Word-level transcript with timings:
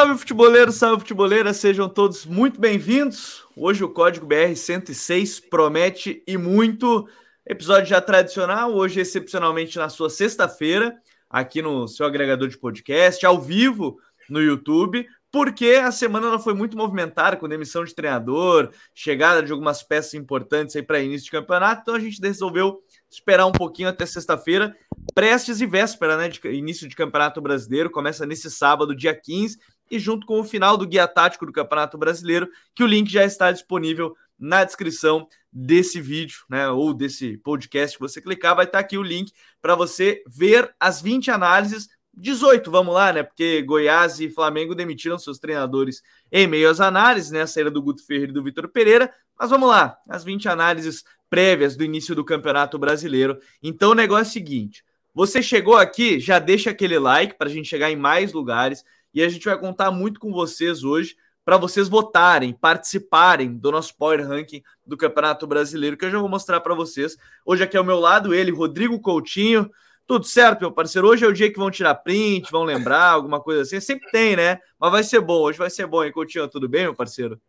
Salve 0.00 0.16
futeboleiro, 0.16 0.72
salve 0.72 1.00
futeboleira, 1.00 1.52
sejam 1.52 1.86
todos 1.86 2.24
muito 2.24 2.58
bem-vindos. 2.58 3.44
Hoje 3.54 3.84
o 3.84 3.88
código 3.90 4.24
BR 4.24 4.56
106 4.56 5.40
promete 5.40 6.22
e 6.26 6.38
muito. 6.38 7.06
Episódio 7.46 7.90
já 7.90 8.00
tradicional, 8.00 8.72
hoje 8.72 8.98
excepcionalmente 8.98 9.76
na 9.76 9.90
sua 9.90 10.08
sexta-feira, 10.08 10.96
aqui 11.28 11.60
no 11.60 11.86
seu 11.86 12.06
agregador 12.06 12.48
de 12.48 12.56
podcast, 12.56 13.26
ao 13.26 13.38
vivo 13.38 13.98
no 14.30 14.40
YouTube, 14.40 15.06
porque 15.30 15.78
a 15.84 15.92
semana 15.92 16.28
ela 16.28 16.38
foi 16.38 16.54
muito 16.54 16.78
movimentada 16.78 17.36
com 17.36 17.46
demissão 17.46 17.84
de 17.84 17.94
treinador, 17.94 18.70
chegada 18.94 19.42
de 19.42 19.52
algumas 19.52 19.82
peças 19.82 20.14
importantes 20.14 20.74
aí 20.76 20.82
para 20.82 21.02
início 21.02 21.26
de 21.26 21.30
campeonato, 21.30 21.82
então 21.82 21.94
a 21.94 22.00
gente 22.00 22.22
resolveu 22.22 22.82
esperar 23.10 23.44
um 23.44 23.52
pouquinho 23.52 23.90
até 23.90 24.06
sexta-feira, 24.06 24.74
prestes 25.14 25.60
e 25.60 25.66
véspera, 25.66 26.16
né, 26.16 26.30
de 26.30 26.40
início 26.48 26.88
de 26.88 26.96
Campeonato 26.96 27.40
Brasileiro, 27.40 27.90
começa 27.90 28.24
nesse 28.24 28.50
sábado, 28.50 28.96
dia 28.96 29.14
15, 29.14 29.58
e 29.90 29.98
junto 29.98 30.26
com 30.26 30.40
o 30.40 30.44
final 30.44 30.76
do 30.76 30.86
guia 30.86 31.08
tático 31.08 31.44
do 31.44 31.52
Campeonato 31.52 31.98
Brasileiro, 31.98 32.48
que 32.74 32.84
o 32.84 32.86
link 32.86 33.10
já 33.10 33.24
está 33.24 33.50
disponível 33.50 34.16
na 34.38 34.64
descrição 34.64 35.26
desse 35.52 36.00
vídeo, 36.00 36.44
né, 36.48 36.68
ou 36.68 36.94
desse 36.94 37.36
podcast 37.38 37.96
que 37.96 38.02
você 38.02 38.20
clicar, 38.22 38.54
vai 38.54 38.64
estar 38.64 38.78
aqui 38.78 38.96
o 38.96 39.02
link 39.02 39.32
para 39.60 39.74
você 39.74 40.22
ver 40.26 40.74
as 40.78 41.02
20 41.02 41.30
análises 41.30 41.88
18, 42.12 42.70
vamos 42.70 42.94
lá, 42.94 43.12
né? 43.12 43.22
Porque 43.22 43.62
Goiás 43.62 44.20
e 44.20 44.28
Flamengo 44.28 44.74
demitiram 44.74 45.18
seus 45.18 45.38
treinadores 45.38 46.02
em 46.30 46.46
meio 46.46 46.68
às 46.68 46.80
análises, 46.80 47.30
né? 47.30 47.42
A 47.42 47.46
saída 47.46 47.70
do 47.70 47.80
Guto 47.80 48.04
Ferreira 48.04 48.30
e 48.30 48.34
do 48.34 48.42
Vitor 48.42 48.68
Pereira. 48.68 49.12
Mas 49.38 49.50
vamos 49.50 49.68
lá, 49.68 49.96
as 50.08 50.24
20 50.24 50.48
análises 50.48 51.04
prévias 51.30 51.76
do 51.76 51.84
início 51.84 52.14
do 52.14 52.24
Campeonato 52.24 52.78
Brasileiro. 52.78 53.38
Então 53.62 53.92
o 53.92 53.94
negócio 53.94 54.24
é 54.24 54.30
o 54.30 54.32
seguinte: 54.32 54.84
você 55.14 55.42
chegou 55.42 55.76
aqui, 55.76 56.20
já 56.20 56.38
deixa 56.38 56.70
aquele 56.70 56.98
like 56.98 57.38
para 57.38 57.48
a 57.48 57.50
gente 57.50 57.68
chegar 57.68 57.90
em 57.90 57.96
mais 57.96 58.32
lugares 58.32 58.84
e 59.12 59.22
a 59.22 59.28
gente 59.28 59.44
vai 59.44 59.58
contar 59.58 59.90
muito 59.90 60.20
com 60.20 60.32
vocês 60.32 60.84
hoje 60.84 61.16
para 61.44 61.56
vocês 61.56 61.88
votarem, 61.88 62.52
participarem 62.52 63.56
do 63.56 63.72
nosso 63.72 63.96
Power 63.96 64.26
Ranking 64.26 64.62
do 64.86 64.96
Campeonato 64.96 65.46
Brasileiro, 65.46 65.96
que 65.96 66.04
eu 66.04 66.10
já 66.10 66.18
vou 66.18 66.28
mostrar 66.28 66.60
para 66.60 66.74
vocês. 66.74 67.16
Hoje 67.44 67.62
aqui 67.62 67.76
ao 67.76 67.84
meu 67.84 67.98
lado 67.98 68.34
ele, 68.34 68.50
Rodrigo 68.50 69.00
Coutinho. 69.00 69.70
Tudo 70.06 70.26
certo, 70.26 70.60
meu 70.60 70.72
parceiro? 70.72 71.08
Hoje 71.08 71.24
é 71.24 71.28
o 71.28 71.32
dia 71.32 71.50
que 71.50 71.58
vão 71.58 71.70
tirar 71.70 71.94
print, 71.94 72.50
vão 72.50 72.64
lembrar, 72.64 73.10
alguma 73.14 73.40
coisa 73.40 73.62
assim. 73.62 73.80
Sempre 73.80 74.10
tem, 74.10 74.36
né? 74.36 74.58
Mas 74.78 74.92
vai 74.92 75.02
ser 75.02 75.20
bom, 75.20 75.40
hoje 75.40 75.58
vai 75.58 75.70
ser 75.70 75.86
bom, 75.86 76.04
hein, 76.04 76.12
Coutinho? 76.12 76.48
Tudo 76.48 76.68
bem, 76.68 76.82
meu 76.82 76.94
parceiro? 76.94 77.40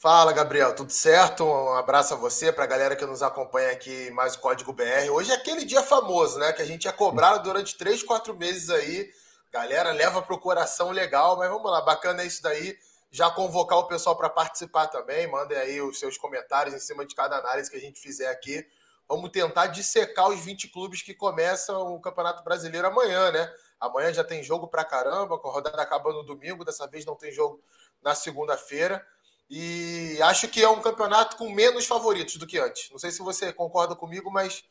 Fala, 0.00 0.32
Gabriel, 0.32 0.74
tudo 0.74 0.90
certo? 0.90 1.44
Um 1.44 1.74
abraço 1.74 2.14
a 2.14 2.16
você, 2.16 2.50
para 2.50 2.64
a 2.64 2.66
galera 2.66 2.96
que 2.96 3.04
nos 3.04 3.22
acompanha 3.22 3.72
aqui, 3.72 4.10
mais 4.12 4.34
o 4.34 4.38
Código 4.38 4.72
BR. 4.72 5.10
Hoje 5.12 5.30
é 5.30 5.34
aquele 5.34 5.66
dia 5.66 5.82
famoso, 5.82 6.38
né? 6.38 6.54
Que 6.54 6.62
a 6.62 6.66
gente 6.66 6.88
é 6.88 6.92
cobrado 6.92 7.42
durante 7.42 7.76
três, 7.76 8.02
quatro 8.02 8.34
meses 8.34 8.70
aí. 8.70 9.10
Galera, 9.52 9.90
leva 9.90 10.22
para 10.22 10.34
o 10.34 10.38
coração 10.38 10.90
legal, 10.90 11.36
mas 11.36 11.50
vamos 11.50 11.68
lá, 11.68 11.80
bacana 11.80 12.24
isso 12.24 12.40
daí. 12.40 12.78
Já 13.10 13.28
convocar 13.28 13.78
o 13.78 13.88
pessoal 13.88 14.16
para 14.16 14.30
participar 14.30 14.86
também. 14.86 15.26
Mandem 15.26 15.58
aí 15.58 15.82
os 15.82 15.98
seus 15.98 16.16
comentários 16.16 16.72
em 16.72 16.78
cima 16.78 17.04
de 17.04 17.16
cada 17.16 17.36
análise 17.36 17.68
que 17.68 17.76
a 17.76 17.80
gente 17.80 17.98
fizer 17.98 18.28
aqui. 18.28 18.64
Vamos 19.08 19.30
tentar 19.30 19.66
dissecar 19.66 20.28
os 20.28 20.38
20 20.38 20.68
clubes 20.68 21.02
que 21.02 21.12
começam 21.12 21.92
o 21.92 22.00
Campeonato 22.00 22.44
Brasileiro 22.44 22.86
amanhã, 22.86 23.32
né? 23.32 23.52
Amanhã 23.80 24.12
já 24.12 24.22
tem 24.22 24.40
jogo 24.40 24.68
para 24.68 24.84
caramba, 24.84 25.34
a 25.34 25.50
rodada 25.50 25.82
acaba 25.82 26.12
no 26.12 26.22
domingo, 26.22 26.64
dessa 26.64 26.86
vez 26.86 27.04
não 27.04 27.16
tem 27.16 27.32
jogo 27.32 27.60
na 28.00 28.14
segunda-feira. 28.14 29.04
E 29.50 30.16
acho 30.22 30.46
que 30.46 30.62
é 30.62 30.68
um 30.68 30.80
campeonato 30.80 31.36
com 31.36 31.50
menos 31.50 31.86
favoritos 31.86 32.36
do 32.36 32.46
que 32.46 32.56
antes. 32.56 32.88
Não 32.92 33.00
sei 33.00 33.10
se 33.10 33.18
você 33.18 33.52
concorda 33.52 33.96
comigo, 33.96 34.30
mas 34.30 34.62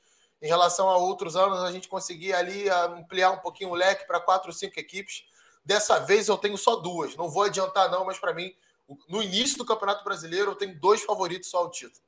em 0.41 0.47
relação 0.47 0.89
a 0.89 0.97
outros 0.97 1.35
anos, 1.35 1.59
a 1.59 1.71
gente 1.71 1.87
conseguia 1.87 2.37
ali 2.37 2.69
ampliar 2.69 3.31
um 3.31 3.39
pouquinho 3.39 3.71
o 3.71 3.75
leque 3.75 4.07
para 4.07 4.19
quatro 4.19 4.53
cinco 4.53 4.79
equipes. 4.79 5.23
Dessa 5.65 5.99
vez 5.99 6.27
eu 6.27 6.37
tenho 6.37 6.57
só 6.57 6.77
duas. 6.77 7.15
Não 7.15 7.29
vou 7.29 7.43
adiantar, 7.43 7.91
não, 7.91 8.05
mas 8.05 8.17
para 8.17 8.33
mim, 8.33 8.53
no 9.07 9.21
início 9.21 9.57
do 9.57 9.65
Campeonato 9.65 10.03
Brasileiro, 10.03 10.51
eu 10.51 10.55
tenho 10.55 10.79
dois 10.79 11.01
favoritos 11.03 11.49
só 11.49 11.59
ao 11.59 11.69
título. 11.69 12.01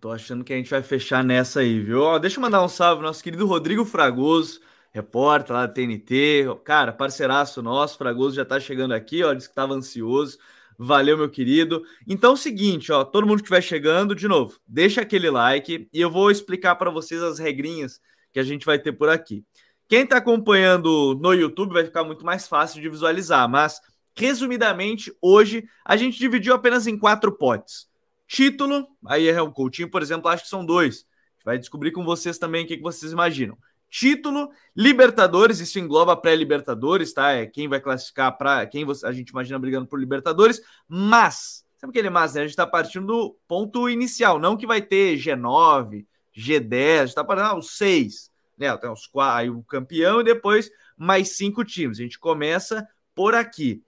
Tô 0.00 0.10
achando 0.10 0.44
que 0.44 0.52
a 0.52 0.56
gente 0.56 0.70
vai 0.70 0.82
fechar 0.82 1.22
nessa 1.22 1.60
aí, 1.60 1.80
viu? 1.80 2.02
Ó, 2.02 2.18
deixa 2.18 2.38
eu 2.38 2.42
mandar 2.42 2.62
um 2.62 2.68
salve 2.68 3.02
nosso 3.02 3.22
querido 3.22 3.46
Rodrigo 3.46 3.84
Fragoso, 3.84 4.60
repórter 4.90 5.54
lá 5.54 5.66
da 5.66 5.72
TNT. 5.72 6.46
Cara, 6.64 6.92
parceiraço 6.92 7.62
nosso, 7.62 7.98
Fragoso 7.98 8.36
já 8.36 8.44
tá 8.44 8.58
chegando 8.58 8.94
aqui, 8.94 9.22
ó, 9.22 9.34
disse 9.34 9.48
que 9.48 9.54
tava 9.54 9.74
ansioso. 9.74 10.38
Valeu, 10.78 11.16
meu 11.16 11.30
querido. 11.30 11.82
Então, 12.06 12.32
é 12.32 12.34
o 12.34 12.36
seguinte, 12.36 12.92
ó, 12.92 13.04
todo 13.04 13.26
mundo 13.26 13.38
que 13.38 13.44
estiver 13.44 13.62
chegando, 13.62 14.14
de 14.14 14.28
novo, 14.28 14.58
deixa 14.66 15.00
aquele 15.00 15.30
like 15.30 15.88
e 15.92 16.00
eu 16.00 16.10
vou 16.10 16.30
explicar 16.30 16.76
para 16.76 16.90
vocês 16.90 17.22
as 17.22 17.38
regrinhas 17.38 18.00
que 18.32 18.38
a 18.38 18.42
gente 18.42 18.66
vai 18.66 18.78
ter 18.78 18.92
por 18.92 19.08
aqui. 19.08 19.44
Quem 19.88 20.02
está 20.02 20.18
acompanhando 20.18 21.18
no 21.20 21.32
YouTube 21.32 21.72
vai 21.72 21.84
ficar 21.84 22.04
muito 22.04 22.24
mais 22.24 22.46
fácil 22.46 22.82
de 22.82 22.88
visualizar, 22.88 23.48
mas 23.48 23.80
resumidamente, 24.14 25.12
hoje 25.22 25.64
a 25.84 25.96
gente 25.96 26.18
dividiu 26.18 26.54
apenas 26.54 26.86
em 26.86 26.98
quatro 26.98 27.32
potes. 27.32 27.86
Título, 28.26 28.86
aí 29.06 29.28
é 29.28 29.40
o 29.40 29.52
Coutinho, 29.52 29.90
por 29.90 30.02
exemplo, 30.02 30.28
acho 30.28 30.42
que 30.42 30.48
são 30.48 30.66
dois. 30.66 31.06
Vai 31.44 31.58
descobrir 31.58 31.92
com 31.92 32.04
vocês 32.04 32.38
também 32.38 32.64
o 32.64 32.68
que 32.68 32.80
vocês 32.80 33.12
imaginam 33.12 33.56
título, 33.98 34.50
Libertadores, 34.76 35.58
isso 35.58 35.78
engloba 35.78 36.14
pré-Libertadores, 36.14 37.14
tá? 37.14 37.32
É 37.32 37.46
quem 37.46 37.66
vai 37.66 37.80
classificar 37.80 38.36
para 38.36 38.66
quem 38.66 38.86
a 39.04 39.12
gente 39.12 39.30
imagina 39.30 39.58
brigando 39.58 39.86
por 39.86 39.98
Libertadores, 39.98 40.60
mas, 40.86 41.64
sabe 41.78 41.92
aquele 41.92 42.10
mas, 42.10 42.34
né? 42.34 42.40
A 42.40 42.44
gente 42.44 42.50
está 42.50 42.66
partindo 42.66 43.06
do 43.06 43.38
ponto 43.48 43.88
inicial, 43.88 44.38
não 44.38 44.54
que 44.54 44.66
vai 44.66 44.82
ter 44.82 45.16
G9, 45.16 46.04
G10, 46.36 47.00
a 47.00 47.06
gente 47.06 47.14
tá 47.14 47.24
partindo 47.24 47.46
ah, 47.46 47.56
os 47.56 47.78
seis, 47.78 48.30
né? 48.58 48.76
Tem 48.76 48.90
os 48.90 49.06
quatro, 49.06 49.38
aí 49.38 49.48
o 49.48 49.62
campeão 49.62 50.20
e 50.20 50.24
depois 50.24 50.70
mais 50.94 51.36
cinco 51.36 51.64
times. 51.64 51.98
A 51.98 52.02
gente 52.02 52.18
começa 52.18 52.86
por 53.14 53.34
aqui. 53.34 53.82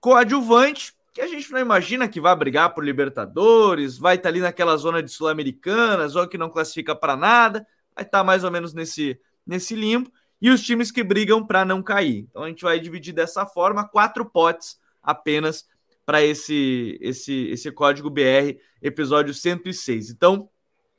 Coadjuvante, 0.00 0.92
que 1.12 1.20
a 1.20 1.28
gente 1.28 1.52
não 1.52 1.60
imagina 1.60 2.08
que 2.08 2.20
vai 2.20 2.34
brigar 2.34 2.74
por 2.74 2.84
Libertadores, 2.84 3.98
vai 3.98 4.16
estar 4.16 4.24
tá 4.24 4.28
ali 4.30 4.40
naquela 4.40 4.76
zona 4.76 5.00
de 5.00 5.12
Sul-Americana, 5.12 6.08
zona 6.08 6.26
que 6.26 6.36
não 6.36 6.50
classifica 6.50 6.92
para 6.96 7.16
nada, 7.16 7.64
vai 7.94 8.04
estar 8.04 8.18
tá 8.18 8.24
mais 8.24 8.42
ou 8.42 8.50
menos 8.50 8.74
nesse 8.74 9.16
nesse 9.46 9.74
limbo 9.74 10.10
e 10.40 10.50
os 10.50 10.62
times 10.62 10.90
que 10.90 11.02
brigam 11.02 11.44
para 11.46 11.64
não 11.64 11.82
cair. 11.82 12.26
Então 12.28 12.42
a 12.42 12.48
gente 12.48 12.62
vai 12.62 12.78
dividir 12.78 13.14
dessa 13.14 13.46
forma 13.46 13.88
quatro 13.88 14.24
potes 14.24 14.78
apenas 15.02 15.66
para 16.04 16.22
esse 16.22 16.98
esse 17.00 17.48
esse 17.48 17.70
código 17.72 18.10
BR 18.10 18.58
episódio 18.82 19.32
106. 19.32 20.10
Então 20.10 20.48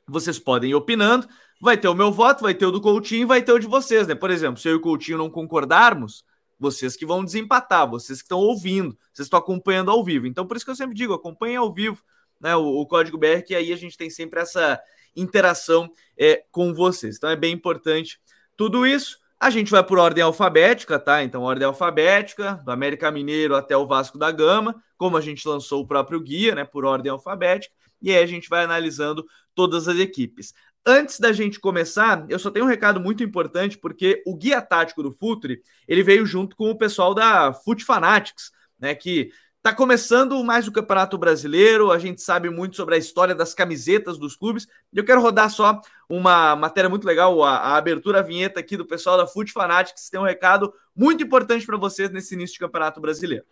vocês 0.06 0.38
podem 0.38 0.70
ir 0.70 0.74
opinando, 0.74 1.28
vai 1.60 1.76
ter 1.76 1.88
o 1.88 1.94
meu 1.94 2.12
voto, 2.12 2.42
vai 2.42 2.54
ter 2.54 2.66
o 2.66 2.70
do 2.70 2.80
Coutinho, 2.80 3.26
vai 3.26 3.42
ter 3.42 3.52
o 3.52 3.58
de 3.58 3.66
vocês, 3.66 4.06
né? 4.06 4.14
Por 4.14 4.30
exemplo, 4.30 4.60
se 4.60 4.68
eu 4.68 4.72
e 4.72 4.76
o 4.76 4.80
Coutinho 4.80 5.18
não 5.18 5.30
concordarmos, 5.30 6.24
vocês 6.58 6.96
que 6.96 7.06
vão 7.06 7.24
desempatar, 7.24 7.88
vocês 7.88 8.18
que 8.20 8.24
estão 8.24 8.38
ouvindo, 8.38 8.96
vocês 9.12 9.26
estão 9.26 9.38
acompanhando 9.38 9.90
ao 9.90 10.04
vivo. 10.04 10.26
Então 10.26 10.46
por 10.46 10.56
isso 10.56 10.64
que 10.64 10.70
eu 10.70 10.76
sempre 10.76 10.94
digo, 10.94 11.12
acompanhem 11.12 11.56
ao 11.56 11.72
vivo, 11.72 12.02
né, 12.40 12.56
o, 12.56 12.64
o 12.64 12.86
código 12.86 13.18
BR 13.18 13.42
que 13.46 13.54
aí 13.54 13.72
a 13.72 13.76
gente 13.76 13.96
tem 13.96 14.10
sempre 14.10 14.40
essa 14.40 14.80
interação 15.14 15.90
é, 16.16 16.44
com 16.50 16.74
vocês. 16.74 17.16
Então 17.16 17.30
é 17.30 17.36
bem 17.36 17.54
importante 17.54 18.20
tudo 18.56 18.86
isso. 18.86 19.18
A 19.38 19.50
gente 19.50 19.70
vai 19.70 19.84
por 19.84 19.98
ordem 19.98 20.24
alfabética, 20.24 20.98
tá? 20.98 21.22
Então, 21.22 21.42
ordem 21.42 21.66
alfabética, 21.66 22.54
do 22.64 22.70
América 22.70 23.10
Mineiro 23.10 23.54
até 23.54 23.76
o 23.76 23.86
Vasco 23.86 24.18
da 24.18 24.30
Gama, 24.30 24.74
como 24.96 25.16
a 25.16 25.20
gente 25.20 25.46
lançou 25.46 25.82
o 25.82 25.86
próprio 25.86 26.20
guia, 26.20 26.54
né? 26.54 26.64
Por 26.64 26.84
ordem 26.84 27.12
alfabética, 27.12 27.74
e 28.00 28.10
aí 28.10 28.22
a 28.22 28.26
gente 28.26 28.48
vai 28.48 28.64
analisando 28.64 29.26
todas 29.54 29.88
as 29.88 29.98
equipes. 29.98 30.54
Antes 30.86 31.18
da 31.18 31.32
gente 31.32 31.60
começar, 31.60 32.24
eu 32.28 32.38
só 32.38 32.50
tenho 32.50 32.64
um 32.64 32.68
recado 32.68 33.00
muito 33.00 33.22
importante, 33.22 33.76
porque 33.76 34.22
o 34.24 34.36
guia 34.36 34.62
tático 34.62 35.02
do 35.02 35.10
Futre, 35.10 35.60
ele 35.86 36.02
veio 36.02 36.24
junto 36.24 36.56
com 36.56 36.70
o 36.70 36.78
pessoal 36.78 37.12
da 37.12 37.52
Fut 37.52 37.84
Fanatics, 37.84 38.50
né? 38.78 38.94
Que 38.94 39.30
Tá 39.66 39.74
começando 39.74 40.44
mais 40.44 40.68
o 40.68 40.70
Campeonato 40.70 41.18
Brasileiro, 41.18 41.90
a 41.90 41.98
gente 41.98 42.22
sabe 42.22 42.48
muito 42.48 42.76
sobre 42.76 42.94
a 42.94 42.98
história 42.98 43.34
das 43.34 43.52
camisetas 43.52 44.16
dos 44.16 44.36
clubes. 44.36 44.68
Eu 44.94 45.04
quero 45.04 45.20
rodar 45.20 45.50
só 45.50 45.80
uma 46.08 46.54
matéria 46.54 46.88
muito 46.88 47.04
legal, 47.04 47.42
a, 47.42 47.56
a 47.56 47.76
abertura, 47.76 48.20
a 48.20 48.22
vinheta 48.22 48.60
aqui 48.60 48.76
do 48.76 48.86
pessoal 48.86 49.16
da 49.16 49.26
Foot 49.26 49.52
Fanatics, 49.52 50.08
tem 50.08 50.20
um 50.20 50.24
recado 50.24 50.72
muito 50.94 51.24
importante 51.24 51.66
para 51.66 51.76
vocês 51.76 52.10
nesse 52.10 52.34
início 52.34 52.54
de 52.54 52.60
Campeonato 52.60 53.00
Brasileiro. 53.00 53.44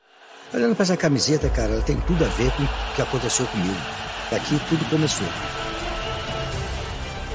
Olhando 0.53 0.77
para 0.77 0.85
essa 0.85 0.97
camiseta, 0.97 1.51
cara, 1.51 1.73
ela 1.73 1.83
tem 1.83 2.01
tudo 2.03 2.25
a 2.25 2.29
ver 2.29 2.53
com 2.53 2.63
o 2.63 2.95
que 2.95 3.03
aconteceu 3.03 3.45
comigo. 3.47 3.75
Daqui 4.31 4.57
tudo 4.69 4.89
começou. 4.89 5.27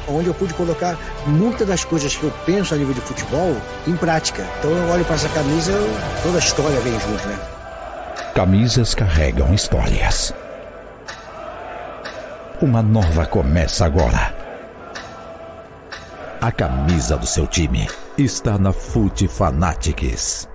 Onde 0.07 0.29
eu 0.29 0.33
pude 0.33 0.53
colocar 0.53 0.97
muitas 1.27 1.67
das 1.67 1.83
coisas 1.83 2.15
que 2.15 2.23
eu 2.23 2.31
penso 2.45 2.73
a 2.73 2.77
nível 2.77 2.93
de 2.93 3.01
futebol 3.01 3.57
em 3.85 3.97
prática. 3.97 4.47
Então 4.59 4.71
eu 4.71 4.87
olho 4.93 5.03
para 5.03 5.15
essa 5.15 5.27
camisa, 5.27 5.73
toda 6.23 6.37
a 6.37 6.39
história 6.39 6.79
vem 6.79 6.97
junto, 6.97 7.27
né? 7.27 7.58
Camisas 8.35 8.93
carregam 8.93 9.53
histórias. 9.53 10.33
Uma 12.61 12.81
nova 12.81 13.25
começa 13.25 13.85
agora. 13.85 14.33
A 16.39 16.51
camisa 16.51 17.17
do 17.17 17.25
seu 17.25 17.47
time 17.47 17.87
está 18.17 18.57
na 18.57 18.71
Fute 18.71 19.27
Fanatics. 19.27 20.47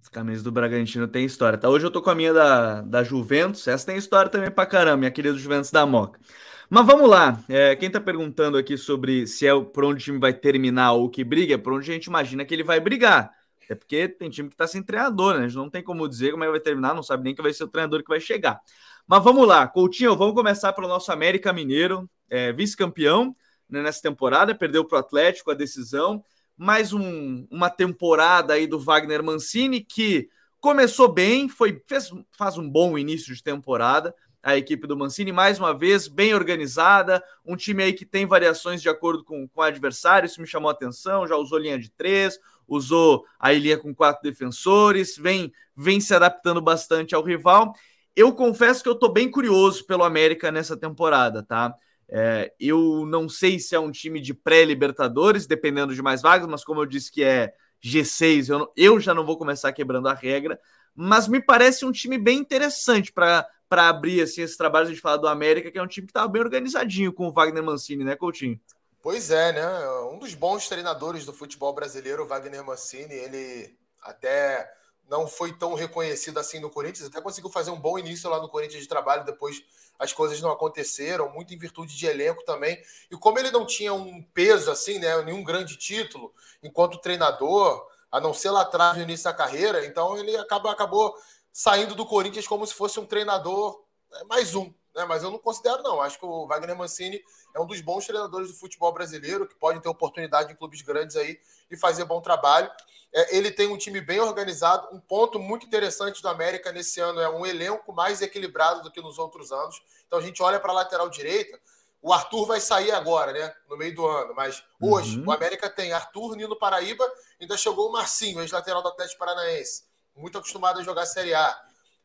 As 0.00 0.08
camisas 0.08 0.42
do 0.44 0.52
Bragantino 0.52 1.08
tem 1.08 1.24
história, 1.24 1.58
tá? 1.58 1.68
Hoje 1.68 1.86
eu 1.86 1.90
tô 1.90 2.02
com 2.02 2.10
a 2.10 2.14
minha 2.14 2.32
da, 2.32 2.82
da 2.82 3.02
Juventus, 3.02 3.66
essa 3.66 3.86
tem 3.86 3.96
história 3.96 4.30
também 4.30 4.50
pra 4.50 4.66
caramba, 4.66 4.98
minha 4.98 5.10
querida 5.10 5.36
Juventus 5.36 5.70
da 5.70 5.86
Moca. 5.86 6.20
Mas 6.68 6.86
vamos 6.86 7.08
lá, 7.08 7.42
é, 7.48 7.74
quem 7.74 7.90
tá 7.90 8.00
perguntando 8.00 8.58
aqui 8.58 8.76
sobre 8.76 9.26
se 9.26 9.46
é 9.46 9.60
por 9.60 9.84
onde 9.84 10.02
o 10.02 10.04
time 10.04 10.18
vai 10.18 10.32
terminar 10.32 10.92
ou 10.92 11.08
que 11.08 11.24
briga, 11.24 11.54
é 11.54 11.58
por 11.58 11.72
onde 11.72 11.90
a 11.90 11.94
gente 11.94 12.06
imagina 12.06 12.44
que 12.44 12.54
ele 12.54 12.62
vai 12.62 12.78
brigar 12.78 13.41
Até 13.72 13.74
porque 13.74 14.06
tem 14.06 14.28
time 14.28 14.48
que 14.48 14.54
está 14.54 14.66
sem 14.66 14.82
treinador, 14.82 15.34
né? 15.34 15.44
A 15.44 15.48
gente 15.48 15.56
não 15.56 15.70
tem 15.70 15.82
como 15.82 16.06
dizer 16.06 16.30
como 16.30 16.44
é 16.44 16.46
que 16.46 16.50
vai 16.50 16.60
terminar, 16.60 16.94
não 16.94 17.02
sabe 17.02 17.24
nem 17.24 17.34
que 17.34 17.40
vai 17.40 17.52
ser 17.52 17.64
o 17.64 17.68
treinador 17.68 18.02
que 18.02 18.08
vai 18.08 18.20
chegar. 18.20 18.60
Mas 19.06 19.24
vamos 19.24 19.48
lá, 19.48 19.66
Coutinho, 19.66 20.14
vamos 20.14 20.34
começar 20.34 20.72
pelo 20.74 20.86
nosso 20.86 21.10
América 21.10 21.52
Mineiro, 21.52 22.08
é, 22.28 22.52
vice-campeão 22.52 23.34
né, 23.68 23.82
nessa 23.82 24.02
temporada, 24.02 24.54
perdeu 24.54 24.84
para 24.84 24.96
o 24.96 25.00
Atlético 25.00 25.50
a 25.50 25.54
decisão. 25.54 26.22
Mais 26.56 26.92
um, 26.92 27.46
uma 27.50 27.70
temporada 27.70 28.52
aí 28.52 28.66
do 28.66 28.78
Wagner 28.78 29.22
Mancini 29.22 29.80
que 29.80 30.28
começou 30.60 31.10
bem, 31.10 31.48
foi 31.48 31.82
fez, 31.86 32.10
faz 32.36 32.58
um 32.58 32.68
bom 32.68 32.98
início 32.98 33.34
de 33.34 33.42
temporada. 33.42 34.14
A 34.42 34.56
equipe 34.56 34.86
do 34.88 34.96
Mancini, 34.96 35.30
mais 35.32 35.58
uma 35.58 35.72
vez, 35.72 36.08
bem 36.08 36.34
organizada, 36.34 37.22
um 37.46 37.56
time 37.56 37.84
aí 37.84 37.92
que 37.92 38.04
tem 38.04 38.26
variações 38.26 38.82
de 38.82 38.88
acordo 38.88 39.24
com, 39.24 39.46
com 39.48 39.60
o 39.60 39.62
adversário, 39.62 40.26
isso 40.26 40.40
me 40.40 40.48
chamou 40.48 40.68
a 40.68 40.72
atenção, 40.72 41.26
já 41.28 41.36
usou 41.36 41.58
linha 41.58 41.78
de 41.78 41.88
três, 41.88 42.40
usou 42.74 43.24
a 43.38 43.52
linha 43.52 43.78
com 43.78 43.94
quatro 43.94 44.22
defensores, 44.22 45.16
vem, 45.16 45.52
vem 45.76 46.00
se 46.00 46.14
adaptando 46.14 46.60
bastante 46.60 47.14
ao 47.14 47.22
rival. 47.22 47.74
Eu 48.14 48.32
confesso 48.32 48.82
que 48.82 48.88
eu 48.88 48.94
estou 48.94 49.12
bem 49.12 49.30
curioso 49.30 49.86
pelo 49.86 50.04
América 50.04 50.52
nessa 50.52 50.76
temporada, 50.76 51.42
tá? 51.42 51.74
É, 52.08 52.52
eu 52.60 53.06
não 53.06 53.26
sei 53.26 53.58
se 53.58 53.74
é 53.74 53.80
um 53.80 53.90
time 53.90 54.20
de 54.20 54.34
pré-Libertadores, 54.34 55.46
dependendo 55.46 55.94
de 55.94 56.02
mais 56.02 56.20
vagas, 56.20 56.46
mas 56.46 56.62
como 56.62 56.82
eu 56.82 56.86
disse 56.86 57.10
que 57.10 57.24
é 57.24 57.54
G6, 57.82 58.50
eu, 58.50 58.58
não, 58.58 58.72
eu 58.76 59.00
já 59.00 59.14
não 59.14 59.24
vou 59.24 59.38
começar 59.38 59.72
quebrando 59.72 60.08
a 60.08 60.14
regra, 60.14 60.60
mas 60.94 61.26
me 61.26 61.40
parece 61.40 61.86
um 61.86 61.90
time 61.90 62.18
bem 62.18 62.38
interessante 62.38 63.10
para 63.10 63.48
abrir 63.70 64.20
assim, 64.20 64.42
esse 64.42 64.58
trabalho. 64.58 64.86
A 64.86 64.90
gente 64.90 65.00
fala 65.00 65.16
do 65.16 65.26
América, 65.26 65.70
que 65.70 65.78
é 65.78 65.82
um 65.82 65.86
time 65.86 66.06
que 66.06 66.10
estava 66.10 66.28
bem 66.28 66.42
organizadinho 66.42 67.12
com 67.14 67.28
o 67.28 67.32
Wagner 67.32 67.62
Mancini, 67.62 68.04
né, 68.04 68.14
Coutinho? 68.14 68.60
Pois 69.02 69.32
é, 69.32 69.52
né? 69.52 69.88
Um 70.12 70.18
dos 70.18 70.32
bons 70.32 70.68
treinadores 70.68 71.26
do 71.26 71.32
futebol 71.32 71.72
brasileiro, 71.72 72.24
Wagner 72.24 72.64
Mancini, 72.64 73.14
ele 73.14 73.76
até 74.00 74.72
não 75.10 75.26
foi 75.26 75.52
tão 75.52 75.74
reconhecido 75.74 76.38
assim 76.38 76.60
no 76.60 76.70
Corinthians, 76.70 77.08
até 77.08 77.20
conseguiu 77.20 77.50
fazer 77.50 77.72
um 77.72 77.80
bom 77.80 77.98
início 77.98 78.30
lá 78.30 78.40
no 78.40 78.48
Corinthians 78.48 78.82
de 78.82 78.88
trabalho, 78.88 79.24
depois 79.24 79.60
as 79.98 80.12
coisas 80.12 80.40
não 80.40 80.52
aconteceram, 80.52 81.28
muito 81.32 81.52
em 81.52 81.58
virtude 81.58 81.96
de 81.96 82.06
elenco 82.06 82.44
também. 82.44 82.80
E 83.10 83.16
como 83.16 83.40
ele 83.40 83.50
não 83.50 83.66
tinha 83.66 83.92
um 83.92 84.22
peso 84.22 84.70
assim, 84.70 85.00
né, 85.00 85.20
nenhum 85.22 85.42
grande 85.42 85.76
título 85.76 86.32
enquanto 86.62 87.00
treinador, 87.00 87.84
a 88.08 88.20
não 88.20 88.32
ser 88.32 88.50
lá 88.50 88.62
atrás 88.62 88.96
no 88.96 89.02
início 89.02 89.24
da 89.24 89.34
carreira, 89.34 89.84
então 89.84 90.16
ele 90.16 90.36
acaba, 90.36 90.70
acabou 90.70 91.12
saindo 91.52 91.96
do 91.96 92.06
Corinthians 92.06 92.46
como 92.46 92.64
se 92.64 92.74
fosse 92.74 93.00
um 93.00 93.04
treinador 93.04 93.82
é, 94.12 94.24
mais 94.24 94.54
um. 94.54 94.72
Né? 94.94 95.04
Mas 95.04 95.22
eu 95.22 95.30
não 95.30 95.38
considero, 95.38 95.82
não. 95.82 96.00
Acho 96.00 96.18
que 96.18 96.26
o 96.26 96.46
Wagner 96.46 96.76
Mancini 96.76 97.22
é 97.54 97.60
um 97.60 97.66
dos 97.66 97.80
bons 97.80 98.06
treinadores 98.06 98.48
do 98.48 98.54
futebol 98.54 98.92
brasileiro, 98.92 99.46
que 99.46 99.54
podem 99.54 99.80
ter 99.80 99.88
oportunidade 99.88 100.52
em 100.52 100.56
clubes 100.56 100.82
grandes 100.82 101.16
aí 101.16 101.38
e 101.70 101.76
fazer 101.76 102.04
bom 102.04 102.20
trabalho. 102.20 102.70
É, 103.14 103.36
ele 103.36 103.50
tem 103.50 103.68
um 103.68 103.76
time 103.76 104.00
bem 104.00 104.20
organizado. 104.20 104.88
Um 104.94 105.00
ponto 105.00 105.38
muito 105.38 105.66
interessante 105.66 106.22
do 106.22 106.28
América 106.28 106.72
nesse 106.72 107.00
ano 107.00 107.20
é 107.20 107.28
um 107.28 107.44
elenco 107.44 107.92
mais 107.92 108.22
equilibrado 108.22 108.82
do 108.82 108.90
que 108.90 109.00
nos 109.00 109.18
outros 109.18 109.52
anos. 109.52 109.82
Então 110.06 110.18
a 110.18 110.22
gente 110.22 110.42
olha 110.42 110.58
para 110.58 110.72
a 110.72 110.74
lateral 110.74 111.08
direita. 111.08 111.60
O 112.00 112.12
Arthur 112.12 112.46
vai 112.46 112.60
sair 112.60 112.90
agora, 112.90 113.32
né? 113.32 113.54
No 113.68 113.76
meio 113.76 113.94
do 113.94 114.06
ano. 114.06 114.34
Mas 114.34 114.62
hoje 114.80 115.20
uhum. 115.20 115.26
o 115.26 115.32
América 115.32 115.70
tem 115.70 115.92
Arthur, 115.92 116.34
Nino 116.34 116.58
Paraíba, 116.58 117.08
ainda 117.40 117.56
chegou 117.56 117.88
o 117.88 117.92
Marcinho, 117.92 118.40
ex-lateral 118.40 118.82
do 118.82 118.88
Atlético 118.88 119.20
Paranaense. 119.20 119.84
Muito 120.16 120.36
acostumado 120.36 120.80
a 120.80 120.82
jogar 120.82 121.06
Série 121.06 121.32
A. 121.32 121.56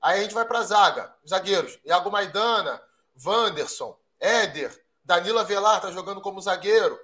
Aí 0.02 0.20
a 0.20 0.24
gente 0.24 0.34
vai 0.34 0.46
para 0.46 0.60
a 0.60 0.64
zaga. 0.64 1.14
Zagueiros. 1.28 1.80
Iago 1.86 2.12
Maidana, 2.12 2.82
Wanderson, 3.24 3.98
Éder, 4.20 4.86
Danila 5.04 5.44
Velar 5.44 5.78
está 5.78 5.92
jogando 5.92 6.22
como 6.22 6.42
zagueiro. 6.42 7.00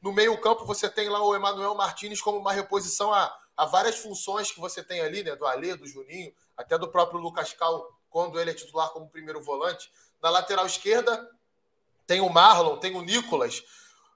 No 0.00 0.12
meio-campo 0.12 0.66
você 0.66 0.88
tem 0.88 1.08
lá 1.08 1.22
o 1.22 1.34
Emanuel 1.34 1.74
Martinez 1.74 2.20
como 2.20 2.38
uma 2.38 2.52
reposição 2.52 3.12
a, 3.12 3.34
a 3.56 3.64
várias 3.64 3.96
funções 3.96 4.50
que 4.50 4.60
você 4.60 4.82
tem 4.82 5.00
ali, 5.00 5.22
né? 5.22 5.34
Do 5.36 5.46
Alê, 5.46 5.76
do 5.76 5.86
Juninho, 5.86 6.34
até 6.56 6.76
do 6.76 6.88
próprio 6.88 7.20
Lucas 7.20 7.52
Cal, 7.52 7.88
quando 8.10 8.38
ele 8.38 8.50
é 8.50 8.54
titular 8.54 8.90
como 8.90 9.08
primeiro 9.08 9.40
volante. 9.40 9.90
Na 10.20 10.30
lateral 10.30 10.66
esquerda 10.66 11.30
tem 12.06 12.20
o 12.20 12.28
Marlon, 12.28 12.76
tem 12.76 12.94
o 12.96 13.02
Nicolas. 13.02 13.62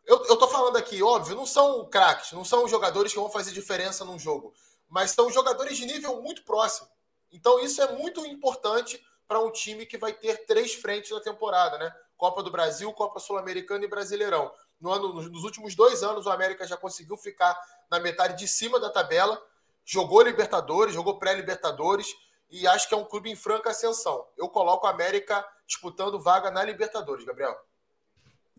Eu, 0.05 0.25
eu 0.27 0.37
tô 0.37 0.49
falando 0.49 0.77
aqui, 0.77 1.03
óbvio, 1.03 1.37
não 1.37 1.47
são 1.47 1.87
craques, 1.89 2.33
não 2.33 2.45
são 2.45 2.67
jogadores 2.67 3.13
que 3.13 3.19
vão 3.19 3.31
fazer 3.31 3.53
diferença 3.53 4.05
num 4.05 4.19
jogo, 4.19 4.55
mas 4.89 5.11
são 5.11 5.31
jogadores 5.31 5.77
de 5.77 5.85
nível 5.87 6.21
muito 6.23 6.43
próximo. 6.45 6.89
Então 7.33 7.61
isso 7.61 7.83
é 7.83 7.93
muito 7.93 8.25
importante 8.27 9.03
para 9.27 9.41
um 9.41 9.51
time 9.51 9.85
que 9.85 9.99
vai 9.99 10.13
ter 10.13 10.47
três 10.47 10.75
frentes 10.75 11.11
na 11.11 11.21
temporada, 11.21 11.77
né? 11.79 11.95
Copa 12.17 12.43
do 12.43 12.51
Brasil, 12.51 12.93
Copa 12.93 13.21
Sul-Americana 13.21 13.85
e 13.85 13.89
Brasileirão. 13.89 14.51
No 14.81 14.91
ano, 14.91 15.13
nos 15.13 15.45
últimos 15.45 15.75
dois 15.75 16.03
anos, 16.03 16.27
o 16.27 16.31
América 16.31 16.67
já 16.67 16.77
conseguiu 16.77 17.17
ficar 17.17 17.59
na 17.91 18.01
metade 18.01 18.39
de 18.39 18.49
cima 18.49 18.81
da 18.81 18.91
tabela, 18.91 19.41
jogou 19.85 20.23
Libertadores, 20.23 20.95
jogou 20.95 21.19
pré-Libertadores 21.19 22.07
e 22.51 22.67
acho 22.67 22.89
que 22.89 22.95
é 22.95 22.97
um 22.97 23.05
clube 23.05 23.31
em 23.31 23.37
franca 23.37 23.71
ascensão. 23.71 24.27
Eu 24.37 24.49
coloco 24.49 24.87
o 24.87 24.91
América 24.91 25.47
disputando 25.67 26.19
vaga 26.19 26.51
na 26.51 26.65
Libertadores, 26.65 27.25
Gabriel. 27.25 27.57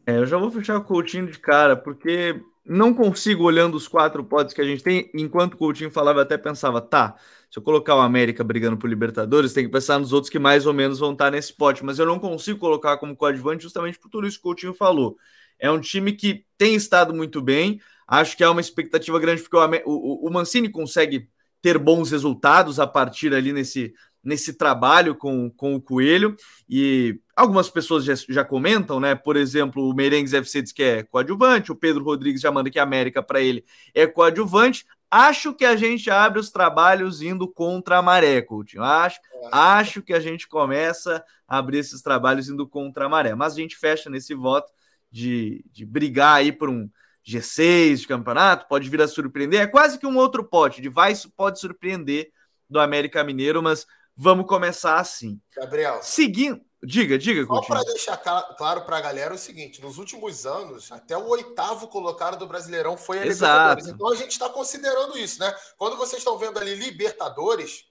É, 0.10 0.18
eu 0.18 0.26
já 0.26 0.38
vou 0.38 0.50
fechar 0.50 0.76
o 0.76 0.84
Coutinho 0.84 1.28
de 1.28 1.38
cara, 1.38 1.76
porque 1.76 2.42
não 2.66 2.96
consigo, 2.96 3.44
olhando 3.44 3.76
os 3.76 3.88
quatro 3.88 4.24
potes 4.24 4.56
que 4.56 4.62
a 4.62 4.64
gente 4.64 4.82
tem, 4.82 5.08
enquanto 5.14 5.54
o 5.54 5.58
Coutinho 5.58 5.92
falava, 5.92 6.24
até 6.24 6.36
pensava, 6.36 6.82
tá, 6.82 7.16
se 7.52 7.60
eu 7.60 7.62
colocar 7.62 7.96
o 7.96 8.00
América 8.00 8.44
brigando 8.44 8.76
por 8.76 8.90
Libertadores, 8.90 9.54
tem 9.54 9.66
que 9.66 9.72
pensar 9.72 10.00
nos 10.00 10.12
outros 10.12 10.32
que 10.32 10.40
mais 10.40 10.66
ou 10.66 10.74
menos 10.74 10.98
vão 10.98 11.12
estar 11.12 11.30
nesse 11.30 11.54
pote, 11.54 11.86
mas 11.86 12.00
eu 12.00 12.08
não 12.08 12.18
consigo 12.18 12.58
colocar 12.58 12.98
como 12.98 13.16
coadjuvante 13.16 13.62
justamente 13.62 14.00
por 14.00 14.10
tudo 14.10 14.26
isso 14.26 14.38
que 14.38 14.42
o 14.42 14.50
Coutinho 14.50 14.74
falou. 14.74 15.16
É 15.60 15.70
um 15.70 15.80
time 15.80 16.12
que 16.14 16.44
tem 16.58 16.74
estado 16.74 17.14
muito 17.14 17.40
bem, 17.40 17.80
acho 18.08 18.36
que 18.36 18.44
há 18.44 18.50
uma 18.50 18.62
expectativa 18.62 19.20
grande, 19.20 19.44
porque 19.44 19.58
o, 19.58 19.92
o, 19.92 20.28
o 20.28 20.34
Mancini 20.34 20.70
consegue 20.70 21.30
ter 21.62 21.78
bons 21.78 22.10
resultados 22.10 22.80
a 22.80 22.88
partir 22.88 23.32
ali 23.32 23.54
nesse, 23.54 23.94
nesse 24.24 24.54
trabalho 24.54 25.16
com, 25.16 25.50
com 25.50 25.75
o 25.75 25.81
Coelho, 25.81 26.36
e 26.69 27.19
algumas 27.36 27.69
pessoas 27.69 28.04
já, 28.04 28.13
já 28.16 28.44
comentam, 28.44 29.00
né? 29.00 29.16
Por 29.16 29.38
exemplo, 29.38 29.89
o 29.89 29.94
Merengues 29.94 30.33
FC 30.33 30.62
diz 30.62 30.71
que 30.71 30.83
é 30.83 31.04
coadjuvante, 31.04 31.71
o 31.71 31.75
Pedro 31.75 32.04
Rodrigues 32.04 32.42
já 32.42 32.51
manda 32.51 32.69
que 32.69 32.80
a 32.80 32.83
América 32.83 33.24
para 33.24 33.42
ele 33.42 33.63
é 33.94 34.06
coadjuvante. 34.06 34.86
Acho 35.12 35.54
que 35.54 35.66
a 35.66 35.75
gente 35.75 36.12
abre 36.12 36.39
os 36.39 36.51
trabalhos 36.51 37.22
indo 37.22 37.48
contra 37.48 37.98
a 37.98 38.01
maré, 38.01 38.41
Coutinho. 38.41 38.84
Acho, 38.84 39.20
é. 39.20 39.50
acho 39.51 40.03
que 40.03 40.13
a 40.13 40.20
gente 40.20 40.48
começa 40.48 41.24
a 41.48 41.58
abrir 41.58 41.79
esses 41.79 42.01
trabalhos 42.03 42.48
indo 42.48 42.67
contra 42.67 43.05
a 43.05 43.10
maré. 43.10 43.34
Mas 43.34 43.53
a 43.53 43.55
gente 43.55 43.75
fecha 43.75 44.08
nesse 44.08 44.36
voto 44.36 44.72
de, 45.12 45.65
de 45.72 45.84
brigar 45.84 46.36
aí 46.36 46.51
por 46.51 46.70
um 46.70 46.88
G6 47.25 47.98
de 47.98 48.08
campeonato, 48.08 48.67
pode 48.67 48.89
vir 48.89 49.01
a 49.01 49.08
surpreender. 49.08 49.62
É 49.62 49.67
quase 49.67 49.98
que 49.98 50.05
um 50.05 50.17
outro 50.17 50.44
pote 50.44 50.82
de 50.82 50.89
vai 50.89 51.13
pode 51.36 51.60
surpreender 51.60 52.32
do 52.70 52.79
América 52.79 53.24
Mineiro, 53.24 53.62
mas 53.62 53.88
vamos 54.20 54.46
começar 54.46 55.00
assim. 55.00 55.40
Gabriel. 55.56 56.00
Seguindo. 56.04 56.62
Diga, 56.82 57.18
diga, 57.18 57.46
Só 57.46 57.62
para 57.62 57.84
deixar 57.84 58.16
claro 58.16 58.86
para 58.86 58.98
a 58.98 59.02
galera 59.02 59.34
o 59.34 59.38
seguinte: 59.38 59.82
nos 59.82 59.98
últimos 59.98 60.46
anos, 60.46 60.90
até 60.94 61.18
o 61.18 61.28
oitavo 61.28 61.90
colocado 61.90 62.38
do 62.38 62.48
Brasileirão 62.48 62.96
foi 62.96 63.20
a 63.20 63.26
Exato. 63.26 63.52
Libertadores. 63.52 63.88
Então 63.88 64.08
a 64.08 64.16
gente 64.16 64.32
está 64.32 64.48
considerando 64.48 65.18
isso, 65.18 65.42
né? 65.42 65.54
Quando 65.78 65.98
vocês 65.98 66.20
estão 66.20 66.38
vendo 66.38 66.58
ali 66.58 66.76
Libertadores, 66.76 67.86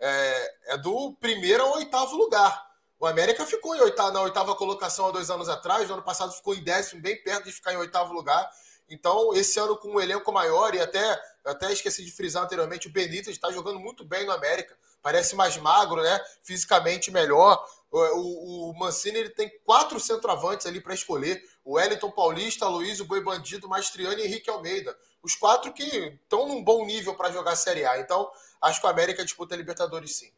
é, 0.00 0.54
é, 0.66 0.76
do 0.76 1.12
primeiro 1.20 1.62
ao 1.62 1.76
oitavo 1.76 2.16
lugar. 2.16 2.66
O 2.98 3.06
América 3.06 3.46
ficou 3.46 3.76
em 3.76 3.80
oitavo, 3.80 4.12
na 4.12 4.22
oitava 4.22 4.56
colocação 4.56 5.06
há 5.06 5.10
dois 5.12 5.30
anos 5.30 5.48
atrás, 5.48 5.86
no 5.86 5.94
ano 5.94 6.02
passado 6.02 6.32
ficou 6.32 6.54
em 6.54 6.62
décimo, 6.62 7.00
bem 7.00 7.20
perto 7.22 7.44
de 7.44 7.52
ficar 7.52 7.72
em 7.72 7.76
oitavo 7.76 8.12
lugar. 8.12 8.48
Então, 8.88 9.32
esse 9.34 9.58
ano 9.58 9.76
com 9.76 9.88
um 9.88 10.00
elenco 10.00 10.30
maior, 10.32 10.74
e 10.74 10.80
até, 10.80 11.20
até 11.44 11.72
esqueci 11.72 12.04
de 12.04 12.10
frisar 12.12 12.42
anteriormente, 12.44 12.88
o 12.88 12.92
Benítez 12.92 13.28
está 13.28 13.50
jogando 13.50 13.78
muito 13.78 14.04
bem 14.04 14.26
no 14.26 14.32
América. 14.32 14.76
Parece 15.02 15.34
mais 15.34 15.56
magro, 15.56 16.00
né? 16.02 16.20
Fisicamente 16.42 17.10
melhor. 17.10 17.62
O, 17.90 18.70
o 18.70 18.78
Mancini 18.78 19.18
ele 19.18 19.30
tem 19.30 19.50
quatro 19.64 20.00
centroavantes 20.00 20.66
ali 20.66 20.80
para 20.80 20.94
escolher: 20.94 21.42
o 21.64 21.74
Wellington 21.74 22.10
Paulista, 22.10 22.68
Luiz, 22.68 23.00
o 23.00 23.04
Boi 23.04 23.22
Bandido, 23.22 23.68
Mastriani 23.68 24.22
e 24.22 24.26
Henrique 24.26 24.48
Almeida. 24.48 24.96
Os 25.22 25.34
quatro 25.34 25.72
que 25.72 25.84
estão 25.84 26.48
num 26.48 26.64
bom 26.64 26.84
nível 26.86 27.14
para 27.14 27.30
jogar 27.30 27.52
a 27.52 27.56
Série 27.56 27.84
A. 27.84 27.98
Então, 28.00 28.30
acho 28.60 28.80
que 28.80 28.86
o 28.86 28.90
América 28.90 29.24
disputa 29.24 29.54
a 29.54 29.58
Libertadores 29.58 30.16
sim. 30.16 30.30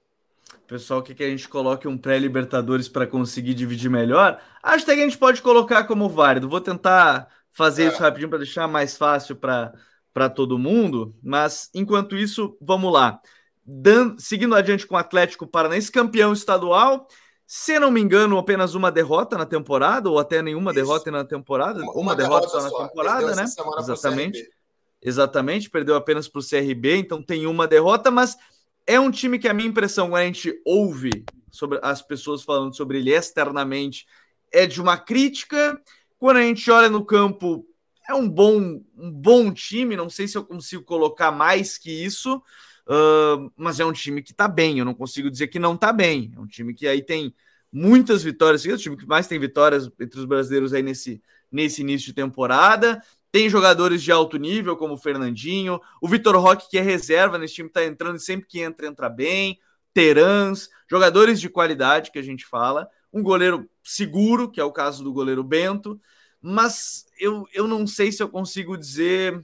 Pessoal, 0.67 1.03
que, 1.03 1.15
que 1.15 1.25
a 1.25 1.29
gente 1.29 1.49
coloque 1.49 1.87
um 1.87 1.97
pré-Libertadores 1.97 2.89
para 2.89 3.07
conseguir 3.07 3.55
dividir 3.55 3.91
melhor? 3.91 4.41
Acho 4.63 4.85
até 4.85 4.95
que 4.95 5.01
a 5.01 5.05
gente 5.05 5.19
pode 5.19 5.43
colocar 5.43 5.85
como 5.85 6.09
válido. 6.09 6.49
Vou 6.49 6.61
tentar 6.61 7.29
fazer 7.53 7.85
é. 7.85 7.89
isso 7.89 8.01
rapidinho 8.01 8.29
para 8.29 8.39
deixar 8.39 8.67
mais 8.67 8.97
fácil 8.97 9.37
para 9.37 10.31
todo 10.35 10.59
mundo. 10.59 11.15
Mas 11.23 11.71
enquanto 11.75 12.17
isso, 12.17 12.57
vamos 12.61 12.93
lá. 12.93 13.21
Dando, 13.67 14.21
seguindo 14.21 14.55
adiante 14.55 14.87
com 14.87 14.95
o 14.95 14.99
Atlético 14.99 15.47
Paranaense, 15.47 15.91
campeão 15.91 16.33
estadual. 16.33 17.07
Se 17.47 17.79
não 17.79 17.91
me 17.91 18.01
engano, 18.01 18.39
apenas 18.39 18.75
uma 18.75 18.91
derrota 18.91 19.39
na 19.39 19.47
temporada, 19.47 20.09
ou 20.09 20.19
até 20.19 20.43
nenhuma 20.43 20.71
isso. 20.71 20.81
derrota 20.81 21.11
na 21.11 21.25
temporada. 21.25 21.83
Uma, 21.83 21.93
uma 21.93 22.17
derrota, 22.17 22.47
derrota, 22.47 22.69
só 22.69 22.79
na 22.83 22.89
temporada, 22.89 23.35
né? 23.35 23.45
Exatamente. 23.79 24.51
Exatamente, 25.07 25.69
perdeu 25.69 25.97
apenas 25.97 26.27
para 26.27 26.41
o 26.41 26.43
CRB, 26.43 26.97
então 26.97 27.23
tem 27.23 27.47
uma 27.47 27.67
derrota, 27.69 28.11
mas 28.11 28.39
é 28.87 28.99
um 28.99 29.11
time 29.11 29.39
que 29.39 29.47
a 29.47 29.53
minha 29.53 29.69
impressão, 29.69 30.09
quando 30.09 30.23
a 30.23 30.25
gente 30.25 30.59
ouve 30.65 31.25
sobre 31.51 31.79
as 31.83 32.01
pessoas 32.01 32.43
falando 32.43 32.75
sobre 32.75 32.99
ele 32.99 33.15
externamente, 33.15 34.07
é 34.51 34.67
de 34.67 34.81
uma 34.81 34.97
crítica. 34.97 35.79
Quando 36.19 36.39
a 36.39 36.43
gente 36.43 36.71
olha 36.71 36.89
no 36.89 37.05
campo, 37.05 37.67
é 38.09 38.15
um 38.15 38.27
bom, 38.27 38.81
um 38.97 39.13
bom 39.13 39.53
time. 39.53 39.95
Não 39.95 40.09
sei 40.09 40.27
se 40.27 40.39
eu 40.39 40.45
consigo 40.45 40.83
colocar 40.83 41.31
mais 41.31 41.77
que 41.77 41.91
isso, 41.91 42.43
uh, 42.89 43.51
mas 43.57 43.81
é 43.81 43.85
um 43.85 43.93
time 43.93 44.23
que 44.23 44.35
tá 44.35 44.49
bem. 44.49 44.79
Eu 44.79 44.85
não 44.85 44.95
consigo 44.95 45.31
dizer 45.31 45.49
que 45.49 45.59
não 45.59 45.77
tá 45.77 45.93
bem. 45.93 46.33
É 46.37 46.41
um 46.41 46.47
time 46.47 46.75
que 46.75 46.87
aí 46.87 47.03
tem 47.03 47.35
muitas 47.73 48.23
vitórias. 48.23 48.65
É 48.67 48.73
o 48.73 48.79
time 48.79 48.97
que 48.97 49.07
mais 49.07 49.27
tem 49.27 49.39
vitórias 49.39 49.91
entre 50.01 50.19
os 50.19 50.25
brasileiros 50.25 50.73
aí 50.73 50.83
nesse, 50.83 51.23
nesse 51.51 51.83
início 51.83 52.07
de 52.07 52.13
temporada. 52.13 53.03
Tem 53.31 53.49
jogadores 53.49 54.03
de 54.03 54.13
alto 54.13 54.37
nível, 54.37 54.77
como 54.77 54.95
o 54.95 54.99
Fernandinho, 54.99 55.81
o 56.01 56.09
Vitor 56.09 56.37
Roque, 56.37 56.71
que 56.71 56.79
é 56.79 56.81
reserva 56.81 57.37
nesse 57.37 57.55
time, 57.55 57.69
tá 57.69 57.85
entrando 57.85 58.17
e 58.17 58.21
sempre 58.21 58.47
que 58.47 58.61
entra, 58.61 58.87
entra 58.87 59.09
bem. 59.09 59.59
Terãs, 59.93 60.69
jogadores 60.89 61.41
de 61.41 61.49
qualidade 61.49 62.11
que 62.11 62.19
a 62.19 62.23
gente 62.23 62.47
fala. 62.47 62.89
Um 63.13 63.23
goleiro 63.23 63.69
seguro, 63.83 64.51
que 64.51 64.61
é 64.61 64.65
o 64.65 64.73
caso 64.73 65.03
do 65.03 65.13
goleiro 65.13 65.43
Bento 65.43 66.01
mas 66.47 67.07
eu, 67.19 67.49
eu 67.55 67.67
não 67.67 67.87
sei 67.87 68.13
se 68.13 68.23
eu 68.23 68.29
consigo 68.29 68.77
dizer 68.77 69.43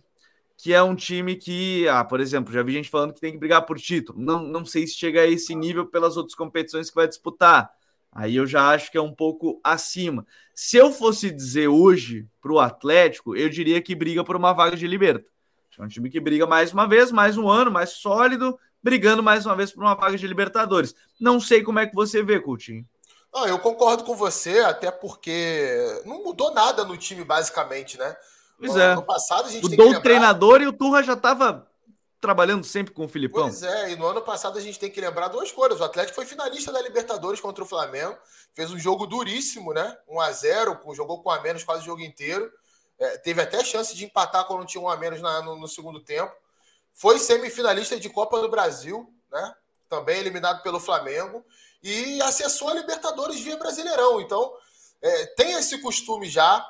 que 0.62 0.74
é 0.74 0.82
um 0.82 0.94
time 0.94 1.36
que, 1.36 1.88
ah, 1.88 2.04
por 2.04 2.20
exemplo, 2.20 2.52
já 2.52 2.62
vi 2.62 2.72
gente 2.72 2.90
falando 2.90 3.14
que 3.14 3.20
tem 3.20 3.32
que 3.32 3.38
brigar 3.38 3.64
por 3.64 3.78
título. 3.78 4.20
Não, 4.20 4.42
não 4.42 4.62
sei 4.62 4.86
se 4.86 4.94
chega 4.94 5.22
a 5.22 5.26
esse 5.26 5.54
nível 5.54 5.86
pelas 5.86 6.18
outras 6.18 6.34
competições 6.34 6.90
que 6.90 6.96
vai 6.96 7.08
disputar. 7.08 7.70
Aí 8.12 8.36
eu 8.36 8.46
já 8.46 8.68
acho 8.68 8.90
que 8.90 8.98
é 8.98 9.00
um 9.00 9.14
pouco 9.14 9.58
acima. 9.64 10.26
Se 10.54 10.76
eu 10.76 10.92
fosse 10.92 11.30
dizer 11.30 11.68
hoje 11.68 12.26
para 12.42 12.52
o 12.52 12.60
Atlético, 12.60 13.34
eu 13.34 13.48
diria 13.48 13.80
que 13.80 13.94
briga 13.94 14.22
por 14.22 14.36
uma 14.36 14.52
vaga 14.52 14.76
de 14.76 14.86
liberta. 14.86 15.30
É 15.78 15.82
um 15.82 15.88
time 15.88 16.10
que 16.10 16.20
briga 16.20 16.46
mais 16.46 16.74
uma 16.74 16.86
vez, 16.86 17.10
mais 17.10 17.38
um 17.38 17.48
ano, 17.48 17.70
mais 17.70 17.90
sólido, 17.90 18.58
brigando 18.82 19.22
mais 19.22 19.46
uma 19.46 19.56
vez 19.56 19.72
por 19.72 19.82
uma 19.82 19.94
vaga 19.94 20.18
de 20.18 20.26
Libertadores. 20.26 20.94
Não 21.18 21.40
sei 21.40 21.62
como 21.62 21.78
é 21.78 21.86
que 21.86 21.94
você 21.94 22.22
vê, 22.22 22.38
Coutinho. 22.38 22.84
Não, 23.32 23.46
eu 23.46 23.58
concordo 23.58 24.04
com 24.04 24.14
você, 24.14 24.58
até 24.58 24.90
porque 24.90 26.02
não 26.04 26.22
mudou 26.22 26.52
nada 26.52 26.84
no 26.84 26.98
time, 26.98 27.24
basicamente, 27.24 27.96
né? 27.96 28.14
Pois 28.60 28.76
é. 28.76 28.94
No 28.94 29.02
passado 29.02 29.46
a 29.46 29.50
gente 29.50 29.62
Mudou 29.62 29.86
lembrar... 29.86 29.98
o 29.98 30.02
treinador 30.02 30.60
e 30.60 30.66
o 30.66 30.72
Turra 30.72 31.02
já 31.02 31.14
estava 31.14 31.66
trabalhando 32.20 32.64
sempre 32.64 32.92
com 32.92 33.06
o 33.06 33.08
Filipão. 33.08 33.44
Pois 33.44 33.62
é, 33.62 33.92
e 33.92 33.96
no 33.96 34.06
ano 34.06 34.20
passado 34.20 34.58
a 34.58 34.60
gente 34.60 34.78
tem 34.78 34.90
que 34.90 35.00
lembrar 35.00 35.28
duas 35.28 35.50
coisas. 35.50 35.80
O 35.80 35.84
Atlético 35.84 36.14
foi 36.14 36.26
finalista 36.26 36.70
da 36.70 36.82
Libertadores 36.82 37.40
contra 37.40 37.64
o 37.64 37.66
Flamengo, 37.66 38.16
fez 38.52 38.70
um 38.70 38.78
jogo 38.78 39.06
duríssimo, 39.06 39.72
né? 39.72 39.96
1 40.06 40.20
a 40.20 40.30
0 40.30 40.80
jogou 40.92 41.22
com 41.22 41.30
a 41.30 41.40
menos 41.40 41.64
quase 41.64 41.82
o 41.82 41.86
jogo 41.86 42.02
inteiro. 42.02 42.52
É, 42.98 43.16
teve 43.16 43.40
até 43.40 43.64
chance 43.64 43.96
de 43.96 44.04
empatar 44.04 44.44
quando 44.44 44.66
tinha 44.66 44.82
um 44.82 44.88
a 44.88 44.96
menos 44.96 45.22
na, 45.22 45.40
no, 45.40 45.56
no 45.56 45.66
segundo 45.66 46.00
tempo. 46.00 46.30
Foi 46.92 47.18
semifinalista 47.18 47.98
de 47.98 48.10
Copa 48.10 48.38
do 48.40 48.50
Brasil, 48.50 49.10
né? 49.32 49.54
Também 49.88 50.18
eliminado 50.18 50.62
pelo 50.62 50.78
Flamengo 50.78 51.42
e 51.82 52.20
acessou 52.20 52.68
a 52.68 52.74
Libertadores 52.74 53.40
via 53.40 53.56
Brasileirão. 53.56 54.20
Então, 54.20 54.52
é, 55.00 55.26
tem 55.26 55.52
esse 55.52 55.78
costume 55.78 56.28
já, 56.28 56.62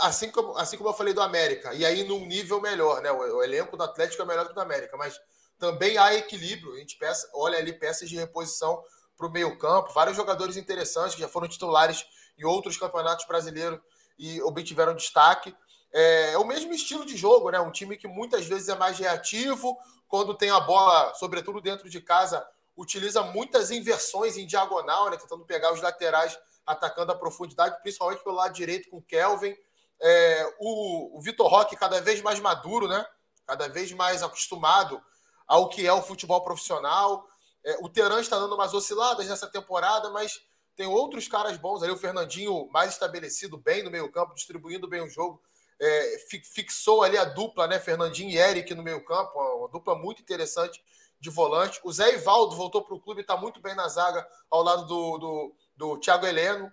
assim 0.00 0.30
como, 0.30 0.56
assim 0.56 0.76
como 0.76 0.90
eu 0.90 0.94
falei 0.94 1.12
do 1.12 1.20
América, 1.20 1.74
e 1.74 1.84
aí 1.84 2.04
num 2.04 2.26
nível 2.26 2.60
melhor, 2.60 3.02
né? 3.02 3.10
O, 3.10 3.38
o 3.38 3.42
elenco 3.42 3.76
do 3.76 3.82
Atlético 3.82 4.22
é 4.22 4.26
melhor 4.26 4.46
que 4.46 4.54
do 4.54 4.60
América, 4.60 4.96
mas 4.96 5.18
também 5.58 5.98
há 5.98 6.14
equilíbrio. 6.14 6.74
A 6.74 6.78
gente 6.78 6.96
peça, 6.96 7.28
olha 7.34 7.58
ali 7.58 7.72
peças 7.72 8.08
de 8.08 8.16
reposição 8.16 8.82
para 9.16 9.26
o 9.26 9.30
meio-campo, 9.30 9.92
vários 9.92 10.16
jogadores 10.16 10.56
interessantes 10.56 11.14
que 11.14 11.20
já 11.20 11.28
foram 11.28 11.48
titulares 11.48 12.04
em 12.36 12.44
outros 12.44 12.76
campeonatos 12.76 13.26
brasileiros 13.26 13.80
e 14.18 14.40
obtiveram 14.42 14.94
destaque. 14.94 15.54
É, 15.92 16.32
é 16.32 16.38
o 16.38 16.44
mesmo 16.44 16.72
estilo 16.72 17.04
de 17.04 17.16
jogo, 17.16 17.50
né? 17.50 17.60
Um 17.60 17.70
time 17.70 17.96
que 17.96 18.08
muitas 18.08 18.46
vezes 18.46 18.68
é 18.68 18.74
mais 18.74 18.98
reativo, 18.98 19.76
quando 20.08 20.36
tem 20.36 20.50
a 20.50 20.60
bola, 20.60 21.14
sobretudo 21.14 21.60
dentro 21.60 21.88
de 21.88 22.00
casa, 22.00 22.46
utiliza 22.76 23.22
muitas 23.22 23.70
inversões 23.70 24.36
em 24.36 24.46
diagonal, 24.46 25.10
né, 25.10 25.16
tentando 25.16 25.44
pegar 25.44 25.72
os 25.72 25.80
laterais 25.80 26.38
atacando 26.66 27.12
a 27.12 27.14
profundidade, 27.14 27.80
principalmente 27.82 28.22
pelo 28.22 28.36
lado 28.36 28.54
direito 28.54 28.88
com 28.90 28.98
o 28.98 29.02
Kelvin. 29.02 29.54
É, 30.02 30.54
o, 30.58 31.18
o 31.18 31.20
Vitor 31.20 31.46
Roque 31.48 31.76
cada 31.76 32.00
vez 32.00 32.20
mais 32.20 32.40
maduro, 32.40 32.88
né? 32.88 33.04
Cada 33.46 33.68
vez 33.68 33.92
mais 33.92 34.22
acostumado 34.22 35.02
ao 35.46 35.68
que 35.68 35.86
é 35.86 35.92
o 35.92 36.02
futebol 36.02 36.42
profissional. 36.42 37.26
É, 37.64 37.78
o 37.80 37.88
Teran 37.88 38.20
está 38.20 38.38
dando 38.38 38.54
umas 38.54 38.74
osciladas 38.74 39.26
nessa 39.28 39.46
temporada, 39.46 40.10
mas 40.10 40.40
tem 40.76 40.86
outros 40.86 41.28
caras 41.28 41.56
bons 41.56 41.82
ali. 41.82 41.92
O 41.92 41.98
Fernandinho 41.98 42.68
mais 42.70 42.92
estabelecido, 42.92 43.56
bem 43.56 43.82
no 43.82 43.90
meio-campo, 43.90 44.34
distribuindo 44.34 44.88
bem 44.88 45.02
o 45.02 45.08
jogo. 45.08 45.40
É, 45.80 46.18
fixou 46.52 47.02
ali 47.02 47.18
a 47.18 47.24
dupla, 47.24 47.66
né? 47.66 47.78
Fernandinho 47.78 48.30
e 48.30 48.38
Eric 48.38 48.74
no 48.74 48.82
meio-campo, 48.82 49.38
uma 49.38 49.68
dupla 49.68 49.94
muito 49.94 50.22
interessante 50.22 50.82
de 51.20 51.30
volante. 51.30 51.80
O 51.82 51.92
Zé 51.92 52.14
Ivaldo 52.14 52.54
voltou 52.54 52.82
para 52.82 52.94
o 52.94 53.00
clube, 53.00 53.22
está 53.22 53.36
muito 53.36 53.60
bem 53.60 53.74
na 53.74 53.88
zaga 53.88 54.26
ao 54.50 54.62
lado 54.62 54.86
do, 54.86 55.18
do, 55.18 55.54
do 55.76 55.98
Thiago 55.98 56.26
Heleno. 56.26 56.70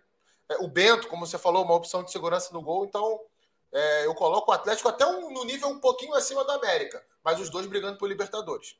É, 0.51 0.63
o 0.63 0.67
Bento, 0.67 1.07
como 1.07 1.25
você 1.25 1.37
falou, 1.37 1.63
uma 1.63 1.75
opção 1.75 2.03
de 2.03 2.11
segurança 2.11 2.53
no 2.53 2.61
gol. 2.61 2.85
Então, 2.85 3.19
é, 3.71 4.05
eu 4.05 4.13
coloco 4.13 4.51
o 4.51 4.53
Atlético 4.53 4.89
até 4.89 5.05
um, 5.05 5.33
no 5.33 5.45
nível 5.45 5.69
um 5.69 5.79
pouquinho 5.79 6.13
acima 6.13 6.43
da 6.45 6.55
América, 6.55 7.01
mas 7.23 7.39
os 7.39 7.49
dois 7.49 7.65
brigando 7.65 7.97
por 7.97 8.09
Libertadores. 8.09 8.75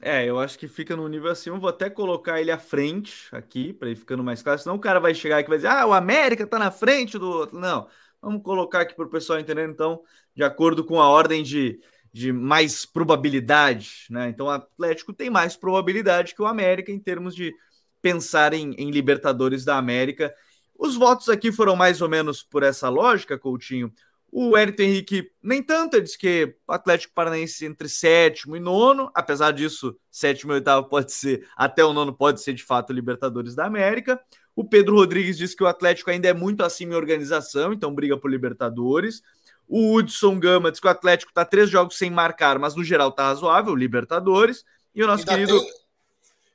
É, 0.00 0.24
eu 0.24 0.38
acho 0.38 0.58
que 0.58 0.66
fica 0.66 0.96
no 0.96 1.06
nível 1.08 1.30
acima. 1.30 1.58
Vou 1.58 1.68
até 1.68 1.90
colocar 1.90 2.40
ele 2.40 2.50
à 2.50 2.58
frente 2.58 3.28
aqui, 3.32 3.72
para 3.72 3.90
ir 3.90 3.96
ficando 3.96 4.24
mais 4.24 4.42
claro. 4.42 4.58
Senão 4.58 4.76
o 4.76 4.80
cara 4.80 4.98
vai 4.98 5.14
chegar 5.14 5.38
aqui 5.38 5.48
e 5.48 5.50
vai 5.50 5.58
dizer: 5.58 5.68
ah, 5.68 5.86
o 5.86 5.92
América 5.92 6.46
tá 6.46 6.58
na 6.58 6.70
frente 6.70 7.18
do 7.18 7.28
outro. 7.28 7.58
Não, 7.58 7.86
vamos 8.22 8.42
colocar 8.42 8.80
aqui 8.80 8.94
para 8.94 9.04
o 9.04 9.10
pessoal 9.10 9.38
entender, 9.38 9.68
então, 9.68 10.02
de 10.34 10.42
acordo 10.42 10.84
com 10.84 11.00
a 11.00 11.08
ordem 11.08 11.42
de, 11.42 11.80
de 12.12 12.32
mais 12.32 12.86
probabilidade, 12.86 14.06
né? 14.08 14.28
Então 14.28 14.46
o 14.46 14.50
Atlético 14.50 15.12
tem 15.12 15.28
mais 15.28 15.54
probabilidade 15.56 16.34
que 16.34 16.40
o 16.40 16.46
América 16.46 16.90
em 16.90 16.98
termos 16.98 17.34
de 17.34 17.54
pensar 18.00 18.54
em, 18.54 18.72
em 18.78 18.90
Libertadores 18.90 19.64
da 19.64 19.76
América. 19.76 20.34
Os 20.80 20.96
votos 20.96 21.28
aqui 21.28 21.52
foram 21.52 21.76
mais 21.76 22.00
ou 22.00 22.08
menos 22.08 22.42
por 22.42 22.62
essa 22.62 22.88
lógica, 22.88 23.38
Coutinho. 23.38 23.92
O 24.32 24.56
Hérito 24.56 24.80
Henrique 24.80 25.30
nem 25.42 25.62
tanto, 25.62 25.94
ele 25.94 26.04
disse 26.04 26.16
que 26.16 26.56
o 26.66 26.72
Atlético 26.72 27.12
Paranaense 27.12 27.66
entre 27.66 27.86
sétimo 27.86 28.56
e 28.56 28.60
nono, 28.60 29.10
apesar 29.14 29.52
disso, 29.52 29.94
sétimo 30.10 30.52
e 30.52 30.54
oitavo 30.54 30.88
pode 30.88 31.12
ser, 31.12 31.46
até 31.54 31.84
o 31.84 31.92
nono 31.92 32.14
pode 32.14 32.40
ser 32.40 32.54
de 32.54 32.64
fato 32.64 32.94
Libertadores 32.94 33.54
da 33.54 33.66
América. 33.66 34.18
O 34.56 34.64
Pedro 34.64 34.94
Rodrigues 34.94 35.36
diz 35.36 35.54
que 35.54 35.62
o 35.62 35.66
Atlético 35.66 36.10
ainda 36.10 36.28
é 36.28 36.32
muito 36.32 36.64
acima 36.64 36.94
em 36.94 36.96
organização, 36.96 37.74
então 37.74 37.94
briga 37.94 38.16
por 38.16 38.30
Libertadores. 38.30 39.22
O 39.68 39.96
Hudson 39.96 40.40
Gama 40.40 40.70
diz 40.70 40.80
que 40.80 40.86
o 40.86 40.90
Atlético 40.90 41.30
está 41.30 41.44
três 41.44 41.68
jogos 41.68 41.98
sem 41.98 42.10
marcar, 42.10 42.58
mas 42.58 42.74
no 42.74 42.82
geral 42.82 43.10
está 43.10 43.24
razoável, 43.24 43.74
Libertadores. 43.74 44.64
E 44.94 45.04
o 45.04 45.06
nosso 45.06 45.28
ainda 45.28 45.32
querido. 45.32 45.60
Tem, 45.60 45.72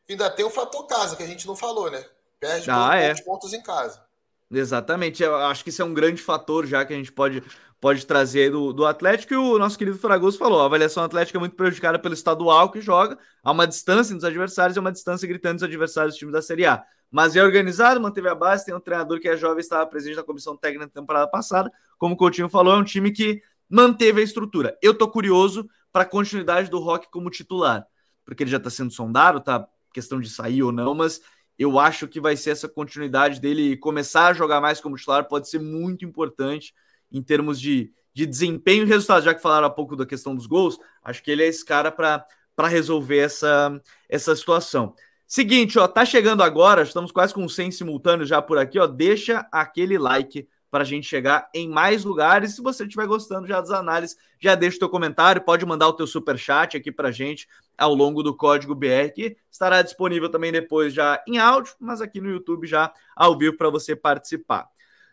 ainda 0.09 0.29
tem 0.31 0.45
o 0.45 0.49
fator 0.49 0.87
casa, 0.87 1.15
que 1.15 1.21
a 1.21 1.27
gente 1.27 1.45
não 1.45 1.55
falou, 1.55 1.91
né? 1.91 2.03
Perde 2.39 2.71
ah, 2.71 2.95
é. 2.95 3.13
pontos 3.21 3.53
em 3.53 3.61
casa. 3.61 4.05
Exatamente, 4.51 5.23
eu 5.23 5.35
acho 5.35 5.63
que 5.63 5.69
isso 5.69 5.81
é 5.81 5.85
um 5.85 5.93
grande 5.93 6.21
fator 6.21 6.65
já 6.67 6.85
que 6.85 6.93
a 6.93 6.95
gente 6.95 7.11
pode, 7.11 7.43
pode 7.81 8.05
trazer 8.05 8.51
do, 8.51 8.71
do 8.71 8.85
Atlético. 8.85 9.33
E 9.33 9.37
o 9.37 9.57
nosso 9.57 9.77
querido 9.77 9.97
Fragoso 9.97 10.37
falou: 10.37 10.61
a 10.61 10.65
avaliação 10.65 11.03
atlética 11.03 11.37
é 11.37 11.39
muito 11.39 11.55
prejudicada 11.55 11.97
pelo 11.97 12.13
estadual 12.13 12.71
que 12.71 12.79
joga, 12.79 13.17
há 13.43 13.51
uma 13.51 13.65
distância 13.65 14.13
dos 14.13 14.23
adversários 14.23 14.77
e 14.77 14.79
uma 14.79 14.91
distância 14.91 15.27
gritando 15.27 15.55
dos 15.55 15.63
adversários 15.63 16.15
do 16.15 16.19
time 16.19 16.31
da 16.31 16.41
Série 16.41 16.65
A 16.65 16.85
mas 17.15 17.33
é 17.35 17.41
organizado, 17.41 18.01
manteve 18.01 18.27
a 18.27 18.35
base, 18.35 18.65
tem 18.65 18.75
um 18.75 18.79
treinador 18.79 19.21
que 19.21 19.29
é 19.29 19.37
jovem, 19.37 19.59
estava 19.61 19.85
presente 19.87 20.17
na 20.17 20.23
comissão 20.23 20.57
técnica 20.57 20.85
na 20.85 20.91
temporada 20.91 21.25
passada. 21.29 21.71
Como 21.97 22.13
o 22.13 22.17
Coutinho 22.17 22.49
falou, 22.49 22.73
é 22.73 22.77
um 22.77 22.83
time 22.83 23.09
que 23.09 23.41
manteve 23.69 24.19
a 24.19 24.23
estrutura. 24.23 24.77
Eu 24.81 24.93
tô 24.93 25.07
curioso 25.07 25.65
para 25.93 26.03
a 26.03 26.05
continuidade 26.05 26.69
do 26.69 26.77
Rock 26.79 27.09
como 27.09 27.29
titular, 27.29 27.87
porque 28.25 28.43
ele 28.43 28.51
já 28.51 28.57
está 28.57 28.69
sendo 28.69 28.91
sondado, 28.91 29.39
tá 29.39 29.65
questão 29.93 30.19
de 30.19 30.29
sair 30.29 30.61
ou 30.61 30.73
não, 30.73 30.93
mas 30.93 31.21
eu 31.57 31.79
acho 31.79 32.07
que 32.07 32.19
vai 32.19 32.35
ser 32.35 32.51
essa 32.51 32.67
continuidade 32.67 33.39
dele 33.39 33.77
começar 33.77 34.27
a 34.27 34.33
jogar 34.33 34.59
mais 34.59 34.81
como 34.81 34.97
titular, 34.97 35.27
pode 35.27 35.49
ser 35.49 35.59
muito 35.59 36.03
importante 36.03 36.73
em 37.11 37.21
termos 37.21 37.59
de, 37.59 37.91
de 38.13 38.25
desempenho 38.25 38.83
e 38.83 38.87
resultado. 38.87 39.23
Já 39.23 39.33
que 39.33 39.41
falaram 39.41 39.67
há 39.67 39.69
pouco 39.69 39.95
da 39.95 40.05
questão 40.05 40.35
dos 40.35 40.45
gols, 40.45 40.77
acho 41.03 41.23
que 41.23 41.31
ele 41.31 41.43
é 41.43 41.47
esse 41.47 41.63
cara 41.63 41.91
para 41.91 42.67
resolver 42.67 43.19
essa, 43.19 43.81
essa 44.09 44.35
situação. 44.35 44.93
Seguinte, 45.27 45.79
ó, 45.79 45.87
tá 45.87 46.05
chegando 46.05 46.43
agora, 46.43 46.83
estamos 46.83 47.11
quase 47.11 47.33
com 47.33 47.47
100 47.47 47.71
simultâneos 47.71 48.29
já 48.29 48.41
por 48.41 48.57
aqui, 48.57 48.77
ó. 48.77 48.85
Deixa 48.85 49.47
aquele 49.51 49.97
like 49.97 50.47
para 50.69 50.83
a 50.83 50.85
gente 50.85 51.07
chegar 51.07 51.49
em 51.53 51.69
mais 51.69 52.03
lugares. 52.03 52.55
Se 52.55 52.61
você 52.61 52.83
estiver 52.83 53.07
gostando 53.07 53.47
já 53.47 53.61
das 53.61 53.71
análises, 53.71 54.17
já 54.39 54.55
deixa 54.55 54.75
o 54.75 54.79
teu 54.79 54.89
comentário, 54.89 55.41
pode 55.41 55.65
mandar 55.65 55.87
o 55.87 55.93
teu 55.93 56.05
super 56.05 56.37
chat 56.37 56.75
aqui 56.75 56.91
para 56.91 57.11
gente 57.11 57.47
ao 57.77 57.93
longo 57.93 58.23
do 58.23 58.35
código 58.35 58.75
BR, 58.75 59.11
que 59.13 59.37
estará 59.51 59.81
disponível 59.81 60.29
também 60.29 60.51
depois 60.51 60.93
já 60.93 61.23
em 61.27 61.37
áudio, 61.37 61.73
mas 61.79 62.01
aqui 62.01 62.21
no 62.21 62.29
YouTube 62.29 62.67
já 62.67 62.93
ao 63.15 63.37
vivo 63.37 63.57
para 63.57 63.69
você 63.69 63.95
participar. 63.95 64.67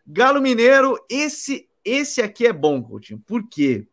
Galo 0.07 0.41
Mineiro, 0.41 0.99
esse 1.09 1.69
esse 1.85 2.23
aqui 2.23 2.47
é 2.47 2.53
bom, 2.53 2.81
Coutinho. 2.81 3.21
Por 3.27 3.49
quê? 3.49 3.89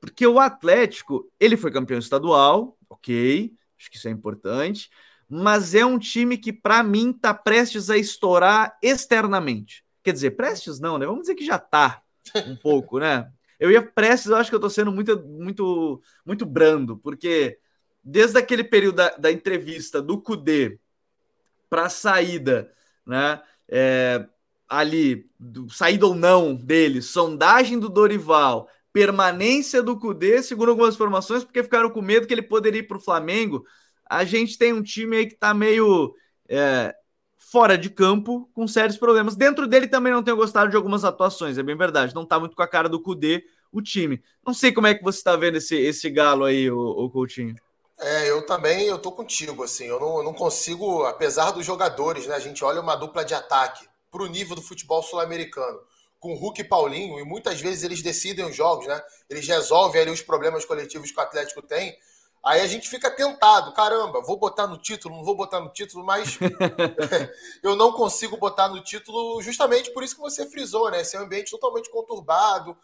Porque 0.00 0.24
o 0.24 0.38
Atlético, 0.38 1.28
ele 1.40 1.56
foi 1.56 1.72
campeão 1.72 1.98
estadual, 1.98 2.76
ok, 2.88 3.52
acho 3.76 3.90
que 3.90 3.96
isso 3.96 4.06
é 4.06 4.12
importante 4.12 4.88
mas 5.28 5.74
é 5.74 5.84
um 5.84 5.98
time 5.98 6.38
que, 6.38 6.52
para 6.52 6.82
mim, 6.82 7.10
está 7.10 7.34
prestes 7.34 7.90
a 7.90 7.96
estourar 7.96 8.76
externamente. 8.82 9.84
Quer 10.02 10.12
dizer, 10.12 10.32
prestes 10.32 10.78
não, 10.78 10.98
né? 10.98 11.06
Vamos 11.06 11.22
dizer 11.22 11.34
que 11.34 11.44
já 11.44 11.56
está 11.56 12.00
um 12.46 12.56
pouco, 12.56 12.98
né? 12.98 13.28
Eu 13.58 13.70
ia 13.70 13.82
prestes, 13.82 14.30
eu 14.30 14.36
acho 14.36 14.50
que 14.50 14.54
eu 14.54 14.58
estou 14.58 14.70
sendo 14.70 14.92
muito, 14.92 15.18
muito, 15.26 16.00
muito 16.24 16.46
brando, 16.46 16.96
porque 16.98 17.58
desde 18.08 18.38
aquele 18.38 18.62
período 18.62 18.96
da, 18.96 19.08
da 19.16 19.32
entrevista 19.32 20.00
do 20.00 20.20
Cudê 20.20 20.78
para 21.68 21.86
a 21.86 21.88
saída, 21.88 22.72
né? 23.04 23.42
É, 23.68 24.24
ali, 24.68 25.28
do, 25.40 25.68
saída 25.68 26.06
ou 26.06 26.14
não 26.14 26.54
dele, 26.54 27.02
sondagem 27.02 27.80
do 27.80 27.88
Dorival, 27.88 28.68
permanência 28.92 29.82
do 29.82 29.98
Cudê, 29.98 30.40
segundo 30.40 30.70
algumas 30.70 30.94
informações, 30.94 31.42
porque 31.42 31.64
ficaram 31.64 31.90
com 31.90 32.00
medo 32.00 32.28
que 32.28 32.32
ele 32.32 32.42
poderia 32.42 32.78
ir 32.78 32.84
para 32.84 32.96
o 32.96 33.00
Flamengo. 33.00 33.66
A 34.08 34.24
gente 34.24 34.56
tem 34.56 34.72
um 34.72 34.84
time 34.84 35.16
aí 35.16 35.26
que 35.26 35.34
está 35.34 35.52
meio 35.52 36.14
é, 36.48 36.94
fora 37.36 37.76
de 37.76 37.90
campo, 37.90 38.48
com 38.54 38.68
sérios 38.68 38.96
problemas. 38.96 39.34
Dentro 39.34 39.66
dele 39.66 39.88
também 39.88 40.12
não 40.12 40.22
tenho 40.22 40.36
gostado 40.36 40.70
de 40.70 40.76
algumas 40.76 41.04
atuações, 41.04 41.58
é 41.58 41.62
bem 41.62 41.76
verdade. 41.76 42.14
Não 42.14 42.22
está 42.22 42.38
muito 42.38 42.54
com 42.54 42.62
a 42.62 42.68
cara 42.68 42.88
do 42.88 43.02
Cudê 43.02 43.44
o 43.72 43.82
time. 43.82 44.22
Não 44.46 44.54
sei 44.54 44.70
como 44.70 44.86
é 44.86 44.94
que 44.94 45.02
você 45.02 45.18
está 45.18 45.34
vendo 45.34 45.56
esse, 45.56 45.74
esse 45.74 46.08
galo 46.08 46.44
aí, 46.44 46.70
o, 46.70 46.78
o 46.78 47.10
Coutinho. 47.10 47.56
É, 47.98 48.28
eu 48.28 48.44
também, 48.44 48.84
eu 48.84 48.98
tô 48.98 49.10
contigo, 49.10 49.64
assim, 49.64 49.86
eu 49.86 49.98
não, 49.98 50.18
eu 50.18 50.22
não 50.22 50.34
consigo, 50.34 51.04
apesar 51.04 51.50
dos 51.50 51.64
jogadores, 51.64 52.26
né, 52.26 52.34
a 52.34 52.40
gente 52.40 52.62
olha 52.62 52.80
uma 52.80 52.94
dupla 52.94 53.24
de 53.24 53.32
ataque 53.32 53.88
para 54.10 54.22
o 54.22 54.26
nível 54.26 54.54
do 54.54 54.60
futebol 54.60 55.02
sul-americano, 55.02 55.80
com 56.20 56.34
Hulk 56.34 56.60
e 56.60 56.64
Paulinho, 56.64 57.18
e 57.18 57.24
muitas 57.24 57.58
vezes 57.58 57.84
eles 57.84 58.02
decidem 58.02 58.44
os 58.44 58.54
jogos, 58.54 58.86
né, 58.86 59.02
eles 59.30 59.48
resolvem 59.48 60.02
ali 60.02 60.10
os 60.10 60.20
problemas 60.20 60.66
coletivos 60.66 61.10
que 61.10 61.18
o 61.18 61.22
Atlético 61.22 61.62
tem, 61.62 61.96
aí 62.44 62.60
a 62.60 62.66
gente 62.66 62.86
fica 62.86 63.10
tentado, 63.10 63.72
caramba, 63.72 64.20
vou 64.20 64.36
botar 64.36 64.66
no 64.66 64.76
título, 64.76 65.16
não 65.16 65.24
vou 65.24 65.34
botar 65.34 65.60
no 65.60 65.70
título, 65.70 66.04
mas 66.04 66.38
eu 67.62 67.74
não 67.76 67.92
consigo 67.92 68.36
botar 68.36 68.68
no 68.68 68.82
título 68.82 69.40
justamente 69.40 69.90
por 69.90 70.04
isso 70.04 70.16
que 70.16 70.20
você 70.20 70.44
frisou, 70.44 70.90
né, 70.90 71.00
esse 71.00 71.16
ambiente 71.16 71.50
totalmente 71.50 71.90
conturbado, 71.90 72.76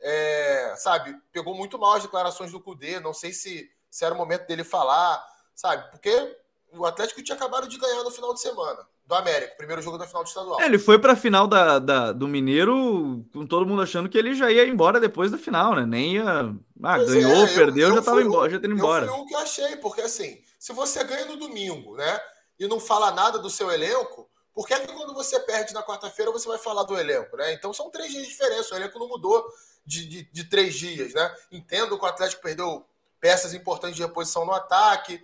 é, 0.00 0.74
sabe, 0.76 1.16
pegou 1.32 1.54
muito 1.54 1.78
mal 1.78 1.92
as 1.92 2.02
declarações 2.02 2.50
do 2.50 2.60
Cudê, 2.60 2.98
não 2.98 3.14
sei 3.14 3.32
se 3.32 3.70
se 3.96 4.04
era 4.04 4.14
o 4.14 4.18
momento 4.18 4.46
dele 4.46 4.62
falar, 4.62 5.26
sabe? 5.54 5.90
Porque 5.90 6.36
o 6.70 6.84
Atlético 6.84 7.22
tinha 7.22 7.34
acabado 7.34 7.66
de 7.66 7.78
ganhar 7.78 8.04
no 8.04 8.10
final 8.10 8.34
de 8.34 8.42
semana 8.42 8.86
do 9.06 9.14
América, 9.14 9.54
primeiro 9.56 9.80
jogo 9.80 9.96
da 9.96 10.06
final 10.06 10.22
do 10.22 10.26
estadual. 10.26 10.60
É, 10.60 10.66
ele 10.66 10.78
foi 10.78 10.98
para 10.98 11.14
a 11.14 11.16
final 11.16 11.46
da, 11.46 11.78
da, 11.78 12.12
do 12.12 12.28
Mineiro 12.28 13.24
com 13.32 13.46
todo 13.46 13.64
mundo 13.64 13.80
achando 13.80 14.06
que 14.06 14.18
ele 14.18 14.34
já 14.34 14.50
ia 14.50 14.68
embora 14.68 15.00
depois 15.00 15.30
da 15.30 15.38
final, 15.38 15.74
né? 15.74 15.86
Nem 15.86 16.16
ia. 16.16 16.54
Ah, 16.82 16.96
pois 16.96 17.08
ganhou, 17.08 17.46
é, 17.46 17.54
perdeu, 17.54 17.88
eu, 17.88 17.94
já 17.94 18.00
estava 18.00 18.20
embora, 18.20 18.50
já 18.50 18.60
tendo 18.60 18.74
embora. 18.74 19.08
Foi 19.08 19.18
o 19.18 19.24
que 19.24 19.34
eu 19.34 19.38
achei, 19.38 19.76
porque 19.76 20.02
assim, 20.02 20.42
se 20.58 20.74
você 20.74 21.02
ganha 21.02 21.24
no 21.24 21.38
domingo, 21.38 21.96
né? 21.96 22.20
E 22.60 22.68
não 22.68 22.78
fala 22.78 23.12
nada 23.12 23.38
do 23.38 23.48
seu 23.48 23.70
elenco, 23.70 24.28
por 24.52 24.66
que, 24.66 24.74
é 24.74 24.80
que 24.80 24.92
quando 24.92 25.14
você 25.14 25.40
perde 25.40 25.72
na 25.72 25.82
quarta-feira 25.82 26.30
você 26.30 26.46
vai 26.46 26.58
falar 26.58 26.82
do 26.82 26.98
elenco, 26.98 27.34
né? 27.38 27.54
Então 27.54 27.72
são 27.72 27.88
três 27.88 28.10
dias 28.10 28.24
de 28.24 28.28
diferença, 28.28 28.74
o 28.74 28.76
elenco 28.76 28.98
não 28.98 29.08
mudou 29.08 29.42
de, 29.86 30.06
de, 30.06 30.30
de 30.30 30.44
três 30.44 30.74
dias, 30.74 31.14
né? 31.14 31.34
Entendo 31.50 31.98
que 31.98 32.04
o 32.04 32.08
Atlético 32.08 32.42
perdeu 32.42 32.86
peças 33.20 33.54
importantes 33.54 33.96
de 33.96 34.02
reposição 34.02 34.44
no 34.44 34.52
ataque. 34.52 35.22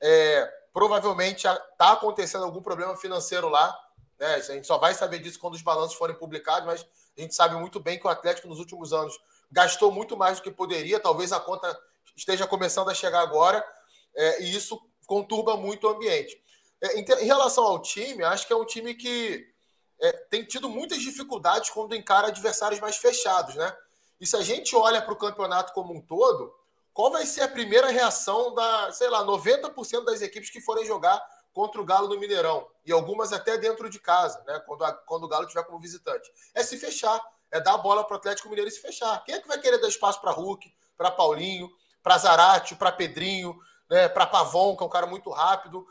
É, 0.00 0.52
provavelmente 0.72 1.46
está 1.46 1.92
acontecendo 1.92 2.44
algum 2.44 2.62
problema 2.62 2.96
financeiro 2.96 3.48
lá. 3.48 3.78
Né? 4.18 4.34
A 4.34 4.40
gente 4.40 4.66
só 4.66 4.78
vai 4.78 4.94
saber 4.94 5.18
disso 5.18 5.38
quando 5.38 5.54
os 5.54 5.62
balanços 5.62 5.96
forem 5.96 6.16
publicados, 6.16 6.66
mas 6.66 6.86
a 7.16 7.20
gente 7.20 7.34
sabe 7.34 7.56
muito 7.56 7.78
bem 7.78 7.98
que 7.98 8.06
o 8.06 8.10
Atlético 8.10 8.48
nos 8.48 8.58
últimos 8.58 8.92
anos 8.92 9.18
gastou 9.50 9.92
muito 9.92 10.16
mais 10.16 10.38
do 10.38 10.42
que 10.42 10.50
poderia. 10.50 10.98
Talvez 10.98 11.32
a 11.32 11.40
conta 11.40 11.78
esteja 12.16 12.46
começando 12.46 12.88
a 12.88 12.94
chegar 12.94 13.20
agora, 13.20 13.64
é, 14.14 14.42
e 14.42 14.54
isso 14.54 14.80
conturba 15.06 15.56
muito 15.56 15.86
o 15.86 15.90
ambiente. 15.90 16.42
É, 16.80 16.98
em, 16.98 17.04
em, 17.04 17.26
relação 17.26 17.64
ao 17.64 17.80
time, 17.80 18.24
acho 18.24 18.46
que 18.46 18.52
é 18.52 18.56
um 18.56 18.64
time 18.64 18.94
que 18.94 19.46
é, 20.00 20.12
tem 20.30 20.44
tido 20.44 20.68
muitas 20.68 21.00
dificuldades 21.00 21.70
quando 21.70 21.94
encara 21.94 22.28
adversários 22.28 22.80
mais 22.80 22.96
fechados, 22.96 23.54
né? 23.54 23.76
E 24.20 24.26
se 24.26 24.36
a 24.36 24.40
gente 24.40 24.74
olha 24.74 25.02
para 25.02 25.12
o 25.12 25.18
campeonato 25.18 25.72
como 25.72 25.94
um 25.94 26.00
todo, 26.00 26.54
qual 26.92 27.10
vai 27.10 27.24
ser 27.24 27.42
a 27.42 27.48
primeira 27.48 27.88
reação 27.88 28.54
da, 28.54 28.92
sei 28.92 29.08
lá, 29.08 29.24
90% 29.24 30.04
das 30.04 30.20
equipes 30.20 30.50
que 30.50 30.60
forem 30.60 30.84
jogar 30.84 31.22
contra 31.52 31.80
o 31.80 31.84
Galo 31.84 32.08
no 32.08 32.18
Mineirão? 32.18 32.68
E 32.84 32.92
algumas 32.92 33.32
até 33.32 33.56
dentro 33.56 33.88
de 33.88 33.98
casa, 33.98 34.42
né? 34.46 34.60
Quando, 34.66 34.84
a, 34.84 34.92
quando 34.92 35.24
o 35.24 35.28
Galo 35.28 35.44
estiver 35.44 35.64
como 35.64 35.80
visitante. 35.80 36.30
É 36.54 36.62
se 36.62 36.76
fechar, 36.78 37.20
é 37.50 37.60
dar 37.60 37.74
a 37.74 37.78
bola 37.78 38.04
para 38.04 38.14
o 38.14 38.18
Atlético 38.18 38.48
Mineiro 38.48 38.68
e 38.68 38.72
se 38.72 38.80
fechar. 38.80 39.22
Quem 39.24 39.34
é 39.34 39.40
que 39.40 39.48
vai 39.48 39.58
querer 39.58 39.78
dar 39.78 39.88
espaço 39.88 40.20
para 40.20 40.32
Hulk, 40.32 40.70
para 40.96 41.10
Paulinho, 41.10 41.70
para 42.02 42.18
Zarate, 42.18 42.74
para 42.74 42.92
Pedrinho, 42.92 43.58
né? 43.88 44.08
para 44.08 44.26
Pavon, 44.26 44.76
que 44.76 44.82
é 44.82 44.86
um 44.86 44.90
cara 44.90 45.06
muito 45.06 45.30
rápido? 45.30 45.86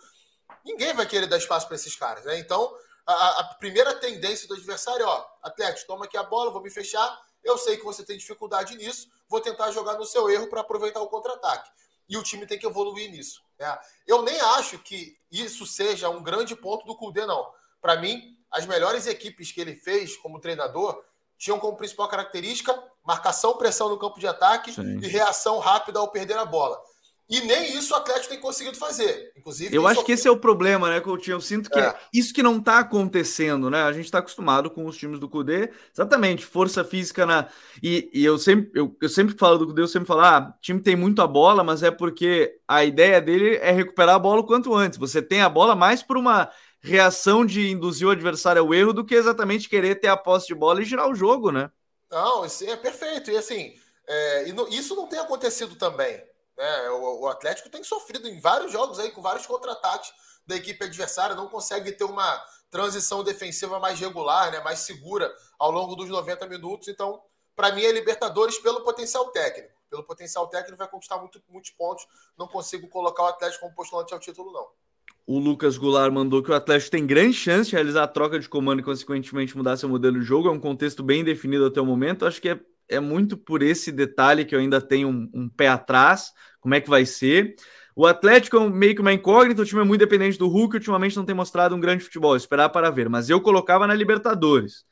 Ninguém 0.63 0.93
vai 0.93 1.07
querer 1.07 1.27
dar 1.27 1.37
espaço 1.37 1.65
para 1.65 1.75
esses 1.75 1.95
caras, 1.95 2.25
né? 2.25 2.37
Então, 2.37 2.71
a, 3.05 3.39
a 3.39 3.43
primeira 3.55 3.95
tendência 3.95 4.47
do 4.47 4.53
adversário, 4.53 5.05
ó, 5.07 5.25
Atlético, 5.41 5.87
toma 5.87 6.05
aqui 6.05 6.17
a 6.17 6.23
bola, 6.23 6.51
vou 6.51 6.61
me 6.61 6.69
fechar. 6.69 7.19
Eu 7.43 7.57
sei 7.57 7.77
que 7.77 7.83
você 7.83 8.03
tem 8.03 8.17
dificuldade 8.17 8.75
nisso, 8.75 9.09
vou 9.27 9.41
tentar 9.41 9.71
jogar 9.71 9.93
no 9.97 10.05
seu 10.05 10.29
erro 10.29 10.47
para 10.47 10.61
aproveitar 10.61 11.01
o 11.01 11.07
contra-ataque. 11.07 11.69
E 12.07 12.17
o 12.17 12.23
time 12.23 12.45
tem 12.45 12.59
que 12.59 12.65
evoluir 12.65 13.09
nisso. 13.09 13.41
Né? 13.59 13.79
Eu 14.05 14.21
nem 14.21 14.39
acho 14.39 14.79
que 14.79 15.17
isso 15.31 15.65
seja 15.65 16.09
um 16.09 16.21
grande 16.21 16.55
ponto 16.55 16.85
do 16.85 16.95
Cudê, 16.95 17.25
não. 17.25 17.51
Para 17.81 17.97
mim, 17.97 18.37
as 18.51 18.65
melhores 18.65 19.07
equipes 19.07 19.51
que 19.51 19.61
ele 19.61 19.75
fez 19.75 20.17
como 20.17 20.39
treinador 20.39 21.03
tinham 21.37 21.59
como 21.59 21.77
principal 21.77 22.07
característica 22.07 22.77
marcação, 23.03 23.57
pressão 23.57 23.89
no 23.89 23.97
campo 23.97 24.19
de 24.19 24.27
ataque 24.27 24.73
Sim. 24.73 24.99
e 24.99 25.07
reação 25.07 25.59
rápida 25.59 25.99
ao 25.99 26.09
perder 26.09 26.37
a 26.37 26.45
bola. 26.45 26.81
E 27.31 27.39
nem 27.39 27.77
isso 27.77 27.93
o 27.93 27.95
Atlético 27.95 28.27
tem 28.27 28.41
conseguido 28.41 28.77
fazer. 28.77 29.31
Inclusive, 29.37 29.73
eu 29.73 29.87
acho 29.87 30.03
que 30.03 30.11
esse 30.11 30.27
é 30.27 30.31
o 30.31 30.35
problema, 30.35 30.89
né, 30.89 30.99
Coutinho? 30.99 31.35
Eu 31.35 31.41
sinto 31.41 31.69
que 31.69 31.79
é. 31.79 31.97
isso 32.13 32.33
que 32.33 32.43
não 32.43 32.57
está 32.57 32.79
acontecendo, 32.79 33.69
né? 33.69 33.83
A 33.83 33.93
gente 33.93 34.03
está 34.03 34.17
acostumado 34.17 34.69
com 34.69 34.85
os 34.85 34.97
times 34.97 35.17
do 35.17 35.29
Cudê, 35.29 35.71
exatamente, 35.93 36.45
força 36.45 36.83
física 36.83 37.25
na. 37.25 37.47
E, 37.81 38.09
e 38.13 38.25
eu, 38.25 38.37
sempre, 38.37 38.69
eu, 38.77 38.93
eu 39.01 39.07
sempre 39.07 39.33
falo 39.37 39.57
do 39.57 39.67
Cudê, 39.67 39.81
eu 39.81 39.87
sempre 39.87 40.07
falo, 40.07 40.19
ah, 40.19 40.53
o 40.57 40.61
time 40.61 40.81
tem 40.81 40.97
muito 40.97 41.21
a 41.21 41.27
bola, 41.27 41.63
mas 41.63 41.81
é 41.83 41.89
porque 41.89 42.53
a 42.67 42.83
ideia 42.83 43.21
dele 43.21 43.55
é 43.55 43.71
recuperar 43.71 44.15
a 44.15 44.19
bola 44.19 44.41
o 44.41 44.45
quanto 44.45 44.75
antes. 44.75 44.99
Você 44.99 45.21
tem 45.21 45.41
a 45.41 45.47
bola 45.47 45.73
mais 45.73 46.03
por 46.03 46.17
uma 46.17 46.49
reação 46.81 47.45
de 47.45 47.69
induzir 47.69 48.05
o 48.05 48.11
adversário 48.11 48.61
ao 48.61 48.73
erro 48.73 48.91
do 48.91 49.05
que 49.05 49.15
exatamente 49.15 49.69
querer 49.69 49.95
ter 49.95 50.09
a 50.09 50.17
posse 50.17 50.47
de 50.47 50.55
bola 50.55 50.81
e 50.81 50.85
girar 50.85 51.09
o 51.09 51.15
jogo, 51.15 51.49
né? 51.49 51.71
Não, 52.11 52.43
isso 52.43 52.65
é 52.65 52.75
perfeito. 52.75 53.31
E 53.31 53.37
assim, 53.37 53.73
é, 54.05 54.49
isso 54.71 54.97
não 54.97 55.07
tem 55.07 55.19
acontecido 55.19 55.75
também. 55.75 56.21
Né? 56.57 56.89
O, 56.91 57.21
o, 57.21 57.27
Atlético 57.27 57.69
tem 57.69 57.83
sofrido 57.83 58.27
em 58.27 58.39
vários 58.39 58.71
jogos 58.71 58.99
aí, 58.99 59.11
com 59.11 59.21
vários 59.21 59.45
contra-ataques 59.45 60.13
da 60.45 60.55
equipe 60.55 60.83
adversária, 60.83 61.35
não 61.35 61.47
consegue 61.47 61.91
ter 61.91 62.03
uma 62.03 62.43
transição 62.69 63.23
defensiva 63.23 63.79
mais 63.79 63.99
regular, 63.99 64.51
né? 64.51 64.59
mais 64.61 64.79
segura 64.79 65.33
ao 65.59 65.71
longo 65.71 65.95
dos 65.95 66.09
90 66.09 66.47
minutos. 66.47 66.87
Então, 66.87 67.21
para 67.55 67.71
mim, 67.73 67.83
é 67.83 67.91
Libertadores 67.91 68.57
pelo 68.59 68.81
potencial 68.81 69.29
técnico. 69.31 69.73
Pelo 69.89 70.03
potencial 70.03 70.47
técnico, 70.47 70.77
vai 70.77 70.87
conquistar 70.87 71.17
muito, 71.17 71.41
muitos 71.49 71.71
pontos. 71.71 72.07
Não 72.37 72.47
consigo 72.47 72.87
colocar 72.87 73.23
o 73.23 73.27
Atlético 73.27 73.61
como 73.61 73.75
postulante 73.75 74.13
ao 74.13 74.19
título, 74.19 74.51
não. 74.51 74.67
O 75.27 75.37
Lucas 75.37 75.77
Goulart 75.77 76.11
mandou 76.11 76.41
que 76.41 76.49
o 76.49 76.55
Atlético 76.55 76.91
tem 76.91 77.05
grande 77.05 77.33
chance 77.33 77.69
de 77.69 77.75
realizar 77.75 78.03
a 78.03 78.07
troca 78.07 78.39
de 78.39 78.49
comando 78.49 78.79
e, 78.79 78.83
consequentemente, 78.83 79.55
mudar 79.55 79.77
seu 79.77 79.87
modelo 79.87 80.19
de 80.19 80.25
jogo. 80.25 80.47
É 80.47 80.51
um 80.51 80.59
contexto 80.59 81.03
bem 81.03 81.23
definido 81.23 81.65
até 81.65 81.79
o 81.79 81.85
momento. 81.85 82.25
Acho 82.25 82.41
que 82.41 82.49
é 82.49 82.59
é 82.89 82.99
muito 82.99 83.37
por 83.37 83.61
esse 83.61 83.91
detalhe 83.91 84.45
que 84.45 84.55
eu 84.55 84.59
ainda 84.59 84.81
tenho 84.81 85.07
um, 85.07 85.29
um 85.33 85.49
pé 85.49 85.67
atrás. 85.67 86.31
Como 86.59 86.75
é 86.75 86.81
que 86.81 86.89
vai 86.89 87.05
ser? 87.05 87.55
O 87.95 88.05
Atlético 88.05 88.57
é 88.57 88.69
meio 88.69 88.95
que 88.95 89.01
uma 89.01 89.13
incógnita, 89.13 89.61
o 89.61 89.65
time 89.65 89.81
é 89.81 89.83
muito 89.83 89.99
dependente 89.99 90.37
do 90.37 90.47
Hulk, 90.47 90.75
ultimamente 90.75 91.17
não 91.17 91.25
tem 91.25 91.35
mostrado 91.35 91.75
um 91.75 91.79
grande 91.79 92.03
futebol, 92.03 92.35
esperar 92.35 92.69
para 92.69 92.89
ver, 92.89 93.09
mas 93.09 93.29
eu 93.29 93.41
colocava 93.41 93.85
na 93.85 93.93
Libertadores. 93.93 94.85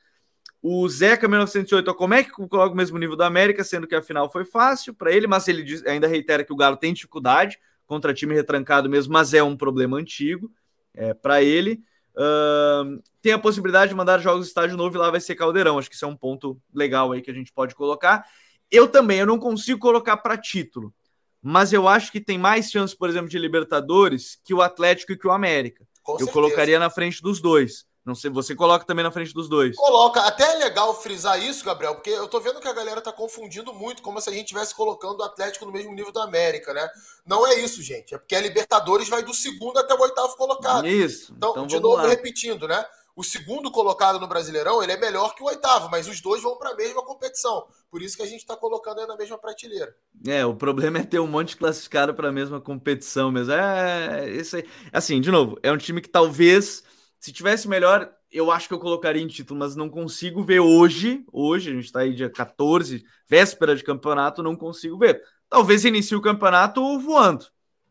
O 0.61 0.87
Zeca 0.89 1.25
1908, 1.27 1.93
como 1.95 2.13
é 2.13 2.23
que 2.23 2.31
coloca 2.31 2.73
o 2.73 2.75
mesmo 2.75 2.97
nível 2.97 3.15
da 3.15 3.25
América, 3.25 3.63
sendo 3.63 3.87
que 3.87 3.95
a 3.95 4.01
final 4.01 4.29
foi 4.29 4.43
fácil 4.43 4.93
para 4.93 5.11
ele, 5.11 5.25
mas 5.25 5.47
ele 5.47 5.63
diz, 5.63 5.85
ainda 5.85 6.07
reitera 6.07 6.43
que 6.43 6.51
o 6.51 6.55
Galo 6.55 6.75
tem 6.75 6.93
dificuldade 6.93 7.57
contra 7.85 8.13
time 8.13 8.35
retrancado 8.35 8.89
mesmo, 8.89 9.13
mas 9.13 9.33
é 9.33 9.41
um 9.41 9.55
problema 9.55 9.97
antigo 9.97 10.51
é, 10.93 11.13
para 11.13 11.41
ele. 11.41 11.81
Uh, 12.19 13.01
tem 13.21 13.31
a 13.31 13.39
possibilidade 13.39 13.89
de 13.89 13.95
mandar 13.95 14.19
jogos 14.19 14.43
de 14.43 14.49
estádio 14.49 14.75
novo 14.75 14.97
e 14.97 14.99
lá 14.99 15.09
vai 15.09 15.21
ser 15.21 15.35
Caldeirão. 15.35 15.79
Acho 15.79 15.89
que 15.89 15.95
isso 15.95 16.03
é 16.03 16.07
um 16.07 16.17
ponto 16.17 16.61
legal 16.73 17.13
aí 17.13 17.21
que 17.21 17.31
a 17.31 17.33
gente 17.33 17.53
pode 17.53 17.73
colocar. 17.73 18.25
Eu 18.69 18.89
também, 18.89 19.19
eu 19.19 19.25
não 19.25 19.39
consigo 19.39 19.79
colocar 19.79 20.17
para 20.17 20.37
título, 20.37 20.93
mas 21.41 21.71
eu 21.71 21.87
acho 21.87 22.11
que 22.11 22.19
tem 22.19 22.37
mais 22.37 22.69
chance, 22.69 22.95
por 22.95 23.09
exemplo, 23.09 23.29
de 23.29 23.39
Libertadores 23.39 24.37
que 24.43 24.53
o 24.53 24.61
Atlético 24.61 25.13
e 25.13 25.17
que 25.17 25.27
o 25.27 25.31
América. 25.31 25.87
Com 26.03 26.13
eu 26.13 26.19
certeza. 26.19 26.33
colocaria 26.33 26.77
na 26.77 26.89
frente 26.89 27.21
dos 27.21 27.41
dois. 27.41 27.85
Não 28.05 28.15
sei, 28.15 28.29
você 28.31 28.55
coloca 28.55 28.85
também 28.85 29.03
na 29.03 29.11
frente 29.11 29.33
dos 29.33 29.47
dois. 29.49 29.75
Coloca. 29.75 30.21
Até 30.21 30.55
é 30.55 30.55
legal 30.55 30.99
frisar 30.99 31.41
isso, 31.41 31.65
Gabriel, 31.65 31.95
porque 31.95 32.09
eu 32.09 32.27
tô 32.27 32.39
vendo 32.39 32.59
que 32.59 32.67
a 32.67 32.73
galera 32.73 33.01
tá 33.01 33.11
confundindo 33.11 33.73
muito, 33.73 34.01
como 34.01 34.19
se 34.19 34.29
a 34.29 34.33
gente 34.33 34.45
estivesse 34.45 34.73
colocando 34.73 35.19
o 35.19 35.23
Atlético 35.23 35.65
no 35.65 35.71
mesmo 35.71 35.93
nível 35.93 36.11
da 36.11 36.23
América, 36.23 36.73
né? 36.73 36.89
Não 37.25 37.45
é 37.45 37.59
isso, 37.59 37.81
gente. 37.81 38.15
É 38.15 38.17
porque 38.17 38.35
a 38.35 38.41
Libertadores 38.41 39.09
vai 39.09 39.21
do 39.21 39.33
segundo 39.33 39.77
até 39.77 39.93
o 39.93 40.01
oitavo 40.01 40.35
colocado. 40.35 40.87
Isso. 40.87 41.33
Então, 41.35 41.51
então 41.51 41.67
de 41.67 41.79
novo, 41.79 41.97
lá. 41.97 42.07
repetindo, 42.07 42.67
né? 42.67 42.85
O 43.15 43.23
segundo 43.23 43.69
colocado 43.69 44.17
no 44.17 44.27
Brasileirão, 44.27 44.81
ele 44.81 44.93
é 44.93 44.97
melhor 44.97 45.35
que 45.35 45.43
o 45.43 45.47
oitavo, 45.47 45.89
mas 45.91 46.07
os 46.07 46.21
dois 46.21 46.41
vão 46.41 46.55
para 46.57 46.69
a 46.69 46.75
mesma 46.75 47.03
competição. 47.03 47.67
Por 47.91 48.01
isso 48.01 48.15
que 48.15 48.23
a 48.23 48.25
gente 48.25 48.39
está 48.39 48.55
colocando 48.55 49.01
aí 49.01 49.07
na 49.07 49.17
mesma 49.17 49.37
prateleira. 49.37 49.93
É, 50.25 50.45
o 50.45 50.55
problema 50.55 50.99
é 50.99 51.03
ter 51.03 51.19
um 51.19 51.27
monte 51.27 51.57
classificado 51.57 52.13
para 52.13 52.29
a 52.29 52.31
mesma 52.31 52.61
competição 52.61 53.29
mesmo. 53.29 53.51
É, 53.51 54.29
isso 54.29 54.55
aí. 54.55 54.65
Assim, 54.93 55.19
de 55.19 55.29
novo, 55.31 55.59
é 55.61 55.69
um 55.69 55.77
time 55.77 55.99
que 55.99 56.07
talvez 56.07 56.81
se 57.19 57.33
tivesse 57.33 57.67
melhor, 57.67 58.11
eu 58.31 58.51
acho 58.51 58.67
que 58.67 58.73
eu 58.73 58.79
colocaria 58.79 59.21
em 59.21 59.27
título, 59.27 59.59
mas 59.59 59.75
não 59.75 59.89
consigo 59.89 60.43
ver 60.43 60.59
hoje. 60.59 61.25
Hoje, 61.31 61.71
a 61.71 61.73
gente 61.73 61.85
está 61.85 61.99
aí 62.01 62.13
dia 62.13 62.29
14, 62.29 63.03
véspera 63.27 63.75
de 63.75 63.83
campeonato, 63.83 64.43
não 64.43 64.55
consigo 64.55 64.97
ver. 64.97 65.21
Talvez 65.49 65.83
inicie 65.83 66.15
o 66.15 66.21
campeonato 66.21 66.99
voando. 66.99 67.45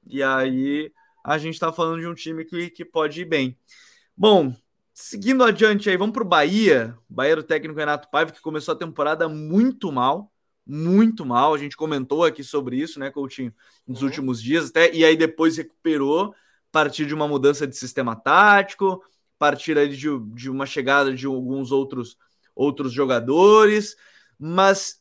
E 0.07 0.23
aí 0.23 0.93
a 1.23 1.37
gente 1.37 1.55
está 1.55 1.73
falando 1.73 2.01
de 2.01 2.07
um 2.07 2.15
time 2.15 2.45
que, 2.45 2.71
que 2.71 2.85
pode 2.85 3.21
ir 3.21 3.25
bem. 3.27 3.59
Bom, 4.17 4.55
seguindo 4.95 5.45
adiante 5.45 5.91
aí, 5.91 5.97
vamos 5.97 6.15
para 6.15 6.23
o 6.23 6.29
Bahia. 6.29 6.97
Bahia 7.09 7.37
do 7.37 7.43
técnico 7.43 7.79
Renato 7.79 8.09
Paiva, 8.11 8.33
que 8.33 8.41
começou 8.41 8.73
a 8.73 8.79
temporada 8.79 9.29
muito 9.29 9.93
mal, 9.93 10.33
muito 10.67 11.27
mal. 11.27 11.53
A 11.53 11.59
gente 11.59 11.77
comentou 11.77 12.25
aqui 12.25 12.43
sobre 12.43 12.77
isso, 12.77 12.99
né, 12.99 13.11
Coutinho, 13.11 13.53
nos 13.87 14.01
uhum. 14.01 14.07
últimos 14.07 14.43
dias, 14.43 14.71
até, 14.71 14.95
e 14.95 15.05
aí 15.05 15.17
depois 15.17 15.57
recuperou 15.57 16.33
a 16.33 16.35
partir 16.73 17.07
de 17.07 17.15
uma 17.15 17.29
mudança 17.29 17.67
de 17.67 17.77
sistema 17.77 18.17
tático, 18.17 19.03
partir 19.39 19.79
aí 19.79 19.89
de, 19.89 20.09
de 20.35 20.51
uma 20.51 20.67
chegada 20.67 21.15
de 21.15 21.27
alguns 21.27 21.71
outros, 21.73 22.17
outros 22.55 22.93
jogadores, 22.93 23.97
mas 24.39 25.01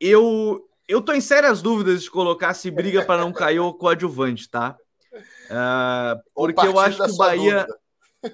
eu 0.00 0.62
eu 0.88 1.02
tô 1.02 1.12
em 1.12 1.20
sérias 1.20 1.60
dúvidas 1.60 2.02
de 2.04 2.10
colocar 2.10 2.54
se 2.54 2.70
briga 2.70 3.04
para 3.04 3.22
não 3.22 3.32
cair 3.32 3.58
o 3.58 3.74
coadjuvante, 3.74 4.48
tá? 4.48 4.76
Uh, 5.46 6.22
porque 6.34 6.66
eu 6.66 6.78
acho 6.78 7.02
que 7.02 7.10
o 7.10 7.16
Bahia. 7.16 7.66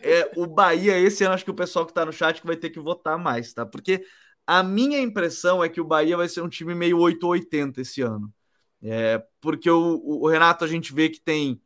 É, 0.00 0.30
o 0.36 0.46
Bahia, 0.46 0.98
esse 0.98 1.24
ano, 1.24 1.34
acho 1.34 1.44
que 1.44 1.50
o 1.50 1.54
pessoal 1.54 1.84
que 1.84 1.92
tá 1.92 2.04
no 2.04 2.12
chat 2.12 2.40
vai 2.44 2.56
ter 2.56 2.70
que 2.70 2.80
votar 2.80 3.18
mais, 3.18 3.52
tá? 3.52 3.66
Porque 3.66 4.04
a 4.46 4.62
minha 4.62 4.98
impressão 4.98 5.62
é 5.62 5.68
que 5.68 5.80
o 5.80 5.84
Bahia 5.84 6.16
vai 6.16 6.28
ser 6.28 6.40
um 6.40 6.48
time 6.48 6.74
meio 6.74 6.98
880 6.98 7.80
esse 7.80 8.00
ano. 8.00 8.32
É, 8.82 9.22
porque 9.40 9.70
o, 9.70 10.00
o, 10.04 10.28
Renato, 10.28 10.64
a 10.64 10.68
gente 10.68 10.92
vê 10.92 11.08
que 11.08 11.20
tem. 11.20 11.60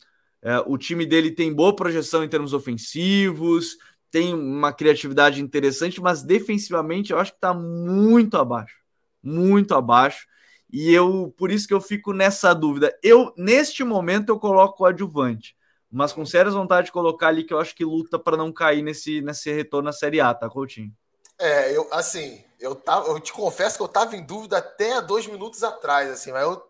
É, 0.46 0.60
o 0.66 0.78
time 0.78 1.04
dele 1.04 1.30
tem 1.30 1.52
boa 1.52 1.74
projeção 1.74 2.22
em 2.22 2.28
termos 2.28 2.52
ofensivos, 2.52 3.76
tem 4.10 4.32
uma 4.32 4.72
criatividade 4.72 5.42
interessante, 5.42 6.00
mas 6.00 6.22
defensivamente 6.22 7.12
eu 7.12 7.18
acho 7.18 7.32
que 7.32 7.40
tá 7.40 7.52
muito 7.52 8.36
abaixo. 8.36 8.76
Muito 9.20 9.74
abaixo. 9.74 10.26
E 10.72 10.92
eu, 10.92 11.34
por 11.36 11.50
isso 11.50 11.66
que 11.66 11.74
eu 11.74 11.80
fico 11.80 12.12
nessa 12.12 12.54
dúvida. 12.54 12.96
Eu, 13.02 13.32
neste 13.36 13.82
momento, 13.82 14.28
eu 14.28 14.38
coloco 14.38 14.84
o 14.84 14.86
adjuvante 14.86 15.56
mas 15.90 16.12
com 16.12 16.26
sérias 16.26 16.54
vontade 16.54 16.86
de 16.86 16.92
colocar 16.92 17.28
ali 17.28 17.44
que 17.44 17.54
eu 17.54 17.58
acho 17.58 17.74
que 17.74 17.84
luta 17.84 18.18
para 18.18 18.36
não 18.36 18.52
cair 18.52 18.82
nesse, 18.82 19.20
nesse 19.22 19.50
retorno 19.52 19.86
na 19.86 19.92
Série 19.92 20.20
A, 20.20 20.34
tá, 20.34 20.48
Coutinho? 20.48 20.92
É, 21.38 21.74
eu, 21.74 21.88
assim, 21.92 22.44
eu, 22.60 22.74
tava, 22.74 23.08
eu 23.08 23.20
te 23.20 23.32
confesso 23.32 23.76
que 23.76 23.82
eu 23.82 23.88
tava 23.88 24.16
em 24.16 24.22
dúvida 24.22 24.58
até 24.58 25.00
dois 25.00 25.26
minutos 25.26 25.62
atrás, 25.62 26.10
assim, 26.10 26.32
mas 26.32 26.42
eu, 26.42 26.62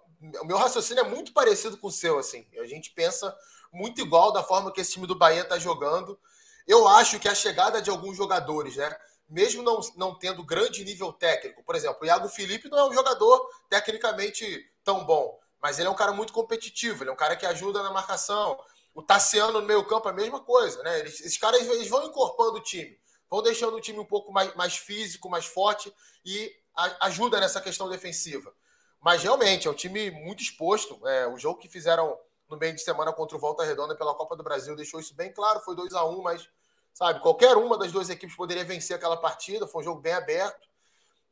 o 0.43 0.45
meu 0.45 0.57
raciocínio 0.57 1.05
é 1.05 1.09
muito 1.09 1.33
parecido 1.33 1.77
com 1.77 1.89
o 1.89 1.93
seu, 1.93 2.19
assim. 2.19 2.47
A 2.61 2.67
gente 2.67 2.93
pensa 2.93 3.35
muito 3.73 4.01
igual 4.01 4.33
da 4.33 4.43
forma 4.43 4.73
que 4.73 4.81
esse 4.81 4.93
time 4.93 5.07
do 5.07 5.15
Bahia 5.15 5.45
tá 5.45 5.59
jogando. 5.59 6.19
Eu 6.67 6.89
acho 6.89 7.19
que 7.19 7.29
a 7.29 7.35
chegada 7.35 7.81
de 7.81 7.91
alguns 7.91 8.17
jogadores, 8.17 8.77
né? 8.77 8.95
Mesmo 9.29 9.63
não, 9.63 9.81
não 9.97 10.19
tendo 10.19 10.45
grande 10.45 10.85
nível 10.85 11.13
técnico, 11.13 11.63
por 11.65 11.75
exemplo, 11.75 11.99
o 12.03 12.07
Iago 12.07 12.29
Felipe 12.29 12.69
não 12.69 12.79
é 12.79 12.89
um 12.89 12.93
jogador 12.93 13.49
tecnicamente 13.69 14.65
tão 14.85 15.05
bom, 15.05 15.39
mas 15.61 15.79
ele 15.79 15.89
é 15.89 15.91
um 15.91 15.97
cara 15.97 16.13
muito 16.13 16.33
competitivo, 16.33 17.03
ele 17.03 17.11
é 17.11 17.13
um 17.13 17.17
cara 17.17 17.35
que 17.35 17.45
ajuda 17.45 17.83
na 17.83 17.91
marcação, 17.91 18.59
o 18.95 19.03
Tassiano 19.03 19.61
no 19.61 19.67
meio 19.67 19.85
campo, 19.85 20.09
a 20.09 20.13
mesma 20.13 20.41
coisa, 20.41 20.83
né? 20.83 21.01
Eles, 21.01 21.21
esses 21.21 21.39
caras 21.39 21.61
eles 21.61 21.89
vão 21.89 22.07
encorpando 22.07 22.59
o 22.59 22.63
time, 22.63 22.99
vão 23.29 23.43
deixando 23.43 23.77
o 23.77 23.81
time 23.81 23.99
um 23.99 24.05
pouco 24.05 24.33
mais, 24.33 24.55
mais 24.55 24.77
físico, 24.77 25.29
mais 25.29 25.45
forte 25.45 25.93
e 26.25 26.53
a, 26.75 27.07
ajuda 27.07 27.41
nessa 27.41 27.61
questão 27.61 27.89
defensiva. 27.89 28.53
Mas 29.01 29.23
realmente 29.23 29.69
é 29.69 29.71
um 29.71 29.75
time 29.75 30.11
muito 30.11 30.43
exposto. 30.43 31.07
É, 31.07 31.27
o 31.27 31.39
jogo 31.39 31.59
que 31.59 31.69
fizeram 31.69 32.19
no 32.49 32.57
meio 32.57 32.75
de 32.75 32.81
semana 32.81 33.13
contra 33.13 33.37
o 33.37 33.41
Volta 33.41 33.65
Redonda 33.65 33.95
pela 33.95 34.15
Copa 34.15 34.37
do 34.37 34.43
Brasil 34.43 34.75
deixou 34.77 35.01
isso 35.01 35.15
bem 35.15 35.33
claro. 35.33 35.61
Foi 35.61 35.75
2 35.75 35.95
a 35.95 36.05
1 36.05 36.19
um, 36.19 36.23
mas 36.23 36.49
sabe, 36.93 37.21
qualquer 37.21 37.57
uma 37.57 37.77
das 37.77 37.93
duas 37.93 38.09
equipes 38.09 38.37
poderia 38.37 38.65
vencer 38.65 38.97
aquela 38.97 39.17
partida. 39.17 39.67
Foi 39.67 39.83
um 39.83 39.85
jogo 39.85 40.01
bem 40.01 40.13
aberto. 40.13 40.67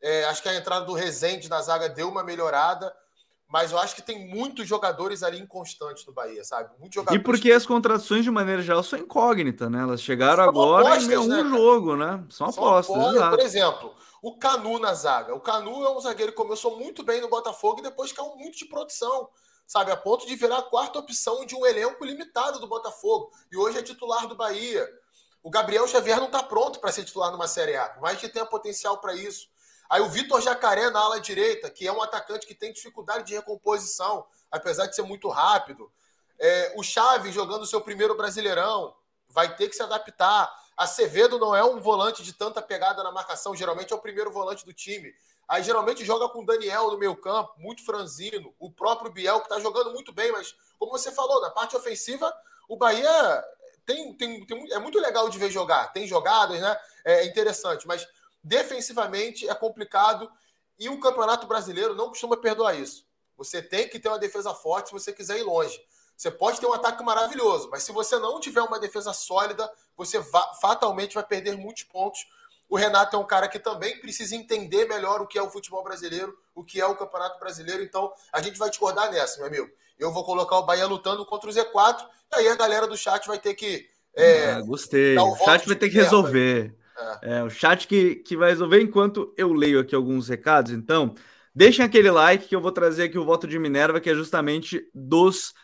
É, 0.00 0.24
acho 0.24 0.42
que 0.42 0.48
a 0.48 0.54
entrada 0.54 0.84
do 0.84 0.92
Rezende 0.92 1.48
na 1.48 1.62
zaga 1.62 1.88
deu 1.88 2.08
uma 2.08 2.22
melhorada 2.22 2.94
mas 3.54 3.70
eu 3.70 3.78
acho 3.78 3.94
que 3.94 4.02
tem 4.02 4.26
muitos 4.28 4.66
jogadores 4.66 5.22
ali 5.22 5.38
inconstantes 5.38 6.04
no 6.06 6.12
Bahia, 6.12 6.42
sabe? 6.42 6.70
Muitos 6.78 6.96
jogadores. 6.96 7.20
E 7.20 7.24
porque 7.24 7.52
as 7.52 7.64
contratações, 7.64 8.24
de 8.24 8.30
maneira 8.30 8.62
geral, 8.62 8.82
são 8.82 8.98
incógnitas, 8.98 9.70
né? 9.70 9.80
Elas 9.80 10.02
chegaram 10.02 10.42
são 10.42 10.48
agora 10.48 10.88
apostas, 10.88 11.08
em 11.08 11.16
um 11.18 11.26
né, 11.28 11.56
jogo, 11.56 11.96
né? 11.96 12.24
São, 12.30 12.50
são 12.50 12.64
apostas. 12.64 12.96
apostas 12.96 13.28
por 13.28 13.38
exemplo, 13.38 13.94
o 14.20 14.36
Canu 14.38 14.78
na 14.78 14.94
zaga. 14.94 15.34
O 15.34 15.40
Canu 15.40 15.84
é 15.84 15.90
um 15.90 16.00
zagueiro 16.00 16.32
que 16.32 16.38
começou 16.38 16.76
muito 16.76 17.04
bem 17.04 17.20
no 17.20 17.28
Botafogo 17.28 17.78
e 17.78 17.82
depois 17.82 18.12
caiu 18.12 18.34
muito 18.34 18.58
de 18.58 18.64
produção, 18.64 19.28
sabe? 19.66 19.90
A 19.90 19.96
ponto 19.96 20.26
de 20.26 20.36
virar 20.36 20.58
a 20.58 20.62
quarta 20.62 20.98
opção 20.98 21.44
de 21.44 21.54
um 21.54 21.64
elenco 21.64 22.04
limitado 22.04 22.58
do 22.58 22.66
Botafogo. 22.66 23.30
E 23.50 23.56
hoje 23.56 23.78
é 23.78 23.82
titular 23.82 24.26
do 24.26 24.36
Bahia. 24.36 24.88
O 25.42 25.50
Gabriel 25.50 25.86
Xavier 25.86 26.18
não 26.18 26.26
está 26.26 26.42
pronto 26.42 26.80
para 26.80 26.90
ser 26.90 27.04
titular 27.04 27.30
numa 27.30 27.46
Série 27.46 27.76
A, 27.76 27.98
mas 28.00 28.18
que 28.18 28.28
tenha 28.28 28.46
potencial 28.46 28.98
para 28.98 29.14
isso. 29.14 29.48
Aí 29.90 30.00
o 30.00 30.08
Vitor 30.08 30.40
Jacaré 30.40 30.88
na 30.90 31.00
ala 31.00 31.20
direita, 31.20 31.70
que 31.70 31.86
é 31.86 31.92
um 31.92 32.02
atacante 32.02 32.46
que 32.46 32.54
tem 32.54 32.72
dificuldade 32.72 33.24
de 33.24 33.34
recomposição, 33.34 34.26
apesar 34.50 34.86
de 34.86 34.96
ser 34.96 35.02
muito 35.02 35.28
rápido. 35.28 35.92
É, 36.38 36.72
o 36.76 36.82
Chaves 36.82 37.34
jogando 37.34 37.66
seu 37.66 37.80
primeiro 37.80 38.16
Brasileirão, 38.16 38.94
vai 39.28 39.54
ter 39.54 39.68
que 39.68 39.76
se 39.76 39.82
adaptar. 39.82 40.50
Acevedo 40.76 41.38
não 41.38 41.54
é 41.54 41.62
um 41.62 41.80
volante 41.80 42.22
de 42.22 42.32
tanta 42.32 42.62
pegada 42.62 43.02
na 43.02 43.12
marcação, 43.12 43.54
geralmente 43.54 43.92
é 43.92 43.96
o 43.96 44.00
primeiro 44.00 44.30
volante 44.30 44.64
do 44.64 44.72
time. 44.72 45.14
Aí 45.48 45.62
geralmente 45.62 46.04
joga 46.04 46.28
com 46.28 46.42
o 46.42 46.46
Daniel 46.46 46.90
no 46.90 46.98
meio 46.98 47.16
campo, 47.16 47.54
muito 47.58 47.84
franzino. 47.84 48.54
O 48.58 48.70
próprio 48.70 49.12
Biel, 49.12 49.40
que 49.40 49.46
está 49.46 49.60
jogando 49.60 49.92
muito 49.92 50.12
bem, 50.12 50.32
mas 50.32 50.54
como 50.78 50.92
você 50.92 51.12
falou, 51.12 51.40
na 51.40 51.50
parte 51.50 51.76
ofensiva, 51.76 52.32
o 52.68 52.76
Bahia 52.76 53.44
tem, 53.84 54.14
tem, 54.14 54.46
tem, 54.46 54.72
é 54.72 54.78
muito 54.78 54.98
legal 54.98 55.28
de 55.28 55.38
ver 55.38 55.50
jogar. 55.50 55.92
Tem 55.92 56.06
jogadas, 56.06 56.60
né? 56.60 56.76
É 57.04 57.26
interessante, 57.26 57.86
mas 57.86 58.06
Defensivamente 58.44 59.48
é 59.48 59.54
complicado 59.54 60.30
e 60.78 60.90
o 60.90 61.00
Campeonato 61.00 61.46
Brasileiro 61.46 61.94
não 61.94 62.08
costuma 62.08 62.36
perdoar 62.36 62.78
isso. 62.78 63.06
Você 63.38 63.62
tem 63.62 63.88
que 63.88 63.98
ter 63.98 64.08
uma 64.08 64.18
defesa 64.18 64.52
forte 64.52 64.88
se 64.88 64.92
você 64.92 65.14
quiser 65.14 65.38
ir 65.38 65.44
longe. 65.44 65.80
Você 66.14 66.30
pode 66.30 66.60
ter 66.60 66.66
um 66.66 66.72
ataque 66.74 67.02
maravilhoso, 67.02 67.70
mas 67.70 67.84
se 67.84 67.90
você 67.90 68.18
não 68.18 68.38
tiver 68.38 68.60
uma 68.60 68.78
defesa 68.78 69.14
sólida, 69.14 69.68
você 69.96 70.22
fatalmente 70.60 71.14
vai 71.14 71.24
perder 71.24 71.56
muitos 71.56 71.84
pontos. 71.84 72.26
O 72.74 72.76
Renato 72.76 73.14
é 73.14 73.18
um 73.20 73.24
cara 73.24 73.46
que 73.46 73.60
também 73.60 74.00
precisa 74.00 74.34
entender 74.34 74.88
melhor 74.88 75.20
o 75.20 75.28
que 75.28 75.38
é 75.38 75.42
o 75.42 75.48
futebol 75.48 75.84
brasileiro, 75.84 76.36
o 76.52 76.64
que 76.64 76.80
é 76.80 76.84
o 76.84 76.96
Campeonato 76.96 77.38
Brasileiro. 77.38 77.84
Então, 77.84 78.12
a 78.32 78.42
gente 78.42 78.58
vai 78.58 78.68
discordar 78.68 79.12
nessa, 79.12 79.38
meu 79.38 79.46
amigo. 79.46 79.70
Eu 79.96 80.10
vou 80.12 80.24
colocar 80.24 80.58
o 80.58 80.66
Bahia 80.66 80.84
lutando 80.84 81.24
contra 81.24 81.48
o 81.48 81.52
Z4, 81.52 82.04
e 82.32 82.34
aí 82.34 82.48
a 82.48 82.56
galera 82.56 82.88
do 82.88 82.96
chat 82.96 83.28
vai 83.28 83.38
ter 83.38 83.54
que. 83.54 83.88
É, 84.12 84.54
ah, 84.54 84.60
gostei. 84.62 85.16
O 85.16 85.36
chat 85.36 85.64
vai 85.68 85.76
ter 85.76 85.88
que 85.88 85.94
resolver. 85.94 86.74
É. 87.22 87.44
o 87.44 87.50
chat 87.50 87.86
que, 87.86 88.16
que 88.16 88.36
vai 88.36 88.50
resolver 88.50 88.82
enquanto 88.82 89.32
eu 89.36 89.52
leio 89.52 89.78
aqui 89.78 89.94
alguns 89.94 90.28
recados. 90.28 90.72
Então, 90.72 91.14
deixem 91.54 91.84
aquele 91.84 92.10
like 92.10 92.48
que 92.48 92.56
eu 92.56 92.60
vou 92.60 92.72
trazer 92.72 93.04
aqui 93.04 93.16
o 93.16 93.24
voto 93.24 93.46
de 93.46 93.56
Minerva, 93.56 94.00
que 94.00 94.10
é 94.10 94.14
justamente 94.16 94.84
dos 94.92 95.54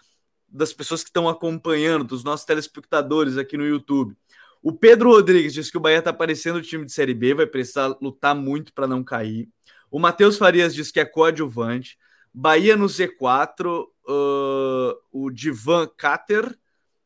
das 0.48 0.72
pessoas 0.72 1.02
que 1.02 1.08
estão 1.08 1.28
acompanhando, 1.28 2.04
dos 2.04 2.22
nossos 2.22 2.46
telespectadores 2.46 3.36
aqui 3.36 3.56
no 3.56 3.64
YouTube. 3.66 4.16
O 4.62 4.72
Pedro 4.72 5.10
Rodrigues 5.10 5.54
diz 5.54 5.70
que 5.70 5.78
o 5.78 5.80
Bahia 5.80 5.98
está 5.98 6.12
parecendo 6.12 6.58
o 6.58 6.62
time 6.62 6.84
de 6.84 6.92
Série 6.92 7.14
B, 7.14 7.34
vai 7.34 7.46
precisar 7.46 7.96
lutar 8.00 8.34
muito 8.34 8.72
para 8.74 8.86
não 8.86 9.02
cair. 9.02 9.48
O 9.90 9.98
Matheus 9.98 10.36
Farias 10.36 10.74
diz 10.74 10.90
que 10.90 11.00
é 11.00 11.04
coadjuvante. 11.04 11.98
Bahia 12.32 12.76
no 12.76 12.86
Z4, 12.86 13.86
uh, 14.08 14.94
o 15.10 15.30
Divan 15.30 15.88
Cater. 15.96 16.56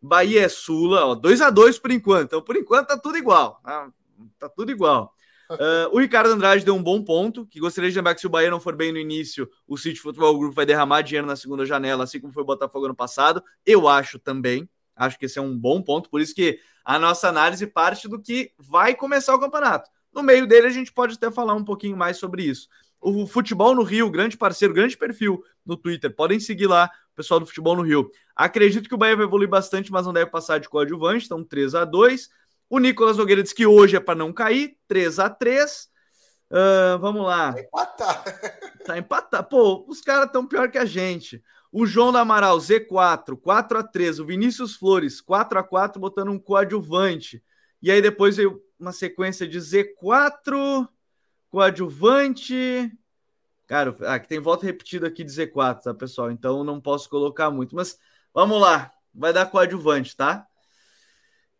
Bahia 0.02 0.42
é 0.42 0.48
Sula, 0.48 1.16
2 1.16 1.40
a 1.40 1.48
2 1.48 1.78
por 1.78 1.90
enquanto. 1.90 2.24
Então, 2.24 2.42
por 2.42 2.56
enquanto, 2.56 2.88
tá 2.88 2.98
tudo 2.98 3.16
igual. 3.16 3.60
Tá? 3.64 3.90
tá 4.38 4.48
tudo 4.48 4.70
igual. 4.70 5.12
Uh, 5.50 5.86
o 5.92 6.00
Ricardo 6.00 6.30
Andrade 6.30 6.64
deu 6.64 6.74
um 6.74 6.82
bom 6.82 7.04
ponto, 7.04 7.46
que 7.46 7.60
gostaria 7.60 7.90
de 7.90 7.96
lembrar 7.96 8.14
que 8.14 8.20
se 8.22 8.26
o 8.26 8.30
Bahia 8.30 8.50
não 8.50 8.58
for 8.58 8.74
bem 8.74 8.90
no 8.90 8.98
início, 8.98 9.46
o 9.68 9.76
City 9.76 10.00
Futebol 10.00 10.36
Group 10.38 10.54
vai 10.54 10.64
derramar 10.64 11.02
dinheiro 11.02 11.26
na 11.26 11.36
segunda 11.36 11.66
janela, 11.66 12.04
assim 12.04 12.18
como 12.18 12.32
foi 12.32 12.42
o 12.42 12.46
Botafogo 12.46 12.86
ano 12.86 12.94
passado. 12.94 13.44
Eu 13.64 13.86
acho 13.86 14.18
também. 14.18 14.66
Acho 14.96 15.18
que 15.18 15.26
esse 15.26 15.38
é 15.38 15.42
um 15.42 15.56
bom 15.56 15.82
ponto, 15.82 16.08
por 16.08 16.20
isso 16.20 16.34
que 16.34 16.58
a 16.84 16.98
nossa 16.98 17.28
análise 17.28 17.66
parte 17.66 18.08
do 18.08 18.20
que 18.20 18.52
vai 18.58 18.94
começar 18.94 19.34
o 19.34 19.40
campeonato. 19.40 19.90
No 20.12 20.22
meio 20.22 20.46
dele, 20.46 20.66
a 20.66 20.70
gente 20.70 20.92
pode 20.92 21.14
até 21.14 21.30
falar 21.30 21.54
um 21.54 21.64
pouquinho 21.64 21.96
mais 21.96 22.16
sobre 22.18 22.44
isso. 22.44 22.68
O 23.00 23.26
Futebol 23.26 23.74
no 23.74 23.82
Rio, 23.82 24.10
grande 24.10 24.36
parceiro, 24.36 24.72
grande 24.72 24.96
perfil 24.96 25.42
no 25.64 25.76
Twitter. 25.76 26.14
Podem 26.14 26.38
seguir 26.38 26.66
lá, 26.66 26.90
o 27.12 27.16
pessoal 27.16 27.40
do 27.40 27.46
Futebol 27.46 27.76
no 27.76 27.82
Rio. 27.82 28.10
Acredito 28.36 28.88
que 28.88 28.94
o 28.94 28.98
Bahia 28.98 29.16
vai 29.16 29.24
evoluir 29.24 29.48
bastante, 29.48 29.90
mas 29.90 30.06
não 30.06 30.12
deve 30.12 30.30
passar 30.30 30.58
de 30.58 30.68
coadjuvante, 30.68 31.26
então 31.26 31.42
3 31.44 31.74
a 31.74 31.84
2 31.84 32.28
o 32.68 32.78
Nicolas 32.78 33.16
Nogueira 33.16 33.42
diz 33.42 33.52
que 33.52 33.66
hoje 33.66 33.96
é 33.96 34.00
para 34.00 34.14
não 34.14 34.32
cair, 34.32 34.76
3 34.88 35.18
a 35.18 35.30
3 35.30 35.88
uh, 36.50 36.98
Vamos 36.98 37.24
lá. 37.24 37.52
Tá 37.52 37.60
empatar. 37.60 38.24
Tá 38.84 38.98
empatado. 38.98 39.48
Pô, 39.48 39.84
os 39.88 40.00
caras 40.00 40.26
estão 40.26 40.46
pior 40.46 40.70
que 40.70 40.78
a 40.78 40.84
gente. 40.84 41.42
O 41.76 41.86
João 41.86 42.12
da 42.12 42.20
Amaral, 42.20 42.56
Z4, 42.58 43.36
4 43.36 43.78
a 43.78 43.82
3 43.82 44.20
O 44.20 44.24
Vinícius 44.24 44.76
Flores, 44.76 45.20
4 45.20 45.58
a 45.58 45.62
4 45.64 46.00
botando 46.00 46.30
um 46.30 46.38
coadjuvante. 46.38 47.42
E 47.82 47.90
aí 47.90 48.00
depois 48.00 48.36
veio 48.36 48.62
uma 48.78 48.92
sequência 48.92 49.44
de 49.44 49.58
Z4, 49.58 50.88
coadjuvante. 51.50 52.96
Cara, 53.66 53.92
aqui 54.06 54.28
tem 54.28 54.38
volta 54.38 54.64
repetida 54.64 55.08
aqui 55.08 55.24
de 55.24 55.32
Z4, 55.32 55.80
tá, 55.82 55.92
pessoal? 55.92 56.30
Então 56.30 56.62
não 56.62 56.80
posso 56.80 57.10
colocar 57.10 57.50
muito. 57.50 57.74
Mas 57.74 57.98
vamos 58.32 58.60
lá. 58.60 58.92
Vai 59.12 59.32
dar 59.32 59.46
coadjuvante, 59.46 60.16
tá? 60.16 60.46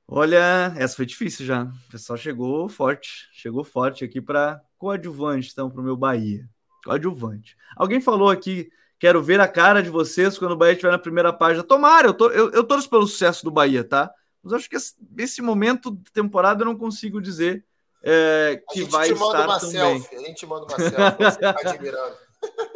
Olha, 0.07 0.73
essa 0.77 0.95
foi 0.95 1.07
difícil 1.07 1.45
já. 1.45 1.65
O 1.65 1.91
pessoal 1.91 2.17
chegou 2.17 2.69
forte, 2.69 3.29
chegou 3.33 3.65
forte 3.65 4.05
aqui 4.05 4.21
para 4.21 4.63
coadjuvante, 4.79 5.51
então, 5.51 5.69
para 5.69 5.81
o 5.81 5.85
meu 5.85 5.97
Bahia. 5.97 6.49
Coadjuvante. 6.85 7.57
Alguém 7.75 8.01
falou 8.01 8.31
aqui, 8.31 8.71
quero 8.99 9.23
ver 9.23 9.41
a 9.41 9.49
cara 9.49 9.83
de 9.83 9.91
vocês 9.91 10.39
quando 10.39 10.53
o 10.53 10.57
Bahia 10.57 10.73
estiver 10.73 10.93
na 10.93 10.99
primeira 10.99 11.33
página. 11.33 11.63
Tomara, 11.63 12.09
eu, 12.09 12.15
tô, 12.15 12.31
eu, 12.31 12.51
eu 12.53 12.65
torço 12.65 12.89
pelo 12.89 13.07
sucesso 13.07 13.45
do 13.45 13.51
Bahia, 13.51 13.85
tá? 13.85 14.11
Mas 14.43 14.53
acho 14.53 14.69
que 14.69 14.77
esse 15.19 15.41
momento 15.41 15.91
de 15.91 16.13
temporada 16.13 16.63
eu 16.63 16.67
não 16.67 16.77
consigo 16.77 17.21
dizer 17.21 17.65
é, 18.03 18.63
que 18.71 18.85
vai 18.85 19.11
estar 19.11 19.47
uma 19.47 19.59
selfie, 19.59 20.11
bem. 20.11 20.25
A 20.25 20.29
gente 20.29 20.47
manda 20.47 20.67
uma 20.67 20.77
selfie, 20.77 21.25
você 21.25 21.39
tá 21.39 21.57
admirando. 21.65 22.17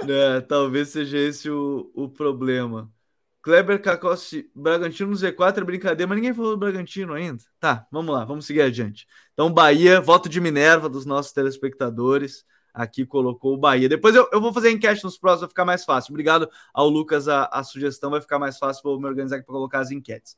É, 0.08 0.40
talvez 0.40 0.88
seja 0.88 1.18
esse 1.18 1.50
o, 1.50 1.90
o 1.94 2.08
problema. 2.08 2.90
Kleber 3.42 3.80
Cacossi, 3.80 4.50
Bragantino 4.54 5.10
no 5.10 5.16
Z4 5.16 5.58
é 5.58 5.64
brincadeira, 5.64 6.08
mas 6.08 6.16
ninguém 6.16 6.34
falou 6.34 6.52
do 6.52 6.58
Bragantino 6.58 7.12
ainda. 7.12 7.42
Tá, 7.60 7.86
vamos 7.90 8.14
lá, 8.14 8.24
vamos 8.24 8.46
seguir 8.46 8.62
adiante. 8.62 9.06
Então, 9.32 9.52
Bahia, 9.52 10.00
voto 10.00 10.28
de 10.28 10.40
Minerva 10.40 10.88
dos 10.88 11.06
nossos 11.06 11.32
telespectadores. 11.32 12.44
Aqui 12.72 13.04
colocou 13.04 13.54
o 13.54 13.58
Bahia. 13.58 13.88
Depois 13.88 14.14
eu, 14.14 14.28
eu 14.32 14.40
vou 14.40 14.52
fazer 14.52 14.70
enquete 14.70 15.02
nos 15.02 15.18
próximos, 15.18 15.40
vai 15.40 15.48
ficar 15.48 15.64
mais 15.64 15.84
fácil. 15.84 16.12
Obrigado 16.12 16.48
ao 16.72 16.88
Lucas, 16.88 17.28
a, 17.28 17.44
a 17.46 17.62
sugestão 17.62 18.10
vai 18.10 18.20
ficar 18.20 18.38
mais 18.38 18.58
fácil. 18.58 18.82
Vou 18.84 19.00
me 19.00 19.06
organizar 19.06 19.36
aqui 19.36 19.46
para 19.46 19.54
colocar 19.54 19.80
as 19.80 19.90
enquetes. 19.90 20.36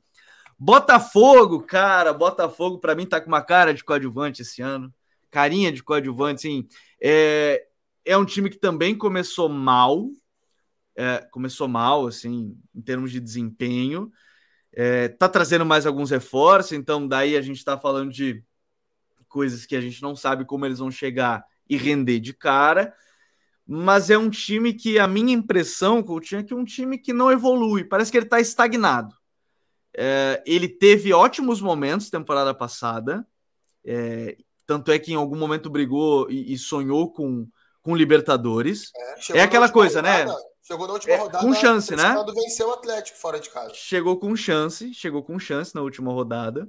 Botafogo, 0.59 1.63
cara, 1.63 2.13
Botafogo 2.13 2.79
para 2.79 2.95
mim 2.95 3.07
tá 3.07 3.21
com 3.21 3.29
uma 3.29 3.43
cara 3.43 3.73
de 3.73 3.83
coadjuvante 3.83 4.43
esse 4.43 4.61
ano. 4.61 4.93
Carinha 5.31 5.73
de 5.73 5.83
coadjuvante, 5.83 6.43
sim. 6.43 6.69
É, 7.01 7.67
é 8.05 8.17
um 8.17 8.25
time 8.25 8.51
que 8.51 8.59
também 8.59 8.97
começou 8.97 9.49
mal, 9.49 10.11
é, 10.95 11.27
começou 11.31 11.67
mal, 11.67 12.07
assim, 12.07 12.59
em 12.75 12.83
termos 12.83 13.11
de 13.11 13.21
desempenho. 13.21 14.13
É, 14.73 15.09
tá 15.09 15.29
trazendo 15.29 15.65
mais 15.65 15.87
alguns 15.87 16.11
reforços, 16.11 16.73
então 16.73 17.09
daí 17.09 17.37
a 17.37 17.43
gente 17.43 17.57
está 17.57 17.79
falando 17.79 18.13
de 18.13 18.45
coisas 19.29 19.65
que 19.65 19.75
a 19.75 19.81
gente 19.81 20.03
não 20.03 20.15
sabe 20.15 20.45
como 20.45 20.67
eles 20.67 20.79
vão 20.79 20.91
chegar 20.91 21.45
e 21.71 21.77
render 21.77 22.19
de 22.19 22.35
cara. 22.35 22.93
Mas 23.65 24.11
é 24.11 24.19
um 24.19 24.29
time 24.29 24.75
que 24.75 24.99
a 24.99 25.07
minha 25.07 25.33
impressão, 25.33 26.03
Coutinho, 26.03 26.41
é 26.41 26.43
que 26.43 26.53
é 26.53 26.57
um 26.57 26.65
time 26.65 26.99
que 26.99 27.13
não 27.13 27.31
evolui. 27.31 27.85
Parece 27.85 28.11
que 28.11 28.19
ele 28.19 28.27
está 28.27 28.41
estagnado. 28.41 29.15
É, 29.97 30.43
ele 30.45 30.69
teve 30.69 31.13
ótimos 31.13 31.61
momentos 31.61 32.11
temporada 32.11 32.53
passada. 32.53 33.25
É, 33.85 34.37
tanto 34.67 34.91
é 34.91 34.99
que 34.99 35.13
em 35.13 35.17
algum 35.17 35.37
momento 35.37 35.71
brigou 35.71 36.29
e, 36.29 36.53
e 36.53 36.59
sonhou 36.59 37.13
com, 37.13 37.47
com 37.81 37.95
Libertadores. 37.95 38.91
É, 39.33 39.39
é 39.39 39.43
aquela 39.43 39.69
coisa, 39.69 40.03
né? 40.03 40.25
rodada, 40.25 40.39
né? 40.39 40.51
Chegou 40.63 40.87
na 40.87 40.93
última 40.93 41.15
é, 41.15 41.17
rodada. 41.17 41.47
Com 41.47 41.55
chance, 41.55 41.95
né? 41.95 42.15
Venceu 42.35 42.69
o 42.69 42.73
Atlético 42.73 43.19
fora 43.19 43.39
de 43.39 43.51
casa. 43.51 43.73
Chegou 43.75 44.19
com 44.19 44.35
chance, 44.35 44.93
chegou 44.95 45.23
com 45.23 45.39
chance 45.39 45.75
na 45.75 45.81
última 45.81 46.13
rodada, 46.13 46.69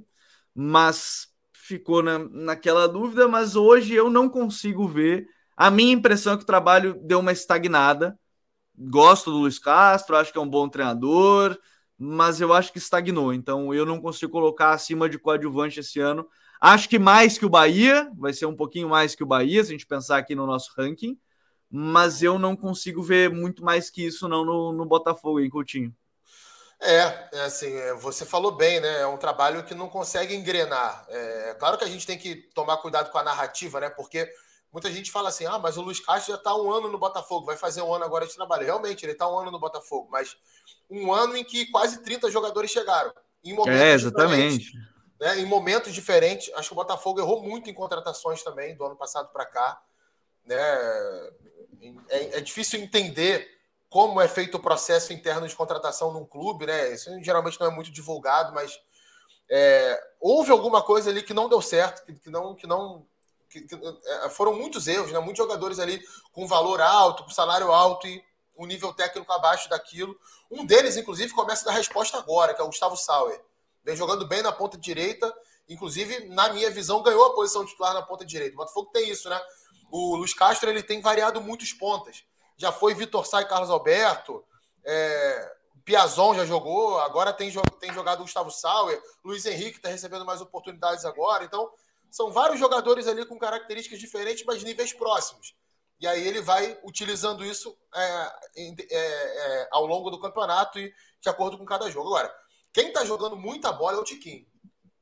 mas 0.54 1.31
ficou 1.64 2.02
na, 2.02 2.18
naquela 2.18 2.86
dúvida. 2.88 3.28
Mas 3.28 3.56
hoje 3.56 3.94
eu 3.94 4.10
não 4.10 4.28
consigo 4.28 4.86
ver. 4.86 5.26
A 5.56 5.70
minha 5.70 5.92
impressão 5.92 6.34
é 6.34 6.36
que 6.36 6.42
o 6.42 6.46
trabalho 6.46 6.98
deu 7.02 7.20
uma 7.20 7.32
estagnada. 7.32 8.18
Gosto 8.76 9.30
do 9.30 9.38
Luiz 9.38 9.58
Castro, 9.58 10.16
acho 10.16 10.32
que 10.32 10.38
é 10.38 10.40
um 10.40 10.48
bom 10.48 10.68
treinador, 10.68 11.58
mas 11.98 12.40
eu 12.40 12.52
acho 12.52 12.72
que 12.72 12.78
estagnou. 12.78 13.32
Então 13.34 13.72
eu 13.74 13.84
não 13.86 14.00
consigo 14.00 14.32
colocar 14.32 14.72
acima 14.72 15.08
de 15.08 15.18
coadjuvante 15.18 15.80
esse 15.80 16.00
ano. 16.00 16.26
Acho 16.60 16.88
que 16.88 16.98
mais 16.98 17.38
que 17.38 17.46
o 17.46 17.50
Bahia, 17.50 18.10
vai 18.16 18.32
ser 18.32 18.46
um 18.46 18.56
pouquinho 18.56 18.88
mais 18.88 19.14
que 19.14 19.22
o 19.22 19.26
Bahia, 19.26 19.62
se 19.62 19.70
a 19.70 19.72
gente 19.72 19.86
pensar 19.86 20.18
aqui 20.18 20.34
no 20.34 20.46
nosso 20.46 20.72
ranking 20.76 21.18
mas 21.74 22.22
eu 22.22 22.38
não 22.38 22.54
consigo 22.54 23.02
ver 23.02 23.30
muito 23.30 23.64
mais 23.64 23.88
que 23.88 24.04
isso 24.04 24.28
não 24.28 24.44
no, 24.44 24.74
no 24.74 24.84
Botafogo, 24.84 25.40
hein, 25.40 25.48
Coutinho? 25.48 25.96
É, 26.82 27.28
é 27.32 27.40
assim, 27.42 27.72
é, 27.72 27.94
você 27.94 28.24
falou 28.24 28.50
bem, 28.50 28.80
né? 28.80 29.02
É 29.02 29.06
um 29.06 29.16
trabalho 29.16 29.62
que 29.62 29.74
não 29.74 29.88
consegue 29.88 30.34
engrenar. 30.34 31.06
É 31.08 31.54
claro 31.58 31.78
que 31.78 31.84
a 31.84 31.88
gente 31.88 32.06
tem 32.06 32.18
que 32.18 32.34
tomar 32.54 32.76
cuidado 32.78 33.10
com 33.10 33.18
a 33.18 33.22
narrativa, 33.22 33.78
né? 33.78 33.88
Porque 33.88 34.28
muita 34.72 34.90
gente 34.90 35.10
fala 35.10 35.28
assim: 35.28 35.46
ah, 35.46 35.58
mas 35.58 35.76
o 35.76 35.82
Luiz 35.82 36.00
Castro 36.00 36.32
já 36.32 36.38
está 36.38 36.56
um 36.56 36.72
ano 36.72 36.90
no 36.90 36.98
Botafogo, 36.98 37.46
vai 37.46 37.56
fazer 37.56 37.82
um 37.82 37.94
ano 37.94 38.04
agora 38.04 38.26
de 38.26 38.34
trabalho. 38.34 38.64
Realmente, 38.64 39.04
ele 39.04 39.12
está 39.12 39.30
um 39.30 39.38
ano 39.38 39.52
no 39.52 39.60
Botafogo, 39.60 40.08
mas 40.10 40.36
um 40.90 41.12
ano 41.12 41.36
em 41.36 41.44
que 41.44 41.66
quase 41.66 42.02
30 42.02 42.30
jogadores 42.30 42.70
chegaram. 42.70 43.12
Em 43.44 43.54
momentos 43.54 43.80
é, 43.80 43.92
exatamente. 43.92 44.72
Né? 45.20 45.38
Em 45.38 45.46
momentos 45.46 45.94
diferentes. 45.94 46.52
Acho 46.54 46.70
que 46.70 46.74
o 46.74 46.76
Botafogo 46.76 47.20
errou 47.20 47.42
muito 47.42 47.70
em 47.70 47.74
contratações 47.74 48.42
também, 48.42 48.74
do 48.76 48.84
ano 48.84 48.96
passado 48.96 49.28
para 49.32 49.46
cá. 49.46 49.80
Né? 50.44 50.56
É, 52.08 52.38
é, 52.38 52.40
difícil 52.40 52.80
entender 52.80 53.48
como 53.92 54.22
é 54.22 54.26
feito 54.26 54.56
o 54.56 54.62
processo 54.62 55.12
interno 55.12 55.46
de 55.46 55.54
contratação 55.54 56.14
num 56.14 56.24
clube, 56.24 56.64
né? 56.64 56.94
Isso 56.94 57.10
geralmente 57.22 57.60
não 57.60 57.66
é 57.66 57.70
muito 57.70 57.92
divulgado, 57.92 58.54
mas 58.54 58.80
é, 59.50 60.02
houve 60.18 60.50
alguma 60.50 60.80
coisa 60.82 61.10
ali 61.10 61.22
que 61.22 61.34
não 61.34 61.46
deu 61.46 61.60
certo, 61.60 62.02
que, 62.06 62.14
que 62.14 62.30
não, 62.30 62.54
que 62.54 62.66
não 62.66 63.06
que, 63.50 63.60
que, 63.60 63.74
é, 63.74 64.30
foram 64.30 64.54
muitos 64.54 64.88
erros, 64.88 65.12
né? 65.12 65.18
Muitos 65.18 65.36
jogadores 65.36 65.78
ali 65.78 66.02
com 66.32 66.46
valor 66.46 66.80
alto, 66.80 67.22
com 67.22 67.28
salário 67.28 67.70
alto 67.70 68.06
e 68.06 68.24
um 68.56 68.64
nível 68.64 68.94
técnico 68.94 69.30
abaixo 69.30 69.68
daquilo. 69.68 70.18
Um 70.50 70.64
deles, 70.64 70.96
inclusive, 70.96 71.34
começa 71.34 71.68
a 71.68 71.72
dar 71.72 71.76
resposta 71.76 72.16
agora, 72.16 72.54
que 72.54 72.62
é 72.62 72.64
o 72.64 72.68
Gustavo 72.68 72.96
Sauer. 72.96 73.44
Vem 73.84 73.94
jogando 73.94 74.26
bem 74.26 74.40
na 74.40 74.52
ponta 74.52 74.78
direita, 74.78 75.30
inclusive, 75.68 76.30
na 76.30 76.50
minha 76.50 76.70
visão, 76.70 77.02
ganhou 77.02 77.26
a 77.26 77.34
posição 77.34 77.66
titular 77.66 77.92
na 77.92 78.00
ponta 78.00 78.24
direita. 78.24 78.54
O 78.54 78.56
Botafogo 78.56 78.88
tem 78.90 79.10
isso, 79.10 79.28
né? 79.28 79.38
O 79.90 80.16
Luiz 80.16 80.32
Castro 80.32 80.70
ele 80.70 80.82
tem 80.82 81.02
variado 81.02 81.42
muitos 81.42 81.74
pontas. 81.74 82.24
Já 82.56 82.72
foi 82.72 82.94
Vitor 82.94 83.26
Sá 83.26 83.40
e 83.42 83.46
Carlos 83.46 83.70
Alberto. 83.70 84.44
É, 84.84 85.56
Piazon 85.84 86.34
já 86.34 86.44
jogou, 86.44 86.98
agora 87.00 87.32
tem, 87.32 87.52
tem 87.80 87.92
jogado 87.92 88.22
Gustavo 88.22 88.50
Sauer. 88.50 89.00
Luiz 89.24 89.44
Henrique 89.46 89.78
está 89.78 89.88
recebendo 89.88 90.24
mais 90.24 90.40
oportunidades 90.40 91.04
agora. 91.04 91.44
Então, 91.44 91.70
são 92.10 92.30
vários 92.30 92.58
jogadores 92.58 93.06
ali 93.08 93.24
com 93.26 93.38
características 93.38 93.98
diferentes, 93.98 94.44
mas 94.44 94.62
níveis 94.62 94.92
próximos. 94.92 95.54
E 95.98 96.06
aí 96.06 96.26
ele 96.26 96.40
vai 96.42 96.78
utilizando 96.82 97.44
isso 97.44 97.76
é, 97.94 98.32
é, 98.56 98.74
é, 98.90 99.68
ao 99.70 99.86
longo 99.86 100.10
do 100.10 100.20
campeonato 100.20 100.78
e 100.78 100.92
de 101.20 101.28
acordo 101.28 101.56
com 101.56 101.64
cada 101.64 101.90
jogo. 101.90 102.08
Agora, 102.08 102.34
quem 102.72 102.88
está 102.88 103.04
jogando 103.04 103.36
muita 103.36 103.72
bola 103.72 103.98
é 103.98 104.00
o 104.00 104.04
Tiquinho. 104.04 104.46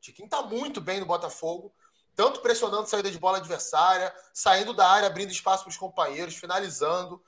Tiquinho 0.01 0.27
está 0.27 0.43
muito 0.43 0.81
bem 0.81 1.01
no 1.01 1.07
Botafogo 1.07 1.75
tanto 2.21 2.41
pressionando 2.41 2.87
saída 2.87 3.11
de 3.11 3.19
bola 3.19 3.39
adversária, 3.39 4.15
saindo 4.35 4.75
da 4.75 4.87
área, 4.87 5.07
abrindo 5.07 5.31
espaço 5.31 5.65
para 5.65 5.71
os 5.71 5.79
companheiros, 5.79 6.37
finalizando. 6.37 7.23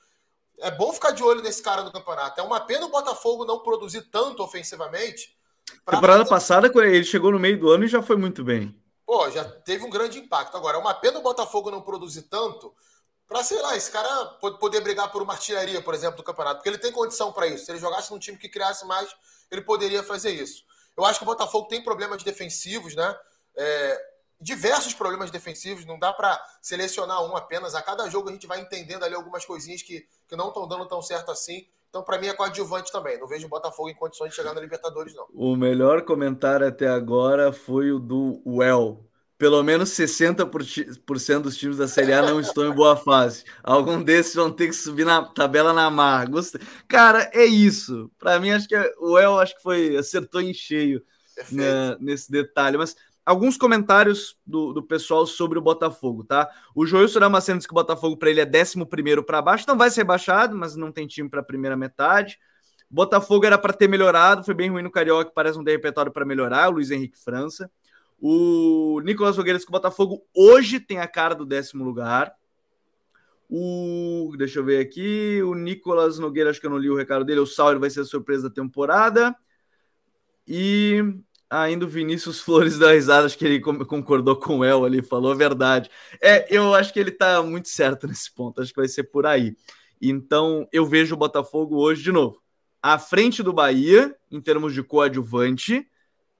É 0.60 0.70
bom 0.70 0.92
ficar 0.92 1.10
de 1.10 1.22
olho 1.22 1.42
nesse 1.42 1.62
cara 1.62 1.82
no 1.82 1.92
campeonato. 1.92 2.40
É 2.40 2.44
uma 2.44 2.60
pena 2.60 2.86
o 2.86 2.90
Botafogo 2.90 3.44
não 3.44 3.60
produzir 3.60 4.02
tanto 4.02 4.42
ofensivamente. 4.42 5.36
Temporada 5.86 6.20
fazer... 6.24 6.30
passada, 6.30 6.70
ele 6.84 7.04
chegou 7.04 7.32
no 7.32 7.38
meio 7.38 7.58
do 7.58 7.70
ano 7.70 7.84
e 7.84 7.88
já 7.88 8.02
foi 8.02 8.16
muito 8.16 8.44
bem. 8.44 8.74
Pô, 9.06 9.28
já 9.30 9.44
teve 9.44 9.84
um 9.84 9.90
grande 9.90 10.18
impacto. 10.18 10.56
Agora, 10.56 10.76
é 10.76 10.80
uma 10.80 10.94
pena 10.94 11.18
o 11.18 11.22
Botafogo 11.22 11.70
não 11.70 11.82
produzir 11.82 12.22
tanto 12.22 12.72
para, 13.26 13.42
sei 13.42 13.60
lá, 13.60 13.76
esse 13.76 13.90
cara 13.90 14.26
poder 14.60 14.80
brigar 14.80 15.10
por 15.10 15.22
uma 15.22 15.32
artilharia, 15.32 15.80
por 15.82 15.94
exemplo, 15.94 16.18
do 16.18 16.22
campeonato. 16.22 16.56
Porque 16.56 16.68
ele 16.68 16.78
tem 16.78 16.92
condição 16.92 17.32
para 17.32 17.46
isso. 17.46 17.64
Se 17.64 17.72
ele 17.72 17.78
jogasse 17.78 18.10
num 18.12 18.18
time 18.18 18.38
que 18.38 18.48
criasse 18.48 18.86
mais, 18.86 19.08
ele 19.50 19.62
poderia 19.62 20.02
fazer 20.02 20.30
isso. 20.30 20.64
Eu 20.96 21.04
acho 21.04 21.18
que 21.18 21.24
o 21.24 21.26
Botafogo 21.26 21.68
tem 21.68 21.82
problemas 21.82 22.22
defensivos, 22.22 22.94
né? 22.94 23.16
É, 23.56 24.11
diversos 24.42 24.92
problemas 24.92 25.30
defensivos, 25.30 25.86
não 25.86 25.98
dá 25.98 26.12
para 26.12 26.42
selecionar 26.60 27.22
um 27.24 27.36
apenas. 27.36 27.74
A 27.74 27.82
cada 27.82 28.08
jogo 28.10 28.28
a 28.28 28.32
gente 28.32 28.46
vai 28.46 28.60
entendendo 28.60 29.04
ali 29.04 29.14
algumas 29.14 29.44
coisinhas 29.44 29.82
que, 29.82 30.06
que 30.26 30.36
não 30.36 30.48
estão 30.48 30.66
dando 30.66 30.86
tão 30.86 31.00
certo 31.00 31.30
assim. 31.30 31.66
Então, 31.88 32.02
para 32.02 32.18
mim, 32.18 32.26
é 32.26 32.32
coadjuvante 32.32 32.90
também. 32.90 33.20
Não 33.20 33.28
vejo 33.28 33.46
o 33.46 33.50
Botafogo 33.50 33.90
em 33.90 33.94
condições 33.94 34.30
de 34.30 34.36
chegar 34.36 34.54
na 34.54 34.60
Libertadores, 34.60 35.14
não. 35.14 35.26
O 35.34 35.54
melhor 35.54 36.02
comentário 36.02 36.66
até 36.66 36.88
agora 36.88 37.52
foi 37.52 37.92
o 37.92 37.98
do 37.98 38.42
Well. 38.46 39.06
Pelo 39.36 39.62
menos 39.62 39.90
60% 39.90 41.40
dos 41.40 41.56
times 41.56 41.76
da 41.76 41.86
Série 41.86 42.12
A 42.12 42.22
não 42.22 42.40
estão 42.40 42.64
em 42.66 42.72
boa 42.72 42.96
fase. 42.96 43.44
Algum 43.62 44.02
desses 44.02 44.34
vão 44.34 44.50
ter 44.50 44.68
que 44.68 44.72
subir 44.72 45.04
na 45.04 45.22
tabela 45.22 45.72
na 45.72 45.90
mar. 45.90 46.28
Gostei. 46.28 46.62
Cara, 46.88 47.28
é 47.34 47.44
isso. 47.44 48.10
Para 48.18 48.38
mim, 48.40 48.52
acho 48.52 48.68
que 48.68 48.74
é, 48.74 48.90
o 48.98 49.18
El 49.18 49.38
acho 49.38 49.56
que 49.56 49.62
foi 49.62 49.96
acertou 49.96 50.40
em 50.40 50.54
cheio 50.54 51.04
né, 51.50 51.96
nesse 52.00 52.30
detalhe. 52.30 52.78
Mas 52.78 52.96
alguns 53.24 53.56
comentários 53.56 54.36
do, 54.46 54.72
do 54.72 54.82
pessoal 54.82 55.26
sobre 55.26 55.58
o 55.58 55.62
Botafogo, 55.62 56.24
tá? 56.24 56.50
O 56.74 56.86
Joilson 56.86 57.20
Damasceno 57.20 57.58
diz 57.58 57.66
que 57.66 57.72
o 57.72 57.74
Botafogo 57.74 58.16
para 58.16 58.30
ele 58.30 58.40
é 58.40 58.46
11 58.46 59.22
para 59.24 59.42
baixo, 59.42 59.64
não 59.68 59.76
vai 59.76 59.90
ser 59.90 60.04
baixado, 60.04 60.56
mas 60.56 60.76
não 60.76 60.90
tem 60.90 61.06
time 61.06 61.28
para 61.28 61.40
a 61.40 61.44
primeira 61.44 61.76
metade. 61.76 62.38
Botafogo 62.92 63.46
era 63.46 63.56
para 63.56 63.72
ter 63.72 63.88
melhorado, 63.88 64.44
foi 64.44 64.52
bem 64.52 64.70
ruim 64.70 64.82
no 64.82 64.90
Carioca, 64.90 65.32
parece 65.34 65.58
um 65.58 65.64
ter 65.64 65.70
repertório 65.72 66.12
para 66.12 66.26
melhorar. 66.26 66.68
O 66.68 66.72
Luiz 66.72 66.90
Henrique 66.90 67.18
França. 67.18 67.70
O 68.20 69.00
Nicolas 69.02 69.36
Nogueira 69.36 69.58
diz 69.58 69.64
que 69.64 69.70
o 69.70 69.72
Botafogo 69.72 70.22
hoje 70.34 70.78
tem 70.78 70.98
a 70.98 71.08
cara 71.08 71.34
do 71.34 71.46
décimo 71.46 71.82
lugar. 71.82 72.34
O, 73.48 74.34
deixa 74.36 74.60
eu 74.60 74.64
ver 74.64 74.78
aqui, 74.78 75.42
o 75.42 75.54
Nicolas 75.54 76.18
Nogueira, 76.18 76.50
acho 76.50 76.60
que 76.60 76.66
eu 76.66 76.70
não 76.70 76.78
li 76.78 76.88
o 76.88 76.96
recado 76.96 77.24
dele, 77.24 77.40
o 77.40 77.46
Sauer 77.46 77.78
vai 77.78 77.90
ser 77.90 78.00
a 78.00 78.04
surpresa 78.04 78.48
da 78.48 78.54
temporada. 78.54 79.34
E 80.46 81.02
ainda 81.52 81.84
o 81.84 81.88
Vinícius 81.88 82.40
Flores 82.40 82.78
da 82.78 82.92
risada, 82.92 83.26
acho 83.26 83.36
que 83.36 83.44
ele 83.44 83.60
concordou 83.60 84.36
com 84.36 84.58
o 84.58 84.64
El 84.64 84.84
ali, 84.84 85.02
falou 85.02 85.32
a 85.32 85.34
verdade. 85.34 85.90
É, 86.20 86.46
eu 86.54 86.74
acho 86.74 86.92
que 86.92 86.98
ele 86.98 87.10
tá 87.10 87.42
muito 87.42 87.68
certo 87.68 88.06
nesse 88.06 88.32
ponto, 88.32 88.62
acho 88.62 88.72
que 88.72 88.80
vai 88.80 88.88
ser 88.88 89.04
por 89.04 89.26
aí. 89.26 89.54
Então, 90.00 90.66
eu 90.72 90.86
vejo 90.86 91.14
o 91.14 91.18
Botafogo 91.18 91.76
hoje 91.76 92.02
de 92.02 92.10
novo, 92.10 92.42
à 92.82 92.98
frente 92.98 93.42
do 93.42 93.52
Bahia, 93.52 94.16
em 94.30 94.40
termos 94.40 94.72
de 94.72 94.82
coadjuvante, 94.82 95.86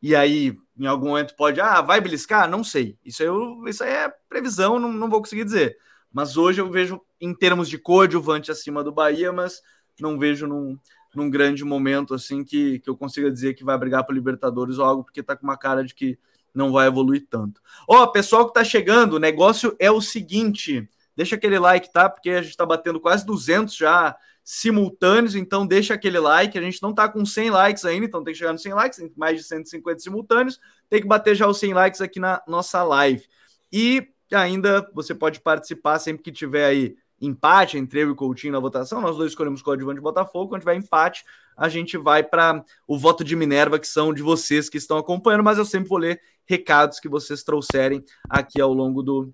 e 0.00 0.16
aí, 0.16 0.58
em 0.76 0.86
algum 0.86 1.08
momento 1.08 1.36
pode, 1.36 1.60
ah, 1.60 1.80
vai 1.80 2.00
beliscar? 2.00 2.50
Não 2.50 2.64
sei. 2.64 2.98
Isso, 3.04 3.22
eu, 3.22 3.62
isso 3.68 3.84
aí 3.84 3.92
é 3.92 4.12
previsão, 4.28 4.80
não, 4.80 4.92
não 4.92 5.08
vou 5.08 5.20
conseguir 5.20 5.44
dizer. 5.44 5.76
Mas 6.10 6.36
hoje 6.36 6.60
eu 6.60 6.70
vejo 6.70 7.00
em 7.20 7.34
termos 7.34 7.68
de 7.68 7.78
coadjuvante 7.78 8.50
acima 8.50 8.82
do 8.82 8.90
Bahia, 8.90 9.32
mas 9.32 9.62
não 10.00 10.18
vejo 10.18 10.46
num, 10.46 10.76
num 11.14 11.30
grande 11.30 11.64
momento 11.64 12.14
assim 12.14 12.44
que, 12.44 12.78
que 12.80 12.88
eu 12.88 12.96
consiga 12.96 13.30
dizer 13.30 13.54
que 13.54 13.64
vai 13.64 13.76
brigar 13.78 14.04
para 14.04 14.14
Libertadores 14.14 14.78
ou 14.78 14.84
algo, 14.84 15.04
porque 15.04 15.22
tá 15.22 15.36
com 15.36 15.44
uma 15.44 15.56
cara 15.56 15.84
de 15.84 15.94
que 15.94 16.18
não 16.54 16.72
vai 16.72 16.86
evoluir 16.86 17.26
tanto. 17.28 17.60
Ó, 17.88 18.06
pessoal 18.08 18.46
que 18.46 18.54
tá 18.54 18.64
chegando, 18.64 19.14
o 19.14 19.18
negócio 19.18 19.74
é 19.78 19.90
o 19.90 20.00
seguinte, 20.00 20.88
deixa 21.16 21.36
aquele 21.36 21.58
like, 21.58 21.92
tá? 21.92 22.08
Porque 22.08 22.30
a 22.30 22.42
gente 22.42 22.56
tá 22.56 22.66
batendo 22.66 23.00
quase 23.00 23.24
200 23.24 23.74
já 23.74 24.16
simultâneos, 24.44 25.34
então 25.34 25.66
deixa 25.66 25.94
aquele 25.94 26.18
like, 26.18 26.58
a 26.58 26.62
gente 26.62 26.82
não 26.82 26.92
tá 26.92 27.08
com 27.08 27.24
100 27.24 27.50
likes 27.50 27.84
ainda, 27.84 28.06
então 28.06 28.24
tem 28.24 28.32
que 28.32 28.38
chegar 28.38 28.52
nos 28.52 28.62
100 28.62 28.74
likes, 28.74 29.10
mais 29.16 29.38
de 29.38 29.44
150 29.44 30.00
simultâneos, 30.00 30.58
tem 30.90 31.00
que 31.00 31.06
bater 31.06 31.34
já 31.34 31.46
os 31.46 31.58
100 31.58 31.74
likes 31.74 32.00
aqui 32.00 32.18
na 32.18 32.42
nossa 32.46 32.82
live. 32.82 33.24
E 33.72 34.08
ainda 34.32 34.88
você 34.92 35.14
pode 35.14 35.40
participar 35.40 35.98
sempre 35.98 36.22
que 36.22 36.32
tiver 36.32 36.66
aí 36.66 36.96
empate 37.22 37.78
entre 37.78 38.00
eu 38.02 38.08
e 38.08 38.10
o 38.10 38.16
Coutinho 38.16 38.52
na 38.52 38.58
votação, 38.58 39.00
nós 39.00 39.16
dois 39.16 39.30
escolhemos 39.30 39.62
coadjuvante 39.62 39.96
de 39.96 40.02
Botafogo, 40.02 40.48
quando 40.48 40.62
tiver 40.62 40.74
empate, 40.74 41.24
a 41.56 41.68
gente 41.68 41.96
vai 41.96 42.22
para 42.22 42.64
o 42.86 42.98
voto 42.98 43.22
de 43.22 43.36
Minerva, 43.36 43.78
que 43.78 43.86
são 43.86 44.12
de 44.12 44.22
vocês 44.22 44.68
que 44.68 44.76
estão 44.76 44.98
acompanhando, 44.98 45.44
mas 45.44 45.56
eu 45.56 45.64
sempre 45.64 45.88
vou 45.88 45.98
ler 45.98 46.20
recados 46.44 46.98
que 46.98 47.08
vocês 47.08 47.42
trouxerem 47.44 48.04
aqui 48.28 48.60
ao 48.60 48.72
longo 48.72 49.02
do, 49.02 49.32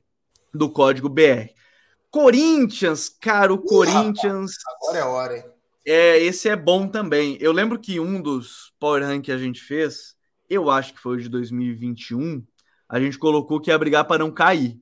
do 0.52 0.68
código 0.68 1.08
BR. 1.08 1.50
Corinthians, 2.10 3.08
cara, 3.08 3.52
o 3.52 3.58
Corinthians. 3.58 4.52
Agora 4.76 4.98
é 4.98 5.04
hora, 5.04 5.36
hein? 5.38 5.44
É, 5.86 6.18
esse 6.18 6.48
é 6.48 6.56
bom 6.56 6.86
também. 6.86 7.38
Eu 7.40 7.52
lembro 7.52 7.78
que 7.78 7.98
um 7.98 8.20
dos 8.20 8.74
Power 8.78 9.02
Rank 9.02 9.24
que 9.24 9.32
a 9.32 9.38
gente 9.38 9.62
fez, 9.62 10.14
eu 10.48 10.70
acho 10.70 10.92
que 10.92 11.00
foi 11.00 11.16
o 11.16 11.20
de 11.20 11.28
2021, 11.30 12.44
a 12.86 13.00
gente 13.00 13.18
colocou 13.18 13.60
que 13.60 13.70
ia 13.70 13.78
brigar 13.78 14.04
para 14.06 14.18
não 14.18 14.30
cair. 14.30 14.78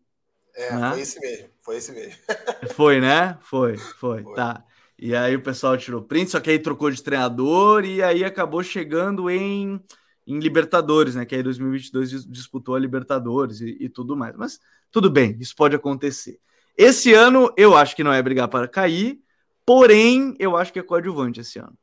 É, 0.54 0.74
né? 0.74 0.90
foi 0.90 1.00
esse 1.00 1.20
mesmo. 1.20 1.55
Foi 1.66 1.78
esse 1.78 1.90
mesmo. 1.90 2.14
foi, 2.74 3.00
né? 3.00 3.36
Foi, 3.40 3.76
foi, 3.76 4.22
foi, 4.22 4.34
tá. 4.36 4.64
E 4.96 5.16
aí 5.16 5.34
o 5.34 5.42
pessoal 5.42 5.76
tirou 5.76 6.00
print, 6.00 6.30
só 6.30 6.38
que 6.38 6.48
aí 6.48 6.60
trocou 6.60 6.92
de 6.92 7.02
treinador 7.02 7.84
e 7.84 8.00
aí 8.00 8.24
acabou 8.24 8.62
chegando 8.62 9.28
em, 9.28 9.82
em 10.24 10.38
Libertadores, 10.38 11.16
né? 11.16 11.26
Que 11.26 11.34
aí 11.34 11.42
2022 11.42 12.24
disputou 12.26 12.76
a 12.76 12.78
Libertadores 12.78 13.60
e, 13.60 13.76
e 13.80 13.88
tudo 13.88 14.16
mais. 14.16 14.36
Mas 14.36 14.60
tudo 14.92 15.10
bem, 15.10 15.36
isso 15.40 15.56
pode 15.56 15.74
acontecer. 15.74 16.38
Esse 16.78 17.12
ano 17.12 17.52
eu 17.56 17.76
acho 17.76 17.96
que 17.96 18.04
não 18.04 18.12
é 18.12 18.22
brigar 18.22 18.46
para 18.46 18.68
cair, 18.68 19.18
porém 19.66 20.36
eu 20.38 20.56
acho 20.56 20.72
que 20.72 20.78
é 20.78 20.84
coadjuvante 20.84 21.40
esse 21.40 21.58
ano. 21.58 21.76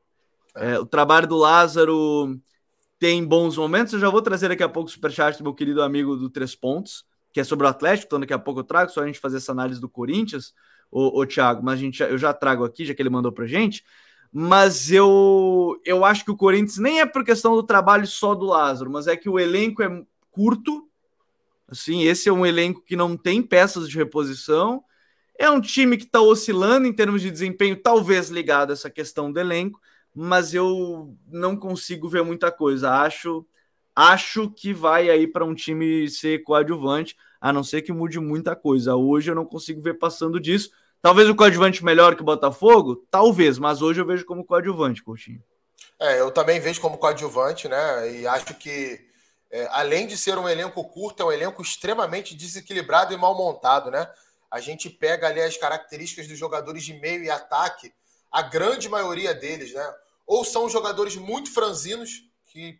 É. 0.56 0.76
É, 0.76 0.80
o 0.80 0.86
trabalho 0.86 1.28
do 1.28 1.36
Lázaro 1.36 2.40
tem 2.98 3.22
bons 3.26 3.58
momentos. 3.58 3.92
Eu 3.92 4.00
já 4.00 4.10
vou 4.10 4.22
trazer 4.22 4.48
daqui 4.48 4.64
a 4.64 4.70
pouco 4.70 4.88
o 4.88 4.94
superchat 4.94 5.38
do 5.40 5.44
meu 5.44 5.54
querido 5.54 5.82
amigo 5.82 6.16
do 6.16 6.30
Três 6.30 6.56
Pontos 6.56 7.04
que 7.34 7.40
é 7.40 7.44
sobre 7.44 7.66
o 7.66 7.70
Atlético, 7.70 8.06
então 8.06 8.20
daqui 8.20 8.34
a 8.34 8.40
pouco 8.40 8.60
eu 8.60 8.64
trago, 8.64 8.92
só 8.92 9.02
a 9.02 9.08
gente 9.08 9.20
fazer 9.20 9.38
essa 9.38 9.52
análise 9.52 9.82
do 9.82 9.90
Corinthians, 9.90 10.54
o, 10.92 11.20
o 11.20 11.26
Thiago, 11.26 11.64
mas 11.64 11.74
a 11.74 11.78
gente, 11.78 12.02
eu 12.04 12.18
já 12.18 12.32
trago 12.32 12.64
aqui, 12.64 12.86
já 12.86 12.94
que 12.94 13.02
ele 13.02 13.10
mandou 13.10 13.32
pra 13.32 13.48
gente. 13.48 13.84
Mas 14.32 14.92
eu, 14.92 15.80
eu 15.84 16.06
acho 16.06 16.24
que 16.24 16.32
o 16.32 16.38
Corinthians 16.38 16.78
nem 16.78 17.02
é 17.02 17.06
por 17.06 17.24
questão 17.24 17.56
do 17.56 17.64
trabalho 17.64 18.06
só 18.06 18.36
do 18.36 18.46
Lázaro, 18.46 18.92
mas 18.92 19.08
é 19.08 19.18
que 19.18 19.28
o 19.28 19.40
elenco 19.40 19.82
é 19.82 20.04
curto. 20.32 20.88
Assim, 21.68 22.04
esse 22.04 22.30
é 22.30 22.34
um 22.34 22.46
elenco 22.46 22.84
que 22.84 22.96
não 22.96 23.18
tem 23.18 23.42
peças 23.42 23.90
de 23.90 23.98
reposição. 23.98 24.84
É 25.38 25.50
um 25.50 25.60
time 25.60 25.98
que 25.98 26.06
está 26.06 26.22
oscilando 26.22 26.88
em 26.88 26.94
termos 26.94 27.22
de 27.22 27.32
desempenho, 27.32 27.76
talvez 27.76 28.30
ligado 28.30 28.70
a 28.70 28.74
essa 28.74 28.90
questão 28.90 29.32
do 29.32 29.40
elenco, 29.40 29.80
mas 30.16 30.54
eu 30.54 31.16
não 31.28 31.56
consigo 31.56 32.08
ver 32.08 32.24
muita 32.24 32.52
coisa. 32.52 32.92
Acho 32.92 33.46
acho 33.96 34.50
que 34.50 34.74
vai 34.74 35.10
aí 35.10 35.28
para 35.28 35.46
um 35.46 35.54
time 35.54 36.10
ser 36.10 36.44
coadjuvante, 36.44 37.16
a 37.40 37.52
não 37.52 37.64
ser 37.64 37.82
que 37.82 37.92
mude 37.92 38.20
muita 38.20 38.56
coisa. 38.56 38.96
Hoje 38.96 39.32
eu 39.32 39.36
não 39.36 39.46
consigo 39.46 39.82
ver 39.82 39.96
passando 39.96 40.40
disso. 40.40 40.72
Talvez 41.02 41.28
o 41.30 41.36
coadjuvante 41.36 41.84
melhor 41.84 42.16
que 42.16 42.22
o 42.22 42.26
Botafogo? 42.26 43.06
Talvez, 43.12 43.60
mas 43.60 43.82
hoje 43.82 44.00
eu 44.00 44.06
vejo 44.06 44.26
como 44.26 44.46
coadjuvante, 44.46 45.04
Coutinho. 45.04 45.44
É, 46.00 46.20
eu 46.20 46.32
também 46.32 46.60
vejo 46.60 46.80
como 46.80 46.98
coadjuvante, 46.98 47.68
né? 47.68 48.12
E 48.12 48.28
acho 48.28 48.54
que, 48.56 49.06
é, 49.52 49.68
além 49.72 50.08
de 50.08 50.18
ser 50.18 50.38
um 50.38 50.48
elenco 50.48 50.84
curto, 50.86 51.22
é 51.22 51.26
um 51.26 51.32
elenco 51.32 51.62
extremamente 51.62 52.36
desequilibrado 52.36 53.14
e 53.14 53.18
mal 53.18 53.36
montado, 53.36 53.92
né? 53.92 54.10
A 54.50 54.60
gente 54.60 54.90
pega 54.90 55.28
ali 55.28 55.42
as 55.42 55.58
características 55.58 56.28
dos 56.28 56.38
jogadores 56.38 56.84
de 56.84 56.94
meio 56.94 57.24
e 57.24 57.30
ataque, 57.30 57.92
a 58.32 58.42
grande 58.42 58.88
maioria 58.88 59.34
deles, 59.34 59.74
né? 59.74 59.94
Ou 60.26 60.46
são 60.46 60.70
jogadores 60.70 61.16
muito 61.16 61.54
franzinos, 61.54 62.24
que 62.48 62.80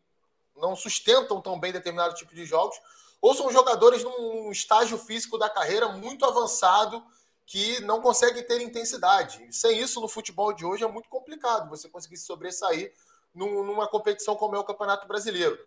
não 0.56 0.76
sustentam 0.76 1.42
tão 1.42 1.60
bem 1.60 1.72
determinado 1.72 2.16
tipo 2.16 2.34
de 2.34 2.46
jogos, 2.46 2.76
ou 3.22 3.34
são 3.34 3.52
jogadores 3.52 4.04
num 4.04 4.52
estágio 4.52 4.98
físico 4.98 5.38
da 5.38 5.50
carreira 5.50 5.88
muito 5.90 6.26
avançado 6.26 7.04
que 7.46 7.82
não 7.82 8.02
conseguem 8.02 8.44
ter 8.44 8.62
intensidade. 8.62 9.48
Sem 9.52 9.80
isso, 9.80 10.00
no 10.02 10.08
futebol 10.08 10.54
de 10.54 10.66
hoje 10.66 10.84
é 10.84 10.88
muito 10.88 11.10
complicado 11.10 11.70
você 11.70 11.90
conseguir 11.90 12.18
se 12.18 12.26
sobressair 12.26 12.94
numa 13.34 13.88
competição 13.88 14.36
como 14.36 14.56
é 14.56 14.60
o 14.60 14.64
Campeonato 14.64 15.08
Brasileiro. 15.08 15.58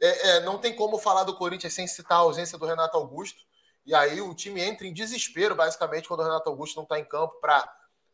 É, 0.00 0.28
é, 0.28 0.40
não 0.40 0.58
tem 0.58 0.74
como 0.74 0.98
falar 0.98 1.24
do 1.24 1.36
Corinthians 1.36 1.74
sem 1.74 1.86
citar 1.86 2.18
a 2.18 2.20
ausência 2.20 2.58
do 2.58 2.66
Renato 2.66 2.96
Augusto. 2.96 3.40
E 3.84 3.94
aí 3.94 4.20
o 4.20 4.34
time 4.34 4.60
entra 4.60 4.86
em 4.86 4.92
desespero, 4.92 5.54
basicamente, 5.54 6.08
quando 6.08 6.20
o 6.20 6.24
Renato 6.24 6.48
Augusto 6.48 6.76
não 6.76 6.82
está 6.82 6.98
em 6.98 7.04
campo 7.04 7.34
para 7.40 7.66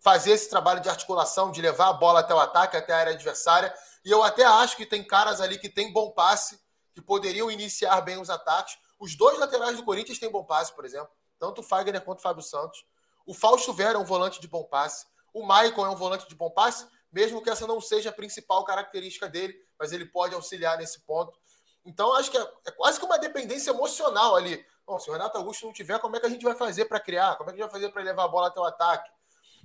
fazer 0.03 0.33
esse 0.33 0.51
trabalho 0.51 0.81
de 0.81 0.89
articulação, 0.89 1.53
de 1.53 1.63
levar 1.63 1.89
a 1.89 1.93
bola 1.93 2.21
até 2.21 2.35
o 2.35 2.39
ataque, 2.41 2.77
até 2.77 2.93
a 2.93 2.99
área 2.99 3.13
adversária. 3.13 3.73
E 4.05 4.11
eu 4.11 4.21
até 4.23 4.45
acho 4.45 4.77
que 4.77 4.85
tem 4.85 5.05
caras 5.05 5.41
ali 5.41 5.57
que 5.57 5.69
têm 5.69 5.93
bom 5.93 6.11
passe, 6.11 6.61
que 6.93 7.01
poderiam 7.01 7.49
iniciar 7.49 8.01
bem 8.01 8.21
os 8.21 8.29
ataques. 8.29 8.77
Os 8.99 9.17
dois 9.17 9.39
laterais 9.39 9.77
do 9.77 9.85
Corinthians 9.85 10.19
têm 10.19 10.29
bom 10.29 10.45
passe, 10.45 10.75
por 10.75 10.85
exemplo. 10.85 11.09
Tanto 11.39 11.61
o 11.61 11.65
Fagner 11.65 12.01
quanto 12.05 12.19
o 12.19 12.23
Fábio 12.23 12.43
Santos. 12.43 12.85
O 13.25 13.33
Fausto 13.33 13.73
Vera 13.73 13.97
é 13.97 13.99
um 13.99 14.05
volante 14.05 14.41
de 14.41 14.49
bom 14.49 14.65
passe. 14.65 15.07
O 15.33 15.47
Maicon 15.47 15.87
é 15.87 15.91
um 15.91 15.97
volante 15.97 16.29
de 16.29 16.35
bom 16.35 16.51
passe, 16.51 16.85
mesmo 17.11 17.41
que 17.41 17.49
essa 17.49 17.65
não 17.65 17.81
seja 17.81 18.11
a 18.11 18.13
principal 18.13 18.65
característica 18.65 19.29
dele, 19.29 19.55
mas 19.79 19.93
ele 19.93 20.05
pode 20.05 20.35
auxiliar 20.35 20.77
nesse 20.79 21.01
ponto. 21.03 21.39
Então, 21.85 22.13
acho 22.15 22.29
que 22.29 22.37
é, 22.37 22.53
é 22.67 22.71
quase 22.73 22.99
que 22.99 23.07
uma 23.07 23.19
dependência 23.19 23.71
emocional 23.71 24.35
ali. 24.35 24.65
Bom, 24.85 24.99
se 24.99 25.09
o 25.09 25.13
Renato 25.13 25.39
Augusto 25.39 25.65
não 25.65 25.73
tiver, 25.73 26.01
como 26.01 26.17
é 26.17 26.21
que 26.21 26.27
a 26.27 26.29
gente 26.29 26.45
vai 26.45 26.57
fazer 26.57 26.87
para 26.87 26.99
criar? 26.99 27.37
Como 27.37 27.51
é 27.51 27.53
que 27.53 27.61
a 27.61 27.63
gente 27.63 27.71
vai 27.71 27.81
fazer 27.81 27.93
para 27.93 28.03
levar 28.03 28.25
a 28.25 28.29
bola 28.29 28.49
até 28.49 28.59
o 28.59 28.65
ataque? 28.65 29.09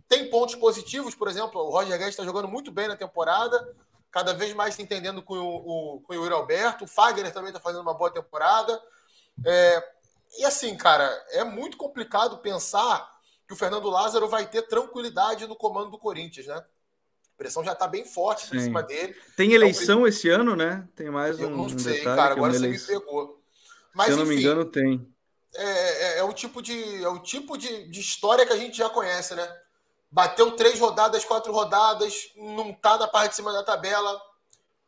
Tem 0.08 0.30
pontos 0.30 0.56
positivos, 0.56 1.13
por 1.15 1.28
exemplo, 1.28 1.62
o 1.62 1.70
Roger 1.70 1.98
Guedes 1.98 2.13
está 2.13 2.24
jogando 2.24 2.48
muito 2.48 2.72
bem 2.72 2.88
na 2.88 2.96
temporada, 2.96 3.76
cada 4.12 4.34
vez 4.34 4.54
mais 4.54 4.76
se 4.76 4.82
entendendo 4.82 5.22
com 5.22 5.36
o, 5.38 5.96
o, 5.96 6.02
com 6.02 6.13
o 6.13 6.15
Yuri 6.15 6.34
Alberto. 6.34 6.86
O 6.86 6.88
Fagner 6.88 7.34
também 7.34 7.50
está 7.50 7.60
fazendo 7.60 7.82
uma 7.82 7.93
boa 7.93 8.10
temporada. 8.10 8.82
É, 9.46 9.84
e 10.39 10.46
assim, 10.46 10.76
cara, 10.76 11.06
é 11.32 11.43
muito 11.43 11.78
complicado 11.78 12.38
pensar 12.38 13.17
que 13.48 13.54
o 13.54 13.58
Fernando 13.58 13.89
Lázaro 13.89 14.28
vai 14.28 14.46
ter 14.46 14.63
tranquilidade 14.63 15.48
no 15.48 15.56
comando 15.56 15.91
do 15.91 15.98
Corinthians, 15.98 16.48
né? 16.48 16.56
A 16.56 17.38
pressão 17.38 17.63
já 17.63 17.74
está 17.74 17.88
bem 17.88 18.04
forte 18.04 18.56
em 18.56 18.60
cima 18.60 18.82
dele. 18.82 19.15
Tem 19.36 19.54
eleição 19.54 20.00
então, 20.00 20.08
esse 20.08 20.28
ano, 20.30 20.56
né? 20.56 20.88
Tem 20.96 21.10
mais 21.10 21.39
eu 21.39 21.48
um. 21.48 21.56
não 21.56 21.80
sei, 21.80 22.04
cara, 22.04 22.34
agora 22.34 22.54
você 22.54 22.65
eleição. 22.65 22.96
me 22.96 23.00
pegou. 23.00 23.41
Mas, 23.93 24.08
Se 24.08 24.12
eu 24.13 24.17
não 24.17 24.26
enfim, 24.26 24.36
me 24.36 24.41
engano, 24.41 24.65
tem. 24.65 25.08
É, 25.56 25.63
é, 25.63 26.17
é, 26.20 26.24
o 26.24 26.34
tipo, 26.34 26.62
de, 26.62 27.04
é 27.04 27.08
o 27.08 27.20
tipo 27.20 27.58
de, 27.58 27.88
de 27.89 28.00
história 28.00 28.46
que 28.46 28.54
a 28.54 28.58
gente 28.58 28.78
já 28.78 28.89
conhece, 28.89 29.34
né? 29.34 29.48
Bateu 30.17 30.56
três 30.56 30.80
rodadas, 30.80 31.23
quatro 31.23 31.53
rodadas, 31.53 32.32
não 32.36 32.71
está 32.71 32.97
na 32.97 33.08
parte 33.08 33.30
de 33.30 33.36
cima 33.36 33.53
da 33.53 33.63
tabela. 33.63 34.19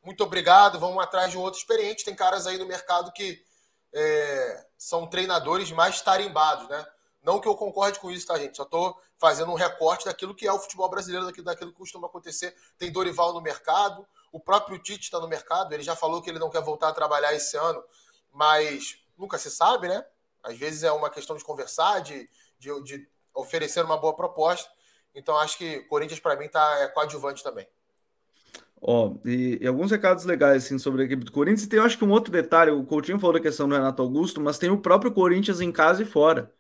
Muito 0.03 0.23
obrigado, 0.23 0.79
vamos 0.79 1.03
atrás 1.03 1.29
de 1.29 1.37
um 1.37 1.41
outro 1.41 1.59
experiente. 1.59 2.03
Tem 2.03 2.15
caras 2.15 2.47
aí 2.47 2.57
no 2.57 2.65
mercado 2.65 3.11
que 3.11 3.39
é, 3.93 4.65
são 4.75 5.05
treinadores 5.05 5.71
mais 5.71 6.01
tarimbados, 6.01 6.67
né? 6.67 6.83
Não 7.21 7.39
que 7.39 7.47
eu 7.47 7.55
concorde 7.55 7.99
com 7.99 8.09
isso, 8.09 8.25
tá, 8.25 8.39
gente? 8.39 8.57
Só 8.57 8.63
estou 8.63 8.99
fazendo 9.19 9.51
um 9.51 9.53
recorte 9.53 10.05
daquilo 10.05 10.33
que 10.33 10.47
é 10.47 10.51
o 10.51 10.57
futebol 10.57 10.89
brasileiro, 10.89 11.27
daquilo, 11.27 11.45
daquilo 11.45 11.71
que 11.73 11.77
costuma 11.77 12.07
acontecer. 12.07 12.55
Tem 12.79 12.91
Dorival 12.91 13.31
no 13.31 13.39
mercado, 13.39 14.07
o 14.31 14.39
próprio 14.39 14.79
Tite 14.79 15.03
está 15.03 15.19
no 15.19 15.27
mercado. 15.27 15.71
Ele 15.73 15.83
já 15.83 15.95
falou 15.95 16.23
que 16.23 16.31
ele 16.31 16.39
não 16.39 16.49
quer 16.49 16.63
voltar 16.63 16.89
a 16.89 16.93
trabalhar 16.93 17.35
esse 17.35 17.55
ano, 17.55 17.83
mas 18.31 18.97
nunca 19.15 19.37
se 19.37 19.51
sabe, 19.51 19.89
né? 19.89 20.03
Às 20.41 20.57
vezes 20.57 20.81
é 20.81 20.91
uma 20.91 21.11
questão 21.11 21.37
de 21.37 21.43
conversar, 21.43 21.99
de, 21.99 22.27
de, 22.57 22.81
de 22.81 23.07
oferecer 23.35 23.85
uma 23.85 23.95
boa 23.95 24.15
proposta. 24.15 24.78
Então 25.13 25.37
acho 25.37 25.57
que 25.57 25.79
Corinthians 25.81 26.19
para 26.19 26.35
mim 26.35 26.47
tá 26.47 26.79
é 26.81 26.87
coadjuvante 26.87 27.43
também. 27.43 27.67
Ó, 28.81 29.15
e, 29.25 29.59
e, 29.61 29.67
alguns 29.67 29.91
recados 29.91 30.23
legais 30.23 30.63
assim 30.63 30.79
sobre 30.79 31.01
a 31.01 31.05
equipe 31.05 31.25
do 31.25 31.31
Corinthians. 31.31 31.63
E 31.63 31.69
tem, 31.69 31.79
eu 31.79 31.85
acho 31.85 31.97
que 31.97 32.05
um 32.05 32.11
outro 32.11 32.31
detalhe, 32.31 32.71
o 32.71 32.85
Coutinho 32.85 33.19
falou 33.19 33.33
da 33.33 33.41
questão 33.41 33.67
do 33.67 33.75
Renato 33.75 34.01
Augusto, 34.01 34.39
mas 34.39 34.57
tem 34.57 34.69
o 34.69 34.77
próprio 34.77 35.11
Corinthians 35.11 35.59
em 35.59 35.71
casa 35.71 36.01
e 36.01 36.05
fora. 36.05 36.51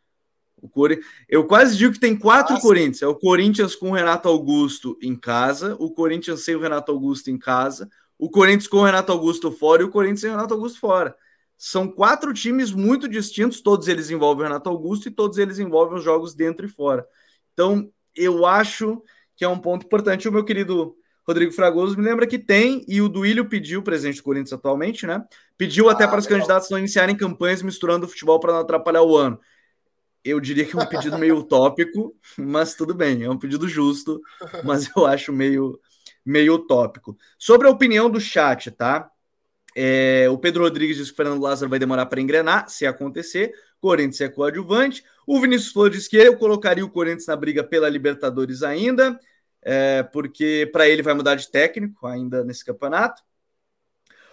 O 0.61 0.67
Cori... 0.67 0.99
Eu 1.29 1.47
quase 1.47 1.77
digo 1.77 1.93
que 1.93 1.99
tem 1.99 2.17
quatro 2.17 2.53
Nossa. 2.55 2.67
Corinthians. 2.67 3.01
É 3.01 3.07
o 3.07 3.15
Corinthians 3.15 3.75
com 3.75 3.91
o 3.91 3.93
Renato 3.93 4.27
Augusto 4.27 4.97
em 5.01 5.15
casa, 5.15 5.77
o 5.79 5.91
Corinthians 5.91 6.43
sem 6.43 6.55
o 6.55 6.59
Renato 6.59 6.91
Augusto 6.91 7.29
em 7.29 7.37
casa, 7.37 7.89
o 8.17 8.29
Corinthians 8.29 8.67
com 8.67 8.77
o 8.77 8.83
Renato 8.83 9.13
Augusto 9.13 9.49
fora 9.51 9.81
e 9.81 9.85
o 9.85 9.89
Corinthians 9.89 10.21
sem 10.21 10.29
o 10.29 10.33
Renato 10.33 10.53
Augusto 10.53 10.79
fora. 10.79 11.15
São 11.57 11.89
quatro 11.89 12.33
times 12.33 12.71
muito 12.71 13.07
distintos, 13.07 13.61
todos 13.61 13.87
eles 13.87 14.09
envolvem 14.09 14.45
o 14.45 14.47
Renato 14.47 14.69
Augusto 14.69 15.07
e 15.07 15.11
todos 15.11 15.37
eles 15.37 15.59
envolvem 15.59 15.97
os 15.97 16.03
jogos 16.03 16.33
dentro 16.33 16.65
e 16.65 16.69
fora. 16.69 17.07
Então, 17.53 17.91
eu 18.15 18.45
acho 18.45 19.01
que 19.35 19.45
é 19.45 19.47
um 19.47 19.59
ponto 19.59 19.85
importante. 19.85 20.27
O 20.27 20.31
meu 20.31 20.43
querido 20.43 20.95
Rodrigo 21.29 21.51
Fragoso 21.51 21.95
me 21.95 22.03
lembra 22.03 22.25
que 22.25 22.39
tem, 22.39 22.83
e 22.87 23.01
o 23.01 23.07
Duílio 23.07 23.47
pediu, 23.47 23.83
presidente 23.83 24.17
do 24.17 24.23
Corinthians 24.23 24.53
atualmente, 24.53 25.05
né? 25.05 25.23
Pediu 25.57 25.87
ah, 25.87 25.91
até 25.91 26.07
para 26.07 26.19
os 26.19 26.25
candidatos 26.25 26.69
não 26.71 26.79
iniciarem 26.79 27.15
campanhas 27.15 27.61
misturando 27.61 28.05
o 28.05 28.09
futebol 28.09 28.39
para 28.39 28.53
não 28.53 28.61
atrapalhar 28.61 29.03
o 29.03 29.15
ano. 29.15 29.39
Eu 30.23 30.39
diria 30.39 30.65
que 30.65 30.75
é 30.75 30.81
um 30.81 30.87
pedido 30.87 31.17
meio 31.17 31.37
utópico, 31.39 32.15
mas 32.35 32.73
tudo 32.73 32.95
bem, 32.95 33.23
é 33.23 33.29
um 33.29 33.37
pedido 33.37 33.67
justo, 33.67 34.19
mas 34.63 34.89
eu 34.95 35.05
acho 35.05 35.31
meio, 35.31 35.79
meio 36.25 36.55
utópico. 36.55 37.15
Sobre 37.37 37.67
a 37.67 37.71
opinião 37.71 38.09
do 38.09 38.19
chat, 38.19 38.71
tá? 38.71 39.09
É, 39.75 40.27
o 40.29 40.37
Pedro 40.37 40.63
Rodrigues 40.63 40.97
diz 40.97 41.07
que 41.07 41.13
o 41.13 41.15
Fernando 41.15 41.41
Lázaro 41.41 41.69
vai 41.69 41.77
demorar 41.77 42.07
para 42.07 42.19
engrenar, 42.19 42.67
se 42.69 42.87
acontecer. 42.87 43.53
Corinthians 43.79 44.21
é 44.21 44.29
coadjuvante. 44.29 45.03
O 45.31 45.39
Vinícius 45.39 45.71
Flores 45.71 45.95
diz 45.95 46.07
que 46.07 46.17
eu 46.17 46.35
colocaria 46.37 46.83
o 46.83 46.89
Corinthians 46.89 47.27
na 47.27 47.35
briga 47.35 47.63
pela 47.63 47.87
Libertadores 47.87 48.63
ainda, 48.63 49.19
é, 49.61 50.01
porque 50.01 50.67
para 50.73 50.89
ele 50.89 51.03
vai 51.03 51.13
mudar 51.13 51.35
de 51.35 51.51
técnico 51.51 52.07
ainda 52.07 52.43
nesse 52.43 52.65
campeonato. 52.65 53.21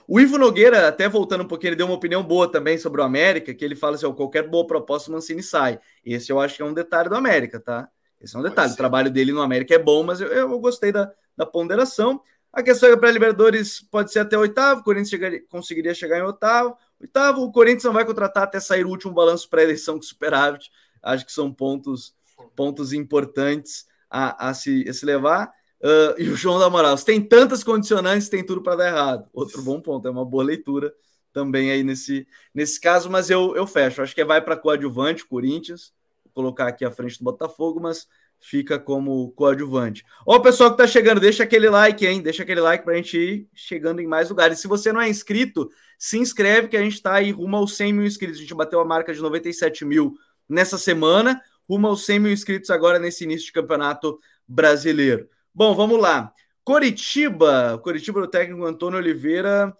O 0.09 0.19
Ivo 0.19 0.39
Nogueira, 0.39 0.89
até 0.89 1.07
voltando 1.07 1.45
um 1.45 1.47
pouquinho, 1.47 1.69
ele 1.69 1.77
deu 1.77 1.85
uma 1.85 1.97
opinião 1.97 2.23
boa 2.23 2.51
também 2.51 2.79
sobre 2.79 3.03
o 3.03 3.05
América, 3.05 3.53
que 3.53 3.63
ele 3.63 3.77
fala 3.77 3.97
assim: 3.97 4.11
qualquer 4.15 4.49
boa 4.49 4.67
proposta, 4.67 5.11
o 5.11 5.13
Mancini 5.13 5.43
sai. 5.43 5.79
Esse 6.03 6.33
eu 6.33 6.41
acho 6.41 6.57
que 6.57 6.63
é 6.63 6.65
um 6.65 6.73
detalhe 6.73 7.11
do 7.11 7.15
América, 7.15 7.61
tá? 7.61 7.91
Esse 8.19 8.35
é 8.35 8.39
um 8.39 8.43
detalhe. 8.43 8.73
O 8.73 8.77
trabalho 8.77 9.11
dele 9.11 9.33
no 9.33 9.43
América 9.43 9.75
é 9.75 9.79
bom, 9.79 10.03
mas 10.03 10.23
eu, 10.23 10.29
eu 10.29 10.59
gostei 10.59 10.93
da, 10.93 11.13
da 11.37 11.45
ponderação. 11.45 12.23
A 12.51 12.63
questão 12.63 12.89
é 12.89 12.97
para 12.97 13.11
Libertadores 13.11 13.83
pode 13.83 14.11
ser 14.11 14.21
até 14.21 14.39
oitavo, 14.39 14.81
o 14.81 14.83
Corinthians 14.83 15.11
chegaria, 15.11 15.45
conseguiria 15.47 15.93
chegar 15.93 16.21
em 16.21 16.23
oitavo. 16.23 16.75
Oitavo, 16.99 17.43
o 17.43 17.53
Corinthians 17.53 17.85
não 17.85 17.93
vai 17.93 18.07
contratar 18.07 18.45
até 18.45 18.59
sair 18.59 18.87
o 18.87 18.89
último 18.89 19.13
balanço 19.13 19.51
pré-eleição 19.51 19.97
com 19.97 20.03
superávit. 20.03 20.71
Acho 21.07 21.25
que 21.25 21.33
são 21.33 21.53
pontos, 21.53 22.15
pontos 22.55 22.93
importantes 22.93 23.87
a, 24.11 24.49
a, 24.49 24.55
se, 24.55 24.85
a 24.89 24.93
se 24.93 25.07
levar. 25.07 25.51
Uh, 25.81 26.21
e 26.21 26.29
o 26.31 26.37
João 26.37 26.59
da 26.59 26.71
Moral, 26.71 26.97
tem 26.99 27.21
tantas 27.21 27.63
condicionantes, 27.63 28.29
tem 28.29 28.45
tudo 28.45 28.63
para 28.63 28.77
dar 28.77 28.89
errado. 28.89 29.29
Outro 29.33 29.63
bom 29.63 29.81
ponto, 29.81 30.09
é 30.09 30.11
uma 30.11 30.25
boa 30.25 30.43
leitura 30.43 30.93
também 31.33 31.71
aí 31.71 31.85
nesse, 31.85 32.27
nesse 32.55 32.81
caso, 32.81 33.11
mas 33.11 33.29
eu, 33.29 33.55
eu 33.55 33.67
fecho. 33.67 34.01
Acho 34.01 34.15
que 34.15 34.25
vai 34.25 34.41
para 34.41 34.57
coadjuvante, 34.57 35.27
Corinthians. 35.27 35.93
Vou 36.25 36.33
colocar 36.33 36.67
aqui 36.67 36.85
à 36.85 36.91
frente 36.91 37.19
do 37.19 37.25
Botafogo, 37.25 37.79
mas 37.79 38.07
fica 38.41 38.79
como 38.79 39.31
coadjuvante. 39.33 40.05
Ó, 40.27 40.37
o 40.37 40.41
pessoal 40.41 40.71
que 40.71 40.79
tá 40.79 40.87
chegando, 40.87 41.21
deixa 41.21 41.43
aquele 41.43 41.69
like, 41.69 42.07
hein? 42.07 42.23
Deixa 42.23 42.43
aquele 42.43 42.61
like 42.61 42.85
para 42.85 42.95
a 42.95 42.97
gente 42.97 43.19
ir 43.19 43.49
chegando 43.55 44.01
em 44.01 44.07
mais 44.07 44.31
lugares. 44.31 44.61
Se 44.61 44.69
você 44.69 44.93
não 44.93 45.01
é 45.01 45.09
inscrito, 45.09 45.69
se 45.99 46.19
inscreve 46.19 46.69
que 46.69 46.77
a 46.77 46.83
gente 46.83 46.95
está 46.95 47.15
aí 47.15 47.31
rumo 47.31 47.57
aos 47.57 47.77
100 47.77 47.93
mil 47.93 48.07
inscritos. 48.07 48.39
A 48.39 48.41
gente 48.41 48.55
bateu 48.55 48.81
a 48.81 48.85
marca 48.85 49.13
de 49.13 49.21
97 49.21 49.85
mil 49.85 50.15
nessa 50.49 50.79
semana, 50.79 51.41
rumo 51.69 51.87
aos 51.89 52.05
100 52.05 52.19
mil 52.19 52.33
inscritos 52.33 52.71
agora 52.71 52.99
nesse 52.99 53.25
início 53.25 53.47
de 53.47 53.53
campeonato 53.53 54.19
brasileiro. 54.47 55.29
Bom, 55.55 55.75
vamos 55.75 56.01
lá. 56.01 56.33
Coritiba, 56.63 57.79
Coritiba 57.83 58.21
do 58.21 58.29
técnico 58.29 58.65
Antônio 58.65 58.99
Oliveira. 58.99 59.77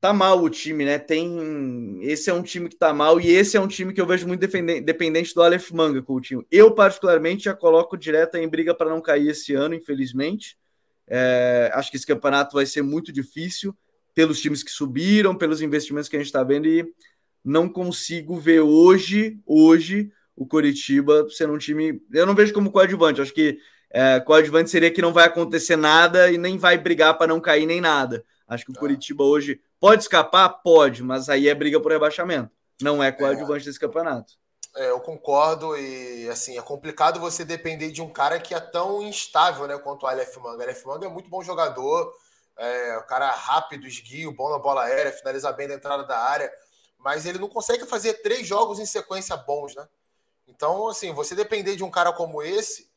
Tá 0.00 0.12
mal 0.12 0.42
o 0.42 0.50
time, 0.50 0.84
né? 0.84 0.98
Tem. 0.98 1.98
Esse 2.02 2.28
é 2.28 2.34
um 2.34 2.42
time 2.42 2.68
que 2.68 2.76
tá 2.76 2.92
mal 2.92 3.18
e 3.18 3.30
esse 3.30 3.56
é 3.56 3.60
um 3.60 3.66
time 3.66 3.94
que 3.94 4.00
eu 4.00 4.06
vejo 4.06 4.28
muito 4.28 4.46
dependente 4.46 5.34
do 5.34 5.42
Aleph 5.42 5.70
Manga, 5.70 6.02
Coutinho. 6.02 6.46
Eu, 6.50 6.74
particularmente, 6.74 7.44
já 7.44 7.54
coloco 7.54 7.96
direto 7.96 8.36
em 8.36 8.46
briga 8.46 8.74
para 8.74 8.90
não 8.90 9.00
cair 9.00 9.28
esse 9.28 9.54
ano, 9.54 9.74
infelizmente. 9.74 10.58
É, 11.06 11.70
acho 11.72 11.90
que 11.90 11.96
esse 11.96 12.06
campeonato 12.06 12.54
vai 12.54 12.66
ser 12.66 12.82
muito 12.82 13.10
difícil 13.10 13.74
pelos 14.14 14.40
times 14.40 14.62
que 14.62 14.70
subiram, 14.70 15.34
pelos 15.34 15.62
investimentos 15.62 16.08
que 16.08 16.16
a 16.16 16.18
gente 16.18 16.26
está 16.26 16.44
vendo 16.44 16.66
e 16.66 16.86
não 17.44 17.68
consigo 17.68 18.36
ver 18.36 18.60
hoje, 18.60 19.38
hoje, 19.46 20.10
o 20.34 20.46
Coritiba 20.46 21.26
sendo 21.28 21.52
um 21.52 21.58
time. 21.58 22.00
Eu 22.12 22.26
não 22.26 22.34
vejo 22.34 22.54
como 22.54 22.72
coadjuvante, 22.72 23.20
acho 23.20 23.34
que 23.34 23.58
é, 23.90 24.18
coadjuvante 24.20 24.70
seria 24.70 24.90
que 24.90 25.02
não 25.02 25.12
vai 25.12 25.26
acontecer 25.26 25.76
nada 25.76 26.30
e 26.30 26.38
nem 26.38 26.56
vai 26.56 26.78
brigar 26.78 27.16
para 27.18 27.26
não 27.26 27.40
cair 27.40 27.66
nem 27.66 27.80
nada. 27.80 28.24
Acho 28.48 28.64
que 28.64 28.72
o 28.72 28.74
ah. 28.76 28.80
Curitiba 28.80 29.22
hoje 29.24 29.60
pode 29.78 30.02
escapar? 30.02 30.48
Pode, 30.48 31.02
mas 31.02 31.28
aí 31.28 31.48
é 31.48 31.54
briga 31.54 31.80
por 31.80 31.92
rebaixamento. 31.92 32.50
Não 32.82 33.02
é 33.02 33.12
coadjuvante 33.12 33.62
é. 33.62 33.66
desse 33.66 33.78
campeonato. 33.78 34.34
É, 34.76 34.90
eu 34.90 34.98
concordo 34.98 35.76
e 35.76 36.28
assim 36.28 36.58
é 36.58 36.62
complicado 36.62 37.20
você 37.20 37.44
depender 37.44 37.92
de 37.92 38.02
um 38.02 38.12
cara 38.12 38.40
que 38.40 38.52
é 38.52 38.58
tão 38.58 39.00
instável, 39.02 39.68
né, 39.68 39.78
quanto 39.78 40.02
o 40.02 40.06
Aleph 40.06 40.36
Manga. 40.38 40.58
O 40.58 40.62
Aleph 40.62 40.84
Manga 40.84 41.06
é 41.06 41.08
muito 41.08 41.30
bom 41.30 41.44
jogador, 41.44 42.12
é, 42.58 42.96
o 42.98 43.02
cara 43.04 43.30
rápido, 43.30 43.86
esguio, 43.86 44.32
bom 44.32 44.50
na 44.50 44.58
bola 44.58 44.82
aérea, 44.82 45.12
finaliza 45.12 45.52
bem 45.52 45.68
na 45.68 45.74
entrada 45.74 46.02
da 46.04 46.18
área, 46.18 46.50
mas 47.04 47.26
ele 47.26 47.38
não 47.38 47.48
consegue 47.48 47.84
fazer 47.84 48.14
três 48.22 48.46
jogos 48.46 48.78
em 48.78 48.86
sequência 48.86 49.36
bons, 49.36 49.74
né? 49.74 49.86
Então, 50.48 50.88
assim, 50.88 51.12
você 51.12 51.34
depender 51.34 51.76
de 51.76 51.84
um 51.84 51.90
cara 51.90 52.12
como 52.12 52.42
esse, 52.42 52.90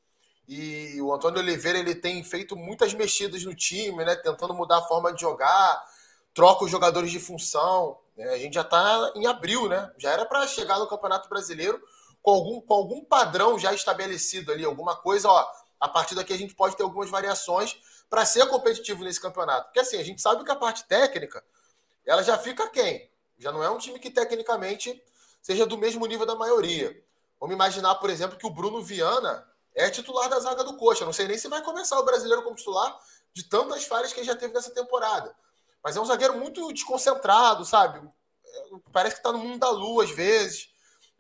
e 0.47 1.01
o 1.01 1.13
Antônio 1.13 1.41
Oliveira 1.41 1.77
ele 1.77 1.93
tem 1.93 2.23
feito 2.23 2.55
muitas 2.55 2.93
mexidas 2.93 3.43
no 3.43 3.53
time, 3.53 4.05
né? 4.05 4.15
Tentando 4.15 4.53
mudar 4.53 4.77
a 4.77 4.83
forma 4.83 5.13
de 5.13 5.19
jogar, 5.19 5.83
troca 6.33 6.63
os 6.63 6.71
jogadores 6.71 7.11
de 7.11 7.19
função. 7.19 7.99
Né? 8.15 8.29
A 8.29 8.37
gente 8.37 8.53
já 8.53 8.61
está 8.61 9.11
em 9.13 9.27
abril, 9.27 9.67
né? 9.67 9.91
Já 9.97 10.11
era 10.11 10.25
para 10.25 10.47
chegar 10.47 10.79
no 10.79 10.87
Campeonato 10.87 11.27
Brasileiro 11.27 11.81
com 12.21 12.31
algum, 12.31 12.61
com 12.61 12.73
algum 12.73 13.03
padrão 13.03 13.59
já 13.59 13.73
estabelecido 13.73 14.53
ali, 14.53 14.63
alguma 14.63 14.95
coisa, 14.95 15.27
ó. 15.27 15.45
A 15.79 15.89
partir 15.89 16.15
daqui 16.15 16.31
a 16.31 16.37
gente 16.37 16.55
pode 16.55 16.77
ter 16.77 16.83
algumas 16.83 17.09
variações 17.09 17.77
para 18.09 18.25
ser 18.25 18.45
competitivo 18.47 19.03
nesse 19.03 19.19
campeonato. 19.19 19.65
Porque 19.65 19.81
assim, 19.81 19.97
a 19.97 20.03
gente 20.03 20.21
sabe 20.21 20.45
que 20.45 20.51
a 20.51 20.55
parte 20.55 20.85
técnica 20.85 21.43
ela 22.05 22.23
já 22.23 22.37
fica 22.37 22.69
quem? 22.69 23.09
Já 23.38 23.51
não 23.51 23.63
é 23.63 23.69
um 23.69 23.77
time 23.77 23.99
que 23.99 24.09
tecnicamente 24.09 25.01
seja 25.41 25.65
do 25.65 25.77
mesmo 25.77 26.05
nível 26.05 26.25
da 26.25 26.35
maioria. 26.35 27.03
Vamos 27.39 27.53
imaginar, 27.53 27.95
por 27.95 28.09
exemplo, 28.09 28.38
que 28.38 28.45
o 28.45 28.49
Bruno 28.49 28.81
Viana 28.81 29.47
é 29.75 29.89
titular 29.89 30.27
da 30.29 30.39
zaga 30.39 30.63
do 30.63 30.75
Coxa. 30.75 31.05
Não 31.05 31.13
sei 31.13 31.27
nem 31.27 31.38
se 31.38 31.47
vai 31.47 31.61
começar 31.61 31.99
o 31.99 32.03
brasileiro 32.03 32.43
como 32.43 32.55
titular 32.55 32.99
de 33.33 33.43
tantas 33.43 33.85
falhas 33.85 34.11
que 34.11 34.19
ele 34.19 34.27
já 34.27 34.35
teve 34.35 34.53
nessa 34.53 34.71
temporada. 34.71 35.35
Mas 35.83 35.95
é 35.95 36.01
um 36.01 36.05
zagueiro 36.05 36.38
muito 36.38 36.73
desconcentrado, 36.73 37.63
sabe? 37.63 38.01
Parece 38.91 39.15
que 39.15 39.19
está 39.19 39.31
no 39.31 39.38
mundo 39.38 39.59
da 39.59 39.69
lua 39.69 40.03
às 40.03 40.09
vezes. 40.09 40.69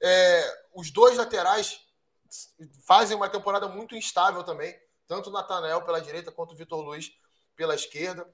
É, 0.01 0.63
os 0.73 0.91
dois 0.91 1.15
laterais 1.17 1.79
fazem 2.85 3.15
uma 3.15 3.29
temporada 3.29 3.67
muito 3.67 3.95
instável 3.95 4.43
também, 4.43 4.77
tanto 5.07 5.29
o 5.29 5.33
Natanael 5.33 5.83
pela 5.83 6.01
direita 6.01 6.31
quanto 6.31 6.53
o 6.53 6.55
Vitor 6.55 6.81
Luiz 6.81 7.11
pela 7.55 7.75
esquerda. 7.75 8.27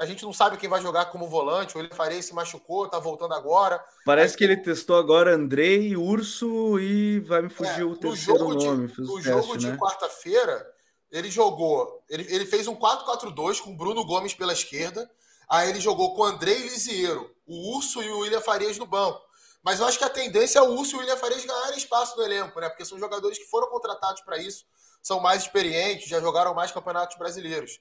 A 0.00 0.06
gente 0.06 0.24
não 0.24 0.32
sabe 0.32 0.56
quem 0.56 0.66
vai 0.66 0.80
jogar 0.80 1.04
como 1.10 1.28
volante. 1.28 1.76
O 1.76 1.94
Faria 1.94 2.22
se 2.22 2.32
machucou, 2.32 2.88
tá 2.88 2.98
voltando 2.98 3.34
agora. 3.34 3.84
Parece 4.02 4.32
Aí, 4.32 4.38
que 4.38 4.44
ele 4.44 4.56
testou 4.56 4.96
agora 4.96 5.34
Andrei, 5.34 5.94
Urso 5.94 6.80
e 6.80 7.20
vai 7.20 7.42
me 7.42 7.50
fugir 7.50 7.82
é, 7.82 7.84
o 7.84 7.94
terceiro 7.94 8.48
nome. 8.48 8.88
De, 8.88 8.98
no 9.02 9.20
jogo 9.20 9.58
de 9.58 9.66
né? 9.66 9.76
quarta-feira, 9.76 10.66
ele 11.12 11.30
jogou. 11.30 12.02
Ele, 12.08 12.26
ele 12.34 12.46
fez 12.46 12.66
um 12.66 12.74
4-4-2 12.76 13.60
com 13.60 13.76
Bruno 13.76 14.02
Gomes 14.06 14.32
pela 14.32 14.54
esquerda. 14.54 15.06
Aí 15.46 15.68
ele 15.68 15.80
jogou 15.80 16.14
com 16.14 16.24
Andrei 16.24 16.56
Lisiero, 16.56 17.30
o 17.46 17.76
Urso 17.76 18.02
e 18.02 18.10
o 18.10 18.20
William 18.20 18.40
Farias 18.40 18.78
no 18.78 18.86
banco. 18.86 19.20
Mas 19.62 19.80
eu 19.80 19.86
acho 19.86 19.98
que 19.98 20.04
a 20.04 20.08
tendência 20.08 20.60
é 20.60 20.62
o 20.62 20.78
Urso 20.78 20.92
e 20.92 20.96
o 20.96 21.00
William 21.00 21.18
Farias 21.18 21.44
ganharem 21.44 21.76
espaço 21.76 22.16
no 22.16 22.22
elenco, 22.22 22.58
né? 22.58 22.70
Porque 22.70 22.86
são 22.86 22.98
jogadores 22.98 23.36
que 23.36 23.44
foram 23.44 23.68
contratados 23.68 24.22
para 24.22 24.38
isso, 24.38 24.64
são 25.02 25.20
mais 25.20 25.42
experientes, 25.42 26.08
já 26.08 26.20
jogaram 26.20 26.54
mais 26.54 26.72
campeonatos 26.72 27.18
brasileiros. 27.18 27.78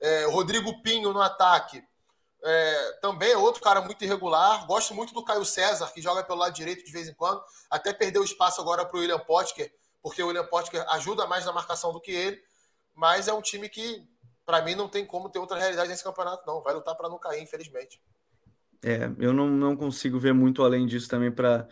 É, 0.00 0.24
Rodrigo 0.26 0.82
Pinho 0.82 1.12
no 1.12 1.20
ataque. 1.20 1.82
É, 2.42 2.92
também 3.00 3.32
é 3.32 3.36
outro 3.36 3.62
cara 3.62 3.80
muito 3.80 4.04
irregular. 4.04 4.66
Gosto 4.66 4.94
muito 4.94 5.12
do 5.12 5.24
Caio 5.24 5.44
César, 5.44 5.92
que 5.92 6.00
joga 6.00 6.22
pelo 6.22 6.38
lado 6.38 6.54
direito 6.54 6.84
de 6.84 6.92
vez 6.92 7.08
em 7.08 7.14
quando. 7.14 7.42
Até 7.70 7.92
perdeu 7.92 8.22
espaço 8.22 8.60
agora 8.60 8.84
para 8.84 8.96
o 8.96 9.00
William 9.00 9.18
Potker, 9.18 9.72
porque 10.02 10.22
o 10.22 10.28
William 10.28 10.46
Potker 10.46 10.84
ajuda 10.90 11.26
mais 11.26 11.44
na 11.44 11.52
marcação 11.52 11.92
do 11.92 12.00
que 12.00 12.12
ele. 12.12 12.40
Mas 12.94 13.28
é 13.28 13.32
um 13.32 13.42
time 13.42 13.68
que, 13.68 14.06
para 14.44 14.62
mim, 14.62 14.74
não 14.74 14.88
tem 14.88 15.04
como 15.04 15.28
ter 15.28 15.38
outra 15.38 15.58
realidade 15.58 15.88
nesse 15.88 16.04
campeonato, 16.04 16.44
não. 16.46 16.62
Vai 16.62 16.74
lutar 16.74 16.94
para 16.96 17.08
não 17.08 17.18
cair, 17.18 17.42
infelizmente. 17.42 18.00
É, 18.82 19.10
eu 19.18 19.32
não, 19.32 19.48
não 19.48 19.76
consigo 19.76 20.18
ver 20.18 20.32
muito 20.32 20.62
além 20.62 20.86
disso 20.86 21.08
também 21.08 21.32
para 21.32 21.66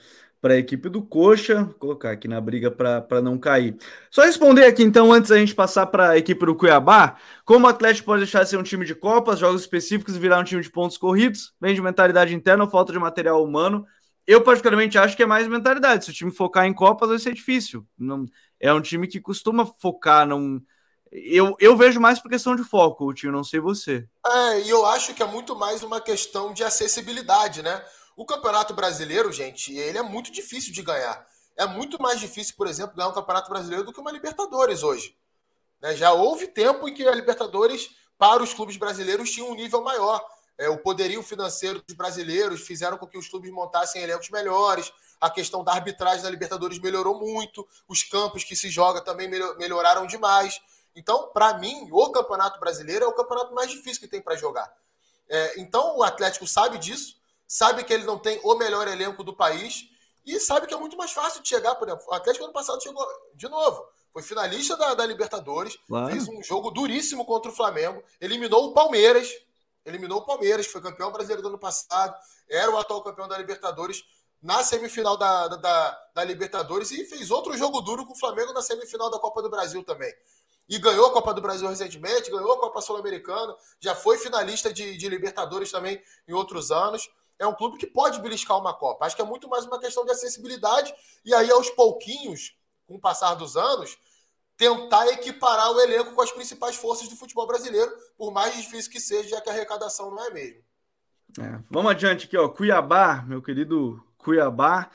para 0.46 0.54
a 0.54 0.58
equipe 0.58 0.88
do 0.88 1.02
Coxa, 1.02 1.64
vou 1.64 1.74
colocar 1.74 2.12
aqui 2.12 2.28
na 2.28 2.40
briga 2.40 2.70
para 2.70 3.20
não 3.20 3.36
cair. 3.36 3.76
Só 4.08 4.22
responder 4.22 4.64
aqui 4.64 4.84
então, 4.84 5.12
antes 5.12 5.30
da 5.30 5.38
gente 5.38 5.52
passar 5.52 5.86
para 5.86 6.10
a 6.10 6.18
equipe 6.18 6.46
do 6.46 6.54
Cuiabá, 6.54 7.16
como 7.44 7.66
o 7.66 7.68
Atlético 7.68 8.06
pode 8.06 8.22
deixar 8.22 8.44
de 8.44 8.50
ser 8.50 8.56
um 8.56 8.62
time 8.62 8.86
de 8.86 8.94
Copas, 8.94 9.40
jogos 9.40 9.62
específicos 9.62 10.14
e 10.14 10.20
virar 10.20 10.38
um 10.38 10.44
time 10.44 10.62
de 10.62 10.70
pontos 10.70 10.96
corridos, 10.96 11.52
vem 11.60 11.74
de 11.74 11.82
mentalidade 11.82 12.32
interna 12.32 12.62
ou 12.62 12.70
falta 12.70 12.92
de 12.92 12.98
material 13.00 13.42
humano. 13.42 13.84
Eu, 14.24 14.40
particularmente, 14.40 14.96
acho 14.96 15.16
que 15.16 15.24
é 15.24 15.26
mais 15.26 15.48
mentalidade. 15.48 16.04
Se 16.04 16.12
o 16.12 16.14
time 16.14 16.30
focar 16.30 16.64
em 16.64 16.72
Copas, 16.72 17.08
vai 17.08 17.18
ser 17.18 17.34
difícil. 17.34 17.84
Não, 17.98 18.24
é 18.60 18.72
um 18.72 18.80
time 18.80 19.08
que 19.08 19.20
costuma 19.20 19.66
focar. 19.66 20.24
Não, 20.28 20.62
eu, 21.10 21.56
eu 21.58 21.76
vejo 21.76 21.98
mais 21.98 22.20
por 22.20 22.30
questão 22.30 22.54
de 22.54 22.62
foco, 22.62 23.04
o 23.04 23.12
time, 23.12 23.32
não 23.32 23.42
sei 23.42 23.58
você. 23.58 24.06
É, 24.24 24.60
e 24.60 24.70
eu 24.70 24.86
acho 24.86 25.12
que 25.12 25.24
é 25.24 25.26
muito 25.26 25.56
mais 25.56 25.82
uma 25.82 26.00
questão 26.00 26.52
de 26.52 26.62
acessibilidade, 26.62 27.62
né? 27.62 27.82
O 28.16 28.24
Campeonato 28.24 28.72
Brasileiro, 28.72 29.30
gente, 29.30 29.76
ele 29.76 29.98
é 29.98 30.02
muito 30.02 30.32
difícil 30.32 30.72
de 30.72 30.80
ganhar. 30.82 31.28
É 31.54 31.66
muito 31.66 32.00
mais 32.00 32.18
difícil, 32.18 32.54
por 32.56 32.66
exemplo, 32.66 32.96
ganhar 32.96 33.08
um 33.08 33.12
Campeonato 33.12 33.50
Brasileiro 33.50 33.84
do 33.84 33.92
que 33.92 34.00
uma 34.00 34.10
Libertadores 34.10 34.82
hoje. 34.82 35.14
Né? 35.82 35.94
Já 35.94 36.12
houve 36.12 36.46
tempo 36.46 36.88
em 36.88 36.94
que 36.94 37.06
a 37.06 37.14
Libertadores, 37.14 37.90
para 38.16 38.42
os 38.42 38.54
clubes 38.54 38.78
brasileiros, 38.78 39.30
tinha 39.30 39.44
um 39.44 39.54
nível 39.54 39.82
maior. 39.82 40.24
É, 40.56 40.70
o 40.70 40.78
poderio 40.78 41.22
financeiro 41.22 41.82
dos 41.86 41.94
brasileiros 41.94 42.62
fizeram 42.62 42.96
com 42.96 43.06
que 43.06 43.18
os 43.18 43.28
clubes 43.28 43.50
montassem 43.52 44.02
elencos 44.02 44.30
melhores. 44.30 44.90
A 45.20 45.28
questão 45.28 45.62
da 45.62 45.72
arbitragem 45.72 46.22
da 46.22 46.30
Libertadores 46.30 46.78
melhorou 46.78 47.20
muito. 47.20 47.68
Os 47.86 48.02
campos 48.02 48.44
que 48.44 48.56
se 48.56 48.70
joga 48.70 49.02
também 49.02 49.28
melhoraram 49.58 50.06
demais. 50.06 50.58
Então, 50.94 51.28
para 51.34 51.58
mim, 51.58 51.86
o 51.92 52.10
Campeonato 52.10 52.58
Brasileiro 52.58 53.04
é 53.04 53.08
o 53.08 53.12
campeonato 53.12 53.54
mais 53.54 53.70
difícil 53.70 54.00
que 54.00 54.08
tem 54.08 54.22
para 54.22 54.36
jogar. 54.36 54.74
É, 55.28 55.60
então, 55.60 55.98
o 55.98 56.02
Atlético 56.02 56.46
sabe 56.46 56.78
disso 56.78 57.16
sabe 57.46 57.84
que 57.84 57.92
ele 57.92 58.04
não 58.04 58.18
tem 58.18 58.40
o 58.42 58.54
melhor 58.54 58.88
elenco 58.88 59.22
do 59.22 59.34
país 59.34 59.88
e 60.24 60.40
sabe 60.40 60.66
que 60.66 60.74
é 60.74 60.76
muito 60.76 60.96
mais 60.96 61.12
fácil 61.12 61.40
de 61.40 61.48
chegar, 61.48 61.74
por 61.76 61.86
exemplo. 61.86 62.04
O 62.08 62.14
Atlético 62.14 62.44
ano 62.44 62.52
passado 62.52 62.82
chegou 62.82 63.06
de 63.34 63.48
novo. 63.48 63.86
foi 64.12 64.22
finalista 64.22 64.76
da, 64.76 64.94
da 64.94 65.06
Libertadores, 65.06 65.78
claro. 65.86 66.10
fez 66.10 66.28
um 66.28 66.42
jogo 66.42 66.70
duríssimo 66.70 67.24
contra 67.24 67.50
o 67.50 67.54
Flamengo, 67.54 68.02
eliminou 68.20 68.66
o 68.66 68.74
Palmeiras, 68.74 69.30
eliminou 69.84 70.18
o 70.18 70.26
Palmeiras, 70.26 70.66
que 70.66 70.72
foi 70.72 70.80
campeão 70.80 71.12
brasileiro 71.12 71.42
do 71.42 71.48
ano 71.48 71.58
passado, 71.58 72.16
era 72.50 72.70
o 72.70 72.78
atual 72.78 73.02
campeão 73.02 73.28
da 73.28 73.38
Libertadores 73.38 74.04
na 74.42 74.62
semifinal 74.62 75.16
da, 75.16 75.48
da, 75.48 75.98
da, 76.14 76.24
Libertadores 76.24 76.90
e 76.90 77.04
fez 77.04 77.30
outro 77.30 77.56
jogo 77.56 77.80
duro 77.80 78.04
com 78.04 78.12
o 78.12 78.18
Flamengo 78.18 78.52
na 78.52 78.62
semifinal 78.62 79.10
da 79.10 79.18
Copa 79.18 79.42
do 79.42 79.50
Brasil 79.50 79.82
também. 79.84 80.12
E 80.68 80.78
ganhou 80.78 81.06
a 81.06 81.12
Copa 81.12 81.32
do 81.32 81.40
Brasil 81.40 81.68
recentemente, 81.68 82.30
ganhou 82.30 82.52
a 82.52 82.58
Copa 82.58 82.80
Sul-Americana, 82.80 83.54
já 83.80 83.94
foi 83.94 84.18
finalista 84.18 84.72
de, 84.72 84.96
de 84.96 85.08
Libertadores 85.08 85.70
também 85.70 86.02
em 86.26 86.32
outros 86.32 86.70
anos 86.70 87.08
é 87.38 87.46
um 87.46 87.54
clube 87.54 87.78
que 87.78 87.86
pode 87.86 88.20
beliscar 88.20 88.58
uma 88.58 88.74
Copa. 88.74 89.04
Acho 89.04 89.16
que 89.16 89.22
é 89.22 89.24
muito 89.24 89.48
mais 89.48 89.64
uma 89.66 89.78
questão 89.78 90.04
de 90.04 90.10
acessibilidade 90.10 90.94
e 91.24 91.34
aí, 91.34 91.50
aos 91.50 91.70
pouquinhos, 91.70 92.56
com 92.86 92.94
o 92.96 93.00
passar 93.00 93.34
dos 93.34 93.56
anos, 93.56 93.98
tentar 94.56 95.06
equiparar 95.08 95.70
o 95.72 95.80
elenco 95.80 96.14
com 96.14 96.22
as 96.22 96.32
principais 96.32 96.76
forças 96.76 97.08
do 97.08 97.16
futebol 97.16 97.46
brasileiro, 97.46 97.92
por 98.16 98.32
mais 98.32 98.54
difícil 98.56 98.90
que 98.90 99.00
seja, 99.00 99.30
já 99.30 99.40
que 99.40 99.50
a 99.50 99.52
arrecadação 99.52 100.10
não 100.10 100.24
é 100.24 100.30
mesmo. 100.30 100.62
É, 101.38 101.60
vamos 101.70 101.90
adiante 101.90 102.26
aqui, 102.26 102.36
ó. 102.36 102.48
Cuiabá, 102.48 103.22
meu 103.26 103.42
querido 103.42 104.02
Cuiabá. 104.16 104.90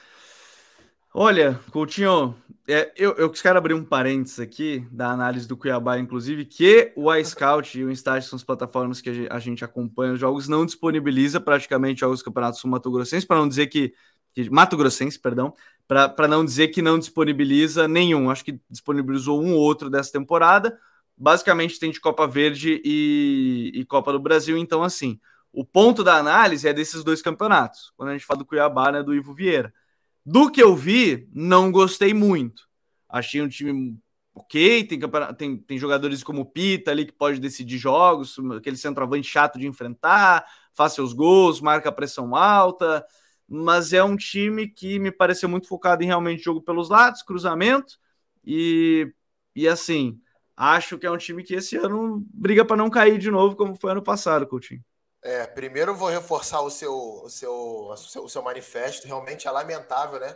Olha, 1.14 1.60
Coutinho, 1.72 2.36
é, 2.66 2.90
eu, 2.96 3.12
eu 3.16 3.30
quero 3.30 3.58
abrir 3.58 3.74
um 3.74 3.84
parênteses 3.84 4.40
aqui 4.40 4.88
da 4.90 5.12
análise 5.12 5.46
do 5.46 5.58
Cuiabá, 5.58 6.00
inclusive, 6.00 6.46
que 6.46 6.94
o 6.96 7.14
iScout 7.14 7.78
e 7.78 7.84
o 7.84 7.92
Instat 7.92 8.26
são 8.26 8.38
as 8.38 8.46
plataformas 8.46 9.02
que 9.02 9.28
a 9.30 9.38
gente 9.38 9.66
acompanha 9.66 10.14
os 10.14 10.20
jogos, 10.20 10.48
não 10.48 10.66
disponibiliza 10.66 11.42
praticamente 11.42 12.00
jogos 12.00 12.20
do 12.20 12.26
Campeonato 12.26 12.58
Sul 12.58 12.70
Mato 12.70 12.90
Grossense, 12.90 13.28
para 13.28 13.36
não 13.36 13.50
dizer 13.50 13.68
que, 13.68 13.94
que. 14.34 14.50
Mato 14.50 14.78
Grossense, 14.78 15.20
perdão, 15.20 15.54
para 15.86 16.30
não 16.30 16.46
dizer 16.46 16.70
que 16.70 16.82
não 16.82 16.98
disponibiliza 16.98 17.90
nenhum. 17.90 18.30
Acho 18.30 18.46
que 18.46 18.62
disponibilizou 18.70 19.44
um 19.44 19.54
ou 19.54 19.60
outro 19.60 19.90
dessa 19.90 20.14
temporada. 20.14 20.80
Basicamente 21.18 21.78
tem 21.78 21.92
de 21.92 22.00
Copa 22.00 22.26
Verde 22.26 22.82
e, 22.86 23.72
e 23.76 23.86
Copa 23.86 24.14
do 24.14 24.20
Brasil, 24.20 24.58
então 24.58 24.82
assim. 24.82 25.20
O 25.52 25.66
ponto 25.66 26.06
da 26.06 26.16
análise 26.16 26.66
é 26.66 26.72
desses 26.72 27.04
dois 27.04 27.22
campeonatos. 27.22 27.92
Quando 27.98 28.10
a 28.10 28.14
gente 28.14 28.26
fala 28.26 28.38
do 28.38 28.46
Cuiabá, 28.46 28.94
né, 28.94 29.04
do 29.04 29.14
Ivo 29.14 29.34
Vieira. 29.34 29.74
Do 30.26 30.52
que 30.52 30.62
eu 30.62 30.76
vi, 30.76 31.28
não 31.34 31.72
gostei 31.72 32.14
muito. 32.14 32.68
Achei 33.10 33.42
um 33.42 33.50
time 33.50 33.98
ok, 34.34 34.84
tem, 34.86 35.00
tem, 35.38 35.58
tem 35.58 35.78
jogadores 35.78 36.24
como 36.24 36.42
o 36.42 36.46
Pita 36.46 36.92
ali 36.92 37.06
que 37.06 37.12
pode 37.12 37.40
decidir 37.40 37.78
jogos, 37.78 38.38
aquele 38.58 38.78
centroavante 38.78 39.28
chato 39.28 39.60
de 39.60 39.68
enfrentar, 39.68 40.46
faz 40.74 40.94
seus 40.94 41.14
gols, 41.14 41.60
marca 41.60 41.92
pressão 41.92 42.36
alta, 42.36 43.06
mas 43.48 43.92
é 43.94 44.04
um 44.04 44.16
time 44.16 44.68
que 44.68 44.98
me 45.00 45.12
pareceu 45.12 45.50
muito 45.50 45.68
focado 45.68 46.04
em 46.04 46.08
realmente 46.08 46.44
jogo 46.44 46.62
pelos 46.62 46.90
lados, 46.90 47.22
cruzamento, 47.22 48.00
e, 48.46 49.14
e 49.56 49.68
assim, 49.68 50.20
acho 50.56 50.98
que 50.98 51.06
é 51.06 51.12
um 51.12 51.18
time 51.18 51.44
que 51.44 51.56
esse 51.56 51.76
ano 51.76 52.26
briga 52.34 52.64
para 52.66 52.78
não 52.78 52.90
cair 52.90 53.18
de 53.18 53.30
novo, 53.30 53.56
como 53.56 53.76
foi 53.76 53.92
ano 53.92 54.02
passado, 54.02 54.48
Coutinho. 54.48 54.84
É, 55.24 55.46
primeiro 55.46 55.96
vou 55.96 56.10
reforçar 56.10 56.62
o 56.62 56.70
seu, 56.70 56.94
o 57.24 57.30
seu, 57.30 57.54
o 58.24 58.30
seu, 58.30 58.42
manifesto. 58.42 59.08
Realmente 59.08 59.48
é 59.48 59.52
lamentável, 59.52 60.20
né? 60.20 60.36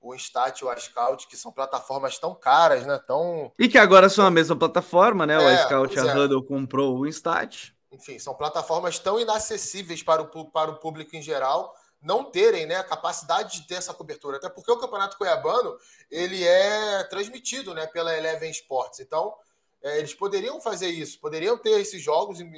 O 0.00 0.14
Instat 0.14 0.60
e 0.60 0.64
o 0.64 0.72
iScout, 0.72 1.28
que 1.28 1.36
são 1.36 1.52
plataformas 1.52 2.18
tão 2.18 2.34
caras, 2.34 2.86
né? 2.86 2.98
Tão... 3.06 3.52
E 3.58 3.68
que 3.68 3.78
agora 3.78 4.08
são 4.08 4.26
a 4.26 4.30
mesma 4.30 4.56
plataforma, 4.56 5.26
né? 5.26 5.34
É, 5.34 5.38
o 5.38 5.50
iScout, 5.54 5.98
a 5.98 6.06
é. 6.06 6.16
Huddle 6.16 6.44
comprou 6.44 6.98
o 6.98 7.06
Instat. 7.06 7.72
Enfim, 7.90 8.18
são 8.18 8.34
plataformas 8.34 8.98
tão 8.98 9.20
inacessíveis 9.20 10.02
para 10.02 10.22
o, 10.22 10.50
para 10.50 10.70
o 10.70 10.76
público 10.76 11.14
em 11.14 11.22
geral 11.22 11.74
não 12.02 12.24
terem 12.24 12.66
né, 12.66 12.74
a 12.76 12.84
capacidade 12.84 13.60
de 13.60 13.68
ter 13.68 13.76
essa 13.76 13.94
cobertura. 13.94 14.36
Até 14.36 14.48
porque 14.48 14.70
o 14.70 14.76
Campeonato 14.76 15.16
Cuiabano 15.16 15.78
ele 16.10 16.42
é 16.42 17.04
transmitido 17.04 17.72
né, 17.72 17.86
pela 17.86 18.16
Eleven 18.16 18.50
Sports. 18.50 18.98
Então, 18.98 19.32
é, 19.80 19.98
eles 19.98 20.12
poderiam 20.12 20.60
fazer 20.60 20.88
isso, 20.88 21.20
poderiam 21.20 21.56
ter 21.56 21.80
esses 21.80 22.02
jogos 22.02 22.40
em, 22.40 22.52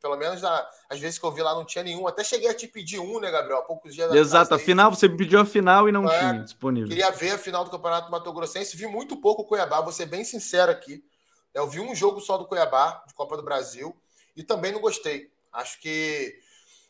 pelo 0.00 0.16
menos 0.16 0.40
na, 0.42 0.68
às 0.88 0.98
vezes 1.00 1.18
que 1.18 1.24
eu 1.24 1.32
vi 1.32 1.42
lá 1.42 1.54
não 1.54 1.64
tinha 1.64 1.82
nenhum. 1.82 2.06
Até 2.06 2.22
cheguei 2.22 2.48
a 2.48 2.54
te 2.54 2.66
pedir 2.66 2.98
um, 2.98 3.20
né, 3.20 3.30
Gabriel? 3.30 3.58
Há 3.58 3.62
poucos 3.62 3.94
dias 3.94 4.12
Exato, 4.12 4.54
a 4.54 4.58
final, 4.58 4.90
você 4.90 5.08
me 5.08 5.16
pediu 5.16 5.40
a 5.40 5.44
final 5.44 5.88
e 5.88 5.92
não 5.92 6.08
é, 6.08 6.18
tinha 6.18 6.42
disponível. 6.42 6.88
Queria 6.88 7.10
ver 7.10 7.32
a 7.32 7.38
final 7.38 7.64
do 7.64 7.70
Campeonato 7.70 8.10
Mato 8.10 8.32
Grossense. 8.32 8.76
Vi 8.76 8.86
muito 8.86 9.16
pouco 9.20 9.42
o 9.42 9.44
Cuiabá, 9.44 9.80
vou 9.80 9.92
ser 9.92 10.06
bem 10.06 10.24
sincero 10.24 10.70
aqui. 10.70 11.04
Eu 11.52 11.66
vi 11.68 11.80
um 11.80 11.94
jogo 11.94 12.20
só 12.20 12.36
do 12.36 12.46
Cuiabá, 12.46 13.02
de 13.06 13.14
Copa 13.14 13.36
do 13.36 13.42
Brasil, 13.42 13.96
e 14.36 14.42
também 14.42 14.72
não 14.72 14.80
gostei. 14.80 15.30
Acho 15.52 15.80
que 15.80 16.38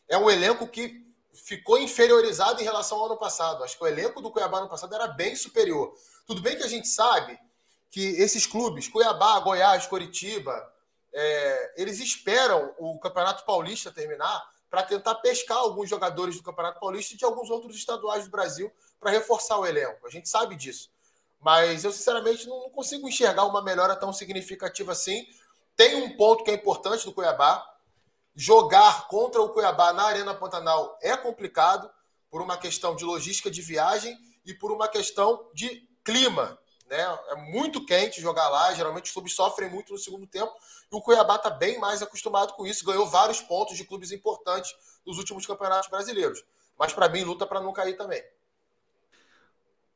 é 0.07 0.17
um 0.17 0.29
elenco 0.29 0.67
que 0.67 1.03
ficou 1.33 1.79
inferiorizado 1.79 2.61
em 2.61 2.63
relação 2.63 2.99
ao 2.99 3.07
ano 3.07 3.17
passado. 3.17 3.63
Acho 3.63 3.77
que 3.77 3.83
o 3.83 3.87
elenco 3.87 4.21
do 4.21 4.31
Cuiabá 4.31 4.61
no 4.61 4.69
passado 4.69 4.93
era 4.93 5.07
bem 5.07 5.35
superior. 5.35 5.93
Tudo 6.27 6.41
bem 6.41 6.57
que 6.57 6.63
a 6.63 6.67
gente 6.67 6.87
sabe 6.87 7.39
que 7.89 8.01
esses 8.21 8.45
clubes, 8.45 8.87
Cuiabá, 8.87 9.39
Goiás, 9.39 9.87
Coritiba, 9.87 10.53
é, 11.13 11.81
eles 11.81 11.99
esperam 11.99 12.73
o 12.77 12.99
Campeonato 12.99 13.45
Paulista 13.45 13.91
terminar 13.91 14.49
para 14.69 14.83
tentar 14.83 15.15
pescar 15.15 15.57
alguns 15.57 15.89
jogadores 15.89 16.37
do 16.37 16.43
Campeonato 16.43 16.79
Paulista 16.79 17.13
e 17.13 17.17
de 17.17 17.25
alguns 17.25 17.49
outros 17.49 17.75
estaduais 17.75 18.25
do 18.25 18.31
Brasil 18.31 18.71
para 18.99 19.11
reforçar 19.11 19.57
o 19.57 19.65
elenco. 19.65 20.05
A 20.05 20.09
gente 20.09 20.29
sabe 20.29 20.55
disso. 20.55 20.91
Mas 21.39 21.83
eu, 21.83 21.91
sinceramente, 21.91 22.47
não 22.47 22.69
consigo 22.69 23.07
enxergar 23.07 23.45
uma 23.45 23.63
melhora 23.63 23.95
tão 23.95 24.11
significativa 24.11 24.91
assim. 24.91 25.25
Tem 25.75 25.95
um 25.95 26.15
ponto 26.15 26.43
que 26.43 26.51
é 26.51 26.53
importante 26.53 27.05
do 27.05 27.13
Cuiabá. 27.13 27.65
Jogar 28.35 29.07
contra 29.07 29.41
o 29.41 29.49
Cuiabá 29.49 29.91
na 29.93 30.03
Arena 30.03 30.35
Pantanal 30.35 30.97
é 31.01 31.15
complicado 31.17 31.89
por 32.29 32.41
uma 32.41 32.57
questão 32.57 32.95
de 32.95 33.03
logística 33.03 33.49
de 33.49 33.61
viagem 33.61 34.17
e 34.45 34.53
por 34.53 34.71
uma 34.71 34.87
questão 34.87 35.49
de 35.53 35.87
clima. 36.03 36.59
Né? 36.89 37.19
É 37.29 37.35
muito 37.35 37.85
quente 37.85 38.19
jogar 38.19 38.49
lá, 38.49 38.73
geralmente 38.73 39.05
os 39.05 39.11
clubes 39.11 39.33
sofrem 39.33 39.69
muito 39.69 39.93
no 39.93 39.99
segundo 39.99 40.25
tempo, 40.25 40.51
e 40.91 40.95
o 40.95 41.01
Cuiabá 41.01 41.35
está 41.35 41.51
bem 41.51 41.79
mais 41.79 42.01
acostumado 42.01 42.53
com 42.53 42.65
isso, 42.65 42.85
ganhou 42.85 43.05
vários 43.05 43.41
pontos 43.41 43.77
de 43.77 43.83
clubes 43.83 44.11
importantes 44.11 44.75
nos 45.05 45.17
últimos 45.17 45.45
campeonatos 45.45 45.89
brasileiros. 45.89 46.43
Mas 46.77 46.91
para 46.91 47.07
mim, 47.07 47.23
luta 47.23 47.45
para 47.45 47.61
não 47.61 47.71
cair 47.73 47.95
também. 47.95 48.23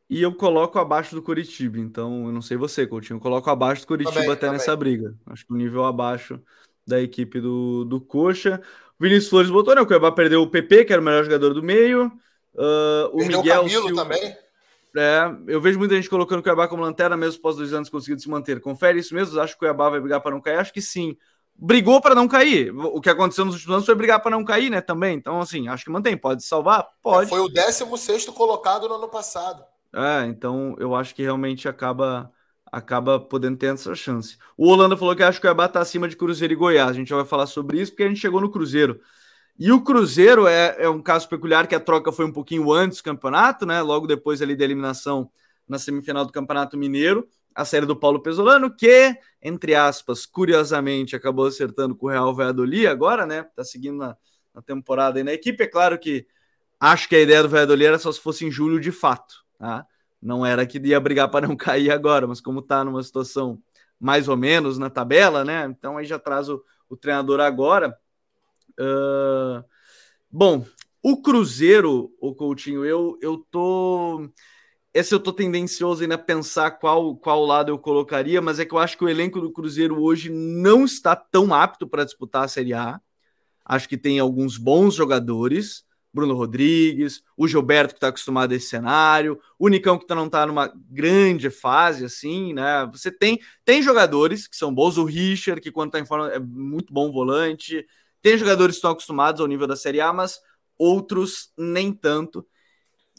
E 0.10 0.22
eu 0.22 0.36
coloco 0.36 0.78
abaixo 0.78 1.16
do 1.16 1.24
Curitiba, 1.24 1.80
então 1.80 2.28
eu 2.28 2.32
não 2.32 2.42
sei 2.42 2.56
você, 2.56 2.86
Coutinho, 2.86 3.18
eu 3.18 3.22
coloco 3.22 3.50
abaixo 3.50 3.82
do 3.82 3.88
Curitiba 3.88 4.14
também, 4.14 4.32
até 4.32 4.42
também. 4.42 4.58
nessa 4.60 4.76
briga. 4.76 5.16
Acho 5.26 5.46
que 5.46 5.52
o 5.52 5.56
um 5.56 5.58
nível 5.58 5.86
abaixo 5.86 6.40
da 6.86 7.02
equipe 7.02 7.42
do, 7.42 7.86
do 7.86 8.00
Coxa. 8.00 8.62
O 9.00 9.04
Vinícius 9.04 9.30
Flores 9.30 9.50
botou, 9.50 9.74
né? 9.74 9.82
O 9.82 9.88
Cuiabá 9.88 10.12
perdeu 10.12 10.42
o 10.42 10.50
PP, 10.50 10.86
que 10.86 10.94
era 10.94 11.02
o 11.02 11.06
melhor 11.06 11.24
jogador 11.24 11.54
do 11.54 11.64
meio. 11.64 12.08
Uh, 12.54 13.08
o 13.12 13.18
perdeu 13.18 13.38
Miguel 13.40 13.62
o 13.62 13.64
Camilo 13.64 13.88
Silva... 13.88 14.04
também. 14.04 14.43
É, 14.96 15.26
eu 15.48 15.60
vejo 15.60 15.80
muita 15.80 15.96
gente 15.96 16.10
colocando 16.10 16.40
o 16.40 16.44
Cuiabá 16.44 16.68
como 16.68 16.84
lanterna, 16.84 17.18
mesmo 17.18 17.40
após 17.40 17.56
dois 17.56 17.74
anos 17.74 17.90
conseguindo 17.90 18.22
se 18.22 18.30
manter. 18.30 18.62
Confere 18.62 19.00
isso 19.00 19.16
mesmo? 19.16 19.40
Acho 19.40 19.54
que 19.54 19.58
o 19.58 19.60
Cuiabá 19.60 19.90
vai 19.90 20.00
brigar 20.00 20.22
para 20.22 20.32
não 20.32 20.42
cair? 20.42 20.58
Acho 20.58 20.74
que 20.74 20.82
sim. 20.82 21.18
Brigou 21.56 22.02
para 22.02 22.16
não 22.16 22.28
cair. 22.28 22.72
O 22.76 23.00
que 23.02 23.10
aconteceu 23.10 23.46
nos 23.46 23.56
últimos 23.56 23.76
anos 23.76 23.86
foi 23.86 23.96
brigar 23.96 24.22
para 24.22 24.32
não 24.32 24.44
cair, 24.44 24.70
né? 24.70 24.82
Também. 24.82 25.16
Então, 25.16 25.40
assim, 25.40 25.68
acho 25.68 25.84
que 25.84 25.92
mantém. 25.92 26.18
Pode 26.18 26.44
salvar? 26.44 26.88
Pode. 27.02 27.30
Foi 27.30 27.40
o 27.40 27.48
16 27.48 28.26
colocado 28.28 28.88
no 28.88 28.96
ano 28.96 29.08
passado. 29.08 29.64
É, 29.96 30.26
então 30.26 30.76
eu 30.80 30.96
acho 30.96 31.14
que 31.14 31.22
realmente 31.22 31.68
acaba 31.68 32.32
acaba 32.72 33.20
podendo 33.20 33.56
ter 33.56 33.72
essa 33.72 33.94
chance. 33.94 34.36
O 34.58 34.68
Holanda 34.68 34.98
falou 34.98 35.16
que 35.16 35.22
acho 35.22 35.40
que 35.40 35.46
o 35.46 35.50
Cuiabá 35.50 35.66
está 35.66 35.80
acima 35.80 36.10
de 36.10 36.18
Cruzeiro 36.18 36.54
e 36.54 36.56
Goiás. 36.56 36.90
A 36.90 36.94
gente 36.94 37.14
vai 37.14 37.24
falar 37.24 37.46
sobre 37.46 37.80
isso 37.80 37.92
porque 37.92 38.02
a 38.02 38.08
gente 38.08 38.20
chegou 38.20 38.42
no 38.42 38.50
Cruzeiro. 38.50 39.00
E 39.58 39.72
o 39.72 39.84
Cruzeiro 39.84 40.48
é, 40.48 40.76
é 40.80 40.90
um 40.90 41.02
caso 41.02 41.30
peculiar 41.30 41.68
que 41.68 41.76
a 41.76 41.80
troca 41.80 42.12
foi 42.12 42.26
um 42.26 42.32
pouquinho 42.32 42.72
antes 42.72 42.98
do 42.98 43.04
campeonato, 43.04 43.66
né? 43.66 43.82
Logo 43.82 44.08
depois 44.08 44.42
ali 44.42 44.56
da 44.56 44.64
eliminação 44.64 45.30
na 45.68 45.78
semifinal 45.78 46.26
do 46.26 46.32
Campeonato 46.32 46.78
Mineiro, 46.78 47.28
a 47.56 47.64
série 47.64 47.86
do 47.86 47.96
Paulo 47.96 48.22
Pesolano, 48.22 48.76
que, 48.76 49.16
entre 49.42 49.76
aspas, 49.76 50.26
curiosamente, 50.26 51.16
acabou 51.16 51.46
acertando 51.46 51.96
com 51.96 52.08
o 52.08 52.10
Real 52.10 52.34
Valladolid 52.34 52.88
agora, 52.88 53.26
né? 53.26 53.44
Tá 53.56 53.64
seguindo 53.64 53.98
na, 53.98 54.18
na 54.54 54.62
temporada 54.62 55.20
aí 55.20 55.24
na 55.24 55.34
equipe. 55.34 55.64
É 55.64 55.68
claro 55.68 55.98
que 56.00 56.26
acho 56.80 57.08
que 57.08 57.16
a 57.16 57.22
ideia 57.22 57.44
do 57.44 57.50
Valladolid 57.50 57.86
era 57.86 58.00
só 58.00 58.12
se 58.12 58.20
fosse 58.20 58.46
em 58.46 58.52
julho 58.52 58.80
de 58.80 58.92
fato, 58.92 59.46
tá? 59.58 59.86
Não 60.22 60.46
era 60.46 60.66
que 60.66 60.80
ia 60.80 61.00
brigar 61.00 61.30
para 61.30 61.48
não 61.48 61.56
cair 61.58 61.92
agora, 61.92 62.26
mas 62.26 62.42
como 62.42 62.62
tá 62.62 62.84
numa 62.84 63.04
situação 63.04 63.62
mais 64.00 64.28
ou 64.28 64.36
menos 64.36 64.78
na 64.78 64.90
tabela, 64.90 65.46
né? 65.46 65.66
Então 65.66 65.98
aí 65.98 66.06
já 66.06 66.18
traz 66.18 66.50
o, 66.50 66.64
o 66.90 66.98
treinador 66.98 67.40
agora. 67.40 67.98
Uh, 68.80 69.64
bom, 70.32 70.66
o 71.02 71.22
Cruzeiro, 71.22 72.14
o 72.20 72.34
Coutinho, 72.34 72.86
eu, 72.86 73.18
eu 73.22 73.38
tô. 73.38 74.30
Esse 74.94 75.14
eu 75.14 75.20
tô 75.20 75.34
tendencioso 75.34 76.04
ainda 76.04 76.16
a 76.16 76.20
pensar 76.20 76.72
qual, 76.72 77.16
qual 77.16 77.44
lado 77.46 77.72
eu 77.72 77.80
colocaria, 77.80 78.42
mas 78.42 78.60
é 78.60 78.66
que 78.66 78.74
eu 78.74 78.78
acho 78.78 78.98
que 78.98 79.04
o 79.04 79.10
elenco 79.10 79.42
do 79.42 79.52
Cruzeiro 79.52 80.02
hoje 80.02 80.30
não 80.30 80.86
está 80.86 81.16
tão 81.16 81.54
apto 81.54 81.88
para 81.88 82.06
disputar 82.06 82.44
a 82.44 82.48
Série 82.48 82.74
A. 82.74 83.02
Acho 83.66 83.90
que 83.90 83.98
tem 83.98 84.20
alguns 84.20 84.58
bons 84.58 84.94
jogadores. 84.94 85.84
Bruno 86.14 86.36
Rodrigues, 86.36 87.24
o 87.36 87.48
Gilberto, 87.48 87.96
que 87.96 87.98
está 87.98 88.10
acostumado 88.10 88.52
a 88.52 88.56
esse 88.56 88.68
cenário, 88.68 89.40
o 89.58 89.68
Nicão, 89.68 89.98
que 89.98 90.06
tá, 90.06 90.14
não 90.14 90.28
está 90.28 90.46
numa 90.46 90.72
grande 90.88 91.50
fase, 91.50 92.06
assim, 92.06 92.54
né? 92.54 92.88
Você 92.92 93.12
tem, 93.12 93.40
tem 93.66 93.82
jogadores 93.82 94.48
que 94.48 94.56
são 94.56 94.74
bons, 94.74 94.98
o 94.98 95.06
Richard, 95.06 95.60
que 95.60 95.72
quando 95.72 95.88
está 95.88 96.00
em 96.00 96.06
forma 96.06 96.32
é 96.32 96.38
muito 96.38 96.94
bom 96.94 97.12
volante, 97.12 97.84
tem 98.24 98.38
jogadores 98.38 98.76
que 98.76 98.78
estão 98.78 98.92
acostumados 98.92 99.42
ao 99.42 99.48
nível 99.48 99.68
da 99.68 99.76
Série 99.76 100.02
A, 100.02 100.12
mas 100.12 100.40
outros 100.78 101.52
nem 101.58 101.92
tanto. 101.92 102.44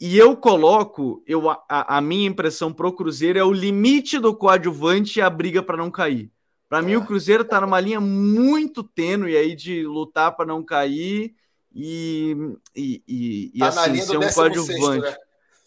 E 0.01 0.17
eu 0.17 0.35
coloco, 0.35 1.23
eu, 1.25 1.49
a, 1.49 1.61
a 1.69 2.01
minha 2.01 2.27
impressão 2.27 2.73
pro 2.73 2.91
Cruzeiro 2.91 3.39
é 3.39 3.43
o 3.43 3.53
limite 3.53 4.19
do 4.19 4.35
coadjuvante 4.35 5.19
e 5.19 5.21
a 5.21 5.29
briga 5.29 5.63
para 5.63 5.77
não 5.77 5.89
cair. 5.89 6.29
Para 6.67 6.81
mim, 6.81 6.95
o 6.95 7.03
é. 7.03 7.05
Cruzeiro 7.05 7.43
está 7.43 7.61
numa 7.61 7.79
linha 7.79 8.01
muito 8.01 8.83
tênue 8.83 9.37
aí 9.37 9.55
de 9.55 9.85
lutar 9.85 10.35
para 10.35 10.45
não 10.45 10.63
cair 10.63 11.35
e, 11.73 12.35
e, 12.75 13.03
e, 13.07 13.51
e 13.53 13.59
tá 13.59 13.67
assim, 13.67 14.01
ser 14.01 14.17
um 14.17 14.29
coadjuvante. 14.29 15.05
Né? 15.05 15.15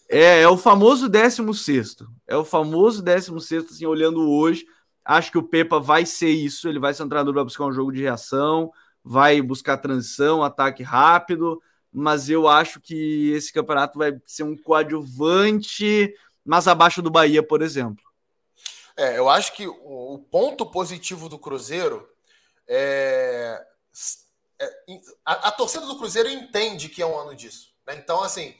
É, 0.09 0.41
é 0.41 0.47
o 0.49 0.57
famoso 0.57 1.07
16. 1.07 1.97
É 2.27 2.35
o 2.35 2.43
famoso 2.43 3.01
16, 3.01 3.65
assim, 3.71 3.85
olhando 3.85 4.29
hoje. 4.29 4.65
Acho 5.05 5.31
que 5.31 5.37
o 5.37 5.43
Pepa 5.43 5.79
vai 5.79 6.05
ser 6.05 6.29
isso. 6.29 6.67
Ele 6.67 6.77
vai 6.77 6.93
ser 6.93 7.03
um 7.03 7.09
treinador 7.09 7.33
para 7.33 7.43
buscar 7.45 7.65
um 7.65 7.71
jogo 7.71 7.91
de 7.91 8.01
reação, 8.01 8.71
vai 9.03 9.41
buscar 9.41 9.77
transição, 9.77 10.43
ataque 10.43 10.83
rápido. 10.83 11.61
Mas 11.91 12.29
eu 12.29 12.47
acho 12.47 12.79
que 12.79 13.31
esse 13.31 13.51
campeonato 13.51 13.97
vai 13.97 14.19
ser 14.25 14.43
um 14.43 14.55
coadjuvante, 14.55 16.13
mas 16.45 16.67
abaixo 16.67 17.01
do 17.01 17.09
Bahia, 17.09 17.41
por 17.41 17.61
exemplo. 17.61 18.03
É, 18.95 19.17
eu 19.17 19.29
acho 19.29 19.53
que 19.53 19.65
o 19.65 20.19
ponto 20.29 20.65
positivo 20.65 21.29
do 21.29 21.39
Cruzeiro 21.39 22.07
é. 22.67 23.65
é 24.59 24.69
a, 25.25 25.47
a, 25.47 25.51
torcida 25.51 25.85
do 25.85 25.97
Cruzeiro 25.97 26.29
entende 26.29 26.89
que 26.89 27.01
é 27.01 27.05
um 27.05 27.17
ano 27.17 27.33
disso. 27.33 27.73
Né? 27.87 27.95
Então, 27.95 28.21
assim, 28.21 28.53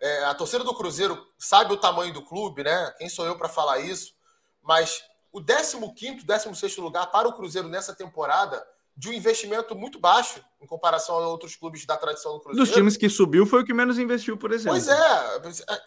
é, 0.00 0.24
a 0.24 0.34
torcida 0.34 0.64
do 0.64 0.74
Cruzeiro 0.74 1.26
sabe 1.38 1.72
o 1.72 1.76
tamanho 1.78 2.12
do 2.12 2.24
clube, 2.24 2.64
né? 2.64 2.94
Quem 2.98 3.08
sou 3.08 3.24
eu 3.24 3.38
para 3.38 3.48
falar 3.48 3.78
isso? 3.78 4.12
Mas 4.60 5.02
o 5.32 5.40
15, 5.40 6.24
16 6.26 6.76
lugar 6.78 7.10
para 7.10 7.28
o 7.28 7.32
Cruzeiro 7.32 7.68
nessa 7.68 7.94
temporada, 7.94 8.66
de 8.96 9.08
um 9.08 9.12
investimento 9.12 9.74
muito 9.74 9.98
baixo 9.98 10.42
em 10.60 10.66
comparação 10.66 11.16
a 11.16 11.28
outros 11.28 11.56
clubes 11.56 11.84
da 11.84 11.96
tradição 11.96 12.34
do 12.34 12.40
Cruzeiro. 12.40 12.64
Dos 12.64 12.74
times 12.74 12.96
que 12.96 13.08
subiu, 13.08 13.44
foi 13.44 13.62
o 13.62 13.64
que 13.64 13.74
menos 13.74 13.98
investiu, 13.98 14.36
por 14.36 14.52
exemplo. 14.52 14.72
Pois 14.72 14.88
é. 14.88 15.74
é 15.74 15.82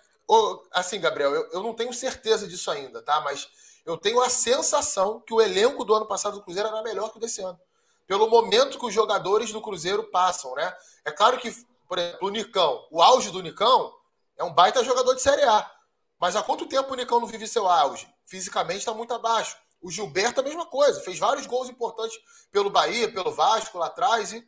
assim, 0.72 1.00
Gabriel, 1.00 1.34
eu, 1.34 1.50
eu 1.52 1.64
não 1.64 1.74
tenho 1.74 1.94
certeza 1.94 2.48
disso 2.48 2.70
ainda, 2.70 3.02
tá? 3.02 3.22
Mas 3.22 3.48
eu 3.86 3.98
tenho 3.98 4.22
a 4.22 4.30
sensação 4.30 5.22
que 5.22 5.34
o 5.34 5.42
elenco 5.42 5.86
do 5.86 5.96
ano 5.96 6.06
passado 6.06 6.36
do 6.36 6.44
Cruzeiro 6.44 6.68
era 6.68 6.84
melhor 6.84 7.10
que 7.10 7.18
o 7.18 7.22
desse 7.22 7.42
ano. 7.42 7.60
Pelo 8.06 8.30
momento 8.30 8.78
que 8.78 8.86
os 8.86 8.94
jogadores 8.94 9.52
do 9.52 9.62
Cruzeiro 9.62 10.04
passam, 10.12 10.54
né? 10.56 10.74
É 11.06 11.12
claro 11.12 11.38
que, 11.38 11.52
por 11.88 11.98
exemplo, 11.98 12.28
o 12.28 12.30
Nicão, 12.30 12.86
o 12.92 13.02
auge 13.02 13.32
do 13.32 13.42
Nicão 13.42 13.94
é 14.38 14.44
um 14.44 14.54
baita 14.54 14.84
jogador 14.84 15.14
de 15.14 15.22
Série 15.22 15.44
A. 15.44 15.72
Mas 16.20 16.36
há 16.36 16.44
quanto 16.44 16.66
tempo 16.66 16.92
o 16.92 16.96
Nicão 16.96 17.20
não 17.20 17.28
vive 17.28 17.48
seu 17.48 17.68
auge? 17.68 18.08
Fisicamente 18.26 18.80
está 18.80 18.94
muito 18.94 19.14
abaixo. 19.14 19.56
O 19.82 19.92
Gilberto, 19.92 20.42
a 20.42 20.44
mesma 20.44 20.66
coisa. 20.66 21.02
Fez 21.02 21.20
vários 21.20 21.46
gols 21.46 21.70
importantes 21.70 22.18
pelo 22.52 22.70
Bahia, 22.70 23.12
pelo 23.12 23.32
Vasco 23.32 23.78
lá 23.78 23.88
atrás. 23.88 24.34
E, 24.34 24.48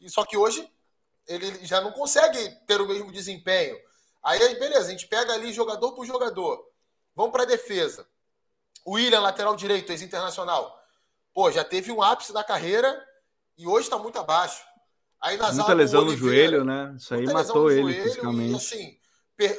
e 0.00 0.10
só 0.10 0.24
que 0.24 0.36
hoje 0.36 0.68
ele 1.26 1.64
já 1.64 1.80
não 1.80 1.92
consegue 1.92 2.50
ter 2.66 2.80
o 2.80 2.88
mesmo 2.88 3.12
desempenho. 3.12 3.76
Aí, 4.22 4.38
beleza, 4.58 4.86
a 4.88 4.90
gente 4.90 5.06
pega 5.06 5.32
ali 5.32 5.52
jogador 5.52 5.92
por 5.92 6.06
jogador. 6.06 6.66
Vamos 7.14 7.32
para 7.32 7.42
a 7.42 7.46
defesa. 7.46 8.06
O 8.84 8.92
William, 8.92 9.20
lateral 9.20 9.54
direito, 9.54 9.90
ex-internacional. 9.90 10.78
Pô, 11.34 11.50
já 11.50 11.64
teve 11.64 11.92
um 11.92 12.02
ápice 12.02 12.32
da 12.32 12.42
carreira 12.42 13.04
e 13.56 13.66
hoje 13.66 13.86
está 13.86 13.98
muito 13.98 14.18
abaixo. 14.18 14.62
Aí 15.20 15.36
na 15.36 15.52
Muita 15.52 15.74
lesão 15.74 16.04
no 16.04 16.16
joelho, 16.16 16.64
né? 16.64 16.94
Isso 16.96 17.14
aí 17.14 17.26
matou 17.26 17.70
ele 17.70 18.02
fisicamente. 18.02 18.52
E, 18.52 18.56
assim, 18.56 18.97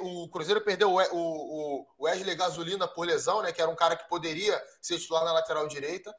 o 0.02 0.28
Cruzeiro 0.30 0.62
perdeu 0.62 0.94
o, 0.94 1.88
Wesley 2.00 2.36
Gasolina 2.36 2.88
por 2.88 3.08
lesão, 3.08 3.42
né? 3.42 3.54
Que 3.54 3.62
era 3.62 3.72
um 3.72 3.76
cara 3.76 3.96
que 3.96 4.10
poderia 4.10 4.62
ser 4.82 5.00
titular 5.00 5.24
na 5.24 5.32
lateral 5.32 5.68
direita. 5.68 6.14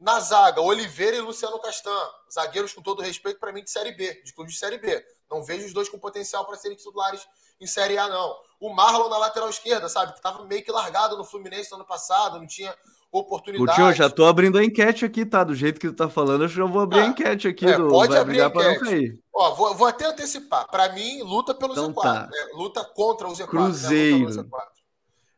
Na 0.00 0.20
zaga, 0.20 0.60
Oliveira 0.60 1.16
e 1.16 1.20
Luciano 1.20 1.60
Castan. 1.60 2.10
Zagueiros, 2.32 2.72
com 2.72 2.82
todo 2.82 3.02
respeito, 3.02 3.38
para 3.38 3.52
mim, 3.52 3.62
de 3.62 3.70
Série 3.70 3.92
B, 3.92 4.22
de 4.24 4.32
clube 4.32 4.50
de 4.50 4.58
Série 4.58 4.78
B. 4.78 5.04
Não 5.30 5.42
vejo 5.42 5.66
os 5.66 5.72
dois 5.72 5.88
com 5.88 5.98
potencial 5.98 6.44
para 6.44 6.56
serem 6.56 6.76
titulares 6.76 7.26
em 7.60 7.66
Série 7.66 7.98
A, 7.98 8.08
não. 8.08 8.36
O 8.60 8.70
Marlon 8.70 9.08
na 9.08 9.18
lateral 9.18 9.48
esquerda, 9.48 9.88
sabe? 9.88 10.12
Que 10.12 10.18
estava 10.18 10.44
meio 10.44 10.64
que 10.64 10.72
largado 10.72 11.16
no 11.16 11.24
Fluminense 11.24 11.70
no 11.70 11.78
ano 11.78 11.86
passado, 11.86 12.38
não 12.38 12.46
tinha 12.46 12.76
oportunidade. 13.12 13.66
Coutinho, 13.66 13.92
já 13.94 14.10
tô 14.10 14.26
abrindo 14.26 14.58
a 14.58 14.64
enquete 14.64 15.04
aqui, 15.04 15.24
tá? 15.24 15.42
Do 15.42 15.54
jeito 15.54 15.80
que 15.80 15.88
tu 15.88 15.94
tá 15.94 16.08
falando, 16.08 16.44
eu 16.44 16.48
já 16.48 16.64
vou 16.64 16.82
abrir 16.82 17.00
ah, 17.00 17.04
a 17.04 17.06
enquete 17.06 17.48
aqui. 17.48 17.66
É, 17.66 17.76
do... 17.76 17.88
Pode 17.88 18.12
Vai 18.12 18.20
abrir 18.20 18.40
a 18.40 18.48
enquete. 18.48 19.18
Ó, 19.32 19.54
vou, 19.54 19.74
vou, 19.74 19.86
até 19.86 20.06
antecipar. 20.06 20.66
Para 20.68 20.92
mim, 20.92 21.22
luta 21.22 21.54
pelo 21.54 21.72
então, 21.72 21.92
Z4. 21.92 22.02
Tá. 22.02 22.22
Né? 22.26 22.48
Luta 22.54 22.84
contra 22.84 23.28
o 23.28 23.32
Z4. 23.32 23.46
Cruzeiro. 23.46 24.34
Né? 24.34 24.44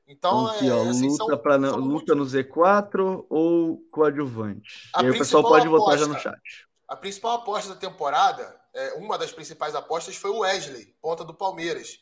Então, 0.09 0.49
aqui, 0.49 0.69
é, 0.69 0.73
ó, 0.73 0.89
assim, 0.89 1.09
luta, 1.09 1.25
são, 1.25 1.39
pra, 1.39 1.61
são 1.61 1.79
luta 1.79 2.15
no 2.15 2.25
Z4 2.25 3.27
ou 3.31 3.79
coadjuvante? 3.93 4.91
A 4.95 5.03
e 5.03 5.07
aí 5.07 5.11
o 5.13 5.19
pessoal 5.19 5.43
pode 5.45 5.67
aposta, 5.67 5.85
votar 5.85 5.99
já 5.99 6.07
no 6.07 6.19
chat. 6.19 6.67
A 6.89 6.97
principal 6.97 7.37
aposta 7.37 7.75
da 7.75 7.79
temporada, 7.79 8.61
é, 8.75 8.95
uma 8.95 9.17
das 9.17 9.31
principais 9.31 9.75
apostas 9.77 10.17
foi 10.17 10.31
o 10.31 10.41
Wesley, 10.41 10.93
ponta 11.01 11.25
do 11.25 11.33
Palmeiras 11.33 12.01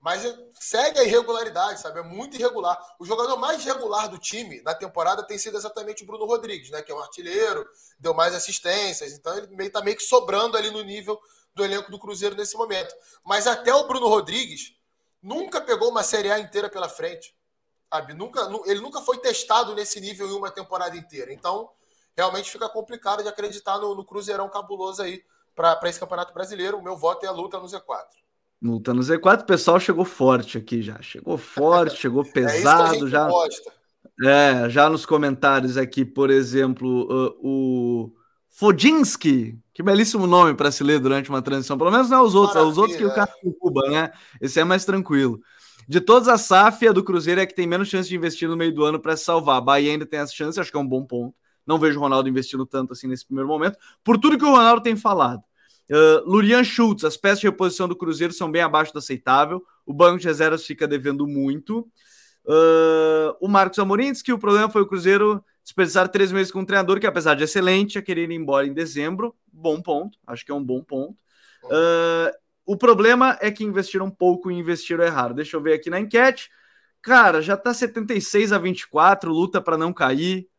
mas 0.00 0.22
segue 0.54 0.98
a 0.98 1.04
irregularidade, 1.04 1.80
sabe? 1.80 2.00
É 2.00 2.02
muito 2.02 2.34
irregular. 2.34 2.78
O 2.98 3.04
jogador 3.04 3.36
mais 3.36 3.62
regular 3.62 4.08
do 4.08 4.18
time 4.18 4.62
na 4.62 4.74
temporada 4.74 5.22
tem 5.22 5.36
sido 5.36 5.58
exatamente 5.58 6.02
o 6.02 6.06
Bruno 6.06 6.24
Rodrigues, 6.24 6.70
né? 6.70 6.80
Que 6.80 6.90
é 6.90 6.94
um 6.94 7.00
artilheiro, 7.00 7.68
deu 7.98 8.14
mais 8.14 8.34
assistências, 8.34 9.12
então 9.12 9.36
ele 9.36 9.48
meio, 9.48 9.70
tá 9.70 9.82
meio 9.82 9.96
que 9.96 10.02
sobrando 10.02 10.56
ali 10.56 10.70
no 10.70 10.82
nível 10.82 11.20
do 11.54 11.62
elenco 11.62 11.90
do 11.90 11.98
Cruzeiro 11.98 12.34
nesse 12.34 12.56
momento. 12.56 12.94
Mas 13.22 13.46
até 13.46 13.74
o 13.74 13.86
Bruno 13.86 14.08
Rodrigues 14.08 14.74
nunca 15.22 15.60
pegou 15.60 15.90
uma 15.90 16.02
Série 16.02 16.32
A 16.32 16.38
inteira 16.38 16.70
pela 16.70 16.88
frente. 16.88 17.36
Sabe? 17.92 18.14
Nunca, 18.14 18.48
ele 18.64 18.80
nunca 18.80 19.02
foi 19.02 19.18
testado 19.18 19.74
nesse 19.74 20.00
nível 20.00 20.28
em 20.28 20.32
uma 20.32 20.50
temporada 20.50 20.96
inteira. 20.96 21.30
Então, 21.30 21.70
realmente 22.16 22.50
fica 22.50 22.68
complicado 22.70 23.22
de 23.22 23.28
acreditar 23.28 23.78
no, 23.78 23.94
no 23.94 24.04
Cruzeirão 24.04 24.48
cabuloso 24.48 25.02
aí 25.02 25.22
para 25.54 25.78
esse 25.90 26.00
Campeonato 26.00 26.32
Brasileiro. 26.32 26.78
O 26.78 26.82
meu 26.82 26.96
voto 26.96 27.26
é 27.26 27.28
a 27.28 27.32
luta 27.32 27.58
no 27.58 27.66
Z4. 27.66 28.06
Luta 28.62 28.92
no 28.92 29.00
Z4, 29.00 29.42
o 29.42 29.46
pessoal 29.46 29.80
chegou 29.80 30.04
forte 30.04 30.58
aqui 30.58 30.82
já. 30.82 31.00
Chegou 31.00 31.38
forte, 31.38 31.96
chegou 32.00 32.22
é 32.22 32.30
pesado 32.30 33.06
é 33.06 33.10
já. 33.10 33.28
Gosta. 33.28 33.72
É, 34.22 34.68
já 34.68 34.90
nos 34.90 35.06
comentários 35.06 35.78
aqui, 35.78 36.04
por 36.04 36.28
exemplo, 36.30 37.08
uh, 37.10 37.36
o 37.42 38.12
Fodinski, 38.50 39.58
que 39.72 39.82
belíssimo 39.82 40.26
nome 40.26 40.52
para 40.54 40.70
se 40.70 40.84
ler 40.84 41.00
durante 41.00 41.30
uma 41.30 41.40
transição. 41.40 41.78
Pelo 41.78 41.90
menos 41.90 42.10
não 42.10 42.18
é 42.18 42.22
os 42.22 42.34
outros, 42.34 42.54
Maravilha. 42.54 42.68
é 42.68 42.72
os 42.72 42.78
outros 42.78 42.98
que 42.98 43.04
o 43.04 43.14
cara 43.14 43.32
em 43.42 43.52
Cuba, 43.52 43.88
né? 43.88 44.12
Esse 44.40 44.60
é 44.60 44.64
mais 44.64 44.84
tranquilo. 44.84 45.40
De 45.88 46.00
todas 46.00 46.28
as 46.28 46.42
SAF, 46.42 46.86
a 46.86 46.92
do 46.92 47.02
Cruzeiro 47.02 47.40
é 47.40 47.46
que 47.46 47.54
tem 47.54 47.66
menos 47.66 47.88
chance 47.88 48.08
de 48.08 48.14
investir 48.14 48.48
no 48.48 48.56
meio 48.56 48.74
do 48.74 48.84
ano 48.84 49.00
para 49.00 49.16
se 49.16 49.24
salvar. 49.24 49.56
A 49.56 49.60
Bahia 49.60 49.90
ainda 49.90 50.04
tem 50.04 50.20
essa 50.20 50.32
chance, 50.32 50.60
acho 50.60 50.70
que 50.70 50.76
é 50.76 50.80
um 50.80 50.86
bom 50.86 51.04
ponto. 51.04 51.34
Não 51.66 51.78
vejo 51.78 51.98
o 51.98 52.02
Ronaldo 52.02 52.28
investindo 52.28 52.66
tanto 52.66 52.92
assim 52.92 53.06
nesse 53.06 53.24
primeiro 53.24 53.48
momento, 53.48 53.78
por 54.04 54.18
tudo 54.18 54.36
que 54.36 54.44
o 54.44 54.50
Ronaldo 54.50 54.82
tem 54.82 54.94
falado. 54.94 55.42
Uh, 55.90 56.22
Lurian 56.24 56.62
Schultz, 56.62 57.04
as 57.04 57.16
peças 57.16 57.40
de 57.40 57.46
reposição 57.46 57.88
do 57.88 57.96
Cruzeiro 57.96 58.32
são 58.32 58.50
bem 58.50 58.62
abaixo 58.62 58.92
do 58.92 59.00
aceitável. 59.00 59.62
O 59.84 59.92
banco 59.92 60.20
de 60.20 60.26
reservas 60.28 60.64
fica 60.64 60.86
devendo 60.86 61.26
muito. 61.26 61.80
Uh, 62.44 63.36
o 63.40 63.48
Marcos 63.48 63.78
Amorim 63.78 64.12
que 64.14 64.32
o 64.32 64.38
problema 64.38 64.70
foi 64.70 64.82
o 64.82 64.86
Cruzeiro 64.86 65.44
desperdiçar 65.64 66.08
três 66.08 66.32
meses 66.32 66.52
com 66.52 66.60
um 66.60 66.64
treinador 66.64 66.98
que, 67.00 67.06
apesar 67.06 67.34
de 67.34 67.44
excelente, 67.44 67.96
ia 67.96 68.02
querer 68.02 68.30
ir 68.30 68.34
embora 68.34 68.66
em 68.66 68.72
dezembro. 68.72 69.34
Bom 69.52 69.82
ponto, 69.82 70.16
acho 70.26 70.44
que 70.44 70.52
é 70.52 70.54
um 70.54 70.62
bom 70.62 70.82
ponto. 70.82 71.18
Uh, 71.64 72.32
o 72.64 72.76
problema 72.76 73.36
é 73.40 73.50
que 73.50 73.64
investiram 73.64 74.10
pouco 74.10 74.50
e 74.50 74.54
investiram 74.54 75.04
errado. 75.04 75.34
Deixa 75.34 75.56
eu 75.56 75.60
ver 75.60 75.74
aqui 75.74 75.90
na 75.90 75.98
enquete. 76.00 76.50
Cara, 77.02 77.40
já 77.40 77.56
tá 77.56 77.72
76 77.72 78.52
a 78.52 78.58
24, 78.58 79.32
luta 79.32 79.60
para 79.60 79.76
não 79.76 79.92
cair. 79.92 80.49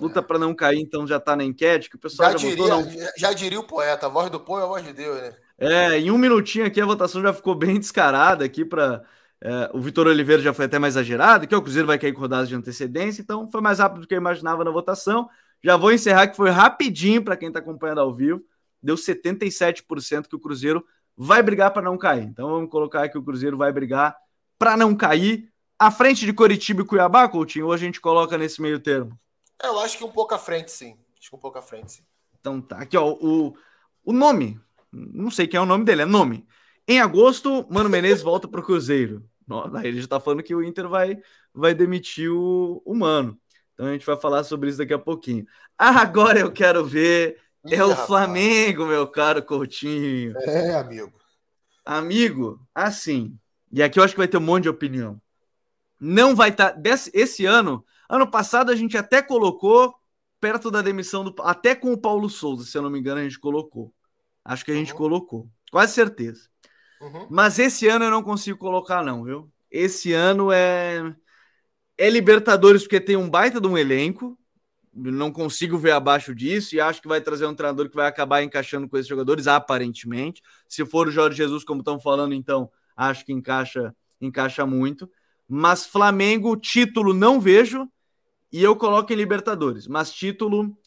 Luta 0.00 0.22
para 0.22 0.38
não 0.38 0.54
cair, 0.54 0.80
então 0.80 1.06
já 1.06 1.18
está 1.18 1.36
na 1.36 1.44
enquete, 1.44 1.88
que 1.88 1.96
o 1.96 1.98
pessoal 1.98 2.32
já, 2.32 2.38
já 2.38 2.48
diria, 2.48 2.56
votou, 2.56 2.84
não... 2.84 3.08
já 3.16 3.32
diria 3.32 3.60
o 3.60 3.66
poeta, 3.66 4.06
a 4.06 4.08
voz 4.08 4.28
do 4.30 4.40
povo 4.40 4.60
é 4.60 4.64
a 4.64 4.66
voz 4.66 4.84
de 4.84 4.92
Deus, 4.92 5.16
né? 5.16 5.34
É, 5.56 5.98
em 5.98 6.10
um 6.10 6.18
minutinho 6.18 6.66
aqui 6.66 6.80
a 6.80 6.86
votação 6.86 7.22
já 7.22 7.32
ficou 7.32 7.54
bem 7.54 7.78
descarada 7.78 8.44
aqui 8.44 8.64
para 8.64 9.04
é, 9.44 9.70
o 9.74 9.80
Vitor 9.80 10.06
Oliveira 10.06 10.42
já 10.42 10.54
foi 10.54 10.64
até 10.64 10.78
mais 10.78 10.94
exagerado, 10.94 11.46
que 11.46 11.54
o 11.54 11.60
Cruzeiro 11.60 11.86
vai 11.86 11.98
cair 11.98 12.14
com 12.14 12.20
rodadas 12.20 12.48
de 12.48 12.54
antecedência, 12.54 13.20
então 13.20 13.46
foi 13.50 13.60
mais 13.60 13.78
rápido 13.78 14.00
do 14.00 14.06
que 14.06 14.14
eu 14.14 14.18
imaginava 14.18 14.64
na 14.64 14.70
votação. 14.70 15.28
Já 15.62 15.76
vou 15.76 15.92
encerrar 15.92 16.28
que 16.28 16.36
foi 16.36 16.48
rapidinho 16.48 17.22
para 17.22 17.36
quem 17.36 17.48
está 17.48 17.60
acompanhando 17.60 18.00
ao 18.00 18.12
vivo. 18.12 18.42
Deu 18.82 18.96
77% 18.96 20.28
que 20.28 20.36
o 20.36 20.40
Cruzeiro 20.40 20.84
vai 21.16 21.42
brigar 21.42 21.72
para 21.72 21.82
não 21.82 21.98
cair. 21.98 22.24
Então 22.24 22.48
vamos 22.48 22.70
colocar 22.70 23.06
que 23.08 23.18
o 23.18 23.22
Cruzeiro 23.22 23.56
vai 23.56 23.70
brigar 23.70 24.16
para 24.58 24.76
não 24.76 24.94
cair. 24.94 25.50
À 25.78 25.90
frente 25.90 26.24
de 26.24 26.32
Coritiba 26.32 26.82
e 26.82 26.84
Cuiabá, 26.84 27.28
Coutinho, 27.28 27.66
ou 27.66 27.72
a 27.72 27.76
gente 27.76 28.00
coloca 28.00 28.38
nesse 28.38 28.62
meio 28.62 28.78
termo? 28.78 29.18
É, 29.62 29.68
eu 29.68 29.78
acho 29.78 29.98
que 29.98 30.04
um 30.04 30.10
pouco 30.10 30.34
à 30.34 30.38
frente, 30.38 30.70
sim. 30.70 30.98
Acho 31.18 31.30
que 31.30 31.36
um 31.36 31.38
pouco 31.38 31.58
à 31.58 31.62
frente, 31.62 31.92
sim. 31.92 32.02
Então 32.38 32.60
tá. 32.60 32.78
Aqui, 32.78 32.96
ó, 32.96 33.12
o, 33.12 33.54
o 34.04 34.12
nome. 34.12 34.60
Não 34.92 35.30
sei 35.30 35.46
quem 35.46 35.58
é 35.58 35.60
o 35.60 35.66
nome 35.66 35.84
dele, 35.84 36.02
é 36.02 36.06
nome. 36.06 36.46
Em 36.86 37.00
agosto, 37.00 37.66
Mano 37.70 37.88
Menezes 37.88 38.22
volta 38.22 38.46
pro 38.46 38.62
Cruzeiro. 38.62 39.24
Aí 39.74 39.88
ele 39.88 40.00
já 40.00 40.06
tá 40.06 40.20
falando 40.20 40.42
que 40.42 40.54
o 40.54 40.62
Inter 40.62 40.88
vai, 40.88 41.18
vai 41.52 41.74
demitir 41.74 42.30
o, 42.30 42.82
o 42.84 42.94
Mano. 42.94 43.38
Então 43.74 43.86
a 43.86 43.92
gente 43.92 44.06
vai 44.06 44.16
falar 44.16 44.44
sobre 44.44 44.68
isso 44.68 44.78
daqui 44.78 44.94
a 44.94 44.98
pouquinho. 44.98 45.46
Agora 45.76 46.38
eu 46.38 46.52
quero 46.52 46.84
ver. 46.84 47.40
Ih, 47.66 47.74
é 47.74 47.84
o 47.84 47.88
rapaz. 47.88 48.06
Flamengo, 48.06 48.86
meu 48.86 49.06
caro 49.06 49.42
Coutinho. 49.42 50.36
É, 50.38 50.74
amigo. 50.74 51.12
Amigo, 51.84 52.60
assim. 52.74 53.36
E 53.72 53.82
aqui 53.82 53.98
eu 53.98 54.04
acho 54.04 54.14
que 54.14 54.20
vai 54.20 54.28
ter 54.28 54.36
um 54.36 54.40
monte 54.40 54.64
de 54.64 54.68
opinião. 54.68 55.20
Não 56.00 56.34
vai 56.34 56.50
estar. 56.50 56.72
Tá, 56.72 56.80
esse 57.12 57.44
ano 57.44 57.84
Ano 58.08 58.30
passado 58.30 58.70
a 58.70 58.76
gente 58.76 58.96
até 58.96 59.22
colocou 59.22 59.94
perto 60.44 60.70
da 60.70 60.82
demissão 60.82 61.24
do. 61.24 61.34
Até 61.40 61.74
com 61.74 61.92
o 61.92 61.98
Paulo 61.98 62.28
Souza, 62.28 62.64
se 62.64 62.76
eu 62.76 62.82
não 62.82 62.90
me 62.90 62.98
engano, 62.98 63.20
a 63.20 63.24
gente 63.24 63.38
colocou. 63.38 63.92
Acho 64.44 64.62
que 64.64 64.70
a 64.70 64.74
gente 64.74 64.92
uhum. 64.92 64.98
colocou. 64.98 65.48
Quase 65.70 65.94
certeza. 65.94 66.48
Uhum. 67.00 67.26
Mas 67.30 67.58
esse 67.58 67.88
ano 67.88 68.04
eu 68.04 68.10
não 68.10 68.22
consigo 68.22 68.58
colocar, 68.58 69.02
não, 69.02 69.24
viu? 69.24 69.50
Esse 69.70 70.12
ano 70.12 70.52
é. 70.52 71.14
É 71.96 72.10
Libertadores 72.10 72.82
porque 72.82 73.00
tem 73.00 73.16
um 73.16 73.30
baita 73.30 73.60
de 73.60 73.66
um 73.66 73.78
elenco. 73.78 74.38
Não 74.92 75.32
consigo 75.32 75.78
ver 75.78 75.92
abaixo 75.92 76.34
disso 76.34 76.76
e 76.76 76.80
acho 76.80 77.00
que 77.00 77.08
vai 77.08 77.20
trazer 77.20 77.46
um 77.46 77.54
treinador 77.54 77.88
que 77.88 77.96
vai 77.96 78.06
acabar 78.06 78.42
encaixando 78.42 78.88
com 78.88 78.96
esses 78.96 79.08
jogadores, 79.08 79.46
aparentemente. 79.46 80.42
Se 80.68 80.84
for 80.84 81.08
o 81.08 81.10
Jorge 81.10 81.36
Jesus, 81.36 81.64
como 81.64 81.80
estão 81.80 81.98
falando, 81.98 82.34
então 82.34 82.70
acho 82.96 83.24
que 83.24 83.32
encaixa, 83.32 83.94
encaixa 84.20 84.66
muito. 84.66 85.10
Mas 85.48 85.86
Flamengo, 85.86 86.56
título 86.56 87.12
não 87.12 87.40
vejo 87.40 87.88
e 88.54 88.62
eu 88.62 88.76
coloco 88.76 89.12
em 89.12 89.16
Libertadores. 89.16 89.88
Mas 89.88 90.12
título. 90.12 90.78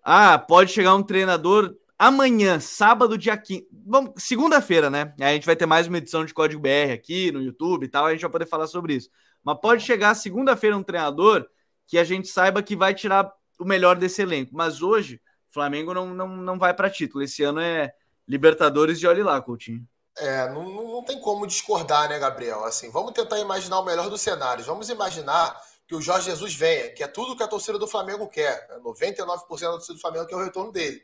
Ah, 0.00 0.38
pode 0.38 0.70
chegar 0.70 0.94
um 0.94 1.02
treinador 1.02 1.74
amanhã, 1.98 2.60
sábado, 2.60 3.18
dia 3.18 3.36
15. 3.36 3.66
Vamos, 3.84 4.12
segunda-feira, 4.16 4.88
né? 4.88 5.12
A 5.20 5.32
gente 5.32 5.44
vai 5.44 5.56
ter 5.56 5.66
mais 5.66 5.88
uma 5.88 5.98
edição 5.98 6.24
de 6.24 6.32
Código 6.32 6.62
BR 6.62 6.92
aqui 6.94 7.32
no 7.32 7.42
YouTube 7.42 7.82
e 7.82 7.88
tal, 7.88 8.06
a 8.06 8.12
gente 8.12 8.20
vai 8.20 8.30
poder 8.30 8.46
falar 8.46 8.68
sobre 8.68 8.94
isso. 8.94 9.10
Mas 9.42 9.58
pode 9.60 9.82
chegar 9.82 10.14
segunda-feira 10.14 10.76
um 10.76 10.84
treinador 10.84 11.48
que 11.84 11.98
a 11.98 12.04
gente 12.04 12.28
saiba 12.28 12.62
que 12.62 12.76
vai 12.76 12.94
tirar 12.94 13.28
o 13.58 13.64
melhor 13.64 13.96
desse 13.96 14.22
elenco. 14.22 14.52
Mas 14.54 14.80
hoje, 14.80 15.20
Flamengo 15.50 15.92
não, 15.92 16.14
não, 16.14 16.28
não 16.28 16.58
vai 16.60 16.72
para 16.72 16.88
título. 16.88 17.24
Esse 17.24 17.42
ano 17.42 17.58
é 17.58 17.92
Libertadores 18.28 19.02
e 19.02 19.08
olhe 19.08 19.24
lá, 19.24 19.42
Coutinho. 19.42 19.84
É, 20.16 20.48
não, 20.50 20.62
não 20.64 21.02
tem 21.02 21.18
como 21.18 21.44
discordar, 21.44 22.08
né, 22.08 22.20
Gabriel? 22.20 22.62
Assim, 22.64 22.88
vamos 22.88 23.10
tentar 23.10 23.40
imaginar 23.40 23.80
o 23.80 23.84
melhor 23.84 24.08
dos 24.08 24.20
cenários. 24.20 24.68
Vamos 24.68 24.88
imaginar 24.88 25.60
que 25.90 25.94
o 25.96 26.00
Jorge 26.00 26.26
Jesus 26.26 26.54
venha, 26.54 26.88
que 26.92 27.02
é 27.02 27.08
tudo 27.08 27.36
que 27.36 27.42
a 27.42 27.48
torcida 27.48 27.76
do 27.76 27.88
Flamengo 27.88 28.28
quer. 28.28 28.64
99% 28.78 29.26
da 29.26 29.72
torcida 29.72 29.94
do 29.94 30.00
Flamengo 30.00 30.24
quer 30.24 30.36
o 30.36 30.44
retorno 30.44 30.70
dele. 30.70 31.02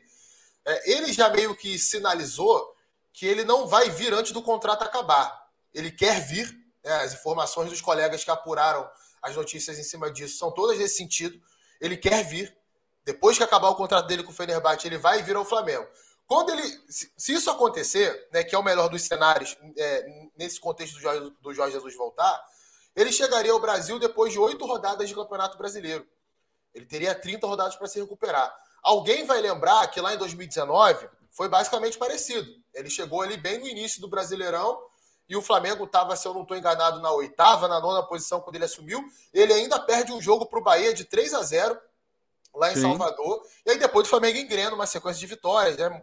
É, 0.65 0.93
ele 0.93 1.11
já 1.11 1.27
meio 1.27 1.53
que 1.57 1.77
sinalizou 1.77 2.73
que 3.11 3.25
ele 3.25 3.43
não 3.43 3.67
vai 3.67 3.89
vir 3.89 4.13
antes 4.13 4.31
do 4.31 4.41
contrato 4.41 4.83
acabar. 4.83 5.45
Ele 5.73 5.91
quer 5.91 6.25
vir. 6.25 6.49
Né, 6.85 6.93
as 7.03 7.13
informações 7.15 7.69
dos 7.69 7.81
colegas 7.81 8.23
que 8.23 8.31
apuraram 8.31 8.89
as 9.21 9.35
notícias 9.35 9.77
em 9.77 9.83
cima 9.83 10.09
disso 10.09 10.37
são 10.37 10.51
todas 10.51 10.77
nesse 10.77 10.95
sentido. 10.95 11.37
Ele 11.81 11.97
quer 11.97 12.23
vir. 12.23 12.57
Depois 13.03 13.35
que 13.35 13.43
acabar 13.43 13.67
o 13.67 13.75
contrato 13.75 14.07
dele 14.07 14.23
com 14.23 14.31
o 14.31 14.33
Fenerbahçe, 14.33 14.87
ele 14.87 14.97
vai 14.97 15.21
vir 15.21 15.35
ao 15.35 15.43
Flamengo. 15.43 15.85
Quando 16.25 16.51
ele, 16.51 16.63
se 16.87 17.33
isso 17.33 17.51
acontecer, 17.51 18.29
né, 18.31 18.41
que 18.41 18.55
é 18.55 18.57
o 18.57 18.63
melhor 18.63 18.87
dos 18.87 19.01
cenários 19.01 19.57
é, 19.77 20.29
nesse 20.37 20.61
contexto 20.61 20.93
do 20.93 21.01
Jorge, 21.01 21.33
do 21.41 21.53
Jorge 21.53 21.73
Jesus 21.73 21.93
voltar, 21.93 22.41
ele 22.97 23.11
chegaria 23.11 23.51
ao 23.51 23.59
Brasil 23.59 23.99
depois 23.99 24.33
de 24.33 24.39
oito 24.39 24.65
rodadas 24.65 25.07
de 25.07 25.13
Campeonato 25.13 25.55
Brasileiro. 25.55 26.05
Ele 26.73 26.85
teria 26.85 27.13
30 27.13 27.45
rodadas 27.45 27.75
para 27.75 27.87
se 27.87 28.01
recuperar. 28.01 28.53
Alguém 28.81 29.23
vai 29.23 29.39
lembrar 29.39 29.85
que 29.87 30.01
lá 30.01 30.15
em 30.15 30.17
2019 30.17 31.07
foi 31.29 31.47
basicamente 31.47 31.95
parecido. 31.95 32.51
Ele 32.73 32.89
chegou 32.89 33.21
ali 33.21 33.37
bem 33.37 33.59
no 33.59 33.67
início 33.67 34.01
do 34.01 34.07
Brasileirão 34.07 34.81
e 35.29 35.35
o 35.35 35.43
Flamengo 35.43 35.83
estava, 35.83 36.15
se 36.15 36.27
eu 36.27 36.33
não 36.33 36.41
estou 36.41 36.57
enganado, 36.57 36.99
na 36.99 37.11
oitava, 37.11 37.67
na 37.67 37.79
nona 37.79 38.01
posição 38.01 38.41
quando 38.41 38.55
ele 38.55 38.65
assumiu. 38.65 39.05
Ele 39.31 39.53
ainda 39.53 39.79
perde 39.79 40.11
um 40.11 40.19
jogo 40.19 40.47
para 40.47 40.57
o 40.57 40.63
Bahia 40.63 40.91
de 40.91 41.05
3 41.05 41.35
a 41.35 41.43
0 41.43 41.79
lá 42.55 42.71
em 42.71 42.75
Sim. 42.75 42.81
Salvador. 42.81 43.43
E 43.63 43.69
aí 43.69 43.77
depois 43.77 44.07
o 44.07 44.09
Flamengo 44.09 44.39
engrena 44.39 44.73
uma 44.73 44.87
sequência 44.87 45.19
de 45.19 45.27
vitórias, 45.27 45.77
né? 45.77 46.01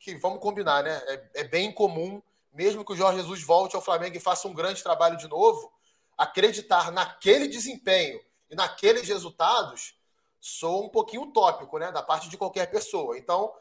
Que 0.00 0.14
vamos 0.16 0.40
combinar, 0.40 0.82
né? 0.82 1.02
É, 1.06 1.42
é 1.42 1.44
bem 1.44 1.70
comum, 1.70 2.22
mesmo 2.50 2.84
que 2.86 2.92
o 2.92 2.96
Jorge 2.96 3.18
Jesus 3.18 3.42
volte 3.42 3.76
ao 3.76 3.82
Flamengo 3.82 4.16
e 4.16 4.20
faça 4.20 4.48
um 4.48 4.54
grande 4.54 4.82
trabalho 4.82 5.18
de 5.18 5.28
novo, 5.28 5.70
acreditar 6.16 6.90
naquele 6.90 7.48
desempenho 7.48 8.20
e 8.50 8.54
naqueles 8.54 9.08
resultados 9.08 9.94
sou 10.40 10.84
um 10.84 10.88
pouquinho 10.88 11.22
utópico, 11.22 11.78
né? 11.78 11.92
Da 11.92 12.02
parte 12.02 12.28
de 12.28 12.36
qualquer 12.36 12.66
pessoa. 12.70 13.16
Então, 13.16 13.52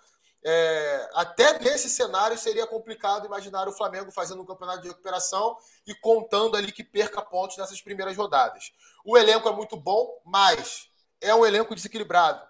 é, 0.44 1.10
até 1.14 1.60
nesse 1.60 1.88
cenário 1.88 2.38
seria 2.38 2.66
complicado 2.66 3.26
imaginar 3.26 3.68
o 3.68 3.72
Flamengo 3.72 4.12
fazendo 4.12 4.42
um 4.42 4.46
campeonato 4.46 4.82
de 4.82 4.88
recuperação 4.88 5.56
e 5.86 5.94
contando 5.94 6.58
ali 6.58 6.72
que 6.72 6.84
perca 6.84 7.22
pontos 7.22 7.58
nessas 7.58 7.80
primeiras 7.80 8.18
rodadas. 8.18 8.74
O 9.06 9.16
elenco 9.16 9.48
é 9.48 9.52
muito 9.52 9.78
bom, 9.78 10.20
mas 10.26 10.90
é 11.22 11.34
um 11.36 11.46
elenco 11.46 11.76
desequilibrado. 11.76 12.42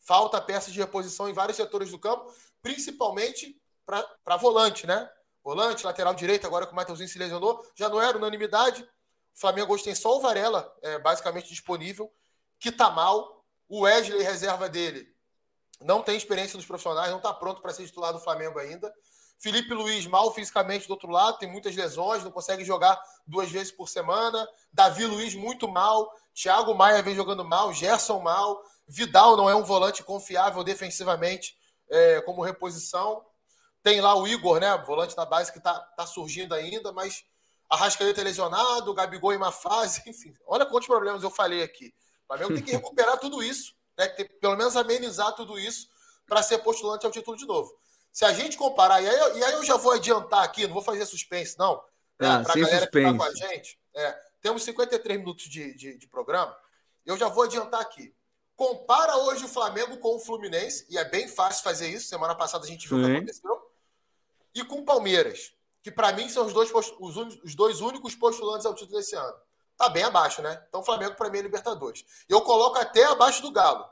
Falta 0.00 0.40
peças 0.40 0.72
de 0.72 0.80
reposição 0.80 1.28
em 1.28 1.34
vários 1.34 1.56
setores 1.56 1.90
do 1.90 1.98
campo, 1.98 2.32
principalmente 2.62 3.60
para 3.84 4.36
volante, 4.38 4.86
né? 4.86 5.10
Volante, 5.42 5.84
lateral 5.84 6.14
direito, 6.14 6.46
agora 6.46 6.66
que 6.66 6.72
o 6.72 6.76
Matheusinho 6.76 7.08
se 7.08 7.18
lesionou, 7.18 7.62
já 7.74 7.90
não 7.90 8.00
era 8.00 8.16
unanimidade. 8.16 8.88
O 9.34 9.40
Flamengo 9.40 9.74
hoje 9.74 9.84
tem 9.84 9.94
só 9.94 10.16
o 10.16 10.20
Varela, 10.20 10.72
é, 10.82 10.98
basicamente 10.98 11.48
disponível, 11.48 12.12
que 12.58 12.70
tá 12.70 12.90
mal. 12.90 13.44
O 13.68 13.80
Wesley, 13.80 14.22
reserva 14.22 14.68
dele, 14.68 15.06
não 15.80 16.02
tem 16.02 16.16
experiência 16.16 16.56
nos 16.56 16.66
profissionais, 16.66 17.10
não 17.10 17.16
está 17.16 17.32
pronto 17.32 17.60
para 17.60 17.72
ser 17.72 17.84
titular 17.86 18.12
do 18.12 18.20
Flamengo 18.20 18.58
ainda. 18.58 18.92
Felipe 19.38 19.74
Luiz, 19.74 20.06
mal 20.06 20.32
fisicamente 20.32 20.86
do 20.86 20.92
outro 20.92 21.10
lado, 21.10 21.38
tem 21.38 21.50
muitas 21.50 21.74
lesões, 21.74 22.22
não 22.22 22.30
consegue 22.30 22.64
jogar 22.64 23.00
duas 23.26 23.50
vezes 23.50 23.72
por 23.72 23.88
semana. 23.88 24.46
Davi 24.72 25.04
Luiz, 25.04 25.34
muito 25.34 25.68
mal. 25.68 26.10
Thiago 26.32 26.74
Maia 26.74 27.02
vem 27.02 27.14
jogando 27.14 27.44
mal. 27.44 27.72
Gerson 27.72 28.20
mal. 28.20 28.62
Vidal 28.86 29.36
não 29.36 29.48
é 29.50 29.54
um 29.54 29.64
volante 29.64 30.02
confiável 30.02 30.62
defensivamente 30.62 31.56
é, 31.90 32.20
como 32.22 32.42
reposição. 32.42 33.24
Tem 33.82 34.00
lá 34.00 34.14
o 34.14 34.26
Igor, 34.26 34.60
né? 34.60 34.76
Volante 34.86 35.14
da 35.14 35.26
base 35.26 35.52
que 35.52 35.58
está 35.58 35.78
tá 35.78 36.06
surgindo 36.06 36.54
ainda, 36.54 36.92
mas 36.92 37.24
Arrascaeta 37.74 38.20
é 38.20 38.24
lesionado, 38.24 38.94
Gabigol 38.94 39.32
em 39.32 39.36
uma 39.36 39.52
fase, 39.52 40.02
enfim. 40.08 40.34
Olha 40.46 40.66
quantos 40.66 40.86
problemas 40.86 41.22
eu 41.22 41.30
falei 41.30 41.62
aqui. 41.62 41.94
O 42.24 42.26
Flamengo 42.26 42.54
tem 42.54 42.62
que 42.62 42.72
recuperar 42.72 43.18
tudo 43.18 43.42
isso, 43.42 43.74
né? 43.96 44.08
Tem, 44.08 44.26
pelo 44.26 44.56
menos 44.56 44.76
amenizar 44.76 45.34
tudo 45.34 45.58
isso 45.58 45.88
para 46.26 46.42
ser 46.42 46.58
postulante 46.58 47.04
ao 47.04 47.12
título 47.12 47.36
de 47.36 47.46
novo. 47.46 47.72
Se 48.12 48.24
a 48.24 48.32
gente 48.32 48.56
comparar, 48.56 49.02
e 49.02 49.08
aí, 49.08 49.38
e 49.38 49.44
aí 49.44 49.52
eu 49.54 49.64
já 49.64 49.76
vou 49.76 49.92
adiantar 49.92 50.44
aqui, 50.44 50.66
não 50.66 50.74
vou 50.74 50.82
fazer 50.82 51.04
suspense, 51.04 51.58
não. 51.58 51.82
Né, 52.20 52.28
ah, 52.28 52.40
para 52.42 52.52
a 52.52 52.56
galera 52.56 52.80
suspense. 52.80 52.90
que 52.90 52.98
está 52.98 53.16
com 53.16 53.24
a 53.24 53.34
gente. 53.34 53.80
É, 53.92 54.12
temos 54.40 54.62
53 54.62 55.18
minutos 55.18 55.44
de, 55.48 55.74
de, 55.74 55.98
de 55.98 56.06
programa. 56.06 56.56
Eu 57.04 57.16
já 57.16 57.28
vou 57.28 57.42
adiantar 57.44 57.80
aqui. 57.80 58.14
Compara 58.54 59.16
hoje 59.16 59.44
o 59.44 59.48
Flamengo 59.48 59.98
com 59.98 60.14
o 60.14 60.20
Fluminense, 60.20 60.86
e 60.88 60.96
é 60.96 61.04
bem 61.04 61.26
fácil 61.26 61.64
fazer 61.64 61.88
isso. 61.88 62.06
Semana 62.06 62.36
passada 62.36 62.64
a 62.64 62.68
gente 62.68 62.88
viu 62.88 62.98
o 62.98 63.04
que 63.04 63.16
aconteceu. 63.16 63.70
E 64.54 64.64
com 64.64 64.76
o 64.76 64.84
Palmeiras, 64.84 65.52
que 65.84 65.92
para 65.92 66.12
mim 66.14 66.30
são 66.30 66.46
os 66.46 66.54
dois, 66.54 66.72
os, 66.74 67.14
os 67.44 67.54
dois 67.54 67.82
únicos 67.82 68.14
postulantes 68.14 68.64
ao 68.64 68.74
título 68.74 68.96
desse 68.96 69.14
ano 69.14 69.34
tá 69.76 69.88
bem 69.90 70.02
abaixo, 70.02 70.40
né? 70.40 70.62
Então 70.68 70.80
o 70.80 70.84
Flamengo 70.84 71.14
para 71.14 71.28
mim 71.28 71.38
é 71.38 71.42
Libertadores. 71.42 72.04
Eu 72.28 72.40
coloco 72.40 72.78
até 72.78 73.04
abaixo 73.04 73.42
do 73.42 73.52
Galo. 73.52 73.84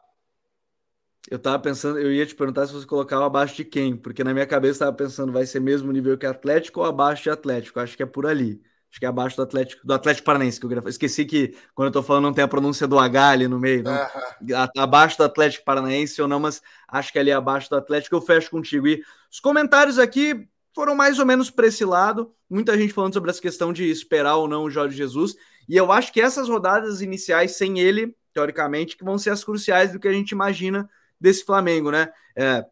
Eu 1.31 1.39
tava 1.39 1.59
pensando, 1.59 1.99
eu 1.99 2.11
ia 2.11 2.27
te 2.27 2.35
perguntar 2.35 2.67
se 2.67 2.73
você 2.73 2.87
colocava 2.87 3.27
abaixo 3.27 3.55
de 3.55 3.65
quem, 3.65 3.97
porque 3.97 4.25
na 4.25 4.33
minha 4.33 4.47
cabeça 4.47 4.85
eu 4.85 4.89
tava 4.89 4.97
pensando, 4.97 5.33
vai 5.33 5.47
ser 5.47 5.61
mesmo 5.61 5.93
nível 5.93 6.19
que 6.19 6.27
Atlético 6.27 6.81
ou 6.81 6.87
abaixo 6.87 7.25
de 7.25 7.31
Atlético? 7.31 7.79
Acho 7.79 7.97
que 7.97 8.03
é 8.03 8.07
por 8.07 8.27
ali. 8.27 8.61
Acho 8.91 8.99
que 8.99 9.07
é 9.07 9.09
abaixo 9.09 9.37
do 9.37 9.43
Atlético, 9.43 9.87
do 9.87 9.95
Atlético 9.95 10.27
Paranaense 10.27 10.59
que 10.59 10.67
eu 10.67 10.69
queria 10.69 10.89
Esqueci 10.89 11.25
que 11.25 11.57
quando 11.75 11.87
eu 11.87 11.93
tô 11.93 12.03
falando 12.03 12.25
não 12.25 12.33
tem 12.33 12.45
a 12.45 12.49
pronúncia 12.49 12.87
do 12.87 12.99
H 12.99 13.29
ali 13.29 13.49
no 13.49 13.59
meio, 13.59 13.83
não. 13.83 14.67
Abaixo 14.77 15.17
do 15.17 15.25
Atlético 15.25 15.65
Paranaense 15.65 16.21
ou 16.21 16.29
não, 16.29 16.41
mas 16.41 16.61
acho 16.89 17.13
que 17.13 17.19
ali 17.19 17.33
abaixo 17.33 17.71
do 17.71 17.77
Atlético 17.77 18.17
eu 18.17 18.21
fecho 18.21 18.51
contigo. 18.51 18.87
E 18.89 19.03
os 19.31 19.41
comentários 19.41 19.99
aqui 19.99 20.49
foram 20.75 20.95
mais 20.95 21.19
ou 21.19 21.27
menos 21.27 21.51
para 21.51 21.67
esse 21.67 21.85
lado. 21.85 22.35
Muita 22.49 22.77
gente 22.77 22.93
falando 22.93 23.15
sobre 23.15 23.31
essa 23.31 23.41
questão 23.41 23.73
de 23.73 23.91
esperar 23.91 24.37
ou 24.37 24.49
não 24.49 24.65
o 24.65 24.71
Jorge 24.71 24.97
Jesus. 24.97 25.35
E 25.69 25.77
eu 25.77 25.93
acho 25.93 26.13
que 26.13 26.21
essas 26.21 26.49
rodadas 26.49 27.01
iniciais 27.01 27.57
sem 27.57 27.79
ele, 27.79 28.17
teoricamente, 28.33 28.97
que 28.97 29.05
vão 29.05 29.19
ser 29.19 29.31
as 29.31 29.45
cruciais 29.45 29.93
do 29.93 30.01
que 30.01 30.09
a 30.09 30.13
gente 30.13 30.31
imagina 30.31 30.89
desse 31.21 31.45
Flamengo, 31.45 31.91
né? 31.91 32.13
É, 32.37 32.65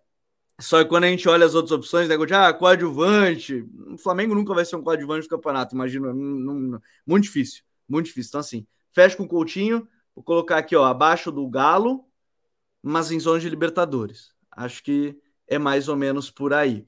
só 0.61 0.82
que 0.82 0.90
quando 0.90 1.05
a 1.05 1.09
gente 1.09 1.26
olha 1.28 1.46
as 1.46 1.55
outras 1.55 1.72
opções, 1.72 2.09
né, 2.09 2.16
de, 2.16 2.34
ah, 2.34 2.53
coadjuvante, 2.53 3.66
o 3.88 3.96
Flamengo 3.96 4.34
nunca 4.34 4.53
vai 4.53 4.64
ser 4.64 4.76
um 4.76 4.82
coadjuvante 4.82 5.26
do 5.26 5.30
campeonato, 5.30 5.74
imagino, 5.74 6.12
não, 6.12 6.55
não, 6.55 6.82
muito 7.07 7.24
difícil, 7.24 7.62
muito 7.88 8.07
difícil. 8.07 8.28
Então, 8.28 8.40
assim, 8.40 8.66
fecha 8.92 9.16
com 9.16 9.22
o 9.22 9.28
Coutinho, 9.28 9.88
vou 10.14 10.22
colocar 10.22 10.59
aqui, 10.59 10.76
ó, 10.76 10.84
abaixo 10.84 11.32
do 11.32 11.48
Galo, 11.48 12.05
mas 12.82 13.11
em 13.11 13.18
zona 13.18 13.40
de 13.40 13.48
Libertadores. 13.48 14.32
Acho 14.51 14.82
que 14.82 15.18
é 15.46 15.59
mais 15.59 15.88
ou 15.88 15.96
menos 15.96 16.30
por 16.30 16.53
aí. 16.53 16.86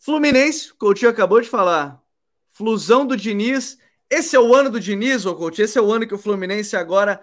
Fluminense, 0.00 0.72
Coutinho 0.72 1.10
acabou 1.10 1.40
de 1.42 1.48
falar. 1.48 2.02
Flusão 2.48 3.06
do 3.06 3.16
Diniz. 3.16 3.78
Esse 4.08 4.34
é 4.34 4.40
o 4.40 4.54
ano 4.54 4.70
do 4.70 4.80
Diniz, 4.80 5.26
ô 5.26 5.36
Coutinho. 5.36 5.66
Esse 5.66 5.78
é 5.78 5.82
o 5.82 5.92
ano 5.92 6.06
que 6.06 6.14
o 6.14 6.18
Fluminense 6.18 6.74
agora 6.74 7.22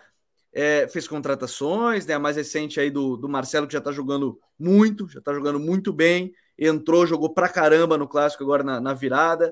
é, 0.54 0.88
fez 0.88 1.08
contratações, 1.08 2.06
né? 2.06 2.14
A 2.14 2.20
mais 2.20 2.36
recente 2.36 2.80
aí 2.80 2.92
do, 2.92 3.18
do 3.18 3.28
Marcelo, 3.28 3.66
que 3.66 3.74
já 3.74 3.82
tá 3.82 3.92
jogando 3.92 4.40
muito, 4.60 5.10
já 5.10 5.20
tá 5.20 5.34
jogando 5.34 5.60
muito 5.60 5.92
bem. 5.92 6.34
Entrou, 6.58 7.08
jogou 7.08 7.34
pra 7.34 7.50
caramba 7.50 7.98
no 7.98 8.08
clássico 8.08 8.44
agora 8.44 8.64
na, 8.64 8.80
na 8.80 8.94
virada. 8.94 9.52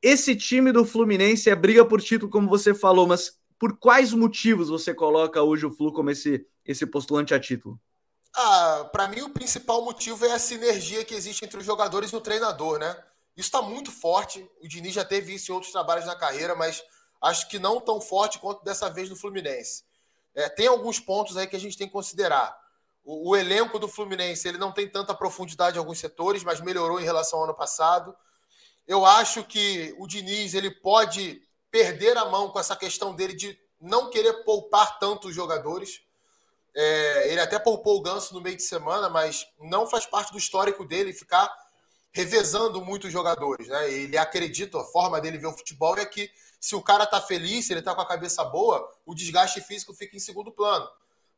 Esse 0.00 0.34
time 0.34 0.72
do 0.72 0.86
Fluminense 0.86 1.50
é 1.50 1.54
briga 1.54 1.84
por 1.84 2.00
título, 2.00 2.30
como 2.30 2.48
você 2.48 2.72
falou, 2.72 3.06
mas 3.06 3.38
por 3.58 3.76
quais 3.78 4.14
motivos 4.14 4.70
você 4.70 4.94
coloca 4.94 5.42
hoje 5.42 5.66
o 5.66 5.70
Flu 5.70 5.92
como 5.92 6.10
esse, 6.10 6.46
esse 6.64 6.86
postulante 6.86 7.34
a 7.34 7.40
título? 7.40 7.78
Ah, 8.40 8.88
para 8.92 9.08
mim 9.08 9.22
o 9.22 9.30
principal 9.30 9.84
motivo 9.84 10.24
é 10.24 10.30
a 10.30 10.38
sinergia 10.38 11.04
que 11.04 11.12
existe 11.12 11.44
entre 11.44 11.58
os 11.58 11.66
jogadores 11.66 12.12
e 12.12 12.16
o 12.16 12.20
treinador, 12.20 12.78
né? 12.78 12.90
Isso 13.36 13.48
está 13.48 13.60
muito 13.60 13.90
forte. 13.90 14.48
O 14.62 14.68
Diniz 14.68 14.94
já 14.94 15.04
teve 15.04 15.34
isso 15.34 15.50
em 15.50 15.54
outros 15.56 15.72
trabalhos 15.72 16.06
na 16.06 16.14
carreira, 16.14 16.54
mas 16.54 16.80
acho 17.20 17.48
que 17.48 17.58
não 17.58 17.80
tão 17.80 18.00
forte 18.00 18.38
quanto 18.38 18.62
dessa 18.62 18.88
vez 18.88 19.10
no 19.10 19.16
Fluminense. 19.16 19.82
É, 20.36 20.48
tem 20.48 20.68
alguns 20.68 21.00
pontos 21.00 21.36
aí 21.36 21.48
que 21.48 21.56
a 21.56 21.58
gente 21.58 21.76
tem 21.76 21.88
que 21.88 21.92
considerar. 21.92 22.56
O, 23.04 23.30
o, 23.30 23.36
elenco 23.36 23.76
do 23.76 23.88
Fluminense 23.88 24.46
ele 24.46 24.56
não 24.56 24.70
tem 24.70 24.88
tanta 24.88 25.12
profundidade 25.12 25.76
em 25.76 25.80
alguns 25.80 25.98
setores, 25.98 26.44
mas 26.44 26.60
melhorou 26.60 27.00
em 27.00 27.04
relação 27.04 27.40
ao 27.40 27.44
ano 27.44 27.54
passado. 27.54 28.14
Eu 28.86 29.04
acho 29.04 29.42
que 29.42 29.92
o 29.98 30.06
Diniz 30.06 30.54
ele 30.54 30.70
pode 30.70 31.42
perder 31.72 32.16
a 32.16 32.26
mão 32.26 32.50
com 32.50 32.60
essa 32.60 32.76
questão 32.76 33.16
dele 33.16 33.34
de 33.34 33.58
não 33.80 34.10
querer 34.10 34.44
poupar 34.44 35.00
tantos 35.00 35.34
jogadores. 35.34 36.06
É, 36.74 37.32
ele 37.32 37.40
até 37.40 37.58
poupou 37.58 37.96
o 37.96 38.02
Ganso 38.02 38.34
no 38.34 38.40
meio 38.40 38.56
de 38.56 38.62
semana, 38.62 39.08
mas 39.08 39.46
não 39.58 39.86
faz 39.86 40.06
parte 40.06 40.32
do 40.32 40.38
histórico 40.38 40.84
dele 40.84 41.12
ficar 41.12 41.52
revezando 42.12 42.84
muitos 42.84 43.12
jogadores. 43.12 43.68
Né? 43.68 43.92
Ele 43.92 44.16
acredita, 44.16 44.80
a 44.80 44.84
forma 44.84 45.20
dele 45.20 45.38
ver 45.38 45.46
o 45.46 45.56
futebol 45.56 45.96
é 45.98 46.04
que 46.04 46.30
se 46.60 46.74
o 46.74 46.82
cara 46.82 47.06
tá 47.06 47.20
feliz, 47.20 47.66
se 47.66 47.72
ele 47.72 47.82
tá 47.82 47.94
com 47.94 48.00
a 48.00 48.06
cabeça 48.06 48.44
boa, 48.44 48.92
o 49.06 49.14
desgaste 49.14 49.60
físico 49.60 49.94
fica 49.94 50.16
em 50.16 50.20
segundo 50.20 50.50
plano. 50.50 50.88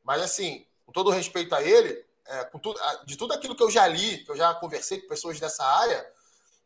Mas 0.03 0.22
assim, 0.22 0.66
com 0.87 0.93
todo 0.93 1.11
respeito 1.11 1.55
a 1.55 1.62
ele, 1.62 2.05
é, 2.26 2.45
tudo, 2.45 2.78
de 3.07 3.16
tudo 3.16 3.35
aquilo 3.35 3.55
que 3.55 3.62
eu 3.62 3.70
já 3.70 3.87
li, 3.87 4.24
que 4.24 4.31
eu 4.31 4.37
já 4.37 4.55
conversei 4.55 5.01
com 5.01 5.09
pessoas 5.09 5.39
dessa 5.39 5.64
área, 5.64 6.07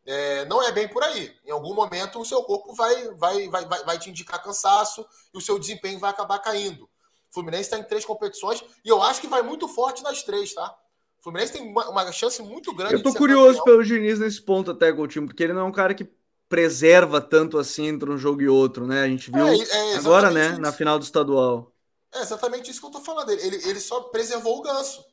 é, 0.05 0.45
não 0.45 0.61
é 0.61 0.71
bem 0.71 0.87
por 0.87 1.03
aí. 1.03 1.35
Em 1.43 1.51
algum 1.51 1.73
momento 1.73 2.19
o 2.19 2.25
seu 2.25 2.43
corpo 2.43 2.73
vai, 2.73 3.09
vai, 3.15 3.49
vai, 3.49 3.65
vai, 3.65 3.83
vai 3.83 3.99
te 3.99 4.09
indicar 4.09 4.41
cansaço 4.41 5.05
e 5.33 5.37
o 5.37 5.41
seu 5.41 5.57
desempenho 5.57 5.99
vai 5.99 6.11
acabar 6.11 6.39
caindo. 6.39 6.89
Fluminense 7.35 7.63
está 7.63 7.77
em 7.77 7.83
três 7.83 8.05
competições 8.05 8.63
e 8.83 8.89
eu 8.89 9.01
acho 9.03 9.19
que 9.19 9.27
vai 9.27 9.41
muito 9.41 9.67
forte 9.67 10.01
nas 10.01 10.23
três, 10.23 10.53
tá? 10.53 10.73
O 11.19 11.23
Fluminense 11.23 11.53
tem 11.53 11.69
uma, 11.69 11.89
uma 11.89 12.11
chance 12.11 12.41
muito 12.41 12.73
grande. 12.73 12.95
Eu 12.95 13.03
tô 13.03 13.13
curioso 13.13 13.59
campeão. 13.59 13.65
pelo 13.65 13.83
Diniz 13.83 14.19
nesse 14.19 14.41
ponto 14.41 14.71
até, 14.71 14.91
Coutinho, 14.93 15.25
porque 15.25 15.43
ele 15.43 15.53
não 15.53 15.61
é 15.61 15.65
um 15.65 15.71
cara 15.71 15.93
que 15.93 16.09
preserva 16.47 17.19
tanto 17.19 17.57
assim 17.57 17.87
entre 17.87 18.09
um 18.09 18.17
jogo 18.17 18.41
e 18.41 18.47
outro, 18.47 18.87
né? 18.87 19.01
A 19.01 19.07
gente 19.07 19.29
viu 19.29 19.45
é, 19.45 19.57
é 19.57 19.95
agora, 19.97 20.31
né, 20.31 20.51
isso. 20.51 20.61
na 20.61 20.71
final 20.71 20.97
do 20.97 21.03
estadual. 21.03 21.71
É 22.13 22.21
exatamente 22.21 22.71
isso 22.71 22.79
que 22.79 22.87
eu 22.87 22.91
tô 22.91 23.01
falando. 23.01 23.29
Ele, 23.31 23.57
ele 23.67 23.79
só 23.79 24.01
preservou 24.01 24.57
o 24.57 24.61
ganso. 24.61 25.03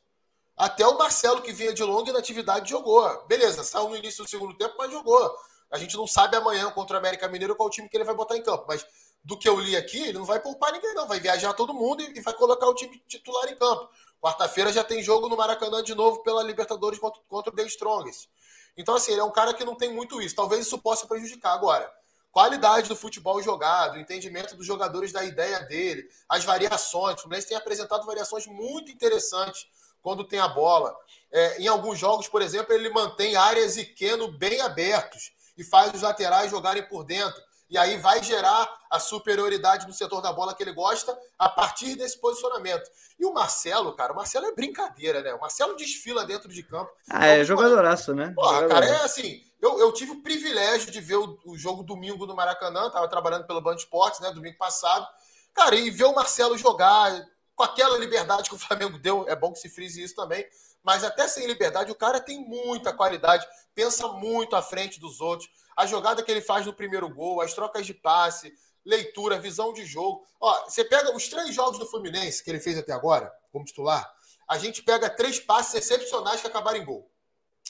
Até 0.55 0.87
o 0.87 0.97
Marcelo, 0.97 1.41
que 1.41 1.51
vinha 1.51 1.73
de 1.73 1.83
longa 1.83 2.11
inatividade, 2.11 2.69
jogou. 2.69 3.25
Beleza, 3.27 3.63
saiu 3.63 3.89
no 3.89 3.97
início 3.97 4.23
do 4.23 4.29
segundo 4.29 4.55
tempo, 4.55 4.75
mas 4.77 4.91
jogou. 4.91 5.35
A 5.71 5.77
gente 5.77 5.97
não 5.97 6.07
sabe 6.07 6.37
amanhã 6.37 6.69
contra 6.71 6.95
o 6.95 6.99
América 6.99 7.27
Mineiro 7.27 7.55
qual 7.55 7.69
time 7.69 7.89
que 7.89 7.97
ele 7.97 8.03
vai 8.03 8.15
botar 8.15 8.37
em 8.37 8.43
campo. 8.43 8.65
Mas 8.67 8.85
do 9.23 9.37
que 9.37 9.47
eu 9.47 9.59
li 9.59 9.75
aqui, 9.75 10.01
ele 10.01 10.17
não 10.17 10.25
vai 10.25 10.39
poupar 10.39 10.71
ninguém, 10.73 10.93
não. 10.93 11.07
Vai 11.07 11.19
viajar 11.19 11.53
todo 11.53 11.73
mundo 11.73 12.01
e 12.01 12.19
vai 12.21 12.33
colocar 12.33 12.67
o 12.67 12.73
time 12.73 13.01
titular 13.07 13.47
em 13.49 13.55
campo. 13.55 13.89
Quarta-feira 14.21 14.71
já 14.71 14.83
tem 14.83 15.01
jogo 15.01 15.29
no 15.29 15.37
Maracanã 15.37 15.83
de 15.83 15.95
novo 15.95 16.23
pela 16.23 16.43
Libertadores 16.43 16.99
contra, 16.99 17.21
contra 17.27 17.51
o 17.51 17.55
The 17.55 17.63
Strongest. 17.63 18.29
Então, 18.75 18.95
assim, 18.95 19.11
ele 19.11 19.21
é 19.21 19.23
um 19.23 19.31
cara 19.31 19.53
que 19.53 19.63
não 19.63 19.75
tem 19.75 19.93
muito 19.93 20.21
isso. 20.21 20.35
Talvez 20.35 20.65
isso 20.65 20.77
possa 20.77 21.05
prejudicar 21.05 21.53
agora. 21.53 21.91
Qualidade 22.31 22.89
do 22.89 22.95
futebol 22.95 23.41
jogado, 23.41 23.99
entendimento 23.99 24.55
dos 24.55 24.65
jogadores 24.65 25.11
da 25.11 25.23
ideia 25.23 25.59
dele, 25.59 26.09
as 26.27 26.43
variações. 26.43 27.15
O 27.15 27.21
Fluminense 27.21 27.47
tem 27.47 27.55
apresentado 27.55 28.05
variações 28.05 28.47
muito 28.47 28.91
interessantes 28.91 29.67
quando 30.01 30.23
tem 30.23 30.39
a 30.39 30.47
bola. 30.47 30.95
É, 31.31 31.61
em 31.61 31.67
alguns 31.67 31.99
jogos, 31.99 32.27
por 32.27 32.41
exemplo, 32.41 32.73
ele 32.73 32.89
mantém 32.89 33.35
áreas 33.35 33.77
e 33.77 33.85
Keno 33.85 34.31
bem 34.31 34.59
abertos 34.61 35.31
e 35.55 35.63
faz 35.63 35.93
os 35.93 36.01
laterais 36.01 36.49
jogarem 36.49 36.83
por 36.87 37.03
dentro. 37.03 37.39
E 37.69 37.77
aí 37.77 37.97
vai 37.97 38.21
gerar 38.21 38.67
a 38.89 38.99
superioridade 38.99 39.87
no 39.87 39.93
setor 39.93 40.21
da 40.21 40.31
bola 40.31 40.53
que 40.53 40.61
ele 40.61 40.73
gosta 40.73 41.17
a 41.39 41.49
partir 41.49 41.95
desse 41.95 42.19
posicionamento. 42.19 42.89
E 43.19 43.25
o 43.25 43.33
Marcelo, 43.33 43.93
cara, 43.93 44.13
o 44.13 44.15
Marcelo 44.15 44.45
é 44.45 44.53
brincadeira, 44.53 45.21
né? 45.21 45.33
O 45.33 45.39
Marcelo 45.39 45.75
desfila 45.75 46.25
dentro 46.25 46.49
de 46.49 46.61
campo. 46.61 46.91
Ah, 47.09 47.25
é 47.27 47.43
jogadoraço, 47.43 48.13
né? 48.13 48.31
Porra, 48.35 48.67
cara, 48.67 48.85
é 48.85 49.03
assim. 49.03 49.41
Eu, 49.61 49.79
eu 49.79 49.91
tive 49.93 50.11
o 50.11 50.21
privilégio 50.21 50.91
de 50.91 50.99
ver 50.99 51.15
o, 51.15 51.39
o 51.45 51.57
jogo 51.57 51.83
domingo 51.83 52.25
no 52.25 52.35
Maracanã, 52.35 52.89
tava 52.89 53.07
trabalhando 53.07 53.47
pelo 53.47 53.61
Band 53.61 53.75
Esportes, 53.75 54.19
né? 54.19 54.31
Domingo 54.31 54.57
passado. 54.57 55.07
Cara, 55.53 55.75
e 55.75 55.89
ver 55.89 56.05
o 56.05 56.15
Marcelo 56.15 56.57
jogar, 56.57 57.25
com 57.55 57.63
aquela 57.63 57.97
liberdade 57.97 58.49
que 58.49 58.55
o 58.55 58.59
Flamengo 58.59 58.97
deu, 58.97 59.25
é 59.27 59.35
bom 59.35 59.53
que 59.53 59.59
se 59.59 59.69
frise 59.69 60.03
isso 60.03 60.15
também, 60.15 60.45
mas 60.83 61.03
até 61.03 61.27
sem 61.27 61.47
liberdade, 61.47 61.91
o 61.91 61.95
cara 61.95 62.19
tem 62.19 62.39
muita 62.45 62.93
qualidade, 62.93 63.47
pensa 63.73 64.07
muito 64.09 64.55
à 64.55 64.61
frente 64.61 64.99
dos 64.99 65.21
outros. 65.21 65.49
A 65.75 65.85
jogada 65.85 66.21
que 66.21 66.31
ele 66.31 66.41
faz 66.41 66.65
no 66.65 66.73
primeiro 66.73 67.07
gol, 67.09 67.41
as 67.41 67.53
trocas 67.53 67.85
de 67.85 67.93
passe, 67.93 68.53
leitura, 68.85 69.39
visão 69.39 69.71
de 69.71 69.85
jogo. 69.85 70.25
Ó, 70.39 70.65
você 70.65 70.83
pega 70.83 71.15
os 71.15 71.27
três 71.29 71.55
jogos 71.55 71.79
do 71.79 71.85
Fluminense 71.85 72.43
que 72.43 72.51
ele 72.51 72.59
fez 72.59 72.77
até 72.77 72.91
agora, 72.91 73.33
como 73.51 73.65
titular, 73.65 74.11
a 74.47 74.57
gente 74.57 74.83
pega 74.83 75.09
três 75.09 75.39
passes 75.39 75.73
excepcionais 75.73 76.41
que 76.41 76.47
acabaram 76.47 76.77
em 76.77 76.85
gol. 76.85 77.09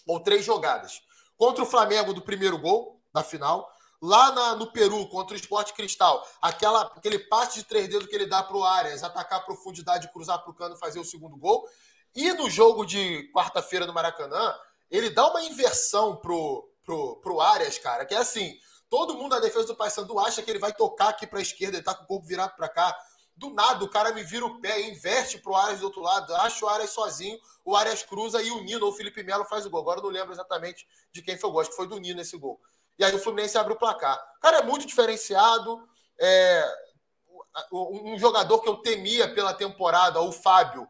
Ou 0.07 0.19
três 0.19 0.43
jogadas. 0.43 1.01
Contra 1.37 1.63
o 1.63 1.67
Flamengo 1.67 2.13
do 2.13 2.21
primeiro 2.21 2.57
gol, 2.57 2.99
na 3.13 3.23
final, 3.23 3.71
Lá 4.05 4.33
na, 4.33 4.55
no 4.57 4.69
Peru, 4.69 5.07
contra 5.07 5.33
o 5.33 5.39
Esporte 5.39 5.73
Cristal, 5.73 6.27
aquela, 6.41 6.81
aquele 6.93 7.17
passe 7.17 7.59
de 7.59 7.63
três 7.63 7.87
dedos 7.87 8.05
que 8.05 8.13
ele 8.13 8.25
dá 8.25 8.43
para 8.43 8.57
o 8.57 8.61
Arias, 8.65 9.01
atacar 9.01 9.39
a 9.39 9.43
profundidade, 9.43 10.11
cruzar 10.11 10.39
para 10.39 10.51
o 10.51 10.53
cano 10.53 10.75
fazer 10.75 10.99
o 10.99 11.05
segundo 11.05 11.37
gol. 11.37 11.65
E 12.15 12.31
no 12.33 12.49
jogo 12.49 12.85
de 12.85 13.29
quarta-feira 13.33 13.85
no 13.85 13.93
Maracanã, 13.93 14.55
ele 14.89 15.09
dá 15.09 15.27
uma 15.27 15.43
inversão 15.43 16.15
pro, 16.15 16.69
pro, 16.85 17.17
pro 17.17 17.41
Arias, 17.41 17.77
cara, 17.77 18.05
que 18.05 18.13
é 18.13 18.17
assim: 18.17 18.57
todo 18.89 19.15
mundo 19.15 19.31
na 19.31 19.39
defesa 19.39 19.67
do 19.67 19.75
Paysandu 19.75 20.19
acha 20.19 20.41
que 20.41 20.51
ele 20.51 20.59
vai 20.59 20.71
tocar 20.71 21.09
aqui 21.09 21.25
para 21.25 21.39
a 21.39 21.41
esquerda, 21.41 21.77
ele 21.77 21.83
tá 21.83 21.95
com 21.95 22.03
o 22.03 22.07
corpo 22.07 22.27
virado 22.27 22.55
para 22.55 22.69
cá. 22.69 22.95
Do 23.35 23.49
nada, 23.49 23.83
o 23.83 23.89
cara 23.89 24.13
me 24.13 24.23
vira 24.23 24.45
o 24.45 24.61
pé, 24.61 24.79
inverte 24.81 25.39
pro 25.39 25.55
Arias 25.55 25.79
do 25.79 25.87
outro 25.87 26.01
lado, 26.01 26.35
acha 26.35 26.63
o 26.63 26.69
Arias 26.69 26.91
sozinho, 26.91 27.39
o 27.65 27.75
Arias 27.75 28.03
cruza 28.03 28.39
e 28.43 28.51
o 28.51 28.61
Nino 28.61 28.85
ou 28.85 28.91
o 28.91 28.95
Felipe 28.95 29.23
Melo 29.23 29.43
faz 29.45 29.65
o 29.65 29.71
gol. 29.71 29.81
Agora 29.81 29.99
eu 29.99 30.03
não 30.03 30.11
lembro 30.11 30.31
exatamente 30.31 30.87
de 31.11 31.23
quem 31.23 31.35
foi 31.35 31.49
o 31.49 31.53
gol, 31.53 31.61
acho 31.61 31.71
que 31.71 31.75
foi 31.75 31.87
do 31.87 31.99
Nino 31.99 32.21
esse 32.21 32.37
gol. 32.37 32.61
E 32.99 33.03
aí 33.03 33.15
o 33.15 33.19
Fluminense 33.19 33.57
abre 33.57 33.73
o 33.73 33.77
placar. 33.77 34.15
O 34.37 34.39
cara 34.39 34.57
é 34.59 34.63
muito 34.63 34.85
diferenciado. 34.85 35.83
É, 36.19 36.63
um 37.71 38.17
jogador 38.17 38.59
que 38.61 38.69
eu 38.69 38.77
temia 38.77 39.33
pela 39.33 39.53
temporada, 39.53 40.21
o 40.21 40.31
Fábio, 40.31 40.87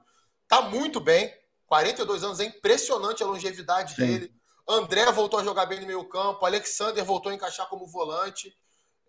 tá 0.54 0.70
muito 0.70 0.99
bem. 0.99 1.32
42 1.68 2.24
anos, 2.24 2.39
é 2.39 2.45
impressionante 2.45 3.24
a 3.24 3.26
longevidade 3.26 3.95
Sim. 3.95 4.06
dele. 4.06 4.32
André 4.68 5.12
voltou 5.12 5.39
a 5.39 5.43
jogar 5.43 5.66
bem 5.66 5.80
no 5.80 5.88
meio 5.88 6.04
campo. 6.06 6.45
Alexander 6.45 7.04
voltou 7.04 7.32
a 7.32 7.36
encaixar 7.36 7.68
como 7.68 7.88
volante. 7.88 8.56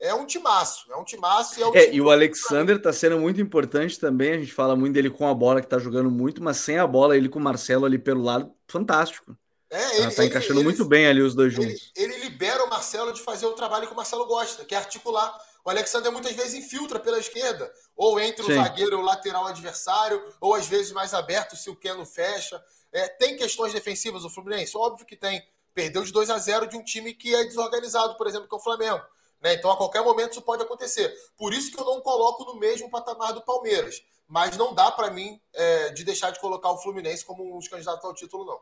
É 0.00 0.12
um 0.12 0.26
timaço, 0.26 0.90
é 0.92 0.96
um 0.96 1.04
timaço. 1.04 1.58
E, 1.58 1.62
é, 1.62 1.66
um 1.66 1.74
é, 1.74 1.94
e 1.94 2.00
o 2.00 2.10
Alexander 2.10 2.80
tá 2.80 2.92
sendo 2.92 3.18
muito 3.18 3.40
importante 3.40 3.98
também. 3.98 4.32
A 4.32 4.38
gente 4.38 4.52
fala 4.52 4.74
muito 4.74 4.94
dele 4.94 5.10
com 5.10 5.28
a 5.28 5.34
bola, 5.34 5.60
que 5.60 5.68
tá 5.68 5.78
jogando 5.78 6.10
muito, 6.10 6.42
mas 6.42 6.56
sem 6.56 6.78
a 6.78 6.86
bola, 6.86 7.16
ele 7.16 7.28
com 7.28 7.38
o 7.38 7.42
Marcelo 7.42 7.86
ali 7.86 7.98
pelo 7.98 8.22
lado, 8.22 8.52
fantástico. 8.66 9.36
É, 9.70 9.98
ele, 9.98 10.10
tá 10.10 10.24
encaixando 10.24 10.60
ele, 10.60 10.64
muito 10.64 10.84
bem 10.84 11.06
ali 11.06 11.20
os 11.20 11.34
dois 11.34 11.52
juntos. 11.52 11.92
Ele, 11.96 12.14
ele, 12.14 12.24
libera 12.24 12.64
o 12.64 12.70
Marcelo 12.70 13.12
de 13.12 13.20
fazer 13.20 13.46
o 13.46 13.52
trabalho 13.52 13.86
que 13.86 13.92
o 13.92 13.96
Marcelo 13.96 14.26
gosta, 14.26 14.64
que 14.64 14.74
é 14.74 14.78
articular. 14.78 15.36
O 15.64 15.70
Alexander 15.70 16.12
muitas 16.12 16.32
vezes 16.32 16.52
infiltra 16.54 17.00
pela 17.00 17.18
esquerda, 17.18 17.72
ou 17.96 18.20
entre 18.20 18.42
o 18.42 18.46
Sim. 18.46 18.54
zagueiro 18.54 18.96
e 18.96 19.00
o 19.00 19.04
lateral 19.04 19.46
adversário, 19.46 20.22
ou 20.38 20.54
às 20.54 20.66
vezes 20.66 20.92
mais 20.92 21.14
aberto 21.14 21.56
se 21.56 21.70
o 21.70 21.76
Keno 21.76 22.04
fecha. 22.04 22.62
É, 22.92 23.08
tem 23.08 23.36
questões 23.36 23.72
defensivas 23.72 24.24
o 24.24 24.30
Fluminense? 24.30 24.76
Óbvio 24.76 25.06
que 25.06 25.16
tem. 25.16 25.42
Perdeu 25.72 26.04
de 26.04 26.12
2 26.12 26.28
a 26.28 26.38
0 26.38 26.68
de 26.68 26.76
um 26.76 26.84
time 26.84 27.14
que 27.14 27.34
é 27.34 27.44
desorganizado, 27.44 28.16
por 28.16 28.26
exemplo, 28.26 28.46
que 28.46 28.54
é 28.54 28.58
o 28.58 28.62
Flamengo. 28.62 29.02
Né? 29.40 29.54
Então, 29.54 29.70
a 29.70 29.76
qualquer 29.76 30.02
momento, 30.04 30.32
isso 30.32 30.42
pode 30.42 30.62
acontecer. 30.62 31.12
Por 31.36 31.52
isso 31.54 31.72
que 31.72 31.80
eu 31.80 31.84
não 31.84 32.00
coloco 32.02 32.44
no 32.44 32.60
mesmo 32.60 32.90
patamar 32.90 33.32
do 33.32 33.42
Palmeiras. 33.42 34.02
Mas 34.28 34.56
não 34.56 34.74
dá 34.74 34.90
para 34.90 35.10
mim 35.10 35.40
é, 35.52 35.90
de 35.90 36.04
deixar 36.04 36.30
de 36.30 36.40
colocar 36.40 36.70
o 36.70 36.78
Fluminense 36.78 37.24
como 37.24 37.54
um 37.54 37.58
dos 37.58 37.68
candidatos 37.68 38.04
ao 38.04 38.14
título, 38.14 38.44
não. 38.44 38.60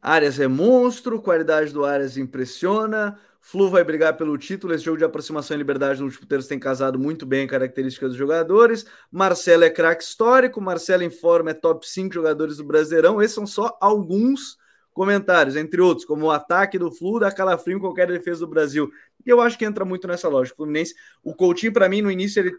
Arias 0.00 0.38
é 0.38 0.46
monstro, 0.46 1.20
qualidade 1.20 1.72
do 1.72 1.84
Arias 1.84 2.16
impressiona. 2.16 3.18
Flu 3.40 3.70
vai 3.70 3.84
brigar 3.84 4.16
pelo 4.16 4.36
título. 4.36 4.74
Esse 4.74 4.84
jogo 4.84 4.98
de 4.98 5.04
aproximação 5.04 5.56
e 5.56 5.58
liberdade 5.58 6.00
no 6.00 6.06
último 6.06 6.26
terço 6.26 6.48
tem 6.48 6.58
casado 6.58 6.98
muito 6.98 7.24
bem 7.24 7.46
características 7.46 8.10
dos 8.10 8.18
jogadores. 8.18 8.84
Marcelo 9.10 9.64
é 9.64 9.70
craque 9.70 10.02
histórico. 10.02 10.60
Marcelo 10.60 11.02
em 11.02 11.10
forma 11.10 11.50
é 11.50 11.54
top 11.54 11.88
5 11.88 12.12
jogadores 12.12 12.56
do 12.56 12.64
Brasileirão. 12.64 13.22
Esses 13.22 13.34
são 13.34 13.46
só 13.46 13.76
alguns 13.80 14.58
comentários, 14.92 15.56
entre 15.56 15.80
outros, 15.80 16.06
como 16.06 16.26
o 16.26 16.30
ataque 16.30 16.78
do 16.78 16.90
Flu 16.90 17.20
dá 17.20 17.30
calafrio 17.30 17.76
em 17.76 17.80
qualquer 17.80 18.08
defesa 18.08 18.40
do 18.40 18.48
Brasil. 18.48 18.90
E 19.24 19.30
eu 19.30 19.40
acho 19.40 19.58
que 19.58 19.64
entra 19.64 19.84
muito 19.84 20.08
nessa 20.08 20.28
lógica. 20.28 20.54
O 20.54 20.56
Fluminense, 20.64 20.94
o 21.22 21.34
Coutinho, 21.34 21.72
para 21.72 21.88
mim, 21.88 22.00
no 22.02 22.10
início, 22.10 22.40
ele 22.40 22.52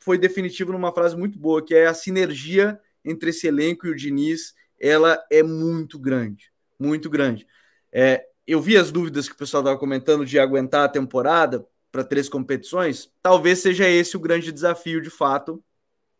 foi 0.00 0.18
definitivo 0.18 0.72
numa 0.72 0.92
frase 0.92 1.16
muito 1.16 1.38
boa, 1.38 1.64
que 1.64 1.74
é 1.74 1.86
a 1.86 1.94
sinergia 1.94 2.80
entre 3.04 3.30
esse 3.30 3.46
elenco 3.46 3.86
e 3.86 3.90
o 3.90 3.94
Diniz, 3.94 4.54
ela 4.80 5.22
é 5.30 5.42
muito 5.42 5.98
grande 5.98 6.53
muito 6.78 7.08
grande. 7.10 7.46
É, 7.92 8.24
eu 8.46 8.60
vi 8.60 8.76
as 8.76 8.90
dúvidas 8.90 9.28
que 9.28 9.34
o 9.34 9.38
pessoal 9.38 9.62
estava 9.62 9.78
comentando 9.78 10.24
de 10.24 10.38
aguentar 10.38 10.84
a 10.84 10.88
temporada 10.88 11.66
para 11.90 12.04
três 12.04 12.28
competições. 12.28 13.10
Talvez 13.22 13.60
seja 13.60 13.88
esse 13.88 14.16
o 14.16 14.20
grande 14.20 14.52
desafio, 14.52 15.00
de 15.00 15.10
fato, 15.10 15.62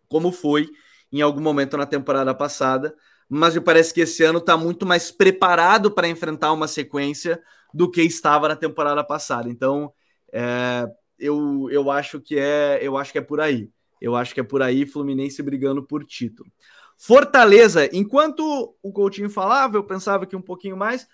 como 0.09 0.31
foi 0.31 0.69
em 1.13 1.21
algum 1.21 1.41
momento 1.41 1.77
na 1.77 1.87
temporada 1.87 2.35
passada. 2.35 2.95
Mas 3.29 3.55
me 3.55 3.61
parece 3.61 3.93
que 3.93 4.01
esse 4.01 4.23
ano 4.23 4.39
está 4.39 4.57
muito 4.57 4.87
mais 4.87 5.11
preparado 5.11 5.91
para 5.91 6.09
enfrentar 6.09 6.53
uma 6.53 6.69
sequência 6.69 7.43
do 7.73 7.91
que 7.91 8.03
estava 8.03 8.49
na 8.49 8.57
temporada 8.57 9.03
passada. 9.03 9.49
Então, 9.49 9.93
é, 10.33 10.87
eu, 11.19 11.69
eu 11.71 11.91
acho 11.91 12.21
que 12.21 12.39
é 12.39 12.79
eu 12.83 12.97
acho 12.97 13.13
que 13.13 13.19
é 13.19 13.23
por 13.23 13.41
aí. 13.41 13.71
Eu 14.01 14.15
acho 14.15 14.35
que 14.35 14.41
é 14.41 14.43
por 14.43 14.63
aí 14.63 14.87
Fluminense 14.87 15.43
brigando 15.43 15.83
por 15.83 16.05
título. 16.05 16.51
Fortaleza, 16.97 17.89
enquanto 17.93 18.75
o 18.83 18.93
Coutinho 18.93 19.29
falava, 19.29 19.77
eu 19.77 19.85
pensava 19.85 20.27
que 20.27 20.37
um 20.37 20.43
pouquinho 20.43 20.77
mais. 20.77 21.07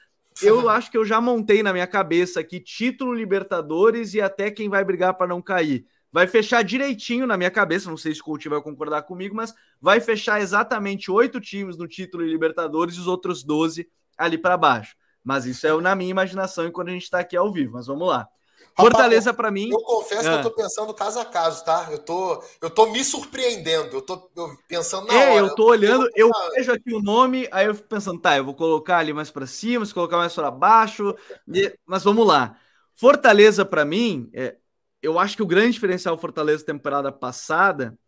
Eu 0.42 0.68
acho 0.70 0.90
que 0.90 0.96
eu 0.96 1.04
já 1.04 1.20
montei 1.20 1.62
na 1.62 1.72
minha 1.72 1.86
cabeça 1.86 2.40
aqui 2.40 2.60
título 2.60 3.14
Libertadores 3.14 4.14
e 4.14 4.20
até 4.20 4.50
quem 4.50 4.68
vai 4.68 4.84
brigar 4.84 5.14
para 5.14 5.26
não 5.26 5.42
cair. 5.42 5.84
Vai 6.12 6.26
fechar 6.26 6.62
direitinho 6.62 7.26
na 7.26 7.36
minha 7.36 7.50
cabeça, 7.50 7.88
não 7.88 7.96
sei 7.96 8.12
se 8.12 8.20
o 8.20 8.24
Coutinho 8.24 8.54
vai 8.54 8.62
concordar 8.62 9.02
comigo, 9.02 9.34
mas 9.34 9.54
vai 9.80 10.00
fechar 10.00 10.40
exatamente 10.40 11.10
oito 11.10 11.40
times 11.40 11.76
no 11.76 11.86
título 11.86 12.24
Libertadores 12.24 12.96
e 12.96 13.00
os 13.00 13.06
outros 13.06 13.44
12 13.44 13.88
ali 14.18 14.36
para 14.36 14.56
baixo. 14.56 14.96
Mas 15.22 15.46
isso 15.46 15.66
é 15.66 15.80
na 15.80 15.94
minha 15.94 16.10
imaginação 16.10 16.66
e 16.66 16.72
quando 16.72 16.88
a 16.88 16.92
gente 16.92 17.04
está 17.04 17.20
aqui 17.20 17.36
ao 17.36 17.52
vivo. 17.52 17.74
Mas 17.74 17.86
vamos 17.86 18.08
lá. 18.08 18.26
Fortaleza 18.80 19.32
para 19.32 19.50
mim. 19.50 19.70
Eu 19.70 19.80
confesso 19.80 20.28
ah. 20.28 20.32
que 20.32 20.38
eu 20.38 20.42
tô 20.42 20.50
pensando 20.50 20.94
caso 20.94 21.18
a 21.18 21.24
caso, 21.24 21.64
tá? 21.64 21.88
Eu 21.90 21.98
tô, 21.98 22.42
eu 22.60 22.70
tô 22.70 22.86
me 22.86 23.04
surpreendendo. 23.04 23.96
Eu 23.96 24.02
tô 24.02 24.30
eu 24.36 24.56
pensando 24.68 25.06
na 25.06 25.14
é, 25.14 25.30
hora. 25.30 25.38
eu 25.38 25.54
tô 25.54 25.66
olhando, 25.66 26.08
eu 26.14 26.30
vejo 26.54 26.72
aqui 26.72 26.94
o 26.94 27.02
nome, 27.02 27.48
aí 27.52 27.66
eu 27.66 27.74
fico 27.74 27.88
pensando, 27.88 28.20
tá, 28.20 28.36
eu 28.36 28.44
vou 28.44 28.54
colocar 28.54 28.98
ali 28.98 29.12
mais 29.12 29.30
para 29.30 29.46
cima, 29.46 29.84
se 29.84 29.94
colocar 29.94 30.16
mais 30.16 30.34
para 30.34 30.50
baixo. 30.50 31.14
Mas 31.86 32.02
vamos 32.02 32.26
lá. 32.26 32.56
Fortaleza 32.94 33.64
para 33.64 33.84
mim, 33.84 34.30
é, 34.32 34.56
eu 35.02 35.18
acho 35.18 35.36
que 35.36 35.42
o 35.42 35.46
grande 35.46 35.72
diferencial 35.72 36.18
Fortaleza 36.18 36.64
temporada 36.64 37.10
passada 37.10 37.98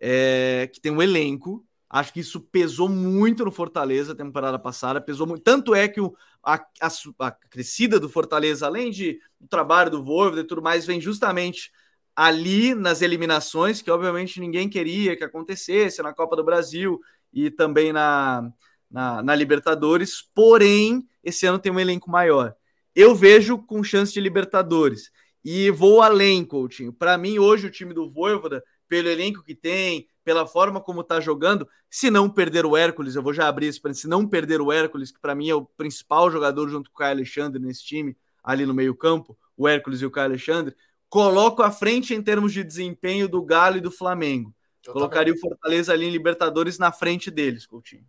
é 0.00 0.68
que 0.72 0.80
tem 0.80 0.90
um 0.90 1.02
elenco 1.02 1.64
Acho 1.90 2.12
que 2.12 2.20
isso 2.20 2.40
pesou 2.40 2.88
muito 2.88 3.44
no 3.44 3.50
Fortaleza 3.50 4.14
temporada 4.14 4.56
passada, 4.60 5.00
pesou 5.00 5.26
muito. 5.26 5.42
Tanto 5.42 5.74
é 5.74 5.88
que 5.88 6.00
o, 6.00 6.14
a, 6.42 6.54
a, 6.80 6.88
a, 7.20 7.30
crescida 7.30 7.98
do 7.98 8.08
Fortaleza, 8.08 8.66
além 8.66 8.90
de 8.90 9.20
do 9.38 9.48
trabalho 9.48 9.90
do 9.90 10.04
Voivoda 10.04 10.40
e 10.40 10.44
tudo 10.44 10.62
mais, 10.62 10.86
vem 10.86 11.00
justamente 11.00 11.70
ali 12.14 12.74
nas 12.74 13.02
eliminações, 13.02 13.80
que 13.80 13.90
obviamente 13.90 14.40
ninguém 14.40 14.68
queria 14.68 15.16
que 15.16 15.24
acontecesse 15.24 16.02
na 16.02 16.12
Copa 16.12 16.36
do 16.36 16.44
Brasil 16.44 17.00
e 17.32 17.50
também 17.50 17.92
na, 17.92 18.52
na, 18.90 19.22
na 19.22 19.34
Libertadores. 19.34 20.22
Porém, 20.34 21.06
esse 21.22 21.46
ano 21.46 21.58
tem 21.58 21.72
um 21.72 21.80
elenco 21.80 22.10
maior. 22.10 22.54
Eu 22.94 23.14
vejo 23.14 23.58
com 23.58 23.82
chance 23.82 24.12
de 24.12 24.20
Libertadores. 24.20 25.10
E 25.42 25.70
vou 25.70 26.02
além, 26.02 26.44
Coutinho. 26.44 26.92
Para 26.92 27.16
mim, 27.16 27.38
hoje, 27.38 27.66
o 27.66 27.70
time 27.70 27.94
do 27.94 28.10
Voivoda, 28.10 28.62
pelo 28.86 29.08
elenco 29.08 29.42
que 29.42 29.54
tem, 29.54 30.06
pela 30.24 30.46
forma 30.46 30.80
como 30.80 31.00
está 31.00 31.20
jogando, 31.20 31.68
se 31.88 32.10
não 32.10 32.28
perder 32.28 32.66
o 32.66 32.76
Hércules, 32.76 33.14
eu 33.14 33.22
vou 33.22 33.32
já 33.32 33.48
abrir 33.48 33.68
isso 33.68 33.80
para 33.80 33.94
se 33.94 34.06
não 34.06 34.26
perder 34.26 34.60
o 34.60 34.70
Hércules, 34.70 35.10
que 35.10 35.20
para 35.20 35.34
mim 35.34 35.48
é 35.48 35.54
o 35.54 35.64
principal 35.64 36.30
jogador 36.30 36.68
junto 36.68 36.90
com 36.90 36.96
o 36.96 36.98
Caio 36.98 37.12
Alexandre 37.12 37.60
nesse 37.60 37.84
time, 37.84 38.16
ali 38.42 38.66
no 38.66 38.74
meio-campo, 38.74 39.36
o 39.56 39.66
Hércules 39.66 40.00
e 40.00 40.06
o 40.06 40.10
Caio 40.10 40.28
Alexandre, 40.28 40.76
coloco 41.08 41.62
à 41.62 41.70
frente 41.70 42.14
em 42.14 42.22
termos 42.22 42.52
de 42.52 42.62
desempenho 42.62 43.28
do 43.28 43.42
Galo 43.42 43.78
e 43.78 43.80
do 43.80 43.90
Flamengo. 43.90 44.54
Eu 44.86 44.92
Colocaria 44.92 45.34
também. 45.34 45.38
o 45.38 45.48
Fortaleza 45.48 45.92
ali 45.92 46.06
em 46.06 46.10
Libertadores 46.10 46.78
na 46.78 46.92
frente 46.92 47.30
deles, 47.30 47.66
Coutinho. 47.66 48.06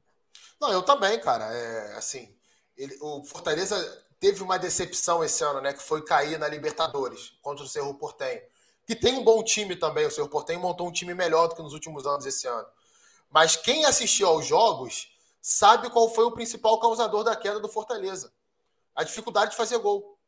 Não, 0.59 0.71
eu 0.71 0.83
também, 0.83 1.19
cara. 1.19 1.45
É, 1.45 1.95
assim, 1.97 2.33
ele, 2.77 2.95
o 3.01 3.23
Fortaleza 3.23 3.75
teve 4.19 4.43
uma 4.43 4.57
decepção 4.57 5.23
esse 5.23 5.43
ano, 5.43 5.59
né? 5.59 5.73
Que 5.73 5.81
foi 5.81 6.03
cair 6.03 6.37
na 6.37 6.47
Libertadores 6.47 7.33
contra 7.41 7.65
o 7.65 7.67
Cerro 7.67 7.93
Portenho 7.95 8.41
que 8.91 8.95
tem 8.97 9.17
um 9.17 9.23
bom 9.23 9.41
time 9.41 9.73
também. 9.73 10.05
O 10.05 10.11
Senhor 10.11 10.27
Portem 10.27 10.57
montou 10.57 10.85
um 10.85 10.91
time 10.91 11.13
melhor 11.13 11.47
do 11.47 11.55
que 11.55 11.61
nos 11.61 11.71
últimos 11.71 12.05
anos 12.05 12.25
esse 12.25 12.45
ano. 12.45 12.67
Mas 13.29 13.55
quem 13.55 13.85
assistiu 13.85 14.27
aos 14.27 14.45
jogos 14.45 15.15
sabe 15.41 15.89
qual 15.89 16.13
foi 16.13 16.25
o 16.25 16.31
principal 16.31 16.77
causador 16.77 17.23
da 17.23 17.33
queda 17.33 17.61
do 17.61 17.69
Fortaleza: 17.69 18.33
a 18.93 19.05
dificuldade 19.05 19.51
de 19.51 19.57
fazer 19.57 19.77
gol. 19.77 20.19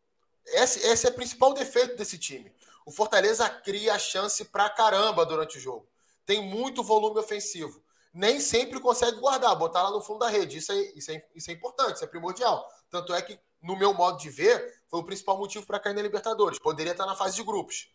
Esse, 0.45 0.79
esse 0.87 1.05
é 1.05 1.09
o 1.09 1.13
principal 1.13 1.53
defeito 1.53 1.97
desse 1.97 2.17
time. 2.17 2.53
O 2.85 2.91
Fortaleza 2.91 3.49
cria 3.49 3.99
chance 3.99 4.45
pra 4.45 4.69
caramba 4.69 5.25
durante 5.25 5.57
o 5.57 5.59
jogo. 5.59 5.85
Tem 6.25 6.41
muito 6.41 6.81
volume 6.81 7.19
ofensivo. 7.19 7.83
Nem 8.13 8.39
sempre 8.39 8.79
consegue 8.79 9.19
guardar, 9.19 9.53
botar 9.57 9.83
lá 9.83 9.91
no 9.91 10.01
fundo 10.01 10.19
da 10.19 10.29
rede. 10.29 10.59
Isso 10.59 10.71
é, 10.71 10.77
isso 10.95 11.11
é, 11.11 11.21
isso 11.35 11.51
é 11.51 11.53
importante, 11.53 11.95
isso 11.95 12.05
é 12.05 12.07
primordial. 12.07 12.65
Tanto 12.89 13.13
é 13.13 13.21
que, 13.21 13.37
no 13.61 13.75
meu 13.75 13.93
modo 13.93 14.19
de 14.19 14.29
ver, 14.29 14.81
foi 14.87 15.01
o 15.01 15.03
principal 15.03 15.37
motivo 15.37 15.65
para 15.65 15.81
cair 15.81 15.93
na 15.93 16.01
Libertadores. 16.01 16.59
Poderia 16.59 16.93
estar 16.93 17.05
na 17.05 17.15
fase 17.15 17.35
de 17.35 17.43
grupos. 17.43 17.89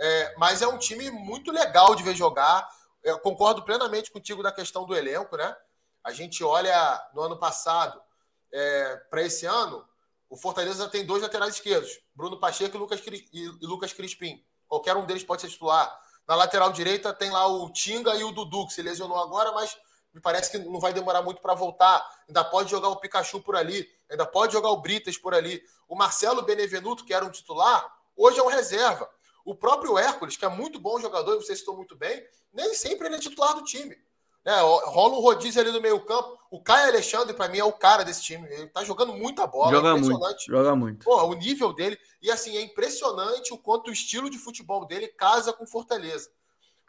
É, 0.00 0.34
mas 0.38 0.62
é 0.62 0.66
um 0.66 0.78
time 0.78 1.10
muito 1.10 1.52
legal 1.52 1.94
de 1.94 2.02
ver 2.02 2.14
jogar. 2.14 2.68
Eu 3.02 3.18
concordo 3.18 3.62
plenamente 3.62 4.10
contigo 4.10 4.42
na 4.42 4.50
questão 4.50 4.86
do 4.86 4.96
elenco, 4.96 5.36
né? 5.36 5.54
A 6.02 6.10
gente 6.10 6.42
olha 6.42 7.10
no 7.14 7.20
ano 7.20 7.38
passado 7.38 8.00
é, 8.52 8.96
para 9.10 9.22
esse 9.22 9.44
ano, 9.44 9.86
o 10.28 10.36
Fortaleza 10.36 10.88
tem 10.88 11.04
dois 11.04 11.22
laterais 11.22 11.54
esquerdos, 11.54 12.00
Bruno 12.14 12.38
Pacheco 12.38 12.76
e 12.76 12.78
Lucas, 12.78 13.02
e 13.32 13.48
Lucas 13.60 13.92
Crispim. 13.92 14.42
Qualquer 14.66 14.96
um 14.96 15.04
deles 15.04 15.24
pode 15.24 15.42
ser 15.42 15.48
titular. 15.48 16.00
Na 16.26 16.34
lateral 16.34 16.72
direita 16.72 17.12
tem 17.12 17.30
lá 17.30 17.46
o 17.46 17.70
Tinga 17.70 18.14
e 18.14 18.22
o 18.22 18.30
Dudu, 18.30 18.66
que 18.68 18.72
se 18.72 18.82
lesionou 18.82 19.18
agora, 19.18 19.52
mas 19.52 19.76
me 20.14 20.20
parece 20.20 20.50
que 20.50 20.58
não 20.58 20.80
vai 20.80 20.92
demorar 20.92 21.22
muito 21.22 21.42
para 21.42 21.54
voltar. 21.54 22.08
Ainda 22.28 22.44
pode 22.44 22.70
jogar 22.70 22.88
o 22.88 22.96
Pikachu 22.96 23.40
por 23.40 23.56
ali, 23.56 23.88
ainda 24.08 24.24
pode 24.24 24.52
jogar 24.52 24.70
o 24.70 24.80
Britas 24.80 25.18
por 25.18 25.34
ali. 25.34 25.62
O 25.88 25.96
Marcelo 25.96 26.42
Benevenuto, 26.42 27.04
que 27.04 27.12
era 27.12 27.24
um 27.24 27.30
titular, 27.30 27.84
hoje 28.16 28.38
é 28.38 28.42
um 28.42 28.48
reserva. 28.48 29.10
O 29.44 29.54
próprio 29.54 29.98
Hércules, 29.98 30.36
que 30.36 30.44
é 30.44 30.48
muito 30.48 30.78
bom 30.78 31.00
jogador, 31.00 31.34
e 31.34 31.44
você 31.44 31.54
citou 31.56 31.76
muito 31.76 31.96
bem, 31.96 32.24
nem 32.52 32.74
sempre 32.74 33.06
ele 33.06 33.16
é 33.16 33.18
titular 33.18 33.54
do 33.54 33.64
time. 33.64 33.96
Né? 34.44 34.58
Rola 34.60 35.16
um 35.16 35.20
rodízio 35.20 35.60
ali 35.60 35.70
no 35.70 35.80
meio 35.80 36.00
campo. 36.04 36.38
O 36.50 36.60
Caio 36.60 36.88
Alexandre, 36.88 37.34
para 37.34 37.48
mim, 37.48 37.58
é 37.58 37.64
o 37.64 37.72
cara 37.72 38.04
desse 38.04 38.22
time. 38.22 38.48
Ele 38.48 38.66
tá 38.68 38.82
jogando 38.82 39.12
muita 39.12 39.46
bola. 39.46 39.70
Joga 39.70 39.96
muito. 39.96 40.46
Joga 40.46 40.76
muito. 40.76 41.04
Pô, 41.04 41.22
o 41.24 41.34
nível 41.34 41.72
dele. 41.72 41.98
E 42.22 42.30
assim, 42.30 42.56
é 42.56 42.62
impressionante 42.62 43.52
o 43.52 43.58
quanto 43.58 43.88
o 43.88 43.92
estilo 43.92 44.30
de 44.30 44.38
futebol 44.38 44.86
dele 44.86 45.08
casa 45.08 45.52
com 45.52 45.66
Fortaleza. 45.66 46.30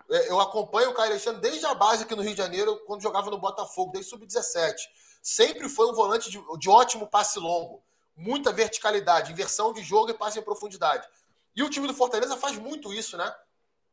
É, 0.09 0.31
eu 0.31 0.39
acompanho 0.39 0.91
o 0.91 0.93
Caio 0.93 1.11
Alexandre 1.11 1.41
desde 1.41 1.65
a 1.65 1.73
base 1.73 2.03
aqui 2.03 2.15
no 2.15 2.21
Rio 2.21 2.31
de 2.31 2.37
Janeiro, 2.37 2.81
quando 2.85 3.01
jogava 3.01 3.29
no 3.29 3.37
Botafogo, 3.37 3.91
desde 3.91 4.09
sub-17. 4.09 4.75
Sempre 5.21 5.69
foi 5.69 5.89
um 5.89 5.93
volante 5.93 6.31
de, 6.31 6.41
de 6.57 6.69
ótimo 6.69 7.07
passe 7.07 7.39
longo. 7.39 7.83
Muita 8.15 8.51
verticalidade, 8.51 9.31
inversão 9.31 9.71
de 9.71 9.81
jogo 9.81 10.11
e 10.11 10.13
passe 10.13 10.39
em 10.39 10.41
profundidade. 10.41 11.07
E 11.55 11.63
o 11.63 11.69
time 11.69 11.87
do 11.87 11.93
Fortaleza 11.93 12.37
faz 12.37 12.57
muito 12.57 12.93
isso, 12.93 13.17
né? 13.17 13.33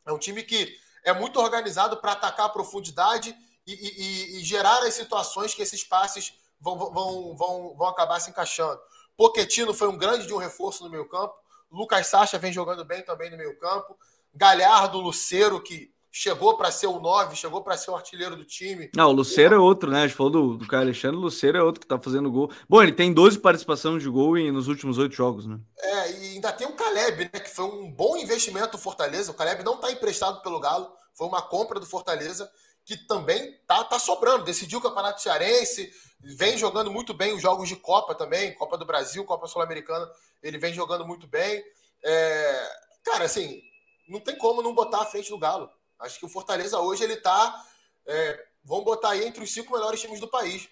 É 0.07 0.13
um 0.13 0.19
time 0.19 0.43
que 0.43 0.77
é 1.05 1.13
muito 1.13 1.41
organizado 1.41 1.97
para 1.99 2.13
atacar 2.13 2.47
a 2.47 2.51
profundidade 2.51 3.37
e, 3.67 3.73
e, 3.73 4.39
e, 4.39 4.45
gerar 4.45 4.83
as 4.83 4.95
situações 4.95 5.55
que 5.55 5.63
esses 5.63 5.85
passes 5.85 6.33
vão, 6.61 6.79
vão, 6.79 7.37
vão, 7.37 7.77
vão 7.77 7.89
acabar 7.89 8.19
se 8.21 8.31
encaixando. 8.31 8.81
Poquetino 9.17 9.75
foi 9.75 9.89
um 9.89 9.99
grande 9.99 10.27
de 10.27 10.33
um 10.33 10.39
reforço 10.39 10.85
no 10.85 10.91
meio 10.91 11.09
campo. 11.09 11.35
Lucas 11.71 12.07
Sacha 12.07 12.39
vem 12.39 12.53
jogando 12.53 12.85
bem 12.85 13.03
também 13.03 13.31
no 13.31 13.37
meio 13.37 13.59
campo. 13.59 13.99
Galhardo, 14.35 14.99
Luceiro, 14.99 15.63
que 15.63 15.93
chegou 16.11 16.57
para 16.57 16.71
ser 16.71 16.87
o 16.87 17.01
9, 17.01 17.37
chegou 17.37 17.63
para 17.63 17.77
ser 17.77 17.91
o 17.91 17.97
artilheiro 17.97 18.37
do 18.37 18.45
time. 18.45 18.91
Não, 18.95 19.09
o 19.09 19.13
Luceiro 19.13 19.55
é 19.55 19.59
outro, 19.59 19.91
né? 19.91 20.03
A 20.03 20.07
gente 20.07 20.17
falou 20.17 20.33
do, 20.33 20.57
do 20.57 20.67
Caio 20.67 20.83
Alexandre, 20.83 21.17
o 21.17 21.21
Luceiro 21.21 21.59
é 21.59 21.63
outro 21.63 21.81
que 21.81 21.87
tá 21.87 21.99
fazendo 21.99 22.31
gol. 22.31 22.51
Bom, 22.69 22.83
ele 22.83 22.93
tem 22.93 23.13
12 23.13 23.39
participações 23.39 24.03
de 24.03 24.09
gol 24.09 24.37
em, 24.37 24.51
nos 24.51 24.69
últimos 24.69 24.99
oito 24.99 25.15
jogos, 25.15 25.47
né? 25.47 25.59
É, 25.79 26.13
e 26.13 26.33
ainda 26.35 26.53
tem 26.53 26.67
o 26.67 26.73
Caleb, 26.73 27.31
né? 27.33 27.41
Que 27.41 27.51
foi 27.51 27.65
um 27.65 27.91
bom 27.91 28.17
investimento 28.17 28.73
do 28.73 28.79
Fortaleza. 28.79 29.31
O 29.31 29.35
Caleb 29.35 29.63
não 29.63 29.77
tá 29.77 29.91
emprestado 29.93 30.43
pelo 30.43 30.61
Galo, 30.61 30.91
foi 31.15 31.27
uma 31.27 31.43
compra 31.43 31.79
do 31.79 31.87
Fortaleza 31.87 32.51
que 32.85 32.97
também 33.07 33.55
tá, 33.67 33.85
tá 33.85 33.99
sobrando. 33.99 34.45
Decidiu 34.45 34.79
o 34.79 34.83
Campeonato 34.83 35.21
Cearense, 35.21 35.93
vem 36.21 36.57
jogando 36.57 36.91
muito 36.91 37.13
bem 37.13 37.35
os 37.35 37.43
jogos 37.43 37.69
de 37.69 37.77
Copa 37.77 38.15
também, 38.15 38.55
Copa 38.55 38.79
do 38.79 38.87
Brasil, 38.87 39.25
Copa 39.25 39.47
Sul-Americana, 39.47 40.11
ele 40.43 40.57
vem 40.57 40.73
jogando 40.73 41.07
muito 41.07 41.27
bem. 41.27 41.63
É... 42.03 42.71
Cara, 43.05 43.25
assim, 43.25 43.61
não 44.09 44.21
tem 44.21 44.37
como 44.39 44.63
não 44.63 44.75
botar 44.75 45.03
à 45.03 45.05
frente 45.05 45.29
do 45.29 45.39
Galo. 45.39 45.69
Acho 45.99 46.19
que 46.19 46.27
o 46.27 46.29
Fortaleza 46.29 46.79
hoje 46.79 47.05
ele 47.05 47.15
está, 47.15 47.65
é, 48.07 48.47
vamos 48.65 48.85
botar 48.85 49.11
aí 49.11 49.27
entre 49.27 49.43
os 49.43 49.53
cinco 49.53 49.73
melhores 49.73 50.01
times 50.01 50.21
do 50.21 50.29
país, 50.29 50.69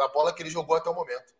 a 0.00 0.08
bola 0.08 0.32
que 0.32 0.42
ele 0.42 0.50
jogou 0.50 0.76
até 0.76 0.90
o 0.90 0.94
momento. 0.94 1.32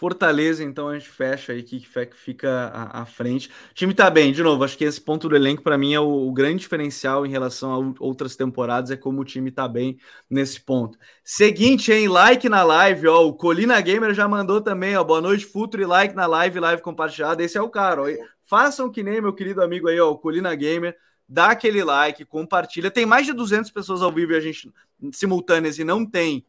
Fortaleza, 0.00 0.64
então 0.64 0.88
a 0.88 0.98
gente 0.98 1.10
fecha 1.10 1.52
aí 1.52 1.62
que 1.62 1.86
fica 2.14 2.72
à, 2.72 3.04
frente. 3.04 3.50
O 3.70 3.74
time 3.74 3.92
tá 3.92 4.08
bem, 4.08 4.32
de 4.32 4.42
novo, 4.42 4.64
acho 4.64 4.78
que 4.78 4.84
esse 4.84 4.98
ponto 4.98 5.28
do 5.28 5.36
elenco 5.36 5.62
para 5.62 5.76
mim 5.76 5.92
é 5.92 6.00
o, 6.00 6.26
o, 6.26 6.32
grande 6.32 6.60
diferencial 6.60 7.26
em 7.26 7.28
relação 7.28 7.70
a 7.70 8.02
outras 8.02 8.34
temporadas, 8.34 8.90
é 8.90 8.96
como 8.96 9.20
o 9.20 9.24
time 9.26 9.50
tá 9.50 9.68
bem 9.68 9.98
nesse 10.30 10.58
ponto. 10.58 10.98
Seguinte, 11.22 11.92
hein, 11.92 12.08
like 12.08 12.48
na 12.48 12.62
live, 12.62 13.08
ó, 13.08 13.26
o 13.26 13.34
Colina 13.34 13.78
Gamer 13.78 14.14
já 14.14 14.26
mandou 14.26 14.62
também, 14.62 14.96
ó, 14.96 15.04
boa 15.04 15.20
noite, 15.20 15.44
Futuro 15.44 15.82
e 15.82 15.86
like 15.86 16.14
na 16.14 16.26
live, 16.26 16.60
live 16.60 16.80
compartilhada, 16.80 17.42
esse 17.42 17.58
é 17.58 17.62
o 17.62 17.68
cara, 17.68 18.02
ó. 18.02 18.06
Façam 18.42 18.90
que 18.90 19.02
nem 19.02 19.20
meu 19.20 19.34
querido 19.34 19.62
amigo 19.62 19.86
aí, 19.86 20.00
ó, 20.00 20.10
o 20.10 20.16
Colina 20.16 20.54
Gamer, 20.54 20.96
dá 21.30 21.52
aquele 21.52 21.84
like, 21.84 22.24
compartilha. 22.24 22.90
Tem 22.90 23.06
mais 23.06 23.24
de 23.24 23.32
200 23.32 23.70
pessoas 23.70 24.02
ao 24.02 24.10
vivo 24.10 24.32
e 24.32 24.36
a 24.36 24.40
gente 24.40 24.68
simultâneas 25.12 25.78
e 25.78 25.84
não 25.84 26.04
tem 26.04 26.44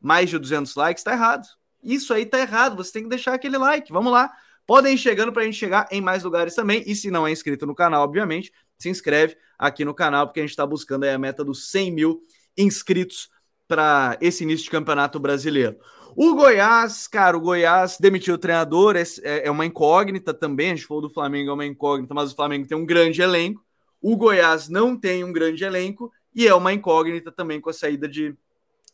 mais 0.00 0.28
de 0.28 0.36
200 0.36 0.74
likes, 0.74 1.04
tá 1.04 1.12
errado. 1.12 1.46
Isso 1.80 2.12
aí 2.12 2.26
tá 2.26 2.40
errado. 2.40 2.76
Você 2.76 2.92
tem 2.92 3.04
que 3.04 3.08
deixar 3.08 3.32
aquele 3.32 3.56
like. 3.56 3.92
Vamos 3.92 4.12
lá. 4.12 4.32
Podem 4.66 4.94
ir 4.94 4.98
chegando 4.98 5.32
para 5.32 5.42
a 5.42 5.44
gente 5.44 5.56
chegar 5.56 5.86
em 5.90 6.00
mais 6.00 6.24
lugares 6.24 6.54
também. 6.54 6.82
E 6.84 6.96
se 6.96 7.10
não 7.10 7.26
é 7.26 7.30
inscrito 7.30 7.64
no 7.64 7.74
canal, 7.74 8.02
obviamente, 8.02 8.52
se 8.76 8.88
inscreve 8.88 9.36
aqui 9.56 9.84
no 9.84 9.94
canal, 9.94 10.26
porque 10.26 10.40
a 10.40 10.42
gente 10.42 10.50
está 10.50 10.66
buscando 10.66 11.04
a 11.04 11.16
meta 11.16 11.44
dos 11.44 11.70
100 11.70 11.92
mil 11.92 12.20
inscritos 12.56 13.30
para 13.68 14.18
esse 14.20 14.42
início 14.42 14.64
de 14.64 14.70
campeonato 14.70 15.20
brasileiro. 15.20 15.78
O 16.16 16.34
Goiás, 16.34 17.06
cara, 17.06 17.36
o 17.36 17.40
Goiás 17.40 17.98
demitiu 18.00 18.34
o 18.34 18.38
treinador, 18.38 18.96
é, 18.96 19.04
é 19.22 19.50
uma 19.50 19.66
incógnita 19.66 20.34
também. 20.34 20.72
A 20.72 20.74
gente 20.74 20.86
falou 20.86 21.02
do 21.02 21.10
Flamengo, 21.10 21.50
é 21.50 21.54
uma 21.54 21.66
incógnita, 21.66 22.14
mas 22.14 22.32
o 22.32 22.36
Flamengo 22.36 22.66
tem 22.66 22.76
um 22.76 22.86
grande 22.86 23.22
elenco. 23.22 23.63
O 24.06 24.18
Goiás 24.18 24.68
não 24.68 24.98
tem 24.98 25.24
um 25.24 25.32
grande 25.32 25.64
elenco 25.64 26.12
e 26.34 26.46
é 26.46 26.54
uma 26.54 26.74
incógnita 26.74 27.32
também 27.32 27.58
com 27.58 27.70
a 27.70 27.72
saída 27.72 28.06
de, 28.06 28.36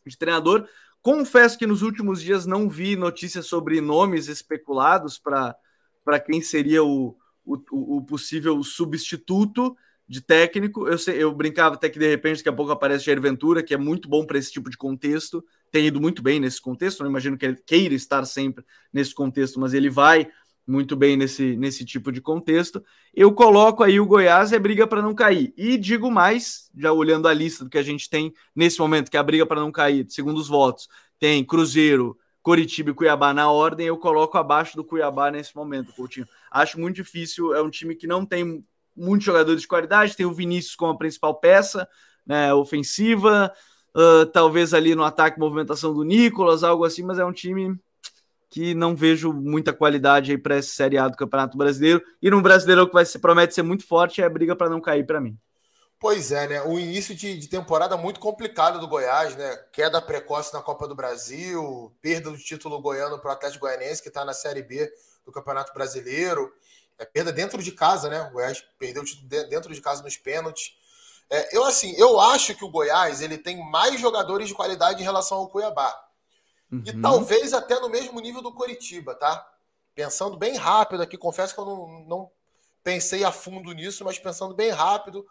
de 0.07 0.17
treinador. 0.17 0.65
Confesso 1.01 1.57
que 1.57 1.67
nos 1.67 1.81
últimos 1.81 2.21
dias 2.21 2.45
não 2.45 2.69
vi 2.69 2.95
notícias 2.95 3.45
sobre 3.45 3.81
nomes 3.81 4.29
especulados 4.29 5.19
para 5.19 6.19
quem 6.25 6.41
seria 6.41 6.81
o, 6.81 7.17
o, 7.45 7.97
o, 7.97 8.05
possível 8.05 8.63
substituto 8.63 9.75
de 10.07 10.21
técnico. 10.21 10.87
Eu, 10.87 10.97
sei, 10.97 11.21
eu 11.21 11.35
brincava 11.35 11.75
até 11.75 11.89
que 11.89 11.99
de 11.99 12.07
repente 12.07 12.37
daqui 12.37 12.47
a 12.47 12.53
pouco 12.53 12.71
aparece 12.71 13.03
Jair 13.03 13.19
Ventura, 13.19 13.61
que 13.61 13.73
é 13.73 13.77
muito 13.77 14.07
bom 14.07 14.25
para 14.25 14.37
esse 14.37 14.53
tipo 14.53 14.69
de 14.69 14.77
contexto, 14.77 15.43
tem 15.69 15.87
ido 15.87 15.99
muito 15.99 16.23
bem 16.23 16.39
nesse 16.39 16.61
contexto. 16.61 17.01
Não 17.01 17.09
imagino 17.09 17.37
que 17.37 17.45
ele 17.45 17.57
queira 17.65 17.93
estar 17.93 18.23
sempre 18.23 18.63
nesse 18.93 19.13
contexto, 19.13 19.59
mas 19.59 19.73
ele 19.73 19.89
vai 19.89 20.29
muito 20.65 20.95
bem 20.95 21.17
nesse, 21.17 21.55
nesse 21.57 21.83
tipo 21.83 22.11
de 22.11 22.21
contexto. 22.21 22.83
Eu 23.13 23.33
coloco 23.33 23.83
aí 23.83 23.99
o 23.99 24.05
Goiás 24.05 24.53
é 24.53 24.59
briga 24.59 24.87
para 24.87 25.01
não 25.01 25.13
cair. 25.13 25.53
E 25.57 25.77
digo 25.77 26.09
mais, 26.09 26.69
já 26.77 26.91
olhando 26.91 27.27
a 27.27 27.33
lista 27.33 27.63
do 27.63 27.69
que 27.69 27.77
a 27.77 27.83
gente 27.83 28.09
tem 28.09 28.33
nesse 28.55 28.79
momento, 28.79 29.09
que 29.09 29.17
é 29.17 29.19
a 29.19 29.23
briga 29.23 29.45
para 29.45 29.59
não 29.59 29.71
cair, 29.71 30.05
segundo 30.09 30.37
os 30.37 30.47
votos, 30.47 30.87
tem 31.19 31.43
Cruzeiro, 31.43 32.17
Coritiba 32.41 32.91
e 32.91 32.93
Cuiabá 32.93 33.33
na 33.33 33.51
ordem, 33.51 33.87
eu 33.87 33.97
coloco 33.97 34.37
abaixo 34.37 34.75
do 34.75 34.83
Cuiabá 34.83 35.29
nesse 35.29 35.55
momento, 35.55 35.93
Coutinho. 35.93 36.27
Acho 36.49 36.79
muito 36.79 36.95
difícil, 36.95 37.53
é 37.53 37.61
um 37.61 37.69
time 37.69 37.95
que 37.95 38.07
não 38.07 38.25
tem 38.25 38.63
muitos 38.95 39.25
jogadores 39.25 39.61
de 39.61 39.67
qualidade, 39.67 40.15
tem 40.15 40.25
o 40.25 40.33
Vinícius 40.33 40.75
como 40.75 40.91
a 40.91 40.97
principal 40.97 41.35
peça, 41.35 41.87
né, 42.25 42.53
ofensiva, 42.53 43.51
uh, 43.95 44.25
talvez 44.27 44.73
ali 44.73 44.95
no 44.95 45.03
ataque 45.03 45.39
movimentação 45.39 45.93
do 45.93 46.03
Nicolas, 46.03 46.63
algo 46.63 46.83
assim, 46.83 47.03
mas 47.03 47.19
é 47.19 47.25
um 47.25 47.31
time 47.31 47.79
que 48.51 48.75
não 48.75 48.93
vejo 48.93 49.31
muita 49.31 49.71
qualidade 49.71 50.31
aí 50.31 50.37
para 50.37 50.57
essa 50.57 50.67
Série 50.67 50.97
A 50.97 51.07
do 51.07 51.15
Campeonato 51.15 51.57
Brasileiro. 51.57 52.03
E 52.21 52.29
no 52.29 52.41
Brasileiro 52.41 52.85
que 52.85 52.93
vai 52.93 53.05
se 53.05 53.17
promete 53.17 53.55
ser 53.55 53.63
muito 53.63 53.87
forte 53.87 54.21
é 54.21 54.25
a 54.25 54.29
briga 54.29 54.53
para 54.53 54.69
não 54.69 54.81
cair 54.81 55.05
para 55.05 55.21
mim. 55.21 55.39
Pois 55.97 56.33
é, 56.33 56.47
né? 56.47 56.61
O 56.63 56.77
início 56.77 57.15
de, 57.15 57.37
de, 57.37 57.47
temporada 57.47 57.95
muito 57.95 58.19
complicado 58.19 58.77
do 58.77 58.87
Goiás, 58.87 59.35
né? 59.37 59.55
Queda 59.71 60.01
precoce 60.01 60.53
na 60.53 60.61
Copa 60.61 60.85
do 60.85 60.95
Brasil, 60.95 61.95
perda 62.01 62.29
do 62.29 62.37
título 62.37 62.81
goiano 62.81 63.19
para 63.19 63.29
o 63.29 63.33
Atlético 63.33 63.65
Goianense, 63.65 64.01
que 64.01 64.09
está 64.09 64.25
na 64.25 64.33
Série 64.33 64.63
B 64.63 64.91
do 65.25 65.31
Campeonato 65.31 65.73
Brasileiro. 65.73 66.51
É 66.97 67.05
perda 67.05 67.31
dentro 67.31 67.63
de 67.63 67.71
casa, 67.71 68.09
né? 68.09 68.21
O 68.23 68.31
Goiás 68.31 68.61
perdeu 68.77 69.03
o 69.03 69.05
título 69.05 69.29
dentro 69.29 69.73
de 69.73 69.79
casa 69.79 70.03
nos 70.03 70.17
pênaltis. 70.17 70.73
É, 71.29 71.55
eu, 71.55 71.63
assim, 71.63 71.93
eu 71.97 72.19
acho 72.19 72.53
que 72.53 72.65
o 72.65 72.69
Goiás 72.69 73.21
ele 73.21 73.37
tem 73.37 73.63
mais 73.71 73.97
jogadores 74.01 74.49
de 74.49 74.53
qualidade 74.53 75.01
em 75.01 75.05
relação 75.05 75.37
ao 75.37 75.47
Cuiabá. 75.47 76.10
Uhum. 76.71 76.83
E 76.85 77.01
talvez 77.01 77.53
até 77.53 77.79
no 77.79 77.89
mesmo 77.89 78.19
nível 78.19 78.41
do 78.41 78.53
Coritiba, 78.53 79.13
tá? 79.13 79.47
Pensando 79.93 80.37
bem 80.37 80.55
rápido 80.55 81.03
aqui, 81.03 81.17
confesso 81.17 81.53
que 81.53 81.59
eu 81.59 81.65
não, 81.65 81.87
não 82.07 82.31
pensei 82.83 83.23
a 83.23 83.31
fundo 83.31 83.73
nisso, 83.73 84.05
mas 84.05 84.17
pensando 84.17 84.53
bem 84.53 84.69
rápido. 84.69 85.25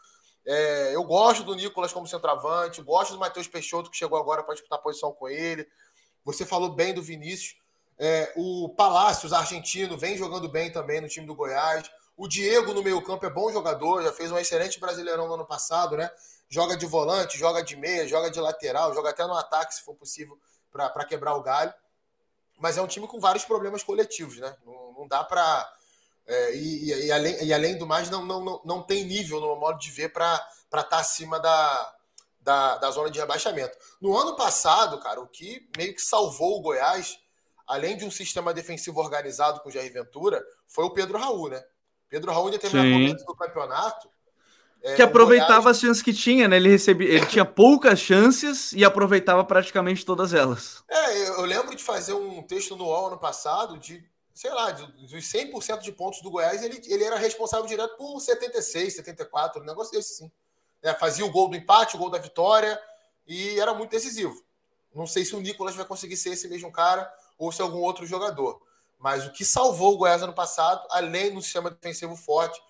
É, 0.45 0.95
eu 0.95 1.03
gosto 1.05 1.43
do 1.43 1.55
Nicolas 1.55 1.93
como 1.93 2.07
centroavante, 2.07 2.83
gosto 2.83 3.13
do 3.13 3.19
Matheus 3.19 3.49
Peixoto, 3.49 3.91
que 3.91 3.97
chegou 3.97 4.19
agora 4.19 4.43
para 4.43 4.55
disputar 4.55 4.79
a 4.79 4.83
posição 4.83 5.13
com 5.13 5.29
ele. 5.29 5.67
Você 6.25 6.45
falou 6.45 6.71
bem 6.71 6.93
do 6.93 7.03
Vinícius. 7.03 7.59
É, 7.99 8.33
o 8.37 8.69
Palácios, 8.71 9.33
argentino, 9.33 9.97
vem 9.97 10.17
jogando 10.17 10.49
bem 10.49 10.73
também 10.73 11.01
no 11.01 11.09
time 11.09 11.27
do 11.27 11.35
Goiás. 11.35 11.91
O 12.17 12.29
Diego 12.29 12.75
no 12.75 12.83
meio-campo 12.83 13.25
é 13.25 13.31
bom 13.31 13.51
jogador, 13.51 14.03
já 14.03 14.13
fez 14.13 14.31
um 14.31 14.39
excelente 14.39 14.79
brasileirão 14.79 15.27
no 15.27 15.35
ano 15.35 15.47
passado, 15.47 15.97
né? 15.97 16.11
Joga 16.49 16.77
de 16.77 16.85
volante, 16.85 17.39
joga 17.39 17.63
de 17.63 17.77
meia, 17.77 18.07
joga 18.07 18.31
de 18.31 18.41
lateral, 18.41 18.95
joga 18.95 19.11
até 19.11 19.27
no 19.27 19.35
ataque, 19.35 19.75
se 19.75 19.83
for 19.83 19.95
possível 19.95 20.39
para 20.71 21.05
quebrar 21.05 21.35
o 21.35 21.43
galho. 21.43 21.73
Mas 22.59 22.77
é 22.77 22.83
um 22.83 22.87
time 22.87 23.07
com 23.07 23.19
vários 23.19 23.45
problemas 23.45 23.83
coletivos, 23.83 24.37
né? 24.39 24.55
Não, 24.65 24.93
não 24.93 25.09
dá 25.09 25.25
para. 25.25 25.73
É, 26.27 26.55
e, 26.55 27.07
e, 27.07 27.13
além, 27.13 27.45
e 27.45 27.53
além 27.53 27.79
do 27.79 27.87
mais, 27.87 28.11
não, 28.11 28.25
não, 28.25 28.45
não, 28.45 28.63
não 28.65 28.83
tem 28.83 29.05
nível, 29.05 29.41
no 29.41 29.47
meu 29.47 29.57
modo 29.57 29.79
de 29.79 29.91
ver, 29.91 30.13
para 30.13 30.35
estar 30.65 30.85
tá 30.85 30.99
acima 30.99 31.41
da, 31.41 31.95
da, 32.41 32.77
da 32.77 32.91
zona 32.91 33.11
de 33.11 33.19
rebaixamento. 33.19 33.77
No 34.01 34.17
ano 34.17 34.37
passado, 34.37 35.01
cara, 35.01 35.21
o 35.21 35.27
que 35.27 35.69
meio 35.77 35.95
que 35.95 36.03
salvou 36.03 36.59
o 36.59 36.63
Goiás, 36.63 37.19
além 37.67 37.97
de 37.97 38.05
um 38.05 38.11
sistema 38.11 38.53
defensivo 38.53 39.01
organizado 39.01 39.61
com 39.61 39.69
o 39.69 39.73
Jair 39.73 39.93
Ventura, 39.93 40.45
foi 40.69 40.85
o 40.85 40.91
Pedro 40.91 41.19
Raul, 41.19 41.49
né? 41.49 41.65
Pedro 42.09 42.33
Raul, 42.33 42.49
em 42.49 42.53
determinado 42.53 42.89
Sim. 42.89 42.93
momento 42.93 43.25
do 43.25 43.35
campeonato, 43.35 44.11
é, 44.83 44.95
que 44.95 45.03
aproveitava 45.03 45.63
Goiás... 45.63 45.77
as 45.77 45.81
chances 45.81 46.03
que 46.03 46.13
tinha, 46.13 46.49
né? 46.49 46.57
Ele 46.57 46.69
recebia, 46.69 47.09
ele 47.09 47.27
tinha 47.27 47.45
poucas 47.45 47.99
chances 47.99 48.73
e 48.73 48.85
aproveitava 48.85 49.45
praticamente 49.45 50.05
todas 50.05 50.33
elas. 50.33 50.83
É, 50.89 51.29
eu 51.29 51.45
lembro 51.45 51.75
de 51.75 51.83
fazer 51.83 52.15
um 52.15 52.43
texto 52.43 52.77
no 52.77 52.85
UOL 52.85 53.09
ano 53.09 53.19
passado 53.19 53.79
de, 53.79 54.03
sei 54.33 54.51
lá, 54.51 54.71
dos 54.71 55.13
100% 55.13 55.81
de 55.81 55.93
pontos 55.93 56.23
do 56.23 56.31
Goiás, 56.31 56.63
ele, 56.63 56.81
ele 56.87 57.05
era 57.05 57.17
responsável 57.17 57.67
direto 57.67 57.97
por 57.97 58.21
76, 58.21 58.97
74, 58.97 59.63
um 59.63 59.67
negócio 59.67 59.93
desse 59.93 60.17
sim. 60.17 60.31
É, 60.83 60.95
fazia 60.95 61.27
o 61.27 61.31
gol 61.31 61.49
do 61.49 61.57
empate, 61.57 61.97
o 61.97 61.99
gol 61.99 62.09
da 62.09 62.19
vitória 62.19 62.81
e 63.27 63.61
era 63.61 63.75
muito 63.75 63.91
decisivo. 63.91 64.43
Não 64.95 65.07
sei 65.07 65.25
se 65.25 65.37
o 65.37 65.41
Nicolas 65.41 65.77
vai 65.77 65.85
conseguir 65.85 66.17
ser 66.17 66.31
esse 66.31 66.49
mesmo 66.49 66.73
cara 66.73 67.11
ou 67.39 67.53
se 67.53 67.61
algum 67.61 67.81
outro 67.81 68.07
jogador. 68.07 68.61
Mas 68.99 69.27
o 69.27 69.33
que 69.33 69.45
salvou 69.45 69.95
o 69.95 69.99
Goiás 69.99 70.23
ano 70.23 70.33
passado, 70.33 70.87
além 70.91 71.33
do 71.33 71.41
sistema 71.41 71.71
defensivo 71.71 72.17
forte, 72.17 72.61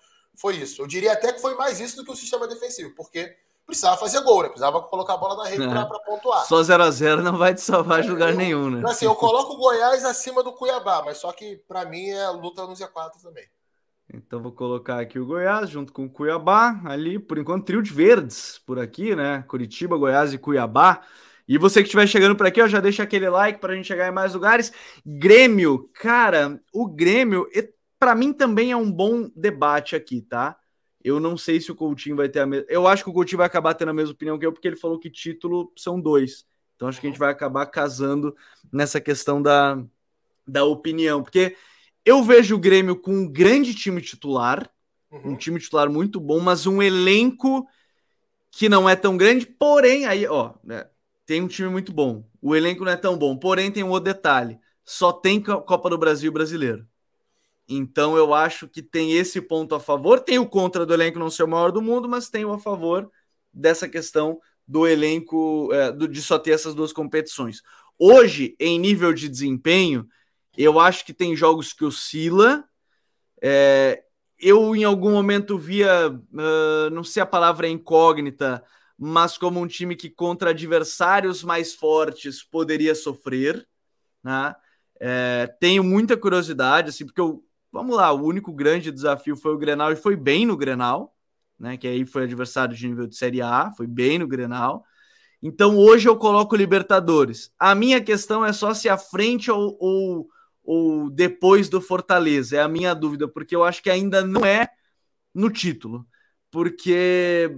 foi 0.41 0.55
isso. 0.55 0.81
Eu 0.81 0.87
diria 0.87 1.13
até 1.13 1.31
que 1.31 1.39
foi 1.39 1.53
mais 1.53 1.79
isso 1.79 1.95
do 1.95 2.03
que 2.03 2.11
o 2.11 2.15
sistema 2.15 2.47
defensivo, 2.47 2.95
porque 2.95 3.37
precisava 3.63 3.95
fazer 3.95 4.21
gol, 4.21 4.41
né? 4.41 4.49
Precisava 4.49 4.81
colocar 4.81 5.13
a 5.13 5.17
bola 5.17 5.43
na 5.43 5.49
rede 5.49 5.63
é. 5.63 5.67
para 5.67 5.99
pontuar. 5.99 6.45
Só 6.47 6.61
0 6.63 6.83
a 6.83 6.89
0 6.89 7.21
não 7.21 7.37
vai 7.37 7.53
te 7.53 7.61
salvar 7.61 8.01
de 8.01 8.09
lugar 8.09 8.31
eu, 8.31 8.37
nenhum, 8.37 8.69
né? 8.71 8.81
Assim, 8.89 9.05
eu 9.05 9.13
coloco 9.13 9.53
o 9.53 9.57
Goiás 9.57 10.03
acima 10.03 10.43
do 10.43 10.51
Cuiabá, 10.53 11.03
mas 11.05 11.17
só 11.17 11.31
que 11.31 11.57
para 11.67 11.85
mim 11.85 12.09
é 12.09 12.27
luta 12.29 12.65
no 12.65 12.73
Z4 12.73 13.21
também. 13.21 13.45
Então 14.13 14.41
vou 14.41 14.51
colocar 14.51 14.99
aqui 14.99 15.19
o 15.19 15.25
Goiás 15.25 15.69
junto 15.69 15.93
com 15.93 16.05
o 16.05 16.09
Cuiabá, 16.09 16.81
ali, 16.85 17.19
por 17.19 17.37
enquanto, 17.37 17.65
trio 17.65 17.81
de 17.81 17.93
verdes 17.93 18.59
por 18.65 18.79
aqui, 18.79 19.15
né? 19.15 19.45
Curitiba, 19.47 19.95
Goiás 19.95 20.33
e 20.33 20.39
Cuiabá. 20.39 21.01
E 21.47 21.57
você 21.57 21.81
que 21.81 21.85
estiver 21.85 22.07
chegando 22.07 22.35
por 22.35 22.45
aqui, 22.45 22.61
ó, 22.61 22.67
já 22.67 22.79
deixa 22.79 23.03
aquele 23.03 23.29
like 23.29 23.59
para 23.59 23.73
a 23.73 23.75
gente 23.75 23.87
chegar 23.87 24.07
em 24.07 24.11
mais 24.11 24.33
lugares. 24.33 24.73
Grêmio, 25.05 25.89
cara, 25.93 26.59
o 26.73 26.87
Grêmio, 26.87 27.47
para 28.01 28.15
mim 28.15 28.33
também 28.33 28.71
é 28.71 28.75
um 28.75 28.91
bom 28.91 29.29
debate 29.35 29.95
aqui, 29.95 30.23
tá? 30.23 30.57
Eu 31.03 31.19
não 31.19 31.37
sei 31.37 31.61
se 31.61 31.71
o 31.71 31.75
Coutinho 31.75 32.15
vai 32.15 32.27
ter 32.27 32.39
a 32.39 32.47
mesma. 32.47 32.65
Eu 32.67 32.87
acho 32.87 33.03
que 33.03 33.11
o 33.11 33.13
Coutinho 33.13 33.37
vai 33.37 33.45
acabar 33.45 33.75
tendo 33.75 33.89
a 33.89 33.93
mesma 33.93 34.11
opinião 34.11 34.39
que 34.39 34.45
eu, 34.45 34.51
porque 34.51 34.67
ele 34.67 34.75
falou 34.75 34.97
que 34.97 35.07
título 35.07 35.71
são 35.77 36.01
dois. 36.01 36.43
Então 36.75 36.87
acho 36.87 36.99
que 36.99 37.05
a 37.05 37.09
gente 37.11 37.19
vai 37.19 37.29
acabar 37.29 37.63
casando 37.67 38.35
nessa 38.73 38.99
questão 38.99 39.39
da, 39.39 39.79
da 40.47 40.65
opinião. 40.65 41.21
Porque 41.21 41.55
eu 42.03 42.23
vejo 42.23 42.55
o 42.55 42.59
Grêmio 42.59 42.95
com 42.95 43.13
um 43.13 43.31
grande 43.31 43.75
time 43.75 44.01
titular, 44.01 44.67
uhum. 45.11 45.33
um 45.33 45.35
time 45.35 45.59
titular 45.59 45.87
muito 45.87 46.19
bom, 46.19 46.39
mas 46.39 46.65
um 46.65 46.81
elenco 46.81 47.67
que 48.49 48.67
não 48.67 48.89
é 48.89 48.95
tão 48.95 49.15
grande, 49.15 49.45
porém, 49.45 50.07
aí, 50.07 50.25
ó, 50.25 50.55
né, 50.63 50.89
tem 51.23 51.39
um 51.39 51.47
time 51.47 51.69
muito 51.69 51.93
bom. 51.93 52.27
O 52.41 52.55
elenco 52.55 52.83
não 52.83 52.91
é 52.91 52.97
tão 52.97 53.15
bom, 53.15 53.37
porém 53.37 53.71
tem 53.71 53.83
um 53.83 53.89
outro 53.89 54.11
detalhe: 54.11 54.59
só 54.83 55.13
tem 55.13 55.39
Copa 55.39 55.87
do 55.87 55.99
Brasil 55.99 56.31
brasileiro. 56.31 56.89
Então 57.75 58.17
eu 58.17 58.33
acho 58.33 58.67
que 58.67 58.81
tem 58.81 59.13
esse 59.13 59.41
ponto 59.41 59.75
a 59.75 59.79
favor. 59.79 60.19
Tem 60.19 60.39
o 60.39 60.47
contra 60.47 60.85
do 60.85 60.93
elenco 60.93 61.19
não 61.19 61.29
ser 61.29 61.43
o 61.43 61.47
maior 61.47 61.71
do 61.71 61.81
mundo, 61.81 62.09
mas 62.09 62.29
tem 62.29 62.45
o 62.45 62.53
a 62.53 62.59
favor 62.59 63.09
dessa 63.53 63.87
questão 63.87 64.39
do 64.67 64.87
elenco 64.87 65.69
é, 65.73 65.91
do, 65.91 66.07
de 66.07 66.21
só 66.21 66.39
ter 66.39 66.51
essas 66.51 66.73
duas 66.73 66.93
competições. 66.93 67.61
Hoje, 67.97 68.55
em 68.59 68.79
nível 68.79 69.13
de 69.13 69.29
desempenho, 69.29 70.07
eu 70.57 70.79
acho 70.79 71.05
que 71.05 71.13
tem 71.13 71.35
jogos 71.35 71.73
que 71.73 71.85
oscila. 71.85 72.63
É, 73.41 74.03
eu 74.39 74.75
em 74.75 74.83
algum 74.83 75.11
momento 75.11 75.57
via, 75.57 76.09
uh, 76.09 76.89
não 76.91 77.03
sei 77.03 77.21
a 77.21 77.27
palavra 77.27 77.67
incógnita, 77.67 78.63
mas 78.97 79.37
como 79.37 79.59
um 79.59 79.67
time 79.67 79.95
que 79.95 80.09
contra 80.09 80.49
adversários 80.49 81.43
mais 81.43 81.73
fortes 81.73 82.43
poderia 82.43 82.95
sofrer. 82.95 83.67
Né? 84.23 84.55
É, 84.99 85.47
tenho 85.59 85.83
muita 85.83 86.17
curiosidade, 86.17 86.89
assim, 86.89 87.05
porque 87.05 87.21
eu, 87.21 87.43
Vamos 87.71 87.95
lá, 87.95 88.11
o 88.11 88.23
único 88.23 88.51
grande 88.51 88.91
desafio 88.91 89.35
foi 89.37 89.53
o 89.53 89.57
Grenal 89.57 89.91
e 89.91 89.95
foi 89.95 90.15
bem 90.15 90.45
no 90.45 90.57
Grenal, 90.57 91.15
né? 91.57 91.77
Que 91.77 91.87
aí 91.87 92.05
foi 92.05 92.23
adversário 92.23 92.75
de 92.75 92.87
nível 92.87 93.07
de 93.07 93.15
Série 93.15 93.41
A, 93.41 93.71
foi 93.71 93.87
bem 93.87 94.19
no 94.19 94.27
Grenal. 94.27 94.83
Então 95.41 95.77
hoje 95.77 96.07
eu 96.07 96.17
coloco 96.17 96.55
Libertadores. 96.55 97.51
A 97.57 97.73
minha 97.73 98.01
questão 98.01 98.45
é 98.45 98.53
só 98.53 98.73
se 98.73 98.89
à 98.89 98.97
frente 98.97 99.49
ou, 99.49 99.77
ou, 99.79 100.27
ou 100.63 101.09
depois 101.09 101.69
do 101.69 101.81
Fortaleza. 101.81 102.57
É 102.57 102.61
a 102.61 102.67
minha 102.67 102.93
dúvida, 102.93 103.27
porque 103.27 103.55
eu 103.55 103.63
acho 103.63 103.81
que 103.81 103.89
ainda 103.89 104.21
não 104.21 104.45
é 104.45 104.69
no 105.33 105.49
título. 105.49 106.05
Porque 106.51 107.57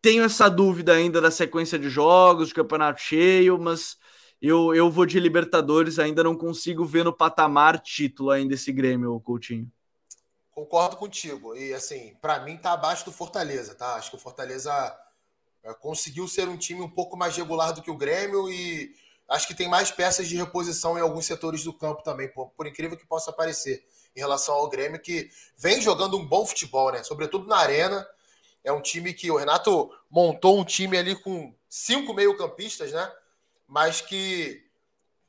tenho 0.00 0.24
essa 0.24 0.48
dúvida 0.48 0.92
ainda 0.94 1.20
da 1.20 1.30
sequência 1.30 1.78
de 1.78 1.88
jogos, 1.90 2.48
de 2.48 2.54
campeonato 2.54 3.00
cheio, 3.00 3.58
mas 3.58 3.96
eu, 4.40 4.74
eu 4.74 4.90
vou 4.90 5.06
de 5.06 5.18
Libertadores, 5.18 5.98
ainda 5.98 6.22
não 6.22 6.36
consigo 6.36 6.84
ver 6.84 7.04
no 7.04 7.12
patamar 7.12 7.80
título 7.80 8.30
ainda 8.30 8.54
esse 8.54 8.72
Grêmio, 8.72 9.20
Coutinho. 9.20 9.70
Concordo 10.50 10.96
contigo. 10.96 11.56
E 11.56 11.72
assim, 11.74 12.14
para 12.20 12.40
mim 12.40 12.56
tá 12.56 12.72
abaixo 12.72 13.04
do 13.04 13.12
Fortaleza, 13.12 13.74
tá? 13.74 13.94
Acho 13.94 14.10
que 14.10 14.16
o 14.16 14.20
Fortaleza 14.20 14.72
é, 15.64 15.74
conseguiu 15.74 16.28
ser 16.28 16.48
um 16.48 16.56
time 16.56 16.80
um 16.80 16.90
pouco 16.90 17.16
mais 17.16 17.36
regular 17.36 17.72
do 17.72 17.82
que 17.82 17.90
o 17.90 17.96
Grêmio 17.96 18.48
e 18.50 18.94
acho 19.28 19.46
que 19.46 19.54
tem 19.54 19.68
mais 19.68 19.90
peças 19.90 20.28
de 20.28 20.36
reposição 20.36 20.98
em 20.98 21.00
alguns 21.00 21.26
setores 21.26 21.64
do 21.64 21.72
campo 21.72 22.02
também, 22.02 22.28
por, 22.28 22.50
por 22.50 22.66
incrível 22.66 22.96
que 22.96 23.06
possa 23.06 23.32
parecer, 23.32 23.84
em 24.14 24.20
relação 24.20 24.54
ao 24.54 24.68
Grêmio, 24.68 25.00
que 25.00 25.28
vem 25.56 25.80
jogando 25.80 26.16
um 26.16 26.24
bom 26.24 26.46
futebol, 26.46 26.92
né? 26.92 27.02
Sobretudo 27.02 27.48
na 27.48 27.56
arena. 27.56 28.06
É 28.62 28.72
um 28.72 28.80
time 28.80 29.12
que 29.12 29.30
o 29.30 29.36
Renato 29.36 29.90
montou 30.08 30.58
um 30.58 30.64
time 30.64 30.96
ali 30.96 31.16
com 31.16 31.54
cinco 31.68 32.14
meio-campistas, 32.14 32.92
né? 32.92 33.12
Mas 33.66 34.00
que 34.00 34.62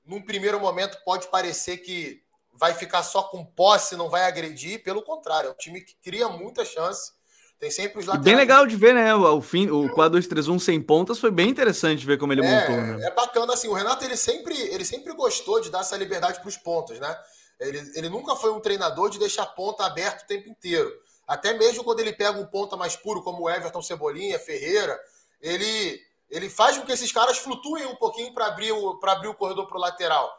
num 0.05 0.21
primeiro 0.21 0.59
momento 0.59 0.97
pode 1.03 1.27
parecer 1.27 1.77
que 1.77 2.23
vai 2.53 2.73
ficar 2.73 3.03
só 3.03 3.23
com 3.23 3.45
posse, 3.45 3.95
não 3.95 4.09
vai 4.09 4.23
agredir. 4.23 4.83
Pelo 4.83 5.01
contrário, 5.01 5.49
é 5.49 5.51
um 5.51 5.55
time 5.55 5.81
que 5.81 5.95
cria 6.01 6.29
muita 6.29 6.63
chance, 6.63 7.11
Tem 7.59 7.71
sempre 7.71 7.99
os 7.99 8.05
laterais. 8.05 8.25
E 8.25 8.29
bem 8.29 8.35
legal 8.35 8.65
de 8.65 8.75
ver, 8.75 8.93
né? 8.93 9.13
O, 9.15 9.41
fim, 9.41 9.69
o 9.69 9.89
4-2-3-1 9.95 10.59
sem 10.59 10.81
pontas 10.81 11.19
foi 11.19 11.31
bem 11.31 11.49
interessante 11.49 12.05
ver 12.05 12.17
como 12.17 12.33
ele 12.33 12.45
é, 12.45 12.49
montou. 12.49 12.75
Né? 12.75 13.07
É 13.07 13.11
bacana, 13.11 13.53
assim. 13.53 13.67
O 13.67 13.73
Renato 13.73 14.03
ele 14.03 14.17
sempre, 14.17 14.55
ele 14.55 14.85
sempre 14.85 15.13
gostou 15.13 15.59
de 15.61 15.69
dar 15.69 15.81
essa 15.81 15.97
liberdade 15.97 16.39
para 16.39 16.49
os 16.49 16.57
pontos, 16.57 16.99
né? 16.99 17.17
Ele, 17.59 17.79
ele 17.95 18.09
nunca 18.09 18.35
foi 18.35 18.51
um 18.51 18.59
treinador 18.59 19.09
de 19.09 19.17
deixar 19.17 19.43
a 19.43 19.47
ponta 19.47 19.85
aberta 19.85 20.23
o 20.23 20.27
tempo 20.27 20.49
inteiro. 20.49 20.91
Até 21.27 21.53
mesmo 21.53 21.83
quando 21.83 22.01
ele 22.01 22.13
pega 22.13 22.37
um 22.37 22.45
ponta 22.45 22.75
mais 22.75 22.95
puro, 22.95 23.23
como 23.23 23.43
o 23.43 23.49
Everton 23.49 23.81
Cebolinha, 23.81 24.37
Ferreira, 24.37 24.99
ele, 25.41 25.99
ele 26.29 26.49
faz 26.49 26.77
com 26.77 26.85
que 26.85 26.91
esses 26.91 27.11
caras 27.11 27.37
flutuem 27.37 27.85
um 27.85 27.95
pouquinho 27.95 28.33
para 28.33 28.47
abrir, 28.47 28.71
o, 28.71 28.99
abrir 29.03 29.27
o 29.27 29.35
corredor 29.35 29.67
para 29.67 29.77
o 29.77 29.81
lateral. 29.81 30.31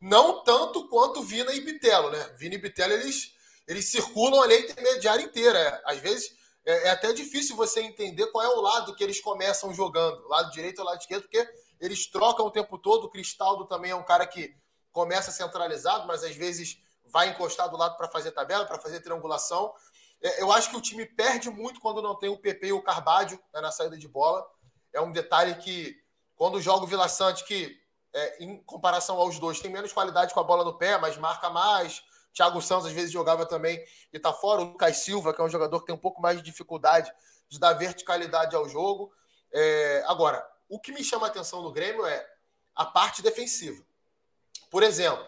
Não 0.00 0.42
tanto 0.42 0.88
quanto 0.88 1.22
Vina 1.22 1.52
e 1.52 1.60
Bitelo, 1.60 2.10
né? 2.10 2.34
Vina 2.36 2.54
e 2.54 2.58
Bitelo, 2.58 2.92
eles, 2.92 3.32
eles 3.66 3.88
circulam 3.90 4.42
ali 4.42 4.54
a 4.54 4.60
intermediária 4.60 5.22
inteira. 5.22 5.82
Às 5.86 5.98
vezes 5.98 6.34
é, 6.66 6.88
é, 6.88 6.90
até 6.90 7.12
difícil 7.12 7.56
você 7.56 7.80
entender 7.80 8.26
qual 8.28 8.44
é 8.44 8.48
o 8.48 8.60
lado 8.60 8.94
que 8.94 9.04
eles 9.04 9.20
começam 9.20 9.72
jogando, 9.74 10.26
lado 10.28 10.50
direito 10.50 10.78
ou 10.78 10.84
lado 10.84 11.00
esquerdo, 11.00 11.22
porque 11.22 11.46
eles 11.78 12.06
trocam 12.06 12.46
o 12.46 12.50
tempo 12.50 12.78
todo. 12.78 13.04
O 13.04 13.10
Cristaldo 13.10 13.66
também 13.66 13.90
é 13.90 13.96
um 13.96 14.02
cara 14.02 14.26
que 14.26 14.56
começa 14.90 15.30
centralizado, 15.30 16.06
mas 16.06 16.24
às 16.24 16.34
vezes 16.34 16.78
vai 17.04 17.28
encostar 17.28 17.68
do 17.68 17.76
lado 17.76 17.96
para 17.96 18.08
fazer 18.08 18.32
tabela, 18.32 18.64
para 18.64 18.78
fazer 18.78 19.00
triangulação. 19.00 19.74
É, 20.22 20.42
eu 20.42 20.50
acho 20.50 20.70
que 20.70 20.76
o 20.76 20.80
time 20.80 21.04
perde 21.04 21.50
muito 21.50 21.80
quando 21.80 22.00
não 22.00 22.14
tem 22.14 22.30
o 22.30 22.38
PP 22.38 22.68
e 22.68 22.72
o 22.72 22.82
Carbadio 22.82 23.38
né, 23.52 23.60
na 23.60 23.70
saída 23.70 23.98
de 23.98 24.08
bola. 24.08 24.46
É 24.94 25.00
um 25.00 25.12
detalhe 25.12 25.56
que, 25.56 26.00
quando 26.36 26.62
joga 26.62 26.84
o 26.84 26.86
Vila 26.86 27.08
Sante, 27.08 27.44
que 27.44 27.78
é, 28.14 28.44
em 28.44 28.62
comparação 28.62 29.18
aos 29.18 29.38
dois, 29.38 29.60
tem 29.60 29.70
menos 29.70 29.92
qualidade 29.92 30.32
com 30.32 30.40
a 30.40 30.44
bola 30.44 30.64
no 30.64 30.78
pé, 30.78 30.96
mas 30.96 31.18
marca 31.18 31.50
mais, 31.50 32.02
Thiago 32.32 32.62
Santos 32.62 32.86
às 32.86 32.92
vezes 32.92 33.10
jogava 33.10 33.44
também 33.44 33.84
e 34.12 34.18
tá 34.18 34.32
fora. 34.32 34.62
O 34.62 34.64
Lucas 34.64 34.98
Silva, 34.98 35.34
que 35.34 35.40
é 35.40 35.44
um 35.44 35.48
jogador 35.48 35.80
que 35.80 35.86
tem 35.86 35.94
um 35.94 35.98
pouco 35.98 36.22
mais 36.22 36.38
de 36.38 36.44
dificuldade 36.44 37.12
de 37.48 37.58
dar 37.58 37.72
verticalidade 37.74 38.54
ao 38.54 38.68
jogo. 38.68 39.12
É... 39.52 40.04
Agora, 40.06 40.44
o 40.68 40.78
que 40.78 40.92
me 40.92 41.04
chama 41.04 41.26
a 41.26 41.30
atenção 41.30 41.62
no 41.62 41.72
Grêmio 41.72 42.06
é 42.06 42.26
a 42.74 42.84
parte 42.84 43.22
defensiva. 43.22 43.84
Por 44.70 44.82
exemplo, 44.82 45.24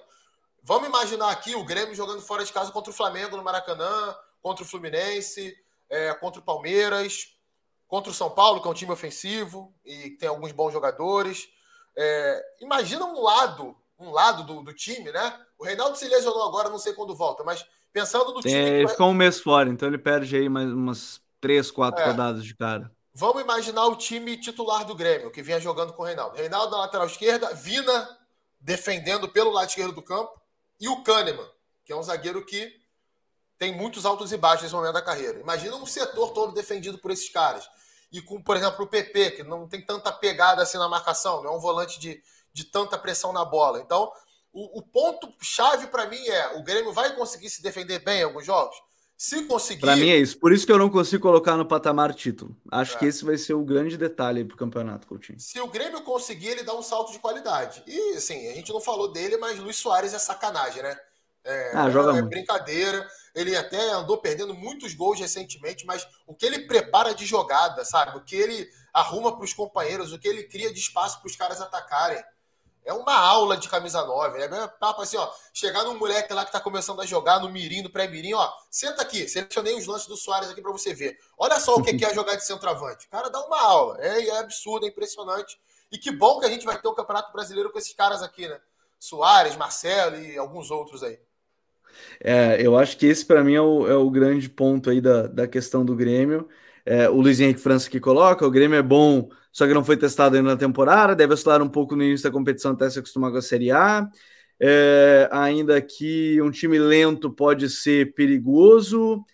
vamos 0.62 0.88
imaginar 0.88 1.30
aqui 1.30 1.54
o 1.54 1.64
Grêmio 1.64 1.94
jogando 1.94 2.20
fora 2.20 2.44
de 2.44 2.52
casa 2.52 2.72
contra 2.72 2.90
o 2.90 2.94
Flamengo 2.94 3.36
no 3.36 3.44
Maracanã, 3.44 4.16
contra 4.42 4.64
o 4.64 4.66
Fluminense, 4.66 5.56
é, 5.88 6.12
contra 6.14 6.40
o 6.40 6.44
Palmeiras, 6.44 7.35
contra 7.86 8.10
o 8.10 8.14
São 8.14 8.30
Paulo, 8.30 8.60
que 8.60 8.68
é 8.68 8.70
um 8.70 8.74
time 8.74 8.92
ofensivo 8.92 9.74
e 9.84 10.10
tem 10.10 10.28
alguns 10.28 10.52
bons 10.52 10.72
jogadores. 10.72 11.48
É, 11.96 12.44
imagina 12.60 13.04
um 13.04 13.22
lado 13.22 13.76
um 13.98 14.10
lado 14.10 14.44
do, 14.44 14.62
do 14.62 14.72
time, 14.72 15.10
né? 15.10 15.38
O 15.58 15.64
Reinaldo 15.64 15.96
se 15.96 16.06
lesionou 16.06 16.46
agora, 16.46 16.68
não 16.68 16.78
sei 16.78 16.92
quando 16.92 17.14
volta, 17.14 17.42
mas 17.42 17.64
pensando 17.92 18.32
no 18.32 18.40
time. 18.40 18.54
É, 18.54 18.68
ele 18.68 18.84
vai... 18.84 18.92
ficou 18.92 19.08
um 19.08 19.14
mês 19.14 19.40
fora, 19.40 19.68
então 19.68 19.88
ele 19.88 19.98
perde 19.98 20.36
aí 20.36 20.48
mais 20.48 20.70
umas 20.70 21.20
três, 21.40 21.70
quatro 21.70 22.02
é. 22.02 22.06
rodadas 22.06 22.44
de 22.44 22.54
cara. 22.54 22.90
Vamos 23.14 23.40
imaginar 23.40 23.86
o 23.86 23.96
time 23.96 24.36
titular 24.36 24.84
do 24.84 24.94
Grêmio, 24.94 25.30
que 25.30 25.42
vinha 25.42 25.58
jogando 25.58 25.94
com 25.94 26.02
o 26.02 26.06
Reinaldo. 26.06 26.36
Reinaldo 26.36 26.72
na 26.72 26.82
lateral 26.82 27.06
esquerda, 27.06 27.54
Vina 27.54 28.18
defendendo 28.60 29.28
pelo 29.28 29.50
lado 29.50 29.68
esquerdo 29.68 29.92
do 29.92 30.02
campo, 30.02 30.38
e 30.78 30.88
o 30.88 31.02
Kahneman, 31.02 31.48
que 31.84 31.92
é 31.92 31.96
um 31.96 32.02
zagueiro 32.02 32.44
que 32.44 32.70
tem 33.58 33.74
muitos 33.74 34.04
altos 34.04 34.32
e 34.32 34.36
baixos 34.36 34.64
nesse 34.64 34.74
momento 34.74 34.92
da 34.92 35.02
carreira. 35.02 35.40
Imagina 35.40 35.76
um 35.76 35.86
setor 35.86 36.32
todo 36.32 36.52
defendido 36.52 36.98
por 36.98 37.10
esses 37.10 37.30
caras. 37.30 37.66
E 38.12 38.22
com, 38.22 38.42
por 38.42 38.56
exemplo, 38.56 38.84
o 38.84 38.88
PP, 38.88 39.32
que 39.32 39.42
não 39.42 39.68
tem 39.68 39.80
tanta 39.80 40.12
pegada 40.12 40.62
assim 40.62 40.78
na 40.78 40.88
marcação, 40.88 41.42
não 41.42 41.52
é 41.52 41.56
um 41.56 41.60
volante 41.60 41.98
de, 41.98 42.22
de 42.52 42.64
tanta 42.64 42.96
pressão 42.96 43.32
na 43.32 43.44
bola. 43.44 43.80
Então, 43.80 44.10
o, 44.52 44.78
o 44.78 44.82
ponto-chave 44.82 45.88
para 45.88 46.06
mim 46.06 46.24
é: 46.26 46.56
o 46.56 46.62
Grêmio 46.62 46.92
vai 46.92 47.14
conseguir 47.14 47.50
se 47.50 47.62
defender 47.62 47.98
bem 47.98 48.20
em 48.20 48.24
alguns 48.24 48.46
jogos? 48.46 48.76
Se 49.16 49.44
conseguir. 49.44 49.80
Para 49.80 49.96
mim 49.96 50.10
é 50.10 50.18
isso. 50.18 50.38
Por 50.38 50.52
isso 50.52 50.66
que 50.66 50.72
eu 50.72 50.78
não 50.78 50.90
consigo 50.90 51.22
colocar 51.22 51.56
no 51.56 51.64
patamar 51.64 52.14
título. 52.14 52.54
Acho 52.70 52.96
é. 52.96 52.98
que 52.98 53.06
esse 53.06 53.24
vai 53.24 53.38
ser 53.38 53.54
o 53.54 53.64
grande 53.64 53.96
detalhe 53.96 54.44
para 54.44 54.54
o 54.54 54.58
campeonato, 54.58 55.06
Coutinho. 55.06 55.40
Se 55.40 55.58
o 55.58 55.68
Grêmio 55.68 56.02
conseguir, 56.02 56.48
ele 56.48 56.62
dá 56.62 56.74
um 56.74 56.82
salto 56.82 57.12
de 57.12 57.18
qualidade. 57.18 57.82
E, 57.86 58.16
assim, 58.16 58.46
a 58.48 58.54
gente 58.54 58.70
não 58.72 58.80
falou 58.80 59.10
dele, 59.10 59.38
mas 59.38 59.58
Luiz 59.58 59.76
Soares 59.76 60.12
é 60.12 60.18
sacanagem, 60.18 60.82
né? 60.82 60.98
É, 61.44 61.72
ah, 61.74 61.88
joga 61.88 62.10
é 62.10 62.12
muito. 62.14 62.28
brincadeira. 62.28 63.08
Ele 63.36 63.54
até 63.54 63.90
andou 63.90 64.16
perdendo 64.16 64.54
muitos 64.54 64.94
gols 64.94 65.20
recentemente, 65.20 65.84
mas 65.84 66.08
o 66.26 66.34
que 66.34 66.46
ele 66.46 66.60
prepara 66.60 67.14
de 67.14 67.26
jogada, 67.26 67.84
sabe? 67.84 68.16
O 68.16 68.24
que 68.24 68.34
ele 68.34 68.66
arruma 68.94 69.36
para 69.36 69.44
os 69.44 69.52
companheiros, 69.52 70.10
o 70.10 70.18
que 70.18 70.26
ele 70.26 70.44
cria 70.44 70.72
de 70.72 70.80
espaço 70.80 71.20
para 71.20 71.28
os 71.28 71.36
caras 71.36 71.60
atacarem. 71.60 72.24
É 72.82 72.94
uma 72.94 73.14
aula 73.14 73.58
de 73.58 73.68
camisa 73.68 74.02
9. 74.06 74.40
É 74.40 74.48
papo 74.68 75.02
assim, 75.02 75.18
ó. 75.18 75.30
Chegar 75.52 75.84
num 75.84 75.98
moleque 75.98 76.32
lá 76.32 76.46
que 76.46 76.52
tá 76.52 76.60
começando 76.60 77.02
a 77.02 77.04
jogar 77.04 77.40
no 77.40 77.50
mirim, 77.50 77.82
no 77.82 77.90
pré-mirim, 77.90 78.32
ó. 78.32 78.50
Senta 78.70 79.02
aqui, 79.02 79.28
selecionei 79.28 79.76
os 79.76 79.86
lances 79.86 80.06
do 80.06 80.16
Soares 80.16 80.48
aqui 80.48 80.62
para 80.62 80.72
você 80.72 80.94
ver. 80.94 81.18
Olha 81.36 81.60
só 81.60 81.74
o 81.74 81.82
que 81.82 82.02
é 82.02 82.14
jogar 82.14 82.36
de 82.36 82.46
centroavante. 82.46 83.06
O 83.06 83.10
cara 83.10 83.28
dá 83.28 83.44
uma 83.44 83.60
aula. 83.60 83.98
É, 84.00 84.28
é 84.28 84.38
absurdo, 84.38 84.86
é 84.86 84.88
impressionante. 84.88 85.60
E 85.92 85.98
que 85.98 86.10
bom 86.10 86.40
que 86.40 86.46
a 86.46 86.48
gente 86.48 86.64
vai 86.64 86.80
ter 86.80 86.88
o 86.88 86.92
um 86.92 86.94
Campeonato 86.94 87.30
Brasileiro 87.32 87.70
com 87.70 87.78
esses 87.78 87.92
caras 87.92 88.22
aqui, 88.22 88.48
né? 88.48 88.58
Soares, 88.98 89.56
Marcelo 89.56 90.16
e 90.16 90.38
alguns 90.38 90.70
outros 90.70 91.02
aí. 91.02 91.18
É, 92.20 92.58
eu 92.60 92.76
acho 92.78 92.96
que 92.96 93.06
esse 93.06 93.24
para 93.24 93.42
mim 93.44 93.54
é 93.54 93.60
o, 93.60 93.86
é 93.86 93.94
o 93.96 94.10
grande 94.10 94.48
ponto 94.48 94.90
aí 94.90 95.00
da, 95.00 95.26
da 95.26 95.46
questão 95.46 95.84
do 95.84 95.96
Grêmio. 95.96 96.48
É, 96.84 97.08
o 97.08 97.20
Luiz 97.20 97.40
Henrique 97.40 97.60
França 97.60 97.90
que 97.90 97.98
coloca, 98.00 98.46
o 98.46 98.50
Grêmio 98.50 98.78
é 98.78 98.82
bom 98.82 99.28
só 99.56 99.66
que 99.66 99.72
não 99.72 99.82
foi 99.82 99.96
testado 99.96 100.36
ainda 100.36 100.50
na 100.50 100.56
temporada, 100.56 101.16
deve 101.16 101.32
oscilar 101.32 101.62
um 101.62 101.68
pouco 101.68 101.96
no 101.96 102.04
início 102.04 102.24
da 102.24 102.30
competição 102.30 102.72
até 102.72 102.90
se 102.90 102.98
acostumar 102.98 103.30
com 103.30 103.38
a 103.38 103.42
Série 103.42 103.70
A. 103.70 104.06
É, 104.60 105.30
ainda 105.32 105.80
que 105.80 106.38
um 106.42 106.50
time 106.50 106.78
lento 106.78 107.30
pode 107.30 107.70
ser 107.70 108.12
perigoso. 108.12 109.24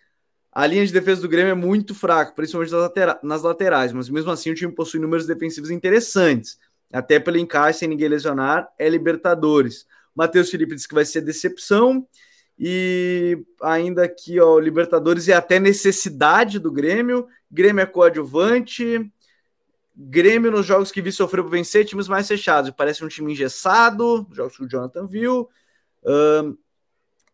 A 0.53 0.65
linha 0.65 0.87
de 0.87 0.93
defesa 0.93 1.23
do 1.23 1.29
Grêmio 1.29 1.51
é 1.51 1.55
muito 1.57 1.93
fraca, 1.93 2.33
principalmente 2.37 2.71
nas, 2.71 2.83
latera 2.83 3.19
nas 3.21 3.43
laterais, 3.43 3.93
mas 3.93 4.09
mesmo 4.09 4.31
assim 4.31 4.53
o 4.53 4.55
time 4.55 4.73
possui 4.73 5.01
números 5.01 5.27
defensivos 5.27 5.73
interessantes. 5.73 6.57
Até 6.93 7.19
pelo 7.19 7.39
encaixe, 7.39 7.81
sem 7.81 7.89
ninguém 7.89 8.09
lesionar, 8.09 8.69
é 8.79 8.89
Libertadores. 8.89 9.89
Matheus 10.15 10.51
Felipe 10.51 10.77
disse 10.77 10.87
que 10.87 10.95
vai 10.95 11.05
ser 11.05 11.23
decepção. 11.23 12.07
E 12.59 13.45
ainda 13.61 14.05
aqui, 14.05 14.39
ó, 14.39 14.59
Libertadores 14.59 15.29
é 15.29 15.35
até 15.35 15.59
necessidade 15.59 16.59
do 16.59 16.71
Grêmio. 16.71 17.27
Grêmio 17.51 17.83
é 17.83 17.87
coadjuvante. 17.87 19.11
Grêmio 19.95 20.51
nos 20.51 20.65
jogos 20.65 20.91
que 20.91 21.03
vi 21.03 21.13
sofreu 21.13 21.45
para 21.45 21.53
vencer, 21.53 21.85
times 21.85 22.09
mais 22.09 22.29
fechados. 22.29 22.71
Parece 22.71 23.05
um 23.05 23.09
time 23.09 23.33
engessado, 23.33 24.27
jogos 24.33 24.57
que 24.57 24.65
o 24.65 24.69
Jonathan 24.69 25.07
viu. 25.07 25.49
Um, 26.05 26.57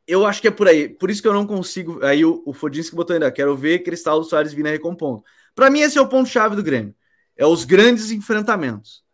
eu 0.07 0.27
acho 0.27 0.41
que 0.41 0.49
é 0.49 0.51
por 0.51 0.67
aí. 0.67 0.89
Por 0.89 1.11
isso 1.11 1.21
que 1.21 1.29
eu 1.29 1.35
não 1.35 1.47
consigo. 1.47 2.05
Aí 2.05 2.25
o, 2.25 2.43
o 2.47 2.53
Fodinski 2.53 2.97
botou 2.97 3.15
ainda, 3.15 3.31
quero 3.31 3.55
ver 3.57 3.81
Cristal 3.81 4.25
Soares 4.25 4.53
vindo 4.53 4.67
recompondo. 4.67 5.23
Para 5.55 5.71
mim, 5.71 5.81
esse 5.81 5.99
é 5.99 6.01
o 6.01 6.09
ponto-chave 6.09 6.57
do 6.57 6.63
Grêmio. 6.63 6.95
É 7.37 7.47
os 7.47 7.65
grandes 7.65 8.11
enfrentamentos. 8.11 9.05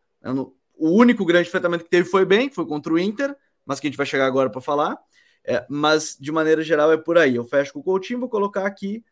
O 0.76 0.90
único 0.90 1.24
grande 1.24 1.48
enfrentamento 1.48 1.84
que 1.84 1.90
teve 1.90 2.08
foi 2.08 2.24
bem, 2.24 2.50
foi 2.50 2.64
contra 2.66 2.92
o 2.92 2.98
Inter, 2.98 3.34
mas 3.66 3.80
que 3.80 3.86
a 3.86 3.90
gente 3.90 3.96
vai 3.96 4.06
chegar 4.06 4.26
agora 4.26 4.48
para 4.48 4.60
falar. 4.60 4.96
É, 5.46 5.64
mas, 5.68 6.16
de 6.18 6.32
maneira 6.32 6.62
geral, 6.62 6.92
é 6.92 6.96
por 6.96 7.18
aí. 7.18 7.36
Eu 7.36 7.44
fecho 7.44 7.72
com 7.72 7.80
o 7.80 7.82
Coutinho, 7.82 8.20
vou 8.20 8.28
colocar 8.28 8.66
aqui 8.66 9.04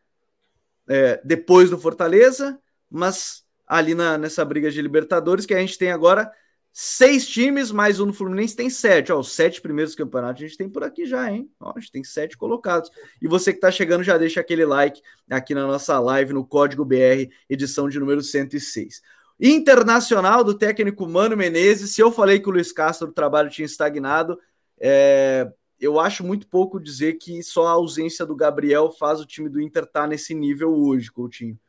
é, 0.87 1.21
depois 1.23 1.69
do 1.69 1.77
Fortaleza, 1.77 2.59
mas 2.89 3.43
ali 3.67 3.93
na, 3.93 4.17
nessa 4.17 4.43
briga 4.43 4.69
de 4.69 4.81
Libertadores, 4.81 5.45
que 5.45 5.53
a 5.53 5.59
gente 5.59 5.77
tem 5.77 5.91
agora 5.91 6.31
seis 6.71 7.27
times, 7.27 7.71
mais 7.71 7.99
um 7.99 8.07
no 8.07 8.13
Fluminense 8.13 8.55
tem 8.55 8.69
sete. 8.69 9.11
Ó, 9.11 9.19
os 9.19 9.31
sete 9.31 9.61
primeiros 9.61 9.93
campeonatos 9.93 10.41
a 10.43 10.47
gente 10.47 10.57
tem 10.57 10.67
por 10.67 10.83
aqui 10.83 11.05
já, 11.05 11.31
hein? 11.31 11.49
Ó, 11.59 11.71
a 11.75 11.79
gente 11.79 11.91
tem 11.91 12.03
sete 12.03 12.35
colocados. 12.35 12.89
E 13.21 13.27
você 13.27 13.51
que 13.51 13.57
está 13.57 13.71
chegando, 13.71 14.03
já 14.03 14.17
deixa 14.17 14.39
aquele 14.39 14.65
like 14.65 15.01
aqui 15.29 15.53
na 15.53 15.67
nossa 15.67 15.99
live 15.99 16.33
no 16.33 16.45
Código 16.45 16.83
BR, 16.83 17.29
edição 17.47 17.87
de 17.87 17.99
número 17.99 18.21
106. 18.21 19.01
Internacional 19.39 20.43
do 20.43 20.57
técnico 20.57 21.07
Mano 21.07 21.37
Menezes. 21.37 21.91
Se 21.91 22.01
eu 22.01 22.11
falei 22.11 22.39
que 22.39 22.49
o 22.49 22.51
Luiz 22.51 22.71
Castro 22.71 23.09
o 23.09 23.13
trabalho 23.13 23.49
tinha 23.49 23.65
estagnado, 23.65 24.39
é, 24.79 25.51
eu 25.83 25.99
acho 25.99 26.23
muito 26.23 26.47
pouco 26.47 26.79
dizer 26.79 27.15
que 27.15 27.43
só 27.43 27.67
a 27.67 27.71
ausência 27.71 28.25
do 28.25 28.35
Gabriel 28.35 28.89
faz 28.89 29.19
o 29.19 29.25
time 29.25 29.49
do 29.49 29.59
Inter 29.59 29.83
estar 29.83 30.03
tá 30.03 30.07
nesse 30.07 30.33
nível 30.33 30.73
hoje, 30.73 31.11
Coutinho. 31.11 31.59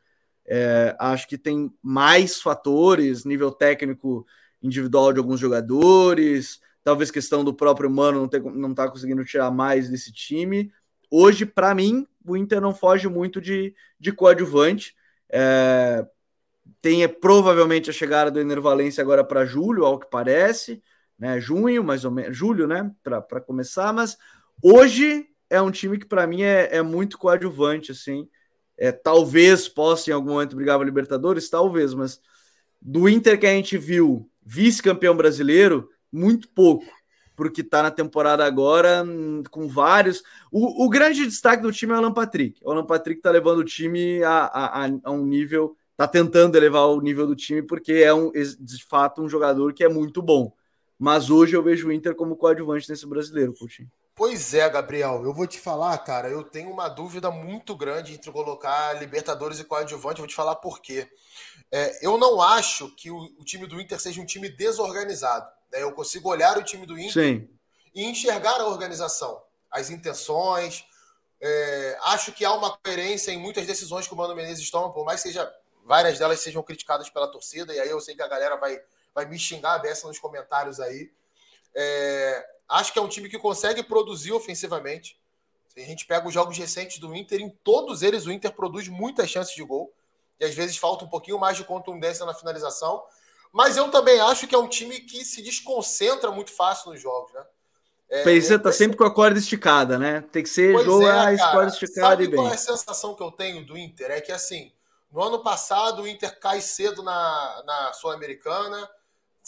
É, 0.47 0.95
acho 0.99 1.27
que 1.27 1.37
tem 1.37 1.73
mais 1.81 2.41
fatores, 2.41 3.25
nível 3.25 3.51
técnico 3.51 4.25
individual 4.61 5.11
de 5.11 5.19
alguns 5.19 5.39
jogadores, 5.39 6.61
talvez 6.81 7.11
questão 7.11 7.43
do 7.43 7.53
próprio 7.53 7.89
Mano 7.89 8.21
não, 8.21 8.27
ter, 8.29 8.41
não 8.41 8.73
tá 8.73 8.89
conseguindo 8.89 9.25
tirar 9.25 9.51
mais 9.51 9.89
desse 9.89 10.13
time. 10.13 10.71
Hoje, 11.11 11.45
para 11.45 11.75
mim, 11.75 12.07
o 12.25 12.37
Inter 12.37 12.61
não 12.61 12.73
foge 12.73 13.09
muito 13.09 13.41
de, 13.41 13.75
de 13.99 14.11
coadjuvante. 14.13 14.95
É, 15.29 16.05
tem 16.81 17.03
é, 17.03 17.07
provavelmente 17.07 17.89
a 17.89 17.93
chegada 17.93 18.31
do 18.31 18.39
Enervalência 18.39 19.01
agora 19.01 19.23
para 19.23 19.45
julho, 19.45 19.83
ao 19.83 19.99
que 19.99 20.07
parece, 20.09 20.81
né? 21.17 21.39
Junho, 21.39 21.83
mais 21.83 22.05
ou 22.05 22.11
menos, 22.11 22.35
julho, 22.35 22.67
né? 22.67 22.91
Para 23.03 23.41
começar, 23.41 23.93
mas 23.93 24.17
hoje 24.61 25.27
é 25.49 25.61
um 25.61 25.71
time 25.71 25.97
que 25.97 26.05
para 26.05 26.27
mim 26.27 26.41
é, 26.41 26.77
é 26.77 26.81
muito 26.81 27.17
coadjuvante, 27.17 27.91
assim. 27.91 28.27
É, 28.77 28.91
talvez 28.91 29.69
possa 29.69 30.09
em 30.09 30.13
algum 30.13 30.31
momento 30.31 30.55
brigar 30.55 30.77
para 30.77 30.85
Libertadores, 30.85 31.49
talvez, 31.49 31.93
mas 31.93 32.19
do 32.81 33.07
Inter 33.07 33.39
que 33.39 33.47
a 33.47 33.51
gente 33.51 33.77
viu, 33.77 34.29
vice-campeão 34.45 35.15
brasileiro, 35.15 35.89
muito 36.11 36.49
pouco. 36.49 36.85
porque 37.35 37.63
tá 37.63 37.83
na 37.83 37.91
temporada 37.91 38.45
agora 38.45 39.03
hum, 39.03 39.43
com 39.51 39.67
vários. 39.67 40.23
O, 40.51 40.85
o, 40.85 40.89
grande 40.89 41.25
destaque 41.25 41.63
do 41.63 41.71
time 41.71 41.91
é 41.91 41.95
o 41.95 41.97
Alan 41.97 42.13
Patrick. 42.13 42.61
O 42.63 42.71
Alan 42.71 42.85
Patrick 42.85 43.21
tá 43.21 43.29
levando 43.29 43.59
o 43.59 43.65
time 43.65 44.23
a, 44.23 44.45
a, 44.45 44.89
a 45.03 45.11
um 45.11 45.25
nível, 45.25 45.75
tá 45.97 46.07
tentando 46.07 46.55
elevar 46.55 46.87
o 46.87 47.01
nível 47.01 47.27
do 47.27 47.35
time, 47.35 47.61
porque 47.61 47.91
é 47.93 48.13
um, 48.13 48.31
de 48.31 48.85
fato 48.85 49.21
um 49.21 49.29
jogador 49.29 49.73
que 49.73 49.83
é 49.83 49.89
muito 49.89 50.21
bom. 50.21 50.53
Mas 50.97 51.29
hoje 51.29 51.55
eu 51.55 51.63
vejo 51.63 51.87
o 51.87 51.91
Inter 51.91 52.15
como 52.15 52.35
coadjuvante 52.35 52.89
nesse 52.89 53.05
brasileiro, 53.05 53.53
Coutinho. 53.53 53.91
Pois 54.15 54.53
é, 54.53 54.69
Gabriel, 54.69 55.23
eu 55.25 55.33
vou 55.33 55.45
te 55.45 55.59
falar, 55.59 55.97
cara, 55.97 56.29
eu 56.29 56.41
tenho 56.41 56.71
uma 56.71 56.87
dúvida 56.87 57.29
muito 57.29 57.75
grande 57.75 58.13
entre 58.13 58.31
colocar 58.31 58.93
Libertadores 58.93 59.59
e 59.59 59.65
coadjuvante, 59.65 60.19
eu 60.19 60.23
vou 60.23 60.27
te 60.27 60.35
falar 60.35 60.55
por 60.55 60.81
quê. 60.81 61.09
É, 61.69 62.05
eu 62.05 62.17
não 62.17 62.41
acho 62.41 62.89
que 62.95 63.11
o, 63.11 63.17
o, 63.37 63.43
time 63.43 63.67
do 63.67 63.79
Inter 63.81 63.99
seja 63.99 64.21
um 64.21 64.25
time 64.25 64.47
desorganizado. 64.47 65.45
Né? 65.69 65.83
Eu 65.83 65.91
consigo 65.91 66.29
olhar 66.29 66.57
o 66.57 66.63
time 66.63 66.85
do 66.85 66.97
Inter 66.97 67.11
Sim. 67.11 67.49
e 67.93 68.05
enxergar 68.05 68.61
a 68.61 68.67
organização, 68.67 69.41
as 69.69 69.89
intenções. 69.89 70.85
É, 71.41 71.97
acho 72.03 72.31
que 72.31 72.45
há 72.45 72.53
uma 72.53 72.77
coerência 72.77 73.31
em 73.31 73.37
muitas 73.37 73.67
decisões 73.67 74.07
que 74.07 74.13
o 74.13 74.17
Mano 74.17 74.33
Menezes 74.33 74.71
toma, 74.71 74.93
por 74.93 75.03
mais 75.03 75.21
que 75.21 75.27
seja, 75.27 75.53
várias 75.83 76.17
delas 76.17 76.39
sejam 76.39 76.63
criticadas 76.63 77.09
pela 77.09 77.27
torcida, 77.27 77.73
e 77.73 77.79
aí 77.79 77.89
eu 77.89 77.99
sei 77.99 78.15
que 78.15 78.21
a 78.21 78.27
galera 78.27 78.55
vai, 78.55 78.81
vai 79.15 79.25
me 79.25 79.39
xingar 79.39 79.73
a 79.73 79.79
beça 79.79 80.07
nos 80.07 80.19
comentários 80.19 80.79
aí. 80.79 81.09
É, 81.73 82.45
Acho 82.67 82.91
que 82.91 82.99
é 82.99 83.01
um 83.01 83.07
time 83.07 83.29
que 83.29 83.37
consegue 83.37 83.83
produzir 83.83 84.31
ofensivamente. 84.31 85.19
Se 85.67 85.79
a 85.79 85.85
gente 85.85 86.05
pega 86.05 86.27
os 86.27 86.33
jogos 86.33 86.57
recentes 86.57 86.99
do 86.99 87.15
Inter, 87.15 87.39
em 87.39 87.49
todos 87.49 88.01
eles 88.01 88.25
o 88.25 88.31
Inter 88.31 88.51
produz 88.53 88.87
muitas 88.87 89.29
chances 89.29 89.53
de 89.53 89.63
gol. 89.63 89.93
E 90.39 90.45
às 90.45 90.53
vezes 90.53 90.77
falta 90.77 91.05
um 91.05 91.07
pouquinho 91.07 91.39
mais 91.39 91.57
de 91.57 91.63
contundência 91.63 92.25
na 92.25 92.33
finalização. 92.33 93.03
Mas 93.53 93.77
eu 93.77 93.89
também 93.89 94.19
acho 94.19 94.47
que 94.47 94.55
é 94.55 94.57
um 94.57 94.67
time 94.67 94.99
que 94.99 95.23
se 95.23 95.41
desconcentra 95.41 96.31
muito 96.31 96.51
fácil 96.51 96.91
nos 96.91 97.01
jogos, 97.01 97.31
né? 97.33 97.45
É, 98.09 98.23
Pensa, 98.23 98.59
tá 98.59 98.71
sempre 98.71 98.97
com 98.97 99.03
a 99.03 99.13
corda 99.13 99.39
esticada, 99.39 99.97
né? 99.97 100.21
Tem 100.31 100.43
que 100.43 100.49
ser 100.49 100.73
pois 100.73 100.85
jogo, 100.85 101.07
é, 101.07 101.35
a 101.35 101.51
corda 101.51 101.71
esticada 101.71 102.09
sabe 102.09 102.25
e 102.25 102.27
bem. 102.27 102.35
qual 102.35 102.49
é 102.49 102.53
a 102.53 102.57
sensação 102.57 103.15
que 103.15 103.23
eu 103.23 103.31
tenho 103.31 103.65
do 103.65 103.77
Inter? 103.77 104.11
É 104.11 104.21
que 104.21 104.31
assim, 104.31 104.71
no 105.11 105.23
ano 105.23 105.41
passado 105.41 106.03
o 106.03 106.07
Inter 106.07 106.37
cai 106.39 106.61
cedo 106.61 107.01
na, 107.01 107.63
na 107.65 107.93
Sul-Americana, 107.93 108.89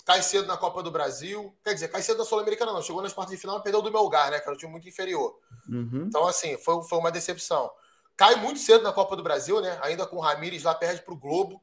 cai 0.08 0.24
cedo 0.24 0.48
na 0.48 0.56
Copa 0.56 0.82
do 0.82 0.90
Brasil. 0.90 1.54
Quer 1.62 1.74
dizer, 1.74 1.90
cai 1.90 2.02
cedo 2.02 2.20
na 2.20 2.24
Sul-Americana, 2.24 2.72
não. 2.72 2.82
Chegou 2.82 3.02
nas 3.02 3.12
quartas 3.12 3.36
de 3.36 3.42
final 3.42 3.60
e 3.60 3.62
perdeu 3.62 3.82
do 3.82 3.92
Melgar, 3.92 4.32
né? 4.32 4.40
Que 4.40 4.48
era 4.48 4.56
um 4.56 4.58
time 4.58 4.72
muito 4.72 4.88
inferior. 4.88 5.38
Uhum. 5.68 6.06
Então, 6.08 6.26
assim, 6.26 6.58
foi, 6.58 6.82
foi 6.84 6.98
uma 6.98 7.12
decepção. 7.12 7.70
Cai 8.16 8.36
muito 8.36 8.62
cedo 8.62 8.84
na 8.84 8.94
Copa 8.94 9.18
do 9.18 9.22
Brasil, 9.22 9.60
né? 9.60 9.78
Ainda 9.82 10.08
com 10.08 10.16
o 10.16 10.22
Ramires 10.22 10.64
lá, 10.64 10.74
perde 10.74 11.02
para 11.02 11.14
o 11.14 11.18
Globo. 11.18 11.62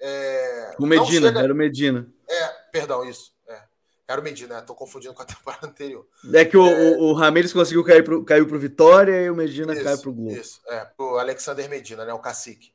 É... 0.00 0.76
O 0.80 0.86
Medina, 0.86 1.28
chega... 1.28 1.40
era 1.40 1.52
o 1.52 1.56
Medina. 1.56 2.10
É, 2.26 2.48
perdão, 2.72 3.04
isso. 3.04 3.34
É. 3.46 3.60
Era 4.08 4.20
o 4.22 4.24
Medina, 4.24 4.54
né? 4.54 4.62
Tô 4.62 4.74
confundindo 4.74 5.12
com 5.12 5.20
a 5.20 5.26
temporada 5.26 5.66
anterior. 5.66 6.06
É 6.32 6.46
que 6.46 6.56
o, 6.56 6.66
é... 6.66 6.96
o, 6.96 7.02
o 7.02 7.12
Ramires 7.12 7.52
conseguiu 7.52 7.84
cair 7.84 8.02
pro, 8.02 8.24
caiu 8.24 8.46
pro 8.46 8.58
Vitória 8.58 9.24
e 9.24 9.28
o 9.28 9.36
Medina 9.36 9.74
isso, 9.74 9.84
caiu 9.84 9.98
pro 9.98 10.14
Globo. 10.14 10.32
Isso, 10.32 10.58
é, 10.68 10.90
o 10.96 11.18
Alexander 11.18 11.68
Medina, 11.68 12.06
né? 12.06 12.14
O 12.14 12.18
cacique. 12.18 12.72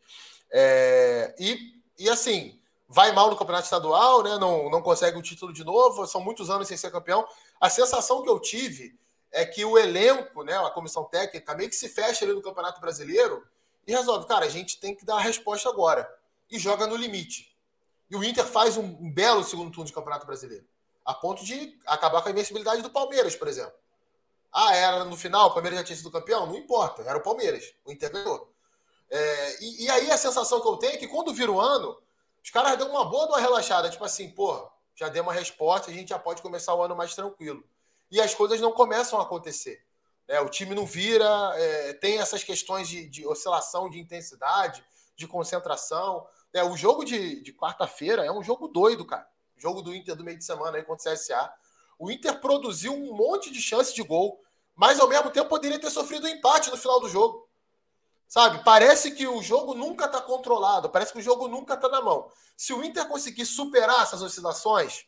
É... 0.52 1.34
E, 1.40 1.58
e 1.98 2.08
assim, 2.08 2.60
vai 2.94 3.12
mal 3.12 3.30
no 3.30 3.36
campeonato 3.36 3.66
estadual, 3.66 4.22
né? 4.22 4.38
Não, 4.38 4.70
não 4.70 4.82
consegue 4.82 5.18
o 5.18 5.22
título 5.22 5.52
de 5.52 5.64
novo, 5.64 6.06
são 6.06 6.22
muitos 6.22 6.52
anos 6.52 6.68
sem 6.68 6.78
ser 6.78 6.92
campeão. 6.92 7.28
A 7.60 7.68
sensação 7.68 8.22
que 8.22 8.30
eu 8.30 8.40
tive 8.40 8.98
é 9.32 9.44
que 9.44 9.66
o 9.66 9.80
elenco, 9.80 10.44
né, 10.44 10.56
a 10.56 10.70
comissão 10.70 11.04
técnica, 11.06 11.56
meio 11.56 11.70
que 11.70 11.76
se 11.76 11.90
fecha 11.90 12.24
ali 12.24 12.34
no 12.34 12.42
Campeonato 12.42 12.80
Brasileiro 12.80 13.44
e 13.88 13.92
resolve, 13.92 14.28
cara, 14.28 14.46
a 14.46 14.50
gente 14.50 14.80
tem 14.80 14.96
que 14.96 15.04
dar 15.04 15.16
a 15.16 15.22
resposta 15.22 15.68
agora. 15.68 16.08
E 16.52 16.60
joga 16.60 16.86
no 16.86 16.96
limite. 16.96 17.58
E 18.12 18.16
o 18.16 18.24
Inter 18.24 18.46
faz 18.46 18.78
um, 18.78 19.12
belo 19.12 19.44
segundo 19.44 19.72
turno 19.72 19.86
de 19.86 19.94
Campeonato 19.94 20.28
Brasileiro. 20.28 20.64
A 21.04 21.16
ponto 21.16 21.44
de 21.44 21.80
acabar 21.88 22.22
com 22.22 22.28
a 22.28 22.32
invencibilidade 22.32 22.84
do 22.84 22.92
Palmeiras, 22.92 23.36
por 23.36 23.48
exemplo. 23.48 23.74
Ah, 24.52 24.76
era 24.76 25.04
no 25.04 25.18
final, 25.18 25.50
o 25.50 25.54
Palmeiras 25.54 25.80
já 25.80 25.86
tinha 25.86 25.98
sido 25.98 26.12
campeão? 26.12 26.46
Não 26.46 26.56
importa, 26.56 27.02
era 27.02 27.18
o 27.18 27.24
Palmeiras. 27.24 27.74
O 27.84 27.92
Inter 27.92 28.12
ganhou. 28.12 28.54
É, 29.10 29.64
e, 29.64 29.86
e, 29.86 29.90
aí 29.90 30.12
a 30.12 30.18
sensação 30.18 30.62
que 30.62 30.68
eu 30.68 30.78
tenho 30.78 30.94
é 30.94 30.98
que 30.98 31.08
quando 31.08 31.34
vira 31.34 31.52
o 31.52 31.60
ano, 31.60 31.98
os 32.44 32.50
caras 32.50 32.78
dão 32.78 32.90
uma 32.90 33.06
boa 33.06 33.28
uma 33.28 33.40
relaxada, 33.40 33.90
tipo 33.90 34.04
assim, 34.04 34.30
pô, 34.30 34.70
já 34.96 35.08
deu 35.10 35.24
uma 35.24 35.34
resposta, 35.34 35.90
a 35.90 35.94
gente 35.94 36.10
já 36.10 36.20
pode 36.20 36.42
começar 36.42 36.76
o 36.76 36.82
ano 36.82 36.96
mais 36.96 37.16
tranquilo. 37.16 37.64
E 38.12 38.20
as 38.22 38.36
coisas 38.36 38.60
não 38.60 38.72
começam 38.72 39.20
a 39.20 39.24
acontecer. 39.24 39.84
Né? 40.28 40.40
O 40.42 40.50
time 40.50 40.76
não 40.76 40.86
vira, 40.86 41.26
é, 41.56 41.94
tem 41.94 42.20
essas 42.20 42.44
questões 42.44 42.88
de, 42.88 43.08
de, 43.08 43.26
oscilação 43.26 43.90
de 43.90 44.00
intensidade, 44.00 44.84
de 45.16 45.26
concentração. 45.26 46.28
É, 46.54 46.64
o 46.64 46.76
jogo 46.76 47.04
de, 47.04 47.42
de 47.42 47.54
quarta-feira 47.54 48.26
é 48.26 48.32
um 48.32 48.44
jogo 48.44 48.68
doido, 48.68 49.06
cara. 49.06 49.28
O 49.58 49.60
jogo 49.60 49.82
do 49.82 49.96
Inter 49.96 50.16
do 50.16 50.24
meio 50.24 50.38
de 50.38 50.44
semana 50.44 50.78
aí 50.78 50.84
contra 50.84 51.12
o 51.12 51.14
CSA. 51.14 51.52
O 51.98 52.12
Inter 52.12 52.40
produziu 52.40 52.94
um 52.94 53.16
monte 53.16 53.52
de 53.52 53.62
chance 53.62 53.94
de 53.94 54.04
gol, 54.04 54.44
mas 54.76 55.00
ao 55.00 55.08
mesmo 55.08 55.32
tempo 55.32 55.50
poderia 55.50 55.80
ter 55.80 55.90
sofrido 55.90 56.28
um 56.28 56.30
empate 56.30 56.70
no 56.70 56.78
final 56.78 57.00
do 57.00 57.10
jogo. 57.10 57.43
Sabe? 58.28 58.64
Parece 58.64 59.12
que 59.12 59.28
o 59.28 59.42
jogo 59.42 59.74
nunca 59.74 60.06
está 60.06 60.20
controlado, 60.20 60.90
parece 60.90 61.14
que 61.14 61.20
o 61.20 61.22
jogo 61.22 61.48
nunca 61.48 61.76
está 61.76 61.88
na 61.88 62.02
mão. 62.02 62.30
Se 62.58 62.74
o 62.74 62.84
Inter 62.84 63.08
conseguir 63.08 63.46
superar 63.46 64.04
essas 64.04 64.22
oscilações, 64.22 65.06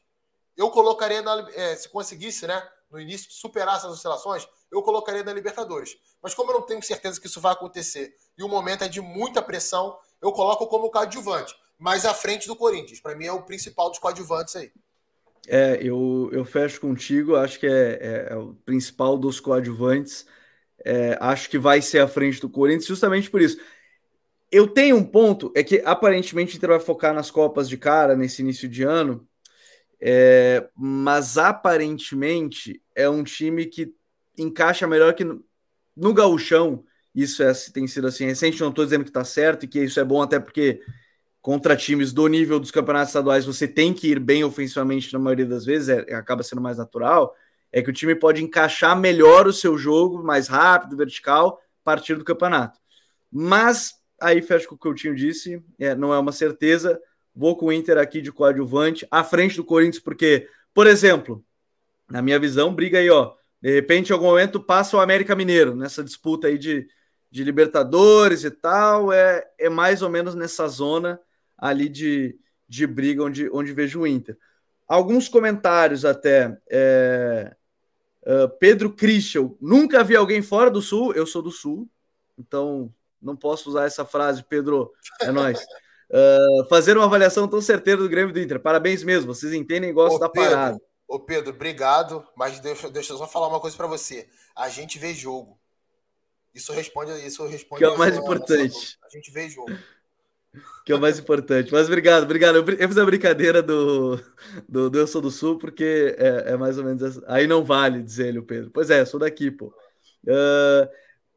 eu 0.55 0.69
colocaria 0.69 1.21
na, 1.21 1.47
é, 1.53 1.75
se 1.75 1.89
conseguisse, 1.89 2.45
né, 2.47 2.61
no 2.91 2.99
início 2.99 3.31
superar 3.31 3.77
essas 3.77 3.91
oscilações, 3.91 4.47
eu 4.71 4.81
colocaria 4.81 5.23
na 5.23 5.33
Libertadores. 5.33 5.97
Mas 6.21 6.33
como 6.33 6.51
eu 6.51 6.59
não 6.59 6.65
tenho 6.65 6.81
certeza 6.83 7.19
que 7.19 7.27
isso 7.27 7.41
vai 7.41 7.53
acontecer 7.53 8.15
e 8.37 8.43
o 8.43 8.47
momento 8.47 8.83
é 8.83 8.87
de 8.87 9.01
muita 9.01 9.41
pressão, 9.41 9.97
eu 10.21 10.31
coloco 10.31 10.67
como 10.67 10.89
coadjuvante, 10.89 11.55
mais 11.77 12.05
à 12.05 12.13
frente 12.13 12.47
do 12.47 12.55
Corinthians. 12.55 12.99
Para 12.99 13.15
mim 13.15 13.25
é 13.25 13.31
o 13.31 13.43
principal 13.43 13.89
dos 13.89 13.99
coadjuvantes 13.99 14.55
aí. 14.55 14.71
É, 15.47 15.77
eu, 15.81 16.29
eu 16.31 16.43
fecho 16.43 16.81
contigo, 16.81 17.35
acho 17.35 17.59
que 17.59 17.67
é, 17.67 17.99
é, 18.01 18.27
é 18.31 18.35
o 18.35 18.55
principal 18.65 19.17
dos 19.17 19.39
coadjuvantes. 19.39 20.25
É, 20.83 21.17
acho 21.19 21.49
que 21.49 21.57
vai 21.57 21.81
ser 21.81 21.99
à 21.99 22.07
frente 22.07 22.39
do 22.41 22.49
Corinthians, 22.49 22.87
justamente 22.87 23.29
por 23.29 23.41
isso. 23.41 23.57
Eu 24.51 24.67
tenho 24.67 24.95
um 24.95 25.03
ponto, 25.03 25.51
é 25.55 25.63
que 25.63 25.81
aparentemente 25.83 26.53
o 26.53 26.57
Inter 26.57 26.69
vai 26.69 26.79
focar 26.79 27.13
nas 27.13 27.31
Copas 27.31 27.67
de 27.67 27.77
cara 27.77 28.15
nesse 28.15 28.41
início 28.41 28.69
de 28.69 28.83
ano, 28.83 29.27
é, 29.99 30.67
mas 30.75 31.37
aparentemente 31.37 32.81
é 32.93 33.09
um 33.09 33.23
time 33.23 33.65
que 33.65 33.93
encaixa 34.37 34.87
melhor 34.87 35.13
que 35.13 35.23
no, 35.23 35.43
no 35.95 36.13
gauchão. 36.13 36.83
Isso 37.13 37.41
é, 37.41 37.51
tem 37.73 37.87
sido 37.87 38.07
assim 38.07 38.25
recente, 38.25 38.61
não 38.61 38.69
estou 38.69 38.85
dizendo 38.85 39.03
que 39.03 39.09
está 39.09 39.23
certo 39.23 39.63
e 39.63 39.67
que 39.67 39.79
isso 39.79 39.99
é 39.99 40.03
bom 40.03 40.21
até 40.21 40.39
porque 40.39 40.81
contra 41.41 41.75
times 41.75 42.11
do 42.11 42.27
nível 42.27 42.59
dos 42.59 42.71
campeonatos 42.71 43.09
estaduais 43.09 43.45
você 43.45 43.67
tem 43.67 43.93
que 43.93 44.09
ir 44.09 44.19
bem 44.19 44.43
ofensivamente 44.43 45.13
na 45.13 45.19
maioria 45.19 45.45
das 45.45 45.65
vezes, 45.65 45.89
é, 45.89 46.13
acaba 46.13 46.43
sendo 46.43 46.61
mais 46.61 46.77
natural 46.77 47.35
é 47.75 47.81
que 47.81 47.89
o 47.89 47.93
time 47.93 48.15
pode 48.15 48.41
encaixar 48.41 48.97
melhor 48.97 49.45
o 49.45 49.51
seu 49.51 49.77
jogo, 49.77 50.23
mais 50.23 50.47
rápido, 50.47 50.95
vertical, 50.95 51.59
a 51.81 51.83
partir 51.83 52.15
do 52.15 52.23
campeonato. 52.23 52.79
Mas 53.29 53.95
aí 54.17 54.41
fecho 54.41 54.69
com 54.69 54.75
o 54.75 54.77
que 54.77 54.87
o 54.87 54.91
Coutinho 54.91 55.13
disse, 55.13 55.61
é, 55.77 55.93
não 55.93 56.13
é 56.13 56.17
uma 56.17 56.31
certeza. 56.31 56.97
Vou 57.35 57.57
com 57.57 57.65
o 57.65 57.73
Inter 57.73 57.97
aqui 57.97 58.21
de 58.21 58.31
coadjuvante, 58.31 59.05
à 59.11 59.25
frente 59.25 59.57
do 59.57 59.63
Corinthians, 59.65 60.01
porque, 60.01 60.47
por 60.73 60.87
exemplo, 60.87 61.43
na 62.09 62.21
minha 62.21 62.39
visão, 62.39 62.73
briga 62.73 62.97
aí, 62.97 63.09
ó. 63.09 63.33
De 63.61 63.73
repente, 63.73 64.11
em 64.11 64.13
algum 64.13 64.27
momento, 64.27 64.57
passa 64.57 64.95
o 64.95 65.01
América 65.01 65.35
Mineiro 65.35 65.75
nessa 65.75 66.01
disputa 66.01 66.47
aí 66.47 66.57
de, 66.57 66.87
de 67.29 67.43
Libertadores 67.43 68.45
e 68.45 68.51
tal. 68.51 69.11
É, 69.11 69.45
é 69.59 69.67
mais 69.67 70.01
ou 70.01 70.09
menos 70.09 70.33
nessa 70.33 70.65
zona 70.69 71.19
ali 71.57 71.89
de, 71.89 72.39
de 72.69 72.87
briga 72.87 73.21
onde, 73.21 73.49
onde 73.51 73.73
vejo 73.73 73.99
o 73.99 74.07
Inter. 74.07 74.37
Alguns 74.87 75.27
comentários 75.27 76.05
até. 76.05 76.57
É, 76.69 77.53
Uh, 78.25 78.49
Pedro 78.59 78.91
Christian, 78.91 79.51
nunca 79.61 80.03
vi 80.03 80.15
alguém 80.15 80.41
fora 80.41 80.71
do 80.71 80.81
Sul, 80.81 81.13
eu 81.13 81.27
sou 81.27 81.41
do 81.41 81.51
Sul, 81.51 81.87
então 82.37 82.91
não 83.21 83.35
posso 83.35 83.69
usar 83.69 83.85
essa 83.85 84.03
frase, 84.03 84.43
Pedro, 84.43 84.91
é 85.21 85.31
nós. 85.31 85.61
Uh, 86.09 86.67
fazer 86.67 86.97
uma 86.97 87.05
avaliação 87.05 87.47
tão 87.47 87.61
certeira 87.61 88.01
do 88.01 88.09
Grêmio 88.09 88.33
do 88.33 88.39
Inter. 88.39 88.59
Parabéns 88.59 89.03
mesmo, 89.03 89.33
vocês 89.33 89.53
entendem 89.53 89.89
e 89.89 89.93
gostam 89.93 90.19
da 90.19 90.29
Pedro, 90.29 90.49
parada. 90.49 90.81
Ô 91.07 91.19
Pedro, 91.19 91.53
obrigado, 91.53 92.25
mas 92.35 92.59
deixa, 92.59 92.89
deixa 92.89 93.13
eu 93.13 93.17
só 93.17 93.27
falar 93.27 93.47
uma 93.47 93.59
coisa 93.59 93.77
para 93.77 93.87
você. 93.87 94.27
A 94.55 94.69
gente 94.69 94.97
vê 94.97 95.13
jogo. 95.13 95.59
Isso 96.53 96.71
responde, 96.71 97.11
isso 97.25 97.45
responde. 97.45 97.79
Que 97.79 97.85
é 97.85 97.89
o 97.89 97.97
mais 97.97 98.17
importante. 98.17 98.97
A 99.03 99.09
gente 99.09 99.29
vê 99.29 99.47
jogo 99.49 99.71
que 100.85 100.91
é 100.91 100.95
o 100.95 101.01
mais 101.01 101.17
importante. 101.19 101.71
Mas 101.71 101.87
obrigado, 101.87 102.23
obrigado. 102.23 102.57
Eu 102.57 102.87
fiz 102.87 102.97
a 102.97 103.05
brincadeira 103.05 103.61
do, 103.61 104.19
do, 104.67 104.89
do 104.89 104.99
Eu 104.99 105.07
Sou 105.07 105.21
do 105.21 105.31
Sul, 105.31 105.57
porque 105.57 106.15
é, 106.17 106.51
é, 106.53 106.57
mais 106.57 106.77
ou 106.77 106.83
menos 106.83 107.01
essa. 107.01 107.23
Aí 107.27 107.47
não 107.47 107.63
vale, 107.63 108.03
dizer 108.03 108.27
ele, 108.27 108.39
o 108.39 108.43
Pedro. 108.43 108.69
Pois 108.71 108.89
é, 108.89 109.03
sou 109.05 109.19
daqui, 109.19 109.49
pô. 109.49 109.73
Uh, 110.25 110.87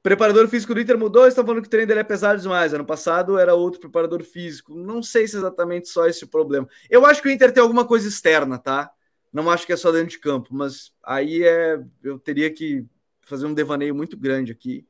preparador 0.02 0.48
físico 0.48 0.74
do 0.74 0.80
Inter 0.80 0.98
mudou, 0.98 1.26
estão 1.26 1.44
falando 1.44 1.62
que 1.62 1.68
o 1.68 1.70
treino 1.70 1.88
dele 1.88 2.00
é 2.00 2.04
pesado 2.04 2.40
demais. 2.40 2.74
Ano 2.74 2.84
passado 2.84 3.38
era 3.38 3.54
outro 3.54 3.80
preparador 3.80 4.22
físico. 4.22 4.74
Não 4.74 5.02
sei 5.02 5.26
se 5.26 5.36
é 5.36 5.38
exatamente 5.38 5.88
só 5.88 6.06
esse 6.06 6.24
o 6.24 6.28
problema. 6.28 6.68
Eu 6.90 7.06
acho 7.06 7.22
que 7.22 7.28
o 7.28 7.30
Inter 7.30 7.52
tem 7.52 7.62
alguma 7.62 7.86
coisa 7.86 8.08
externa, 8.08 8.58
tá? 8.58 8.90
Não 9.32 9.50
acho 9.50 9.66
que 9.66 9.72
é 9.72 9.76
só 9.76 9.92
dentro 9.92 10.10
de 10.10 10.18
campo, 10.18 10.48
mas 10.52 10.92
aí 11.02 11.42
é. 11.42 11.80
Eu 12.02 12.18
teria 12.18 12.52
que 12.52 12.84
fazer 13.22 13.46
um 13.46 13.54
devaneio 13.54 13.94
muito 13.94 14.16
grande 14.16 14.52
aqui 14.52 14.86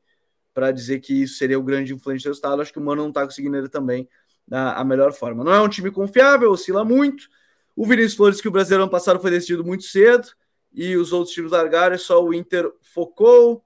para 0.53 0.71
dizer 0.71 0.99
que 0.99 1.23
isso 1.23 1.37
seria 1.37 1.59
o 1.59 1.63
grande 1.63 1.93
influente 1.93 2.23
do 2.23 2.29
resultado. 2.29 2.61
Acho 2.61 2.73
que 2.73 2.79
o 2.79 2.81
Mano 2.81 3.03
não 3.03 3.09
está 3.09 3.23
conseguindo 3.23 3.57
ele 3.57 3.69
também 3.69 4.07
a, 4.51 4.81
a 4.81 4.83
melhor 4.83 5.13
forma. 5.13 5.43
Não 5.43 5.53
é 5.53 5.61
um 5.61 5.69
time 5.69 5.91
confiável, 5.91 6.51
oscila 6.51 6.83
muito. 6.83 7.27
O 7.75 7.85
Vinícius 7.85 8.15
Flores, 8.15 8.41
que 8.41 8.47
o 8.47 8.51
Brasileiro 8.51 8.83
ano 8.83 8.91
passado 8.91 9.19
foi 9.19 9.31
decidido 9.31 9.63
muito 9.63 9.83
cedo, 9.83 10.27
e 10.73 10.95
os 10.97 11.13
outros 11.13 11.33
times 11.33 11.51
largaram, 11.51 11.95
é 11.95 11.97
só 11.97 12.23
o 12.23 12.33
Inter 12.33 12.71
focou. 12.81 13.63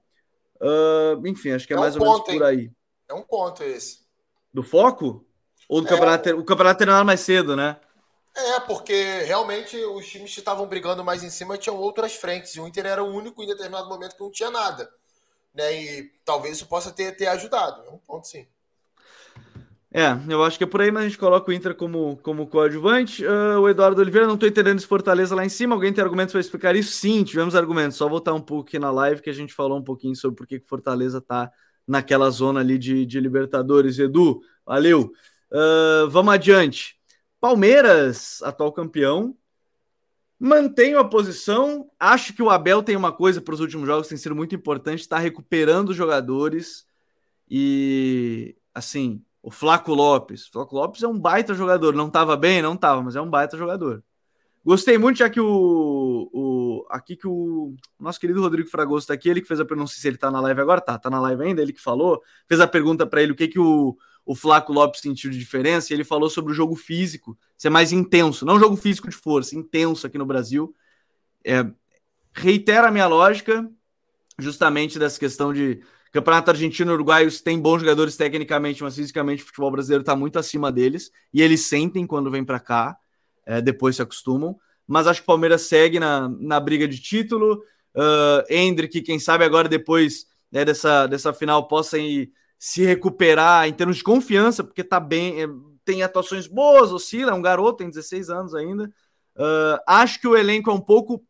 Uh, 0.60 1.26
enfim, 1.26 1.50
acho 1.50 1.66
que 1.66 1.72
é, 1.72 1.76
é 1.76 1.80
mais 1.80 1.96
um 1.96 2.00
ou 2.00 2.06
menos 2.06 2.24
por 2.24 2.42
aí. 2.42 2.70
É 3.08 3.14
um 3.14 3.22
ponto 3.22 3.62
esse. 3.62 4.04
Do 4.52 4.62
foco? 4.62 5.26
Ou 5.68 5.80
do 5.80 5.86
é, 5.86 5.90
campeonato? 5.90 6.30
O 6.30 6.44
campeonato 6.44 6.78
terminar 6.78 7.04
mais 7.04 7.20
cedo, 7.20 7.56
né? 7.56 7.76
É, 8.36 8.60
porque 8.60 9.22
realmente 9.22 9.76
os 9.76 10.06
times 10.06 10.32
que 10.32 10.40
estavam 10.40 10.66
brigando 10.66 11.04
mais 11.04 11.22
em 11.22 11.30
cima 11.30 11.56
tinham 11.56 11.76
outras 11.76 12.14
frentes. 12.14 12.54
E 12.54 12.60
o 12.60 12.66
Inter 12.66 12.86
era 12.86 13.02
o 13.02 13.12
único 13.12 13.42
em 13.42 13.46
determinado 13.46 13.88
momento 13.88 14.16
que 14.16 14.22
não 14.22 14.30
tinha 14.30 14.50
nada. 14.50 14.90
Né? 15.54 15.82
E 15.82 16.10
talvez 16.24 16.56
isso 16.56 16.66
possa 16.66 16.90
ter, 16.90 17.16
ter 17.16 17.26
ajudado. 17.28 17.82
É 17.86 17.90
um 17.90 17.98
ponto, 17.98 18.26
sim. 18.26 18.46
É, 19.96 20.18
eu 20.28 20.42
acho 20.42 20.58
que 20.58 20.64
é 20.64 20.66
por 20.66 20.80
aí, 20.80 20.90
mas 20.90 21.04
a 21.04 21.06
gente 21.06 21.18
coloca 21.18 21.48
o 21.48 21.54
Inter 21.54 21.72
como, 21.72 22.16
como 22.16 22.48
coadjuvante. 22.48 23.24
Uh, 23.24 23.60
o 23.60 23.68
Eduardo 23.68 24.00
Oliveira, 24.00 24.26
não 24.26 24.34
estou 24.34 24.48
entendendo 24.48 24.78
esse 24.78 24.88
Fortaleza 24.88 25.36
lá 25.36 25.44
em 25.44 25.48
cima. 25.48 25.76
Alguém 25.76 25.92
tem 25.92 26.02
argumentos 26.02 26.32
para 26.32 26.40
explicar 26.40 26.74
isso? 26.74 26.90
Sim, 26.94 27.22
tivemos 27.22 27.54
argumentos. 27.54 27.96
Só 27.96 28.08
voltar 28.08 28.34
um 28.34 28.40
pouco 28.40 28.68
aqui 28.68 28.76
na 28.76 28.90
live 28.90 29.22
que 29.22 29.30
a 29.30 29.32
gente 29.32 29.54
falou 29.54 29.78
um 29.78 29.84
pouquinho 29.84 30.16
sobre 30.16 30.36
por 30.36 30.48
que 30.48 30.58
Fortaleza 30.58 31.18
está 31.18 31.48
naquela 31.86 32.28
zona 32.30 32.58
ali 32.58 32.76
de, 32.76 33.06
de 33.06 33.20
Libertadores. 33.20 33.96
Edu, 34.00 34.40
valeu. 34.66 35.12
Uh, 35.52 36.10
vamos 36.10 36.34
adiante. 36.34 36.96
Palmeiras, 37.40 38.42
atual 38.42 38.72
campeão, 38.72 39.36
mantenho 40.38 40.98
a 40.98 41.04
posição. 41.08 41.90
Acho 41.98 42.32
que 42.32 42.42
o 42.42 42.50
Abel 42.50 42.82
tem 42.82 42.96
uma 42.96 43.12
coisa 43.12 43.40
para 43.40 43.54
os 43.54 43.60
últimos 43.60 43.86
jogos, 43.86 44.08
tem 44.08 44.18
sido 44.18 44.34
muito 44.34 44.54
importante, 44.54 45.00
está 45.00 45.18
recuperando 45.18 45.90
os 45.90 45.96
jogadores. 45.96 46.86
E, 47.48 48.56
assim, 48.74 49.22
o 49.42 49.50
Flaco 49.50 49.92
Lopes. 49.92 50.48
O 50.48 50.52
Flaco 50.52 50.74
Lopes 50.74 51.02
é 51.02 51.08
um 51.08 51.18
baita 51.18 51.54
jogador. 51.54 51.94
Não 51.94 52.08
estava 52.08 52.36
bem? 52.36 52.62
Não 52.62 52.74
estava, 52.74 53.02
mas 53.02 53.16
é 53.16 53.20
um 53.20 53.30
baita 53.30 53.56
jogador. 53.56 54.02
Gostei 54.64 54.96
muito, 54.96 55.18
já 55.18 55.28
que 55.28 55.38
o, 55.38 56.30
o 56.32 56.86
aqui 56.88 57.16
que 57.16 57.28
o 57.28 57.74
nosso 58.00 58.18
querido 58.18 58.40
Rodrigo 58.40 58.70
Fragoso 58.70 59.02
está 59.02 59.12
aqui, 59.12 59.28
ele 59.28 59.42
que 59.42 59.46
fez 59.46 59.60
a 59.60 59.64
pergunta, 59.64 59.82
não 59.82 59.86
sei 59.86 60.00
se 60.00 60.08
ele 60.08 60.16
está 60.16 60.30
na 60.30 60.40
live 60.40 60.58
agora, 60.58 60.80
tá, 60.80 60.98
tá 60.98 61.10
na 61.10 61.20
live 61.20 61.42
ainda, 61.42 61.60
ele 61.60 61.74
que 61.74 61.82
falou, 61.82 62.22
fez 62.48 62.62
a 62.62 62.66
pergunta 62.66 63.06
para 63.06 63.22
ele 63.22 63.32
o 63.32 63.34
que 63.34 63.46
que 63.46 63.58
o, 63.58 63.94
o 64.26 64.34
Flaco 64.34 64.72
Lopes 64.72 65.00
sentiu 65.00 65.30
de 65.30 65.38
diferença, 65.38 65.92
e 65.92 65.96
ele 65.96 66.04
falou 66.04 66.30
sobre 66.30 66.52
o 66.52 66.54
jogo 66.54 66.74
físico, 66.74 67.36
ser 67.56 67.70
mais 67.70 67.92
intenso, 67.92 68.46
não 68.46 68.58
jogo 68.58 68.76
físico 68.76 69.08
de 69.08 69.16
força, 69.16 69.56
intenso 69.56 70.06
aqui 70.06 70.16
no 70.16 70.26
Brasil. 70.26 70.74
É, 71.44 71.66
reitera 72.32 72.88
a 72.88 72.90
minha 72.90 73.06
lógica, 73.06 73.68
justamente 74.38 74.98
dessa 74.98 75.18
questão 75.18 75.52
de 75.52 75.80
Campeonato 76.10 76.50
Argentino 76.50 76.92
e 76.92 76.94
Uruguai 76.94 77.28
tem 77.44 77.58
bons 77.58 77.80
jogadores 77.80 78.16
tecnicamente, 78.16 78.82
mas 78.82 78.94
fisicamente 78.94 79.42
o 79.42 79.46
futebol 79.46 79.70
brasileiro 79.70 80.02
está 80.02 80.14
muito 80.14 80.38
acima 80.38 80.70
deles, 80.72 81.10
e 81.32 81.42
eles 81.42 81.66
sentem 81.66 82.06
quando 82.06 82.30
vem 82.30 82.44
para 82.44 82.60
cá 82.60 82.96
é, 83.44 83.60
depois 83.60 83.96
se 83.96 84.02
acostumam. 84.02 84.58
Mas 84.86 85.06
acho 85.06 85.20
que 85.20 85.24
o 85.24 85.26
Palmeiras 85.26 85.62
segue 85.62 85.98
na, 85.98 86.28
na 86.28 86.60
briga 86.60 86.86
de 86.86 87.00
título. 87.00 87.62
Uh, 87.94 88.44
Hendrick, 88.50 89.00
quem 89.00 89.18
sabe 89.18 89.44
agora 89.44 89.68
depois 89.68 90.26
né, 90.52 90.64
dessa, 90.64 91.06
dessa 91.06 91.32
final 91.32 91.66
possa 91.66 91.98
ir, 91.98 92.30
se 92.58 92.84
recuperar 92.84 93.68
em 93.68 93.72
termos 93.72 93.96
de 93.96 94.02
confiança, 94.02 94.64
porque 94.64 94.82
tá 94.82 94.98
bem, 94.98 95.42
é, 95.42 95.46
tem 95.84 96.02
atuações 96.02 96.46
boas, 96.46 96.92
oscila, 96.92 97.32
é 97.32 97.34
um 97.34 97.42
garoto, 97.42 97.78
tem 97.78 97.90
16 97.90 98.30
anos 98.30 98.54
ainda. 98.54 98.92
Uh, 99.36 99.78
acho 99.86 100.20
que 100.20 100.28
o 100.28 100.36
elenco 100.36 100.70
é 100.70 100.74
um 100.74 100.80
pouco 100.80 101.24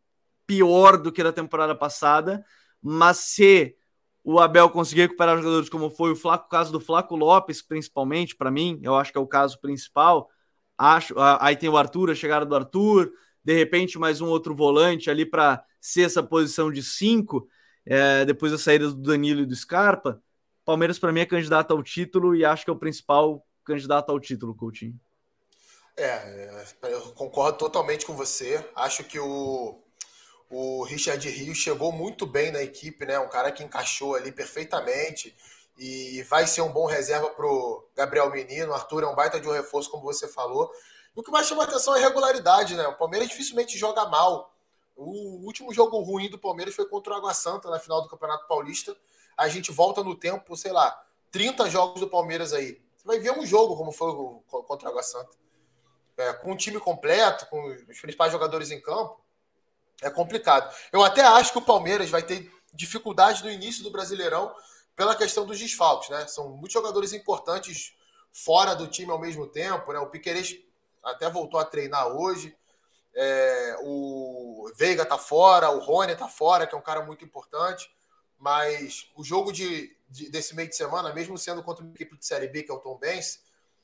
pior 0.47 0.97
do 0.99 1.11
que 1.11 1.23
da 1.23 1.33
temporada 1.33 1.75
passada, 1.75 2.45
mas 2.81 3.17
se 3.19 3.75
o 4.23 4.39
Abel 4.39 4.71
conseguir 4.71 5.03
recuperar 5.03 5.37
jogadores 5.39 5.69
como 5.69 5.91
foi 5.91 6.13
o, 6.13 6.17
Flaco, 6.17 6.47
o 6.47 6.49
caso 6.49 6.71
do 6.71 6.81
Flaco 6.81 7.17
Lopes, 7.17 7.63
principalmente, 7.63 8.37
para 8.37 8.51
mim, 8.51 8.79
eu 8.83 8.95
acho 8.95 9.11
que 9.11 9.19
é 9.19 9.21
o 9.21 9.27
caso 9.27 9.61
principal, 9.61 10.31
Acho, 10.77 11.15
aí 11.41 11.57
tem 11.57 11.69
o 11.69 11.77
Arthur, 11.77 12.11
a 12.11 12.15
chegada 12.15 12.45
do 12.45 12.55
Arthur, 12.55 13.13
de 13.45 13.55
repente 13.55 13.99
mais 13.99 14.21
um 14.21 14.27
outro 14.27 14.55
volante 14.55 15.09
ali 15.09 15.25
para 15.25 15.63
ser 15.81 16.03
essa 16.03 16.23
posição 16.23 16.71
de 16.71 16.83
cinco, 16.83 17.49
é, 17.87 18.25
depois 18.25 18.51
da 18.51 18.59
saída 18.59 18.89
do 18.89 18.97
Danilo 18.97 19.43
e 19.43 19.47
do 19.47 19.55
Scarpa. 19.55 20.21
Palmeiras, 20.65 20.99
para 20.99 21.13
mim, 21.13 21.21
é 21.21 21.27
candidato 21.27 21.73
ao 21.73 21.83
título 21.83 22.35
e 22.35 22.45
acho 22.45 22.65
que 22.65 22.71
é 22.71 22.73
o 22.73 22.79
principal 22.79 23.47
candidato 23.65 24.11
ao 24.11 24.21
título, 24.21 24.55
Coutinho. 24.55 24.99
É, 25.97 26.67
eu 26.83 27.01
concordo 27.13 27.59
totalmente 27.59 28.05
com 28.05 28.15
você. 28.15 28.65
Acho 28.75 29.05
que 29.05 29.19
o, 29.19 29.79
o 30.51 30.83
Richard 30.85 31.29
Rio 31.29 31.55
chegou 31.55 31.93
muito 31.93 32.27
bem 32.27 32.51
na 32.51 32.63
equipe, 32.63 33.07
né? 33.07 33.19
Um 33.19 33.29
cara 33.29 33.53
que 33.53 33.63
encaixou 33.63 34.15
ali 34.15 34.33
perfeitamente 34.33 35.35
e 35.77 36.23
vai 36.25 36.47
ser 36.47 36.63
um 36.63 36.73
bom 36.73 36.87
reserva 36.87 37.31
para 37.31 37.47
o 37.47 37.85
Gabriel 37.95 38.31
Menino. 38.31 38.73
O 38.73 38.75
Arthur 38.75 39.05
é 39.05 39.07
um 39.07 39.15
baita 39.15 39.41
de 39.41 39.49
um 39.49 39.53
reforço, 39.53 39.91
como 39.91 40.03
você 40.03 40.27
falou. 40.27 40.71
E 41.17 41.21
o 41.21 41.23
que 41.23 41.31
mais 41.31 41.47
chama 41.47 41.65
atenção 41.65 41.95
é 41.95 42.01
a 42.01 42.09
regularidade, 42.09 42.75
né? 42.75 42.87
O 42.89 42.97
Palmeiras 42.97 43.29
dificilmente 43.29 43.79
joga 43.79 44.05
mal. 44.07 44.53
O 44.97 45.45
último 45.45 45.73
jogo 45.73 45.99
ruim 46.01 46.31
do 46.31 46.39
Palmeiras 46.39 46.75
foi 46.75 46.87
contra 46.87 47.13
o 47.13 47.17
Água 47.17 47.35
Santa 47.35 47.69
na 47.71 47.79
final 47.79 48.03
do 48.03 48.09
Campeonato 48.09 48.47
Paulista. 48.47 48.97
A 49.37 49.49
gente 49.49 49.73
volta 49.73 50.03
no 50.03 50.15
tempo, 50.15 50.57
sei 50.57 50.73
lá, 50.73 51.03
30 51.31 51.69
jogos 51.69 52.01
do 52.01 52.09
Palmeiras 52.09 52.53
aí. 52.53 52.81
Você 52.97 53.07
vai 53.07 53.19
ver 53.19 53.33
um 53.33 53.45
jogo 53.45 53.77
como 53.77 53.93
foi 53.93 54.13
contra 54.63 54.89
o 54.89 54.91
Água 54.91 55.03
Santa. 55.03 55.37
É, 56.17 56.33
com 56.33 56.53
o 56.53 56.57
time 56.57 56.79
completo, 56.79 57.47
com 57.47 57.67
os 57.67 58.01
principais 58.01 58.31
jogadores 58.31 58.71
em 58.71 58.81
campo, 58.81 59.21
é 60.01 60.09
complicado. 60.09 60.73
Eu 60.93 61.03
até 61.03 61.23
acho 61.23 61.53
que 61.53 61.59
o 61.59 61.63
Palmeiras 61.63 62.09
vai 62.09 62.23
ter 62.23 62.53
dificuldade 62.73 63.43
no 63.43 63.51
início 63.51 63.83
do 63.83 63.91
Brasileirão 63.91 64.55
pela 64.95 65.17
questão 65.17 65.45
dos 65.45 65.59
desfalques, 65.59 66.09
né? 66.09 66.27
São 66.27 66.51
muitos 66.51 66.73
jogadores 66.73 67.13
importantes 67.13 67.95
fora 68.33 68.75
do 68.75 68.87
time 68.87 69.11
ao 69.11 69.19
mesmo 69.19 69.47
tempo, 69.47 69.93
né? 69.93 69.99
O 69.99 70.09
Piqueires 70.09 70.57
até 71.03 71.29
voltou 71.29 71.59
a 71.59 71.65
treinar 71.65 72.09
hoje. 72.09 72.57
É, 73.15 73.77
o 73.83 74.71
Veiga 74.77 75.05
tá 75.05 75.19
fora, 75.19 75.71
o 75.71 75.79
Rony 75.79 76.17
tá 76.17 76.29
fora, 76.29 76.67
que 76.67 76.75
é 76.75 76.79
um 76.79 76.83
cara 76.83 77.05
muito 77.05 77.25
importante. 77.25 77.93
Mas 78.39 79.11
o 79.17 79.25
jogo 79.25 79.53
de, 79.53 79.97
de, 80.09 80.31
desse 80.31 80.55
meio 80.55 80.69
de 80.69 80.77
semana, 80.77 81.13
mesmo 81.13 81.39
sendo 81.39 81.63
contra 81.63 81.85
uma 81.85 81.95
equipe 81.95 82.17
de 82.17 82.27
Série 82.27 82.49
B, 82.49 82.63
que 82.63 82.71
é 82.71 82.75
o 82.75 82.81
Tom 82.81 82.97
Benz, 82.99 83.41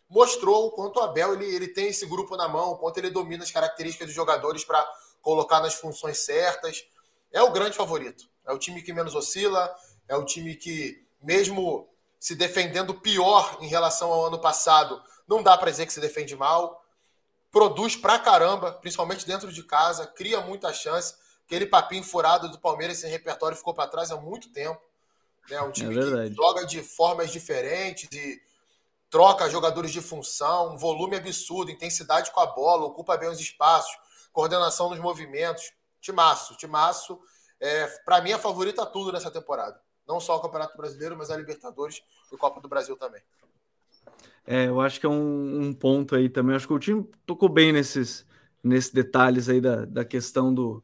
mostrou 0.08 0.66
o 0.66 0.70
quanto 0.72 0.98
o 0.98 1.02
Abel 1.02 1.34
ele, 1.34 1.46
ele 1.54 1.68
tem 1.68 1.88
esse 1.88 2.04
grupo 2.04 2.36
na 2.36 2.48
mão, 2.48 2.72
o 2.72 2.76
quanto 2.76 2.98
ele 2.98 3.10
domina 3.10 3.44
as 3.44 3.50
características 3.50 4.08
dos 4.08 4.14
jogadores 4.14 4.64
para 4.64 4.84
colocar 5.22 5.60
nas 5.60 5.74
funções 5.74 6.18
certas. 6.18 6.84
É 7.32 7.40
o 7.42 7.52
grande 7.52 7.76
favorito. 7.76 8.28
É 8.46 8.52
o 8.52 8.58
time 8.58 8.82
que 8.82 8.92
menos 8.92 9.14
oscila, 9.14 9.72
é 10.08 10.16
o 10.16 10.24
time 10.24 10.56
que, 10.56 11.06
mesmo 11.22 11.88
se 12.18 12.34
defendendo 12.34 12.94
pior 12.94 13.56
em 13.60 13.68
relação 13.68 14.12
ao 14.12 14.26
ano 14.26 14.38
passado, 14.38 15.02
não 15.26 15.42
dá 15.42 15.56
para 15.56 15.70
dizer 15.70 15.86
que 15.86 15.92
se 15.92 16.00
defende 16.00 16.34
mal. 16.34 16.84
Produz 17.52 17.96
pra 17.96 18.18
caramba, 18.18 18.72
principalmente 18.72 19.26
dentro 19.26 19.52
de 19.52 19.62
casa, 19.62 20.06
cria 20.06 20.40
muita 20.40 20.72
chance. 20.72 21.14
Aquele 21.50 21.66
papinho 21.66 22.04
furado 22.04 22.48
do 22.48 22.60
Palmeiras 22.60 22.98
sem 22.98 23.10
repertório 23.10 23.56
ficou 23.56 23.74
para 23.74 23.90
trás 23.90 24.12
há 24.12 24.16
muito 24.16 24.52
tempo. 24.52 24.80
É 25.50 25.60
um 25.60 25.72
time 25.72 25.98
é 25.98 26.28
que 26.28 26.32
joga 26.32 26.64
de 26.64 26.80
formas 26.80 27.32
diferentes 27.32 28.08
e 28.12 28.40
troca 29.10 29.50
jogadores 29.50 29.90
de 29.90 30.00
função, 30.00 30.74
um 30.74 30.78
volume 30.78 31.16
absurdo, 31.16 31.72
intensidade 31.72 32.30
com 32.30 32.38
a 32.38 32.46
bola, 32.46 32.84
ocupa 32.84 33.16
bem 33.16 33.28
os 33.28 33.40
espaços, 33.40 33.92
coordenação 34.32 34.90
nos 34.90 35.00
movimentos. 35.00 35.72
Timaço, 36.00 36.56
timaço. 36.56 37.18
É, 37.58 37.84
para 38.04 38.22
mim, 38.22 38.30
é 38.30 38.38
favorita 38.38 38.86
tudo 38.86 39.10
nessa 39.10 39.28
temporada. 39.28 39.76
Não 40.06 40.20
só 40.20 40.36
o 40.36 40.40
Campeonato 40.40 40.76
Brasileiro, 40.76 41.16
mas 41.16 41.32
a 41.32 41.36
Libertadores 41.36 42.00
e 42.32 42.36
Copa 42.36 42.60
do 42.60 42.68
Brasil 42.68 42.96
também. 42.96 43.22
É, 44.46 44.68
eu 44.68 44.80
acho 44.80 45.00
que 45.00 45.06
é 45.06 45.08
um, 45.08 45.62
um 45.62 45.72
ponto 45.72 46.14
aí 46.14 46.28
também. 46.28 46.52
Eu 46.52 46.58
acho 46.58 46.68
que 46.68 46.72
o 46.72 46.78
time 46.78 47.10
tocou 47.26 47.48
bem 47.48 47.72
nesses, 47.72 48.24
nesses 48.62 48.92
detalhes 48.92 49.48
aí 49.48 49.60
da, 49.60 49.84
da 49.84 50.04
questão 50.04 50.54
do, 50.54 50.82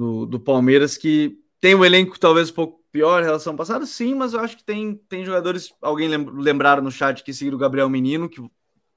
do, 0.00 0.24
do 0.24 0.40
Palmeiras, 0.40 0.96
que 0.96 1.38
tem 1.60 1.74
um 1.74 1.84
elenco 1.84 2.18
talvez 2.18 2.50
um 2.50 2.54
pouco 2.54 2.82
pior 2.90 3.20
em 3.20 3.26
relação 3.26 3.52
ao 3.52 3.56
passado, 3.58 3.84
sim, 3.84 4.14
mas 4.14 4.32
eu 4.32 4.40
acho 4.40 4.56
que 4.56 4.64
tem, 4.64 4.96
tem 5.10 5.26
jogadores. 5.26 5.74
Alguém 5.82 6.08
lembraram 6.08 6.82
no 6.82 6.90
chat 6.90 7.22
que 7.22 7.34
seguiram 7.34 7.58
o 7.58 7.60
Gabriel 7.60 7.86
Menino, 7.90 8.26
que 8.26 8.40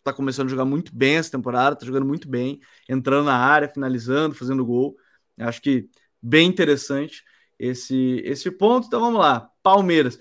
tá 0.02 0.14
começando 0.14 0.48
a 0.48 0.50
jogar 0.50 0.64
muito 0.64 0.96
bem 0.96 1.18
essa 1.18 1.30
temporada, 1.30 1.76
tá 1.76 1.86
jogando 1.86 2.06
muito 2.06 2.30
bem, 2.30 2.62
entrando 2.88 3.26
na 3.26 3.36
área, 3.36 3.68
finalizando, 3.68 4.34
fazendo 4.34 4.66
gol. 4.66 4.96
Acho 5.38 5.62
que 5.62 5.90
bem 6.22 6.48
interessante 6.48 7.22
esse, 7.60 8.22
esse 8.24 8.50
ponto. 8.50 8.88
Então 8.88 9.02
vamos 9.02 9.20
lá. 9.20 9.50
Palmeiras. 9.62 10.18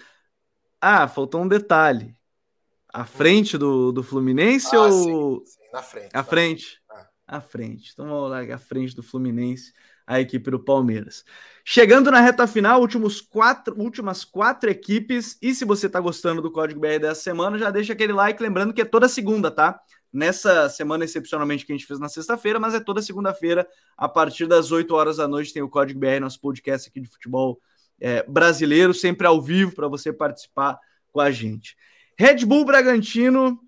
Ah, 0.81 1.07
faltou 1.07 1.43
um 1.43 1.49
detalhe. 1.49 2.17
À 2.93 3.05
frente 3.05 3.57
do, 3.57 3.93
do 3.93 4.03
Fluminense 4.03 4.75
ah, 4.75 4.81
ou. 4.81 5.47
Sim, 5.47 5.53
sim, 5.53 5.73
na 5.73 5.83
frente. 5.83 6.11
À 6.13 6.25
frente. 6.25 6.83
Ah. 6.91 7.09
À 7.25 7.41
frente. 7.41 7.91
Então 7.93 8.09
vamos 8.09 8.31
lá, 8.31 8.41
à 8.43 8.59
frente 8.59 8.97
do 8.97 9.03
Fluminense, 9.03 9.73
a 10.13 10.21
equipe 10.21 10.51
do 10.51 10.61
Palmeiras. 10.61 11.25
Chegando 11.65 12.11
na 12.11 12.21
reta 12.21 12.47
final, 12.47 12.81
últimos 12.81 13.21
quatro, 13.21 13.81
últimas 13.81 14.25
quatro 14.25 14.69
equipes. 14.69 15.39
E 15.41 15.55
se 15.55 15.65
você 15.65 15.87
está 15.87 16.01
gostando 16.01 16.43
do 16.43 16.51
Código 16.51 16.81
BR 16.81 16.99
dessa 17.01 17.23
semana, 17.23 17.59
já 17.59 17.71
deixa 17.71 17.93
aquele 17.93 18.13
like, 18.13 18.43
lembrando 18.43 18.75
que 18.75 18.83
é 18.83 18.85
toda 18.85 19.09
segunda, 19.09 19.51
tá? 19.51 19.81
Nessa 20.13 20.69
semana, 20.69 21.05
excepcionalmente, 21.05 21.65
que 21.65 21.73
a 21.73 21.77
gente 21.77 21.87
fez 21.87 21.99
na 21.99 22.09
sexta-feira, 22.09 22.61
mas 22.61 22.75
é 22.75 22.81
toda 22.81 23.01
segunda-feira, 23.01 23.67
a 23.97 24.09
partir 24.09 24.47
das 24.47 24.71
8 24.71 24.93
horas 24.95 25.17
da 25.17 25.27
noite, 25.27 25.53
tem 25.53 25.63
o 25.63 25.69
Código 25.69 25.99
BR, 25.99 26.21
nosso 26.21 26.41
podcast 26.41 26.91
aqui 26.91 27.01
de 27.01 27.09
futebol 27.09 27.59
é, 28.01 28.23
brasileiro, 28.29 28.93
sempre 28.93 29.27
ao 29.27 29.41
vivo 29.41 29.75
para 29.75 29.89
você 29.89 30.13
participar 30.13 30.79
com 31.11 31.21
a 31.21 31.31
gente. 31.31 31.77
Red 32.19 32.45
Bull 32.45 32.65
Bragantino, 32.65 33.59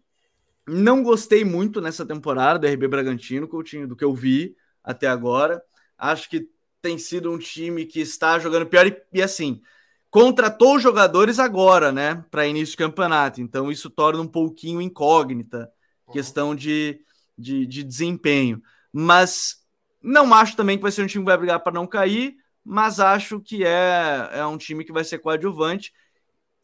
não 0.67 1.03
gostei 1.03 1.45
muito 1.45 1.81
nessa 1.81 2.05
temporada 2.05 2.59
do 2.59 2.67
RB 2.67 2.89
Bragantino, 2.89 3.49
Coutinho, 3.49 3.87
do 3.87 3.97
que 3.97 4.05
eu 4.05 4.13
vi 4.13 4.57
até 4.83 5.07
agora. 5.07 5.63
Acho 5.99 6.29
que 6.29 6.49
tem 6.81 6.99
sido 6.99 7.33
um 7.33 7.39
time 7.39 7.87
que 7.87 8.01
está 8.01 8.39
jogando 8.39 8.67
pior 8.67 8.87
e, 8.87 8.97
e 9.13 9.23
assim, 9.23 9.63
contratou 10.11 10.79
jogadores 10.79 11.39
agora, 11.39 11.91
né, 11.91 12.25
para 12.31 12.47
início 12.47 12.73
de 12.73 12.77
campeonato. 12.77 13.41
Então 13.41 13.73
isso 13.73 13.89
torna 13.89 14.21
um 14.21 14.29
pouquinho 14.29 14.81
incógnita 14.81 15.73
uhum. 16.07 16.13
questão 16.13 16.55
de, 16.55 17.01
de, 17.37 17.67
de, 17.67 17.83
desempenho. 17.83 18.63
Mas 18.93 19.65
não 20.03 20.33
acho 20.35 20.57
também 20.57 20.77
que 20.77 20.83
vai 20.83 20.93
ser 20.93 21.03
um 21.03 21.07
time 21.07 21.25
que 21.25 21.31
vai 21.31 21.39
brigar 21.39 21.59
para 21.61 21.73
não 21.73 21.87
cair, 21.87 22.37
mas 22.63 23.01
acho 23.01 23.41
que 23.41 23.65
é, 23.65 24.29
é 24.33 24.47
um 24.47 24.59
time 24.59 24.85
que 24.85 24.93
vai 24.93 25.05
ser 25.05 25.19
coadjuvante. 25.19 25.93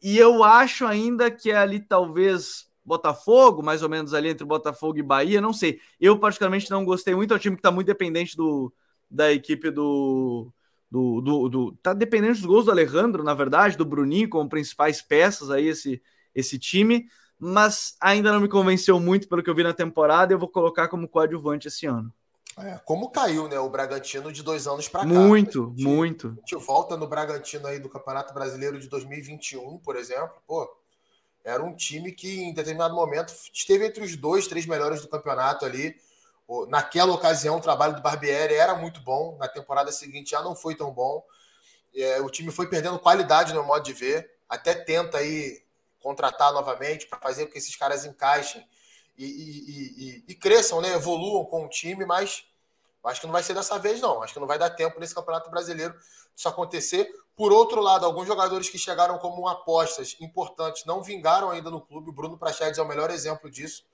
E 0.01 0.17
eu 0.17 0.43
acho 0.43 0.85
ainda 0.85 1.29
que 1.29 1.51
é 1.51 1.57
ali 1.57 1.79
talvez 1.79 2.67
Botafogo, 2.85 3.61
mais 3.61 3.83
ou 3.83 3.89
menos 3.89 4.13
ali 4.13 4.29
entre 4.29 4.45
Botafogo 4.45 4.97
e 4.97 5.03
Bahia, 5.03 5.41
não 5.41 5.51
sei. 5.51 5.79
Eu 5.99 6.17
particularmente 6.17 6.69
não 6.71 6.85
gostei 6.85 7.13
muito, 7.13 7.33
é 7.33 7.37
um 7.37 7.39
time 7.39 7.55
que 7.55 7.59
está 7.59 7.71
muito 7.71 7.87
dependente 7.87 8.37
do, 8.37 8.73
da 9.11 9.31
equipe 9.31 9.69
do, 9.69 10.51
do, 10.89 11.21
do, 11.21 11.49
do, 11.49 11.71
Tá 11.83 11.93
dependente 11.93 12.39
dos 12.39 12.45
gols 12.45 12.65
do 12.65 12.71
Alejandro, 12.71 13.23
na 13.23 13.33
verdade, 13.33 13.77
do 13.77 13.85
Bruninho 13.85 14.29
como 14.29 14.49
principais 14.49 15.01
peças 15.01 15.51
aí, 15.51 15.67
esse, 15.67 16.01
esse 16.33 16.57
time, 16.57 17.07
mas 17.37 17.95
ainda 17.99 18.31
não 18.31 18.39
me 18.39 18.47
convenceu 18.47 18.99
muito 18.99 19.27
pelo 19.27 19.43
que 19.43 19.49
eu 19.49 19.55
vi 19.55 19.63
na 19.63 19.73
temporada. 19.73 20.33
Eu 20.33 20.39
vou 20.39 20.47
colocar 20.47 20.87
como 20.87 21.07
coadjuvante 21.07 21.67
esse 21.67 21.85
ano. 21.85 22.11
É, 22.57 22.77
como 22.85 23.09
caiu, 23.09 23.47
né? 23.47 23.59
O 23.59 23.69
Bragantino 23.69 24.31
de 24.31 24.43
dois 24.43 24.67
anos 24.67 24.87
para 24.87 25.01
cá. 25.01 25.05
Muito, 25.07 25.73
gente, 25.75 25.87
muito. 25.87 26.27
A 26.27 26.49
gente 26.49 26.65
volta 26.65 26.97
no 26.97 27.07
Bragantino 27.07 27.65
aí 27.65 27.79
do 27.79 27.89
Campeonato 27.89 28.33
Brasileiro 28.33 28.79
de 28.79 28.87
2021, 28.87 29.77
por 29.79 29.95
exemplo. 29.95 30.35
Pô, 30.45 30.69
era 31.43 31.63
um 31.63 31.73
time 31.75 32.11
que 32.11 32.41
em 32.41 32.53
determinado 32.53 32.93
momento 32.93 33.33
esteve 33.53 33.85
entre 33.87 34.03
os 34.03 34.15
dois, 34.15 34.47
três 34.47 34.65
melhores 34.65 35.01
do 35.01 35.07
campeonato 35.07 35.65
ali. 35.65 35.95
Naquela 36.67 37.13
ocasião, 37.13 37.57
o 37.57 37.61
trabalho 37.61 37.95
do 37.95 38.01
Barbieri 38.01 38.55
era 38.55 38.75
muito 38.75 38.99
bom. 39.01 39.37
Na 39.39 39.47
temporada 39.47 39.91
seguinte 39.91 40.31
já 40.31 40.41
não 40.41 40.55
foi 40.55 40.75
tão 40.75 40.91
bom. 40.91 41.23
É, 41.95 42.19
o 42.21 42.29
time 42.29 42.51
foi 42.51 42.67
perdendo 42.67 42.99
qualidade 42.99 43.53
no 43.53 43.63
modo 43.63 43.83
de 43.83 43.93
ver. 43.93 44.31
Até 44.49 44.73
tenta 44.73 45.17
aí 45.19 45.63
contratar 46.01 46.51
novamente 46.51 47.07
para 47.07 47.19
fazer 47.19 47.45
com 47.45 47.51
que 47.51 47.57
esses 47.57 47.75
caras 47.75 48.05
encaixem 48.05 48.67
e, 49.17 49.25
e, 49.25 50.05
e, 50.05 50.23
e, 50.29 50.35
cresçam, 50.35 50.81
né? 50.81 50.93
evoluam 50.93 51.45
com 51.45 51.65
o 51.65 51.69
time, 51.69 52.05
mas 52.05 52.43
acho 53.03 53.21
que 53.21 53.27
não 53.27 53.33
vai 53.33 53.43
ser 53.43 53.53
dessa 53.53 53.77
vez, 53.77 54.01
não. 54.01 54.21
Acho 54.23 54.33
que 54.33 54.39
não 54.39 54.47
vai 54.47 54.57
dar 54.57 54.71
tempo 54.71 54.99
nesse 54.99 55.15
Campeonato 55.15 55.49
Brasileiro 55.49 55.95
isso 56.35 56.49
acontecer. 56.49 57.09
Por 57.35 57.51
outro 57.51 57.81
lado, 57.81 58.05
alguns 58.05 58.27
jogadores 58.27 58.69
que 58.69 58.77
chegaram 58.77 59.17
como 59.19 59.47
apostas 59.47 60.17
importantes 60.19 60.85
não 60.85 61.01
vingaram 61.01 61.49
ainda 61.49 61.69
no 61.69 61.81
clube. 61.81 62.09
O 62.09 62.13
Bruno 62.13 62.37
Prachedes 62.37 62.77
é 62.77 62.81
o 62.81 62.87
melhor 62.87 63.09
exemplo 63.09 63.49
disso. 63.49 63.85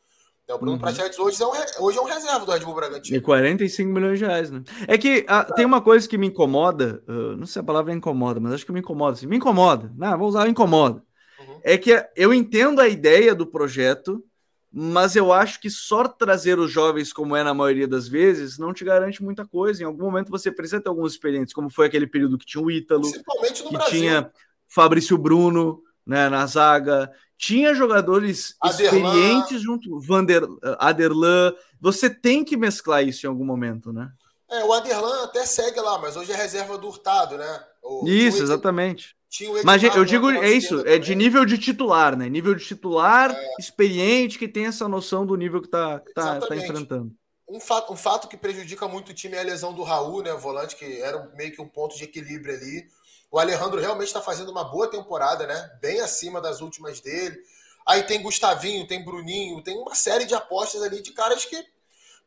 É, 0.47 0.53
o 0.53 0.57
Bruno 0.57 0.73
uhum. 0.73 0.79
Prachedes 0.79 1.19
hoje 1.19 1.43
é, 1.43 1.45
um, 1.45 1.83
hoje 1.83 1.97
é 1.97 2.01
um 2.01 2.05
reserva 2.05 2.45
do 2.45 2.51
Red 2.51 2.61
Bull 2.61 2.73
Bragantino. 2.73 3.17
E 3.17 3.21
45 3.21 3.91
milhões 3.91 4.17
de 4.17 4.25
reais, 4.25 4.49
né? 4.49 4.63
É 4.87 4.97
que 4.97 5.25
a, 5.27 5.39
ah, 5.39 5.43
tem 5.43 5.65
uma 5.65 5.81
coisa 5.81 6.07
que 6.07 6.17
me 6.17 6.27
incomoda, 6.27 7.03
uh, 7.05 7.35
não 7.35 7.45
sei 7.45 7.53
se 7.53 7.59
a 7.59 7.63
palavra 7.63 7.93
incomoda, 7.93 8.39
mas 8.39 8.53
acho 8.53 8.65
que 8.65 8.71
me 8.71 8.79
incomoda. 8.79 9.17
Assim, 9.17 9.27
me 9.27 9.35
incomoda, 9.35 9.91
não, 9.97 10.17
vou 10.17 10.29
usar 10.29 10.47
incomoda. 10.47 11.03
Uhum. 11.37 11.59
É 11.63 11.77
que 11.77 12.01
eu 12.15 12.33
entendo 12.33 12.79
a 12.79 12.87
ideia 12.87 13.35
do 13.35 13.45
projeto, 13.45 14.23
mas 14.71 15.17
eu 15.17 15.33
acho 15.33 15.59
que 15.59 15.69
só 15.69 16.07
trazer 16.07 16.59
os 16.59 16.71
jovens, 16.71 17.11
como 17.11 17.35
é 17.35 17.43
na 17.43 17.53
maioria 17.53 17.87
das 17.87 18.07
vezes, 18.07 18.57
não 18.57 18.73
te 18.73 18.85
garante 18.85 19.21
muita 19.21 19.45
coisa. 19.45 19.83
Em 19.83 19.85
algum 19.85 20.05
momento 20.05 20.31
você 20.31 20.49
precisa 20.49 20.79
ter 20.79 20.87
alguns 20.87 21.11
experientes, 21.11 21.53
como 21.53 21.69
foi 21.69 21.87
aquele 21.87 22.07
período 22.07 22.37
que 22.37 22.45
tinha 22.45 22.63
o 22.63 22.71
Ítalo, 22.71 23.11
que 23.11 23.73
Brasil. 23.73 23.89
tinha 23.89 24.31
Fabrício 24.65 25.17
Bruno 25.17 25.81
né, 26.07 26.29
na 26.29 26.45
zaga, 26.45 27.11
tinha 27.37 27.73
jogadores 27.73 28.55
Aderlan. 28.59 28.97
experientes 28.97 29.61
junto, 29.61 29.99
Vander, 29.99 30.43
Aderlan. 30.79 31.53
Você 31.79 32.09
tem 32.09 32.43
que 32.43 32.57
mesclar 32.57 33.07
isso 33.07 33.25
em 33.25 33.29
algum 33.29 33.45
momento, 33.45 33.93
né? 33.93 34.11
É, 34.49 34.63
o 34.63 34.73
Aderlan 34.73 35.25
até 35.25 35.45
segue 35.45 35.79
lá, 35.79 35.99
mas 35.99 36.15
hoje 36.15 36.31
é 36.31 36.35
reserva 36.35 36.77
do 36.77 36.87
Hurtado, 36.87 37.37
né? 37.37 37.63
O, 37.83 38.07
isso, 38.07 38.41
exatamente. 38.41 39.15
Mas 39.63 39.83
eu 39.83 40.05
digo, 40.05 40.31
é 40.31 40.49
isso, 40.49 40.87
é 40.87 40.97
de 40.97 41.13
nível 41.13 41.45
de 41.45 41.57
titular, 41.57 42.15
né? 42.15 42.29
Nível 42.29 42.55
de 42.55 42.65
titular, 42.65 43.31
é. 43.31 43.55
experiente, 43.59 44.39
que 44.39 44.47
tem 44.47 44.65
essa 44.65 44.87
noção 44.87 45.25
do 45.25 45.35
nível 45.35 45.61
que 45.61 45.67
tá, 45.67 46.01
tá, 46.15 46.39
tá 46.39 46.55
enfrentando. 46.55 47.11
Um 47.47 47.59
fato, 47.59 47.93
um 47.93 47.95
fato 47.95 48.27
que 48.27 48.37
prejudica 48.37 48.87
muito 48.87 49.09
o 49.09 49.13
time 49.13 49.35
é 49.35 49.41
a 49.41 49.43
lesão 49.43 49.73
do 49.73 49.83
Raul, 49.83 50.23
né? 50.23 50.33
Volante, 50.33 50.75
que 50.75 51.01
era 51.01 51.29
meio 51.35 51.51
que 51.51 51.61
um 51.61 51.67
ponto 51.67 51.97
de 51.97 52.05
equilíbrio 52.05 52.55
ali. 52.55 52.85
O 53.29 53.39
Alejandro 53.39 53.79
realmente 53.79 54.07
está 54.07 54.21
fazendo 54.21 54.49
uma 54.49 54.63
boa 54.63 54.89
temporada, 54.89 55.45
né? 55.45 55.77
Bem 55.81 55.99
acima 55.99 56.39
das 56.39 56.61
últimas 56.61 57.01
dele. 57.01 57.37
Aí 57.85 58.03
tem 58.03 58.21
Gustavinho, 58.21 58.87
tem 58.87 59.03
Bruninho, 59.03 59.61
tem 59.63 59.77
uma 59.77 59.95
série 59.95 60.25
de 60.25 60.33
apostas 60.33 60.81
ali 60.81 61.01
de 61.01 61.11
caras 61.11 61.45
que 61.45 61.65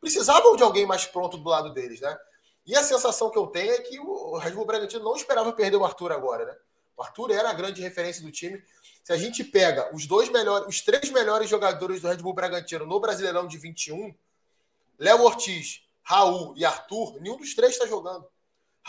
precisavam 0.01 0.57
de 0.57 0.63
alguém 0.63 0.87
mais 0.87 1.07
pronto 1.07 1.37
do 1.37 1.49
lado 1.49 1.73
deles, 1.73 2.01
né? 2.01 2.17
E 2.67 2.77
a 2.77 2.83
sensação 2.83 3.31
que 3.31 3.39
eu 3.39 3.47
tenho 3.47 3.73
é 3.73 3.79
que 3.79 3.99
o 3.99 4.37
Red 4.37 4.53
Bull 4.53 4.65
Bragantino 4.65 5.05
não 5.05 5.17
esperava 5.17 5.53
perder 5.53 5.77
o 5.77 5.85
Arthur 5.85 6.13
agora, 6.13 6.45
né? 6.45 6.57
O 6.97 7.03
Arthur 7.03 7.31
era 7.31 7.51
a 7.51 7.55
grande 7.55 7.81
referência 7.81 8.23
do 8.23 8.31
time. 8.31 8.63
Se 9.03 9.13
a 9.13 9.17
gente 9.17 9.43
pega 9.43 9.95
os 9.95 10.07
dois 10.07 10.29
melhores, 10.29 10.69
os 10.69 10.83
três 10.83 11.11
melhores 11.11 11.49
jogadores 11.49 12.01
do 12.01 12.09
Red 12.09 12.19
Bull 12.19 12.35
Bragantino 12.35 12.87
no 12.87 13.01
Brasileirão 13.01 13.47
de 13.47 13.57
21, 13.57 14.15
Léo 14.99 15.23
Ortiz, 15.23 15.83
Raul 16.03 16.55
e 16.57 16.65
Arthur, 16.65 17.19
nenhum 17.21 17.39
dos 17.39 17.55
três 17.55 17.73
está 17.73 17.87
jogando. 17.87 18.27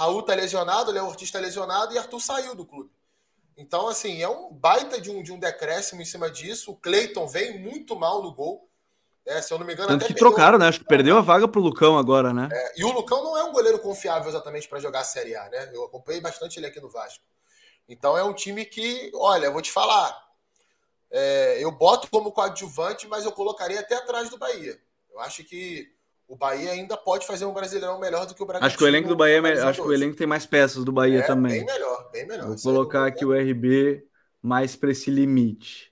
Raul 0.01 0.21
está 0.21 0.33
lesionado, 0.33 0.91
Léo 0.91 1.05
Ortiz 1.05 1.27
está 1.27 1.39
lesionado 1.39 1.93
e 1.93 1.97
Arthur 1.97 2.19
saiu 2.19 2.55
do 2.55 2.65
clube. 2.65 2.91
Então, 3.55 3.87
assim, 3.87 4.21
é 4.21 4.27
um 4.27 4.51
baita 4.51 4.99
de 4.99 5.11
um, 5.11 5.21
de 5.21 5.31
um 5.31 5.37
decréscimo 5.37 6.01
em 6.01 6.05
cima 6.05 6.31
disso. 6.31 6.71
O 6.71 6.75
Cleiton 6.75 7.27
vem 7.27 7.59
muito 7.59 7.95
mal 7.95 8.23
no 8.23 8.33
gol. 8.33 8.67
É, 9.23 9.39
se 9.39 9.53
eu 9.53 9.59
não 9.59 9.65
me 9.67 9.73
engano, 9.73 9.89
Tanto 9.89 10.07
que 10.07 10.15
trocaram, 10.15 10.57
né? 10.57 10.67
Acho 10.67 10.79
que 10.79 10.85
perdeu 10.85 11.15
a 11.15 11.21
vaga 11.21 11.47
pro 11.47 11.61
Lucão 11.61 11.95
agora, 11.99 12.33
né? 12.33 12.49
É, 12.51 12.73
e 12.77 12.83
o 12.83 12.91
Lucão 12.91 13.23
não 13.23 13.37
é 13.37 13.43
um 13.43 13.51
goleiro 13.51 13.77
confiável 13.77 14.27
exatamente 14.27 14.67
para 14.67 14.79
jogar 14.79 15.01
a 15.01 15.03
Série 15.03 15.35
A, 15.35 15.47
né? 15.47 15.69
Eu 15.71 15.83
acompanhei 15.83 16.19
bastante 16.19 16.57
ele 16.57 16.65
aqui 16.65 16.79
no 16.79 16.89
Vasco. 16.89 17.23
Então 17.87 18.17
é 18.17 18.23
um 18.23 18.33
time 18.33 18.65
que, 18.65 19.11
olha, 19.13 19.45
eu 19.45 19.53
vou 19.53 19.61
te 19.61 19.71
falar, 19.71 20.19
é, 21.11 21.63
eu 21.63 21.71
boto 21.71 22.09
como 22.09 22.31
coadjuvante, 22.31 23.07
mas 23.07 23.25
eu 23.25 23.31
colocaria 23.31 23.79
até 23.79 23.95
atrás 23.95 24.29
do 24.31 24.39
Bahia. 24.39 24.81
Eu 25.11 25.19
acho 25.19 25.43
que 25.43 25.93
o 26.31 26.35
Bahia 26.37 26.71
ainda 26.71 26.95
pode 26.95 27.27
fazer 27.27 27.43
um 27.43 27.51
Brasileirão 27.51 27.99
melhor 27.99 28.25
do 28.25 28.33
que 28.33 28.41
o 28.41 28.45
Bragantino. 28.45 28.67
Acho 28.67 28.77
que 28.77 28.83
o 28.85 28.87
elenco 28.87 29.09
do 29.09 29.17
Bahia, 29.17 29.45
é, 29.45 29.61
acho 29.63 29.81
que 29.81 29.87
o 29.89 29.93
elenco 29.93 30.15
tem 30.15 30.25
mais 30.25 30.45
peças 30.45 30.85
do 30.85 30.91
Bahia 30.91 31.19
é, 31.19 31.27
também. 31.27 31.51
Bem 31.51 31.65
melhor, 31.65 32.09
bem 32.09 32.25
melhor. 32.25 32.47
Vou 32.47 32.55
colocar 32.55 33.05
aqui 33.05 33.25
o 33.25 33.33
RB 33.33 34.01
mais 34.41 34.73
para 34.73 34.91
esse 34.91 35.11
limite. 35.11 35.91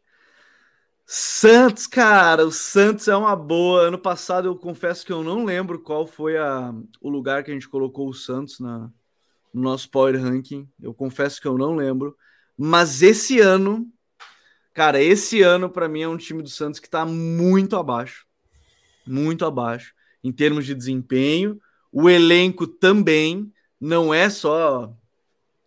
Santos, 1.06 1.88
cara, 1.88 2.45
o 2.45 2.53
Santos 2.53 3.10
é 3.10 3.16
uma 3.18 3.36
boa. 3.36 3.82
Ano 3.82 3.98
passado 3.98 4.48
eu 4.48 4.56
confesso 4.56 5.06
que 5.06 5.11
eu 5.11 5.22
não 5.22 5.44
lembro 5.44 5.78
qual 5.78 6.07
foi 6.07 6.38
a, 6.38 6.74
o 7.02 7.10
lugar 7.10 7.44
que 7.44 7.52
a 7.52 7.53
gente 7.53 7.68
colocou 7.68 8.07
o 8.07 8.14
Santos 8.14 8.61
na, 8.61 8.90
no 9.53 9.61
nosso 9.61 9.91
Power 9.91 10.18
Ranking. 10.24 10.70
Eu 10.82 10.94
confesso 10.94 11.41
que 11.41 11.49
eu 11.49 11.57
não 11.57 11.76
lembro. 11.76 12.16
Mas 12.57 13.02
esse 13.02 13.41
ano, 13.41 13.86
cara, 14.74 15.02
esse 15.02 15.41
ano 15.41 15.70
para 15.70 15.90
mim 15.90 16.03
é 16.03 16.07
um 16.07 16.16
time 16.16 16.41
do 16.41 16.49
Santos 16.49 16.80
que 16.80 16.88
está 16.88 17.06
muito 17.06 17.76
abaixo. 17.76 18.26
Muito 19.06 19.44
abaixo 19.44 19.98
em 20.24 20.32
termos 20.32 20.66
de 20.66 20.74
desempenho. 20.74 21.60
O 21.91 22.10
elenco 22.10 22.68
também 22.68 23.52
não 23.80 24.14
é 24.14 24.30
só 24.30 24.94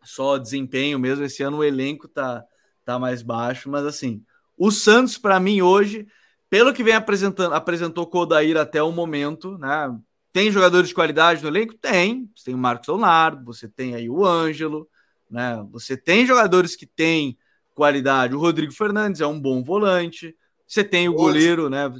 só 0.05 0.37
desempenho 0.37 0.99
mesmo. 0.99 1.24
Esse 1.24 1.43
ano 1.43 1.59
o 1.59 1.65
elenco 1.65 2.09
tá, 2.09 2.45
tá 2.85 2.99
mais 2.99 3.23
baixo, 3.23 3.70
mas 3.70 3.85
assim, 3.85 4.23
o 4.59 4.70
Santos 4.70 5.16
para 5.16 5.39
mim 5.39 5.62
hoje, 5.62 6.07
pelo 6.51 6.73
que 6.73 6.83
vem 6.83 6.95
apresentando, 6.95 7.55
apresentou 7.55 8.07
Kodair 8.07 8.57
até 8.57 8.83
o 8.83 8.93
momento, 8.93 9.57
né? 9.59 9.97
Tem 10.33 10.51
jogadores 10.51 10.89
de 10.89 10.95
qualidade 10.95 11.43
no 11.43 11.49
elenco? 11.49 11.74
Tem. 11.74 12.31
Você 12.35 12.47
tem 12.47 12.55
o 12.55 12.59
Marcos 12.59 12.89
Leonardo, 12.89 13.45
você 13.45 13.69
tem 13.69 13.95
aí 13.95 14.09
o 14.09 14.24
Ângelo, 14.24 14.89
né? 15.31 15.65
Você 15.70 15.97
tem 15.97 16.27
jogadores 16.27 16.74
que 16.74 16.87
têm 16.87 17.37
qualidade. 17.74 18.35
O 18.35 18.39
Rodrigo 18.39 18.73
Fernandes 18.73 19.20
é 19.20 19.27
um 19.27 19.41
bom 19.41 19.62
volante. 19.62 20.35
Você 20.66 20.83
tem 20.83 21.09
o 21.09 21.15
goleiro, 21.15 21.69
né? 21.69 21.93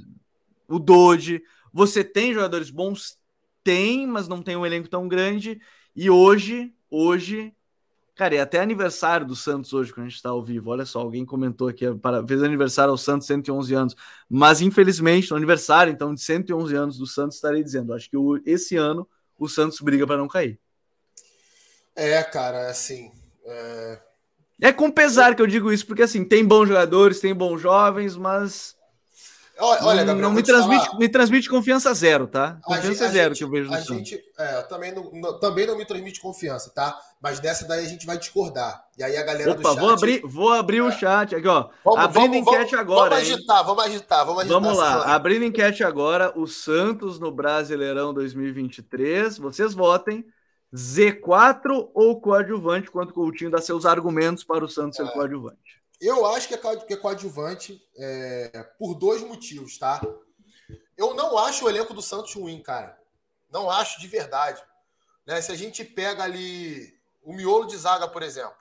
O 0.67 0.79
Doge. 0.79 1.43
Você 1.73 2.05
tem 2.05 2.35
jogadores 2.35 2.71
bons? 2.71 3.19
Tem, 3.65 4.07
mas 4.07 4.29
não 4.29 4.43
tem 4.43 4.57
um 4.57 4.67
elenco 4.67 4.89
tão 4.89 5.09
grande. 5.09 5.61
E 5.95 6.11
hoje, 6.11 6.73
hoje, 6.91 7.55
Cara, 8.15 8.35
e 8.35 8.39
até 8.39 8.61
aniversário 8.61 9.27
do 9.27 9.35
Santos 9.35 9.73
hoje, 9.73 9.93
quando 9.93 10.07
a 10.07 10.09
gente 10.09 10.17
está 10.17 10.29
ao 10.29 10.43
vivo. 10.43 10.71
Olha 10.71 10.85
só, 10.85 11.01
alguém 11.01 11.25
comentou 11.25 11.69
aqui, 11.69 11.93
para, 11.95 12.25
fez 12.27 12.43
aniversário 12.43 12.91
ao 12.91 12.99
Santos, 12.99 13.27
111 13.27 13.75
anos. 13.75 13.97
Mas, 14.29 14.61
infelizmente, 14.61 15.31
no 15.31 15.37
aniversário, 15.37 15.91
então, 15.93 16.15
de 16.15 16.21
111 16.21 16.75
anos 16.75 16.99
do 16.99 17.07
Santos, 17.07 17.37
estarei 17.37 17.63
dizendo. 17.63 17.95
Acho 17.95 18.11
que 18.11 18.17
esse 18.45 18.77
ano 18.77 19.09
o 19.39 19.49
Santos 19.49 19.81
briga 19.81 20.07
para 20.07 20.19
não 20.19 20.29
cair. 20.29 20.61
É, 21.97 22.23
cara, 22.23 22.69
assim. 22.69 23.11
É... 23.45 23.99
é 24.61 24.73
com 24.73 24.91
pesar 24.91 25.35
que 25.35 25.41
eu 25.41 25.47
digo 25.47 25.73
isso, 25.73 25.87
porque, 25.87 26.03
assim, 26.03 26.23
tem 26.23 26.45
bons 26.45 26.69
jogadores, 26.69 27.19
tem 27.19 27.35
bons 27.35 27.63
jovens, 27.63 28.15
mas 28.15 28.77
Olha, 29.59 30.03
Gabriel, 30.03 30.29
não 30.29 30.33
me 30.33 30.43
transmite, 30.43 30.97
me 30.99 31.09
transmite 31.09 31.49
confiança 31.49 31.93
zero, 31.93 32.27
tá? 32.27 32.59
Confiança 32.63 33.05
gente, 33.05 33.13
zero 33.13 33.35
gente, 33.35 33.39
que 33.39 33.45
eu 33.45 33.51
vejo 33.51 33.73
a 33.73 33.81
gente, 33.81 34.21
é, 34.39 34.63
também 34.63 34.93
não, 34.93 35.11
não, 35.13 35.39
também 35.39 35.67
não 35.67 35.77
me 35.77 35.85
transmite 35.85 36.21
confiança, 36.21 36.71
tá? 36.75 36.99
Mas 37.21 37.39
dessa 37.39 37.67
daí 37.67 37.85
a 37.85 37.89
gente 37.89 38.07
vai 38.07 38.19
discordar. 38.19 38.83
E 38.99 39.03
aí 39.05 39.17
a 39.17 39.23
galera 39.23 39.53
Opa, 39.53 39.61
do 39.61 39.69
chat... 39.69 39.79
vou 39.79 39.91
abrir, 39.91 40.23
vou 40.25 40.53
abrir 40.53 40.79
é. 40.79 40.83
o 40.83 40.91
chat 40.91 41.37
aqui, 41.37 41.47
ó. 41.47 41.69
Vamos, 41.85 42.01
abrindo 42.01 42.33
vamos, 42.33 42.37
enquete 42.39 42.71
vamos, 42.73 42.81
agora. 42.81 43.11
Vamos 43.17 43.31
agitar, 43.31 43.59
hein? 43.59 43.65
vamos 43.67 43.85
agitar, 43.85 44.27
vamos 44.27 44.41
agitar. 44.41 44.61
Vamos 44.61 44.79
lá, 44.79 45.15
abrindo 45.15 45.45
enquete 45.45 45.85
agora, 45.85 46.33
o 46.35 46.47
Santos 46.47 47.21
no 47.21 47.31
Brasileirão 47.31 48.15
2023. 48.15 49.39
Vocês 49.39 49.75
votem. 49.75 50.25
Z4 50.75 51.91
ou 51.93 52.19
coadjuvante, 52.19 52.91
quanto 52.91 53.11
o 53.11 53.13
Coutinho 53.13 53.51
dá 53.51 53.61
seus 53.61 53.85
argumentos 53.85 54.43
para 54.43 54.65
o 54.65 54.69
Santos 54.69 54.97
ser 54.97 55.05
é. 55.05 55.11
coadjuvante? 55.11 55.82
Eu 56.03 56.27
acho 56.27 56.49
que 56.49 56.55
é 56.95 56.97
coadjuvante 56.97 57.81
é, 57.97 58.65
por 58.77 58.93
dois 58.93 59.23
motivos, 59.23 59.79
tá? 59.79 60.01
Eu 60.97 61.15
não 61.15 61.39
acho 61.39 61.65
o 61.65 61.69
elenco 61.69 61.95
do 61.95 62.03
Santos 62.03 62.35
ruim, 62.35 62.61
cara. 62.61 63.01
Não 63.49 63.71
acho 63.71 64.01
de 64.01 64.09
verdade. 64.09 64.61
Né? 65.25 65.41
Se 65.41 65.53
a 65.53 65.55
gente 65.55 65.85
pega 65.85 66.25
ali 66.25 66.93
o 67.23 67.33
miolo 67.33 67.67
de 67.67 67.77
zaga, 67.77 68.09
por 68.09 68.21
exemplo, 68.21 68.57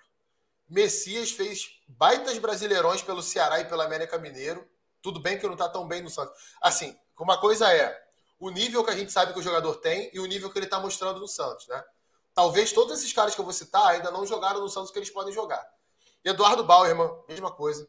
Messias 0.69 1.31
fez 1.31 1.81
baitas 1.87 2.37
brasileirões 2.37 3.01
pelo 3.01 3.23
Ceará 3.23 3.59
e 3.59 3.65
pela 3.65 3.85
América 3.85 4.19
Mineiro. 4.19 4.69
Tudo 5.01 5.19
bem 5.19 5.39
que 5.39 5.47
não 5.47 5.57
tá 5.57 5.67
tão 5.67 5.87
bem 5.87 6.03
no 6.03 6.11
Santos. 6.11 6.39
Assim, 6.61 6.95
uma 7.19 7.41
coisa 7.41 7.73
é 7.73 7.99
o 8.39 8.51
nível 8.51 8.83
que 8.83 8.91
a 8.91 8.95
gente 8.95 9.11
sabe 9.11 9.33
que 9.33 9.39
o 9.39 9.43
jogador 9.43 9.77
tem 9.77 10.11
e 10.13 10.19
o 10.19 10.27
nível 10.27 10.51
que 10.51 10.59
ele 10.59 10.67
tá 10.67 10.79
mostrando 10.79 11.19
no 11.19 11.27
Santos, 11.27 11.67
né? 11.67 11.83
Talvez 12.35 12.71
todos 12.71 12.99
esses 12.99 13.11
caras 13.11 13.33
que 13.33 13.41
eu 13.41 13.45
vou 13.45 13.53
citar 13.53 13.87
ainda 13.87 14.11
não 14.11 14.27
jogaram 14.27 14.61
no 14.61 14.69
Santos 14.69 14.91
que 14.91 14.99
eles 14.99 15.09
podem 15.09 15.33
jogar. 15.33 15.67
Eduardo 16.23 16.63
Bauerman, 16.63 17.09
mesma 17.27 17.51
coisa. 17.51 17.87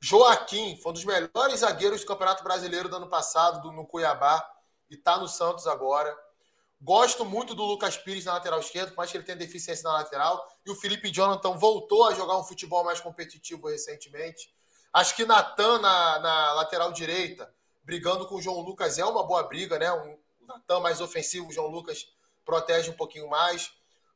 Joaquim, 0.00 0.76
foi 0.76 0.90
um 0.90 0.92
dos 0.94 1.04
melhores 1.04 1.60
zagueiros 1.60 2.00
do 2.00 2.06
Campeonato 2.06 2.42
Brasileiro 2.42 2.88
do 2.88 2.96
ano 2.96 3.08
passado, 3.08 3.62
do, 3.62 3.70
no 3.70 3.86
Cuiabá, 3.86 4.44
e 4.90 4.94
está 4.94 5.16
no 5.16 5.28
Santos 5.28 5.66
agora. 5.66 6.16
Gosto 6.80 7.24
muito 7.24 7.54
do 7.54 7.62
Lucas 7.62 7.96
Pires 7.96 8.24
na 8.24 8.32
lateral 8.32 8.58
esquerda, 8.58 8.90
por 8.90 8.96
mais 8.96 9.10
que 9.12 9.16
ele 9.16 9.24
tenha 9.24 9.38
deficiência 9.38 9.84
na 9.84 9.92
lateral. 9.92 10.44
E 10.66 10.70
o 10.72 10.74
Felipe 10.74 11.12
Jonathan 11.12 11.52
voltou 11.52 12.04
a 12.08 12.14
jogar 12.14 12.36
um 12.36 12.42
futebol 12.42 12.82
mais 12.82 13.00
competitivo 13.00 13.68
recentemente. 13.68 14.52
Acho 14.92 15.14
que 15.14 15.24
Natan 15.24 15.78
na, 15.78 16.18
na 16.18 16.52
lateral 16.54 16.90
direita, 16.90 17.54
brigando 17.84 18.26
com 18.26 18.34
o 18.34 18.42
João 18.42 18.60
Lucas, 18.60 18.98
é 18.98 19.04
uma 19.04 19.24
boa 19.24 19.44
briga, 19.44 19.78
né? 19.78 19.92
Um 19.92 20.18
Natan 20.44 20.80
mais 20.80 21.00
ofensivo, 21.00 21.48
o 21.48 21.52
João 21.52 21.68
Lucas 21.68 22.08
protege 22.44 22.90
um 22.90 22.96
pouquinho 22.96 23.30
mais. 23.30 23.72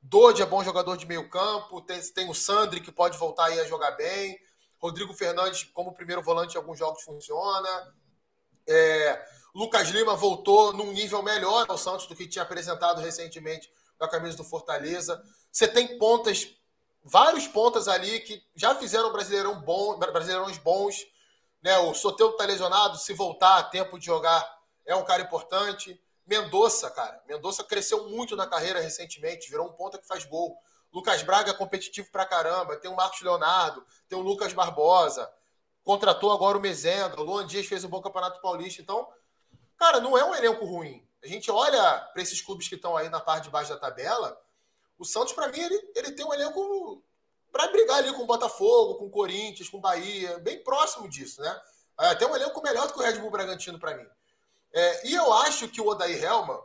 Dodge 0.09 0.41
é 0.41 0.47
bom 0.47 0.63
jogador 0.63 0.97
de 0.97 1.05
meio 1.05 1.29
campo. 1.29 1.81
Tem, 1.81 2.01
tem 2.01 2.31
o 2.31 2.35
Sandri, 2.35 2.81
que 2.81 2.93
pode 2.93 3.19
voltar 3.19 3.47
aí 3.47 3.59
a 3.59 3.65
jogar 3.65 3.91
bem. 3.93 4.39
Rodrigo 4.79 5.13
Fernandes, 5.13 5.65
como 5.75 5.95
primeiro 5.95 6.23
volante 6.23 6.55
em 6.55 6.59
alguns 6.59 6.79
jogos, 6.79 7.03
funciona. 7.03 7.93
É, 8.69 9.27
Lucas 9.53 9.89
Lima 9.89 10.15
voltou 10.15 10.73
num 10.73 10.93
nível 10.93 11.23
melhor 11.25 11.67
ao 11.69 11.77
Santos 11.77 12.07
do 12.07 12.15
que 12.15 12.29
tinha 12.29 12.45
apresentado 12.45 13.01
recentemente 13.01 13.69
com 13.99 14.05
a 14.05 14.09
camisa 14.09 14.37
do 14.37 14.45
Fortaleza. 14.45 15.21
Você 15.51 15.67
tem 15.67 15.99
pontas, 15.99 16.55
vários 17.03 17.49
pontas 17.49 17.89
ali 17.89 18.21
que 18.21 18.41
já 18.55 18.77
fizeram 18.77 19.13
brasileirão 19.13 19.61
bom, 19.61 19.99
brasileirões 19.99 20.59
bons. 20.59 21.05
Né? 21.61 21.77
O 21.79 21.95
Soteudo 21.95 22.35
está 22.35 22.45
lesionado, 22.45 22.97
se 22.97 23.13
voltar 23.13 23.59
a 23.59 23.65
tempo 23.65 23.99
de 23.99 24.07
jogar, 24.07 24.47
é 24.85 24.95
um 24.95 25.05
cara 25.05 25.23
importante. 25.23 26.01
Mendonça, 26.27 26.91
cara. 26.91 27.23
Mendonça 27.27 27.63
cresceu 27.63 28.09
muito 28.09 28.35
na 28.35 28.47
carreira 28.47 28.81
recentemente, 28.81 29.49
virou 29.49 29.69
um 29.69 29.73
ponta 29.73 29.99
que 29.99 30.07
faz 30.07 30.25
gol. 30.25 30.59
Lucas 30.93 31.23
Braga 31.23 31.51
é 31.51 31.55
competitivo 31.55 32.11
pra 32.11 32.27
caramba. 32.27 32.77
Tem 32.77 32.91
o 32.91 32.97
Marcos 32.97 33.21
Leonardo, 33.21 33.87
tem 34.09 34.19
o 34.19 34.23
Lucas 34.23 34.53
Barbosa. 34.53 35.31
Contratou 35.85 36.33
agora 36.33 36.59
o 36.59 36.61
Mezenda. 36.61 37.21
O 37.21 37.23
Luan 37.23 37.47
Dias 37.47 37.67
fez 37.67 37.85
um 37.85 37.89
bom 37.89 38.01
campeonato 38.01 38.41
paulista. 38.41 38.83
Então, 38.83 39.09
cara, 39.77 40.01
não 40.01 40.19
é 40.19 40.25
um 40.25 40.35
elenco 40.35 40.65
ruim. 40.65 41.07
A 41.23 41.29
gente 41.29 41.51
olha 41.51 42.01
para 42.13 42.23
esses 42.23 42.41
clubes 42.41 42.69
que 42.69 42.75
estão 42.75 42.97
aí 42.97 43.09
na 43.09 43.21
parte 43.21 43.45
de 43.45 43.51
baixo 43.51 43.71
da 43.71 43.79
tabela. 43.79 44.41
O 44.99 45.05
Santos, 45.05 45.33
para 45.33 45.49
mim, 45.49 45.61
ele, 45.61 45.93
ele 45.95 46.13
tem 46.13 46.25
um 46.25 46.33
elenco 46.33 47.03
para 47.53 47.69
brigar 47.69 47.99
ali 47.99 48.13
com 48.13 48.23
o 48.23 48.27
Botafogo, 48.27 48.97
com 48.97 49.07
o 49.07 49.11
Corinthians, 49.11 49.69
com 49.69 49.79
o 49.79 49.81
Bahia, 49.81 50.39
bem 50.39 50.63
próximo 50.63 51.09
disso, 51.09 51.41
né? 51.41 51.63
Até 51.97 52.27
um 52.27 52.35
elenco 52.35 52.63
melhor 52.63 52.87
do 52.87 52.93
que 52.93 52.99
o 52.99 53.03
Red 53.03 53.19
Bull 53.19 53.31
Bragantino 53.31 53.79
para 53.79 53.97
mim. 53.97 54.07
É, 54.73 55.09
e 55.09 55.15
eu 55.15 55.33
acho 55.33 55.69
que 55.69 55.81
o 55.81 55.87
Odair 55.89 56.23
Helman, 56.23 56.61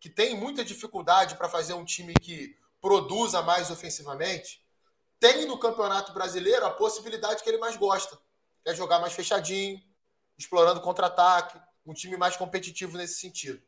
que 0.00 0.10
tem 0.10 0.36
muita 0.36 0.64
dificuldade 0.64 1.36
para 1.36 1.48
fazer 1.48 1.74
um 1.74 1.84
time 1.84 2.12
que 2.14 2.56
produza 2.80 3.40
mais 3.42 3.70
ofensivamente, 3.70 4.62
tem 5.20 5.46
no 5.46 5.56
Campeonato 5.56 6.12
Brasileiro 6.12 6.66
a 6.66 6.70
possibilidade 6.70 7.42
que 7.42 7.48
ele 7.48 7.58
mais 7.58 7.76
gosta. 7.76 8.18
É 8.64 8.74
jogar 8.74 8.98
mais 8.98 9.12
fechadinho, 9.12 9.80
explorando 10.36 10.80
contra-ataque, 10.80 11.60
um 11.86 11.94
time 11.94 12.16
mais 12.16 12.36
competitivo 12.36 12.96
nesse 12.96 13.20
sentido. 13.20 13.62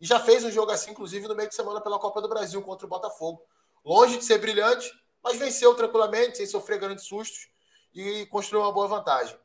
E 0.00 0.06
já 0.06 0.18
fez 0.18 0.44
um 0.44 0.50
jogo 0.50 0.72
assim, 0.72 0.90
inclusive, 0.90 1.28
no 1.28 1.34
meio 1.34 1.48
de 1.48 1.54
semana 1.54 1.80
pela 1.80 1.98
Copa 1.98 2.20
do 2.20 2.28
Brasil 2.28 2.62
contra 2.62 2.86
o 2.86 2.88
Botafogo. 2.88 3.42
Longe 3.84 4.18
de 4.18 4.24
ser 4.24 4.38
brilhante, 4.38 4.90
mas 5.22 5.38
venceu 5.38 5.74
tranquilamente, 5.74 6.38
sem 6.38 6.46
sofrer 6.46 6.78
grandes 6.78 7.04
sustos 7.04 7.48
e 7.94 8.26
construiu 8.26 8.62
uma 8.62 8.72
boa 8.72 8.88
vantagem. 8.88 9.38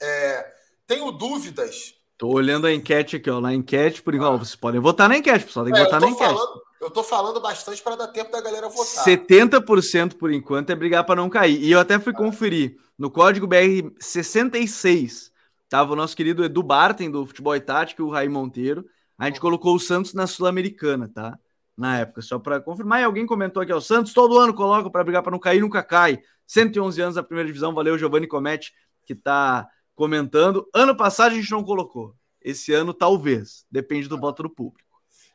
É, 0.00 0.56
tenho 0.86 1.10
dúvidas 1.12 1.94
Tô 2.22 2.28
olhando 2.28 2.68
a 2.68 2.72
enquete 2.72 3.16
aqui, 3.16 3.28
ó. 3.28 3.40
Na 3.40 3.52
enquete, 3.52 4.00
por 4.00 4.14
igual, 4.14 4.34
ah. 4.34 4.36
vocês 4.36 4.54
podem 4.54 4.80
votar 4.80 5.08
na 5.08 5.18
enquete, 5.18 5.44
pessoal. 5.44 5.64
Tem 5.64 5.74
que 5.74 5.80
é, 5.80 5.82
votar 5.82 6.00
na 6.00 6.08
enquete. 6.08 6.32
Falando, 6.32 6.62
eu 6.80 6.88
tô 6.88 7.02
falando 7.02 7.40
bastante 7.40 7.82
para 7.82 7.96
dar 7.96 8.06
tempo 8.06 8.30
da 8.30 8.40
galera 8.40 8.68
votar. 8.68 9.04
70% 9.04 10.14
por 10.16 10.32
enquanto 10.32 10.70
é 10.70 10.76
brigar 10.76 11.02
para 11.02 11.16
não 11.16 11.28
cair. 11.28 11.60
E 11.60 11.72
eu 11.72 11.80
até 11.80 11.98
fui 11.98 12.12
ah. 12.12 12.16
conferir. 12.16 12.76
No 12.96 13.10
código 13.10 13.48
BR 13.48 13.90
66, 13.98 15.32
tava 15.68 15.94
o 15.94 15.96
nosso 15.96 16.16
querido 16.16 16.44
Edu 16.44 16.62
Bartem, 16.62 17.10
do 17.10 17.26
Futebol 17.26 17.56
e 17.56 17.60
Tático, 17.60 18.04
o 18.04 18.10
Raí 18.10 18.28
Monteiro. 18.28 18.86
A 19.18 19.26
gente 19.26 19.40
colocou 19.40 19.74
o 19.74 19.80
Santos 19.80 20.14
na 20.14 20.28
Sul-Americana, 20.28 21.10
tá? 21.12 21.36
Na 21.76 21.98
época, 21.98 22.22
só 22.22 22.38
para 22.38 22.60
confirmar. 22.60 23.00
E 23.00 23.04
alguém 23.04 23.26
comentou 23.26 23.60
aqui, 23.60 23.72
ó. 23.72 23.80
Santos 23.80 24.12
todo 24.12 24.38
ano 24.38 24.54
coloca 24.54 24.88
para 24.88 25.02
brigar 25.02 25.24
para 25.24 25.32
não 25.32 25.40
cair, 25.40 25.60
nunca 25.60 25.82
cai. 25.82 26.20
111 26.46 27.02
anos 27.02 27.16
na 27.16 27.22
primeira 27.24 27.48
divisão. 27.48 27.74
Valeu, 27.74 27.98
Giovanni 27.98 28.28
Comete, 28.28 28.72
que 29.04 29.12
tá 29.12 29.66
comentando. 29.94 30.68
Ano 30.74 30.96
passado 30.96 31.32
a 31.32 31.34
gente 31.34 31.50
não 31.50 31.64
colocou. 31.64 32.14
Esse 32.40 32.72
ano, 32.72 32.92
talvez. 32.92 33.64
Depende 33.70 34.08
do 34.08 34.18
voto 34.18 34.42
do 34.42 34.50
público. 34.50 34.88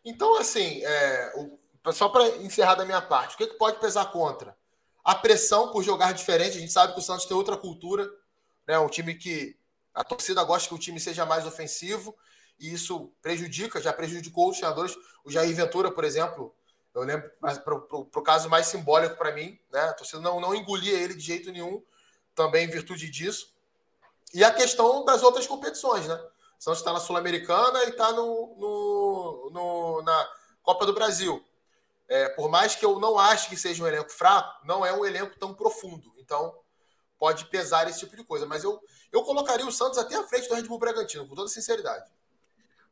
Então, 0.03 0.37
assim, 0.37 0.81
é, 0.83 1.33
só 1.91 2.09
para 2.09 2.27
encerrar 2.37 2.75
da 2.75 2.85
minha 2.85 3.01
parte, 3.01 3.35
o 3.35 3.37
que, 3.37 3.47
que 3.47 3.57
pode 3.57 3.79
pesar 3.79 4.05
contra? 4.11 4.55
A 5.03 5.15
pressão 5.15 5.71
por 5.71 5.83
jogar 5.83 6.13
diferente. 6.13 6.57
A 6.57 6.59
gente 6.59 6.71
sabe 6.71 6.93
que 6.93 6.99
o 6.99 7.03
Santos 7.03 7.25
tem 7.25 7.35
outra 7.35 7.57
cultura. 7.57 8.09
Né? 8.67 8.77
Um 8.77 8.89
time 8.89 9.15
que 9.15 9.57
a 9.93 10.03
torcida 10.03 10.43
gosta 10.43 10.67
que 10.67 10.75
o 10.75 10.79
time 10.79 10.99
seja 10.99 11.25
mais 11.25 11.45
ofensivo. 11.45 12.15
E 12.59 12.73
isso 12.73 13.13
prejudica, 13.21 13.81
já 13.81 13.93
prejudicou 13.93 14.49
os 14.49 14.57
treinadores. 14.57 14.95
O 15.23 15.31
Jair 15.31 15.55
Ventura, 15.55 15.91
por 15.91 16.03
exemplo, 16.03 16.55
eu 16.93 17.03
lembro, 17.03 17.29
para 17.39 17.75
o 17.75 18.23
caso 18.23 18.49
mais 18.49 18.65
simbólico 18.65 19.15
para 19.17 19.31
mim, 19.31 19.59
né? 19.71 19.81
A 19.81 19.93
torcida 19.93 20.19
não, 20.19 20.41
não 20.41 20.55
engolia 20.55 20.97
ele 20.97 21.13
de 21.13 21.21
jeito 21.21 21.51
nenhum, 21.51 21.83
também 22.33 22.65
em 22.65 22.69
virtude 22.69 23.09
disso. 23.09 23.55
E 24.33 24.43
a 24.43 24.51
questão 24.51 25.05
das 25.05 25.23
outras 25.23 25.47
competições, 25.47 26.07
né? 26.07 26.15
O 26.59 26.63
Santos 26.63 26.79
está 26.79 26.91
na 26.91 26.99
Sul-Americana 26.99 27.83
e 27.85 27.89
está 27.89 28.11
no, 28.11 28.55
no, 28.57 29.49
no, 29.51 30.01
na 30.01 30.29
Copa 30.61 30.85
do 30.85 30.93
Brasil. 30.93 31.43
É, 32.09 32.29
por 32.29 32.49
mais 32.49 32.75
que 32.75 32.85
eu 32.85 32.99
não 32.99 33.19
ache 33.19 33.49
que 33.49 33.57
seja 33.57 33.83
um 33.83 33.87
elenco 33.87 34.11
fraco, 34.11 34.65
não 34.65 34.85
é 34.85 34.93
um 34.93 35.05
elenco 35.05 35.37
tão 35.39 35.53
profundo. 35.53 36.11
Então, 36.17 36.53
pode 37.19 37.45
pesar 37.45 37.87
esse 37.87 37.99
tipo 37.99 38.15
de 38.15 38.23
coisa. 38.23 38.45
Mas 38.45 38.63
eu, 38.63 38.79
eu 39.11 39.23
colocaria 39.23 39.65
o 39.65 39.71
Santos 39.71 39.97
até 39.97 40.15
à 40.15 40.23
frente 40.23 40.47
do 40.47 40.55
Red 40.55 40.63
Bull 40.63 40.79
Bragantino, 40.79 41.27
com 41.27 41.35
toda 41.35 41.49
sinceridade. 41.49 42.09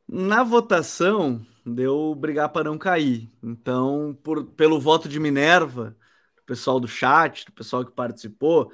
Na 0.08 0.44
votação, 0.44 1.44
deu 1.64 2.14
brigar 2.14 2.50
para 2.50 2.64
não 2.64 2.78
cair. 2.78 3.30
Então, 3.42 4.16
por, 4.22 4.44
pelo 4.44 4.80
voto 4.80 5.08
de 5.08 5.18
Minerva, 5.18 5.96
do 6.36 6.42
pessoal 6.44 6.78
do 6.78 6.86
chat, 6.86 7.44
do 7.46 7.52
pessoal 7.52 7.84
que 7.84 7.90
participou, 7.90 8.72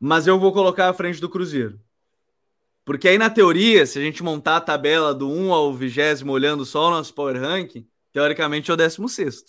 mas 0.00 0.26
eu 0.26 0.38
vou 0.38 0.52
colocar 0.52 0.88
à 0.88 0.92
frente 0.92 1.20
do 1.20 1.28
Cruzeiro. 1.28 1.80
Porque 2.84 3.08
aí, 3.08 3.16
na 3.16 3.30
teoria, 3.30 3.86
se 3.86 3.98
a 3.98 4.02
gente 4.02 4.22
montar 4.22 4.56
a 4.56 4.60
tabela 4.60 5.14
do 5.14 5.28
1 5.28 5.52
ao 5.52 5.72
20 5.72 6.24
olhando 6.28 6.66
só 6.66 6.88
o 6.88 6.90
nosso 6.90 7.14
Power 7.14 7.40
Ranking, 7.40 7.88
teoricamente 8.12 8.70
é 8.70 8.74
o 8.74 8.76
16. 8.76 9.44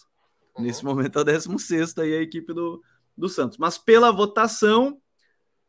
Uhum. 0.57 0.63
Nesse 0.63 0.85
momento 0.85 1.19
é 1.19 1.21
o 1.21 1.25
16 1.25 1.97
aí 1.97 2.13
a 2.13 2.21
equipe 2.21 2.53
do, 2.53 2.81
do 3.17 3.27
Santos. 3.27 3.57
Mas 3.57 3.77
pela 3.77 4.11
votação, 4.11 4.99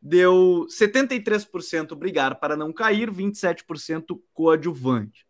deu 0.01 0.67
73% 0.71 1.95
brigar 1.97 2.39
para 2.39 2.57
não 2.57 2.73
cair, 2.73 3.11
27% 3.11 4.21
coadjuvante. 4.33 5.27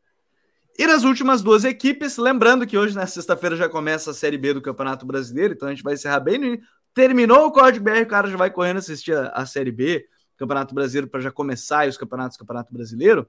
E 0.79 0.87
nas 0.87 1.05
últimas 1.05 1.41
duas 1.41 1.65
equipes, 1.65 2.19
lembrando 2.19 2.67
que 2.67 2.77
hoje, 2.77 2.95
na 2.95 3.07
sexta-feira, 3.07 3.57
já 3.57 3.67
começa 3.67 4.11
a 4.11 4.15
Série 4.15 4.37
B 4.37 4.53
do 4.53 4.61
Campeonato 4.61 5.07
Brasileiro, 5.07 5.55
então 5.55 5.69
a 5.69 5.71
gente 5.71 5.83
vai 5.83 5.95
encerrar 5.95 6.21
bem. 6.21 6.61
Terminou 6.93 7.47
o 7.47 7.53
Código 7.53 7.83
BR, 7.83 8.03
o 8.03 8.07
cara 8.07 8.29
já 8.29 8.37
vai 8.37 8.51
correndo 8.51 8.77
assistir 8.77 9.17
a, 9.17 9.29
a 9.29 9.47
Série 9.47 9.73
B. 9.73 10.07
Campeonato 10.37 10.75
Brasileiro 10.75 11.09
para 11.09 11.21
já 11.21 11.31
começar 11.31 11.87
e 11.87 11.89
os 11.89 11.97
campeonatos 11.97 12.37
do 12.37 12.41
Campeonato 12.41 12.73
Brasileiro. 12.73 13.29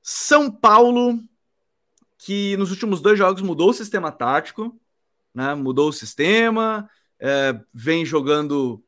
São 0.00 0.50
Paulo, 0.50 1.18
que 2.18 2.56
nos 2.56 2.70
últimos 2.70 3.00
dois 3.00 3.18
jogos 3.18 3.42
mudou 3.42 3.70
o 3.70 3.74
sistema 3.74 4.10
tático, 4.10 4.78
né? 5.34 5.54
mudou 5.54 5.88
o 5.88 5.92
sistema, 5.92 6.88
é, 7.18 7.58
vem 7.72 8.04
jogando 8.04 8.82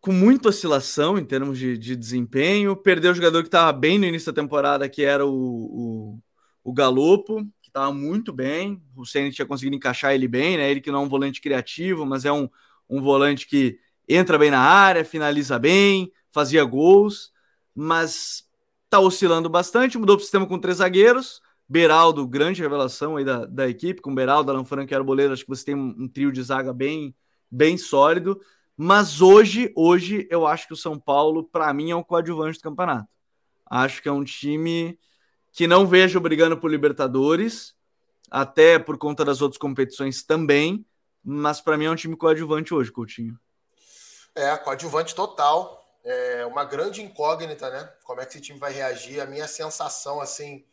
com 0.00 0.12
muita 0.12 0.50
oscilação 0.50 1.16
em 1.16 1.24
termos 1.24 1.58
de, 1.58 1.78
de 1.78 1.96
desempenho. 1.96 2.76
Perdeu 2.76 3.12
o 3.12 3.14
jogador 3.14 3.40
que 3.42 3.48
estava 3.48 3.72
bem 3.72 3.98
no 3.98 4.04
início 4.04 4.30
da 4.30 4.42
temporada, 4.42 4.88
que 4.88 5.02
era 5.02 5.24
o, 5.24 5.32
o, 5.32 6.18
o 6.62 6.72
Galopo, 6.74 7.42
que 7.62 7.70
estava 7.70 7.90
muito 7.90 8.32
bem. 8.32 8.82
O 8.94 9.06
Senna 9.06 9.30
tinha 9.30 9.46
conseguido 9.46 9.76
encaixar 9.76 10.12
ele 10.12 10.28
bem, 10.28 10.58
né? 10.58 10.70
Ele 10.70 10.82
que 10.82 10.90
não 10.90 11.00
é 11.00 11.04
um 11.04 11.08
volante 11.08 11.40
criativo, 11.40 12.04
mas 12.04 12.26
é 12.26 12.32
um, 12.32 12.50
um 12.86 13.00
volante 13.00 13.46
que 13.46 13.78
entra 14.08 14.38
bem 14.38 14.50
na 14.50 14.60
área, 14.60 15.04
finaliza 15.04 15.58
bem, 15.58 16.12
fazia 16.32 16.64
gols, 16.64 17.32
mas 17.74 18.44
tá 18.90 19.00
oscilando 19.00 19.48
bastante. 19.48 19.98
Mudou 19.98 20.16
o 20.16 20.20
sistema 20.20 20.46
com 20.46 20.58
três 20.58 20.78
zagueiros, 20.78 21.40
Beraldo, 21.68 22.26
grande 22.26 22.60
revelação 22.60 23.16
aí 23.16 23.24
da, 23.24 23.46
da 23.46 23.68
equipe, 23.68 24.02
com 24.02 24.14
Beraldo, 24.14 24.50
Alan 24.50 24.64
Franco 24.64 24.92
e 24.92 24.94
Arboleda, 24.94 25.32
acho 25.32 25.44
que 25.44 25.48
você 25.48 25.64
tem 25.64 25.74
um, 25.74 25.94
um, 25.98 26.08
trio 26.08 26.30
de 26.30 26.42
zaga 26.42 26.72
bem, 26.72 27.14
bem 27.50 27.78
sólido. 27.78 28.40
Mas 28.76 29.22
hoje, 29.22 29.72
hoje 29.74 30.26
eu 30.30 30.46
acho 30.46 30.66
que 30.66 30.74
o 30.74 30.76
São 30.76 30.98
Paulo, 30.98 31.44
para 31.44 31.72
mim, 31.72 31.90
é 31.90 31.96
um 31.96 32.02
coadjuvante 32.02 32.58
do 32.58 32.62
campeonato. 32.62 33.08
Acho 33.66 34.02
que 34.02 34.08
é 34.08 34.12
um 34.12 34.24
time 34.24 34.98
que 35.52 35.66
não 35.66 35.86
vejo 35.86 36.20
brigando 36.20 36.56
por 36.58 36.70
Libertadores, 36.70 37.74
até 38.30 38.78
por 38.78 38.98
conta 38.98 39.24
das 39.24 39.40
outras 39.40 39.58
competições 39.58 40.22
também, 40.22 40.84
mas 41.24 41.60
para 41.60 41.78
mim 41.78 41.84
é 41.84 41.90
um 41.90 41.96
time 41.96 42.16
coadjuvante 42.16 42.74
hoje, 42.74 42.90
Coutinho. 42.90 43.38
É, 44.34 44.56
coadjuvante 44.56 45.14
total. 45.14 45.82
É 46.02 46.44
uma 46.44 46.64
grande 46.64 47.02
incógnita, 47.02 47.70
né? 47.70 47.90
Como 48.04 48.20
é 48.20 48.26
que 48.26 48.32
esse 48.32 48.40
time 48.40 48.58
vai 48.58 48.72
reagir? 48.72 49.20
A 49.20 49.26
minha 49.26 49.48
sensação, 49.48 50.20
assim, 50.20 50.64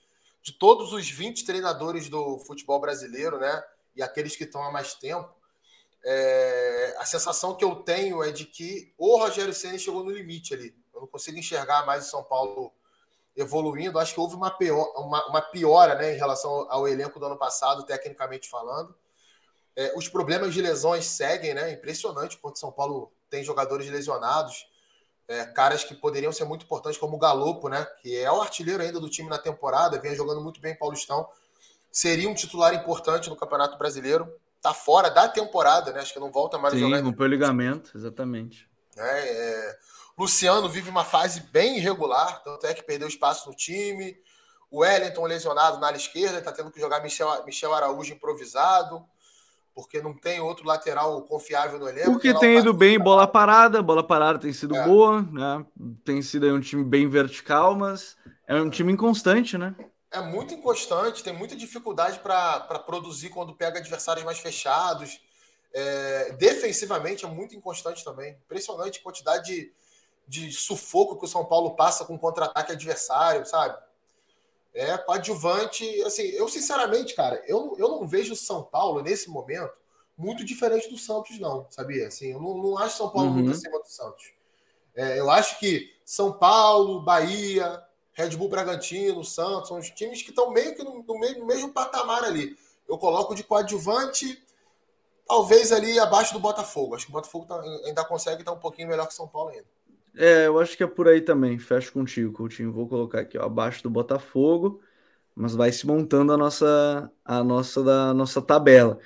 de 0.42 0.52
todos 0.52 0.92
os 0.92 1.10
20 1.10 1.46
treinadores 1.46 2.10
do 2.10 2.40
futebol 2.40 2.80
brasileiro, 2.80 3.40
né? 3.40 3.64
E 3.96 4.04
aqueles 4.04 4.36
que 4.36 4.44
estão 4.44 4.64
há 4.64 4.72
mais 4.72 4.94
tempo, 4.96 5.34
é, 6.04 6.96
a 6.98 7.06
sensação 7.06 7.56
que 7.56 7.64
eu 7.64 7.76
tenho 7.76 8.24
é 8.24 8.32
de 8.32 8.46
que 8.46 8.94
o 8.98 9.18
Rogério 9.18 9.54
Senna 9.54 9.78
chegou 9.78 10.04
no 10.04 10.12
limite 10.12 10.54
ali. 10.54 10.76
Eu 10.94 11.02
não 11.02 11.08
consigo 11.08 11.38
enxergar 11.38 11.86
mais 11.86 12.08
o 12.08 12.10
São 12.10 12.24
Paulo 12.24 12.74
evoluindo. 13.36 14.00
Acho 14.00 14.14
que 14.14 14.20
houve 14.20 14.36
uma, 14.36 14.52
pior, 14.52 14.92
uma, 14.98 15.26
uma 15.28 15.42
piora 15.42 15.96
né, 15.96 16.14
em 16.14 16.18
relação 16.18 16.68
ao 16.70 16.88
elenco 16.88 17.20
do 17.20 17.26
ano 17.26 17.38
passado, 17.38 17.86
tecnicamente 17.86 18.50
falando. 18.50 18.96
É, 19.76 19.94
os 19.96 20.10
problemas 20.10 20.54
de 20.54 20.62
lesões 20.62 21.06
seguem, 21.06 21.54
né? 21.54 21.72
Impressionante 21.72 22.38
quanto 22.38 22.60
São 22.60 22.72
Paulo 22.72 23.14
tem 23.32 23.44
jogadores 23.44 23.90
lesionados, 23.90 24.68
é, 25.28 25.46
caras 25.46 25.84
que 25.84 25.96
poderiam 25.96 26.34
ser 26.34 26.44
muito 26.44 26.66
importantes, 26.66 27.00
como 27.00 27.16
o 27.16 27.20
Galopo, 27.20 27.70
né? 27.70 27.88
Que 28.02 28.18
é 28.18 28.30
o 28.30 28.42
artilheiro 28.42 28.84
ainda 28.84 29.00
do 29.00 29.10
time 29.10 29.30
na 29.30 29.38
temporada, 29.38 29.98
vem 29.98 30.14
jogando 30.14 30.42
muito 30.42 30.60
bem 30.60 30.78
Paulistão. 30.78 31.28
Seria 31.90 32.30
um 32.30 32.36
titular 32.36 32.74
importante 32.74 33.30
no 33.30 33.36
Campeonato 33.36 33.78
Brasileiro. 33.78 34.32
Tá 34.62 34.74
fora 34.74 35.10
da 35.10 35.28
temporada, 35.28 35.92
né? 35.94 36.02
Acho 36.02 36.14
que 36.14 36.20
não 36.20 36.32
volta 36.32 36.58
mais 36.58 36.74
Sim, 36.74 36.82
a 36.82 36.90
jogar. 36.90 37.02
rompeu 37.02 37.26
o 37.26 37.30
ligamento, 37.30 37.92
exatamente. 37.96 38.70
É, 38.98 39.20
é... 39.30 39.78
Luciano 40.18 40.68
vive 40.68 40.90
uma 40.90 41.06
fase 41.06 41.40
bem 41.40 41.78
irregular, 41.78 42.44
tanto 42.44 42.68
é 42.68 42.74
que 42.74 42.84
perdeu 42.84 43.08
espaço 43.08 43.50
no 43.50 43.56
time. 43.56 44.16
O 44.70 44.80
Wellington 44.80 45.26
lesionado 45.26 45.80
na 45.80 45.88
ala 45.88 45.98
esquerda, 45.98 46.38
está 46.38 46.52
tendo 46.52 46.70
que 46.70 46.80
jogar 46.80 47.02
Michel, 47.02 47.44
Michel 47.46 47.74
Araújo 47.74 48.14
improvisado 48.14 49.04
porque 49.74 50.02
não 50.02 50.14
tem 50.14 50.40
outro 50.40 50.66
lateral 50.66 51.22
confiável 51.24 51.80
no 51.80 51.88
elenco. 51.88 52.12
Porque 52.12 52.34
tem 52.38 52.58
ido 52.58 52.74
bem 52.74 53.00
bola 53.00 53.28
parada, 53.28 53.82
bola 53.82 54.04
parada 54.04 54.40
tem 54.40 54.52
sido 54.52 54.76
é. 54.76 54.86
boa, 54.86 55.22
né? 55.22 55.66
Tem 56.04 56.22
sido 56.22 56.48
um 56.54 56.60
time 56.60 56.84
bem 56.84 57.08
vertical, 57.08 57.76
mas 57.76 58.18
é 58.48 58.56
um 58.56 58.70
time 58.70 58.92
inconstante, 58.92 59.58
né? 59.58 59.76
É 60.12 60.20
muito 60.20 60.54
inconstante, 60.54 61.24
tem 61.24 61.32
muita 61.32 61.56
dificuldade 61.56 62.20
para 62.20 62.60
produzir 62.80 63.30
quando 63.30 63.56
pega 63.56 63.80
adversários 63.80 64.26
mais 64.26 64.40
fechados. 64.40 65.22
É, 65.74 66.34
defensivamente 66.34 67.24
é 67.24 67.30
muito 67.30 67.56
inconstante 67.56 68.04
também. 68.04 68.38
Impressionante 68.44 69.00
a 69.00 69.04
quantidade 69.04 69.72
de, 70.28 70.48
de 70.48 70.52
sufoco 70.52 71.18
que 71.18 71.24
o 71.24 71.30
São 71.30 71.46
Paulo 71.46 71.78
passa 71.78 72.04
com 72.04 72.20
contra-ataque 72.20 72.74
adversário, 72.74 73.46
sabe? 73.46 73.78
É 74.74 74.98
coadjuvante. 74.98 76.02
Assim, 76.04 76.24
eu 76.24 76.48
sinceramente, 76.48 77.14
cara, 77.14 77.44
eu, 77.48 77.76
eu 77.78 77.90
não 77.90 78.08
vejo 78.08 78.36
São 78.36 78.64
Paulo 78.64 79.02
nesse 79.02 79.30
momento 79.30 79.74
muito 80.18 80.46
diferente 80.46 80.90
do 80.90 80.98
Santos, 80.98 81.40
não, 81.40 81.66
sabia? 81.70 82.08
Assim, 82.08 82.32
eu 82.32 82.40
não, 82.40 82.56
não 82.58 82.78
acho 82.78 82.98
São 82.98 83.10
Paulo 83.10 83.30
uhum. 83.30 83.36
muito 83.36 83.52
acima 83.52 83.80
do 83.80 83.88
Santos. 83.88 84.32
É, 84.96 85.20
eu 85.20 85.30
acho 85.30 85.60
que 85.60 85.90
São 86.06 86.34
Paulo, 86.34 87.02
Bahia, 87.02 87.82
Red 88.14 88.36
Bull 88.36 88.50
Bragantino, 88.50 89.24
Santos, 89.24 89.70
são 89.70 89.80
os 89.80 89.90
times 89.90 90.22
que 90.22 90.30
estão 90.30 90.52
meio 90.52 90.76
que 90.76 90.84
no, 90.84 91.04
no, 91.04 91.20
mesmo, 91.20 91.40
no 91.40 91.46
mesmo 91.46 91.74
patamar 91.74 92.24
ali. 92.24 92.56
Eu 92.88 92.98
coloco 92.98 93.34
de 93.34 93.44
coadjuvante, 93.44 94.42
talvez 95.26 95.72
ali 95.72 95.98
abaixo 95.98 96.34
do 96.34 96.40
Botafogo. 96.40 96.96
Acho 96.96 97.06
que 97.06 97.12
o 97.12 97.14
Botafogo 97.14 97.46
tá, 97.46 97.60
ainda 97.86 98.04
consegue 98.06 98.42
estar 98.42 98.52
um 98.52 98.60
pouquinho 98.60 98.90
melhor 98.90 99.08
que 99.08 99.14
São 99.14 99.28
Paulo 99.28 99.50
ainda. 99.50 99.66
É, 100.16 100.48
eu 100.48 100.60
acho 100.60 100.76
que 100.76 100.84
é 100.84 100.88
por 100.88 101.08
aí 101.08 101.22
também. 101.22 101.58
Fecho 101.58 101.94
contigo, 101.94 102.34
Coutinho. 102.34 102.72
Vou 102.72 102.88
colocar 102.88 103.22
aqui, 103.22 103.38
ó, 103.38 103.46
abaixo 103.46 103.84
do 103.84 103.90
Botafogo, 103.90 104.82
mas 105.36 105.56
vai 105.56 105.72
se 105.72 105.88
montando 105.88 106.34
a 106.34 106.38
nossa 106.38 107.12
a 107.24 107.44
nossa 107.44 107.84
da 107.84 108.14
nossa 108.14 108.42
tabela. 108.42 109.00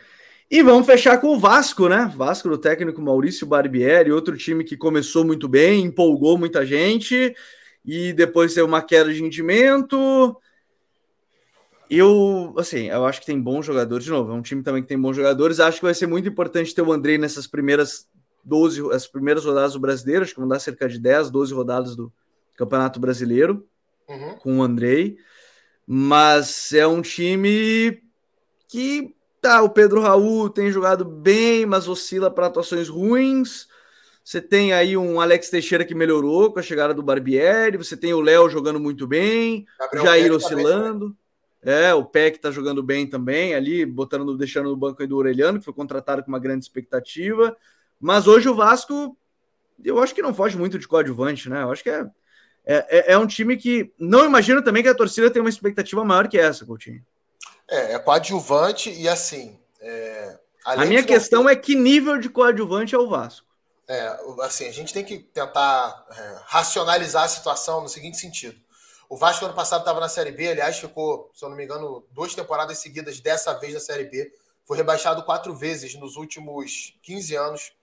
E 0.49 0.61
vamos 0.61 0.86
fechar 0.86 1.19
com 1.19 1.30
o 1.30 1.40
Vasco, 1.40 1.90
né? 1.90 2.11
Vasco 2.15 2.49
do 2.49 2.57
técnico 2.57 3.02
Maurício 3.02 3.48
Barbieri, 3.48 4.11
outro 4.11 4.38
time 4.38 4.64
que 4.64 4.77
começou 4.77 5.26
muito 5.26 5.48
bem, 5.48 5.86
empolgou 5.86 6.38
muita 6.38 6.65
gente 6.65 7.36
e 7.84 8.14
depois 8.14 8.53
teve 8.53 8.65
uma 8.65 8.82
queda 8.82 9.14
de 9.14 9.22
rendimento. 9.22 10.40
Eu, 11.90 12.53
assim, 12.57 12.88
eu 12.90 13.06
acho 13.06 13.19
que 13.19 13.26
tem 13.27 13.40
bons 13.40 13.65
jogadores 13.65 14.06
de 14.06 14.11
novo. 14.11 14.32
É 14.32 14.36
um 14.36 14.41
time 14.41 14.64
também 14.64 14.82
que 14.82 14.88
tem 14.88 14.99
bons 14.99 15.15
jogadores. 15.15 15.60
Acho 15.60 15.77
que 15.77 15.86
vai 15.86 15.94
ser 15.94 16.07
muito 16.07 16.27
importante 16.27 16.73
ter 16.73 16.82
o 16.82 16.91
Andrei 16.91 17.18
nessas 17.18 17.45
primeiras 17.48 18.07
12, 18.46 18.94
as 18.94 19.08
primeiras 19.08 19.44
rodadas 19.44 19.74
do 19.74 19.80
brasileiro, 19.80 20.24
acho 20.24 20.34
que 20.34 20.40
vão 20.40 20.48
dar 20.48 20.60
cerca 20.60 20.88
de 20.88 21.00
10, 21.00 21.32
12 21.32 21.54
rodadas 21.54 21.96
do 21.96 22.14
Campeonato 22.56 23.00
Brasileiro 23.00 23.68
uhum. 24.08 24.36
com 24.36 24.60
o 24.60 24.64
Andrei. 24.64 25.18
Mas 25.86 26.72
é 26.72 26.86
um 26.88 27.02
time 27.02 28.02
que 28.68 29.16
tá, 29.42 29.62
o 29.62 29.70
Pedro 29.70 30.02
Raul 30.02 30.50
tem 30.50 30.72
jogado 30.72 31.04
bem, 31.04 31.66
mas 31.66 31.88
oscila 31.88 32.32
para 32.32 32.48
atuações 32.48 32.88
ruins. 32.88 33.68
Você 34.24 34.42
tem 34.42 34.74
aí 34.74 34.98
um 34.98 35.22
Alex 35.22 35.50
Teixeira 35.50 35.86
que 35.86 35.94
melhorou 35.94 36.52
com 36.52 36.60
a 36.60 36.64
chegada 36.64 36.96
do 36.96 37.04
Barbieri, 37.04 37.78
você 37.78 37.96
tem 37.96 38.12
o 38.14 38.22
Léo 38.22 38.50
jogando 38.50 38.80
muito 38.80 39.06
bem, 39.06 39.68
Gabriel 39.80 40.06
Jair 40.06 40.24
Peck 40.24 40.36
oscilando. 40.36 41.16
é, 41.62 41.94
o 41.94 42.04
Peck 42.04 42.40
tá 42.40 42.50
jogando 42.50 42.82
bem 42.82 43.08
também, 43.08 43.54
ali, 43.54 43.86
botando, 43.86 44.36
deixando 44.36 44.70
no 44.70 44.76
banco 44.76 45.00
aí 45.02 45.08
do 45.08 45.16
Orelhano, 45.16 45.60
que 45.60 45.66
foi 45.66 45.74
contratado 45.76 46.24
com 46.24 46.30
uma 46.30 46.40
grande 46.40 46.66
expectativa. 46.66 47.56
Mas 48.06 48.27
hoje 48.27 48.48
o 48.48 48.53
Vasco, 48.53 49.18
eu 49.84 49.99
acho 49.99 50.14
que 50.14 50.22
não 50.22 50.32
foge 50.32 50.56
muito 50.56 50.77
de 50.77 50.88
coadjuvante, 50.88 51.49
né? 51.49 51.64
Eu 51.64 51.72
acho 51.72 51.82
que 51.82 51.90
é, 51.90 52.06
é, 52.64 52.76
é, 52.99 53.14
é 53.14 53.18
um 53.18 53.26
time 53.26 53.57
que 53.57 53.91
não 53.98 54.23
imagino 54.23 54.64
também 54.64 54.84
que 54.84 54.90
a 54.90 54.94
torcida 54.94 55.32
tenha 55.32 55.41
uma 55.41 55.49
expectativa 55.49 56.06
maior 56.06 56.27
que 56.27 56.38
essa, 56.38 56.68
Coutinho. 56.68 57.03
É, 57.68 57.94
é 57.94 57.99
coadjuvante 57.99 58.91
e 58.91 59.10
assim. 59.10 59.60
É, 59.82 60.38
a 60.64 60.86
minha 60.86 61.02
questão 61.02 61.49
é 61.49 61.56
que 61.56 61.73
nível 61.73 62.19
de 62.19 62.30
coadjuvante 62.30 62.94
é 62.94 62.98
o 62.99 63.10
Vasco. 63.10 63.48
É, 63.88 64.15
assim, 64.44 64.68
a 64.68 64.72
gente 64.72 64.94
tem 64.94 65.03
que 65.03 65.18
tentar 65.18 66.06
é, 66.15 66.40
racionalizar 66.45 67.23
a 67.23 67.27
situação 67.27 67.82
no 67.82 67.90
seguinte 67.90 68.18
sentido. 68.18 68.61
O 69.10 69.18
Vasco 69.18 69.45
ano 69.45 69.56
passado 69.56 69.80
estava 69.80 69.99
na 69.99 70.10
Série 70.10 70.32
B, 70.32 70.49
aliás, 70.49 70.77
ficou, 70.77 71.32
se 71.34 71.44
eu 71.44 71.49
não 71.49 71.57
me 71.57 71.64
engano, 71.64 72.06
duas 72.11 72.36
temporadas 72.36 72.77
seguidas 72.77 73.19
dessa 73.19 73.52
vez 73.56 73.73
na 73.73 73.80
Série 73.80 74.03
B. 74.03 74.32
Foi 74.64 74.77
rebaixado 74.77 75.23
quatro 75.23 75.56
vezes 75.56 75.95
nos 75.95 76.15
últimos 76.18 76.99
15 77.02 77.36
anos 77.36 77.74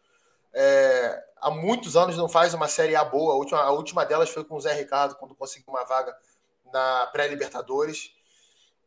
é, 0.55 1.25
há 1.41 1.51
muitos 1.51 1.97
anos 1.97 2.17
não 2.17 2.29
faz 2.29 2.55
uma 2.55 2.69
Série 2.69 2.95
A 2.95 3.05
boa. 3.05 3.35
A 3.35 3.37
última, 3.37 3.61
a 3.61 3.71
última 3.71 4.05
delas 4.05 4.31
foi 4.31 4.45
com 4.45 4.57
o 4.57 4.61
Zé 4.61 4.73
Ricardo, 4.75 5.17
quando 5.17 5.35
conseguiu 5.35 5.73
uma 5.73 5.85
vaga 5.85 6.17
na 6.73 7.07
pré-Libertadores. 7.09 8.13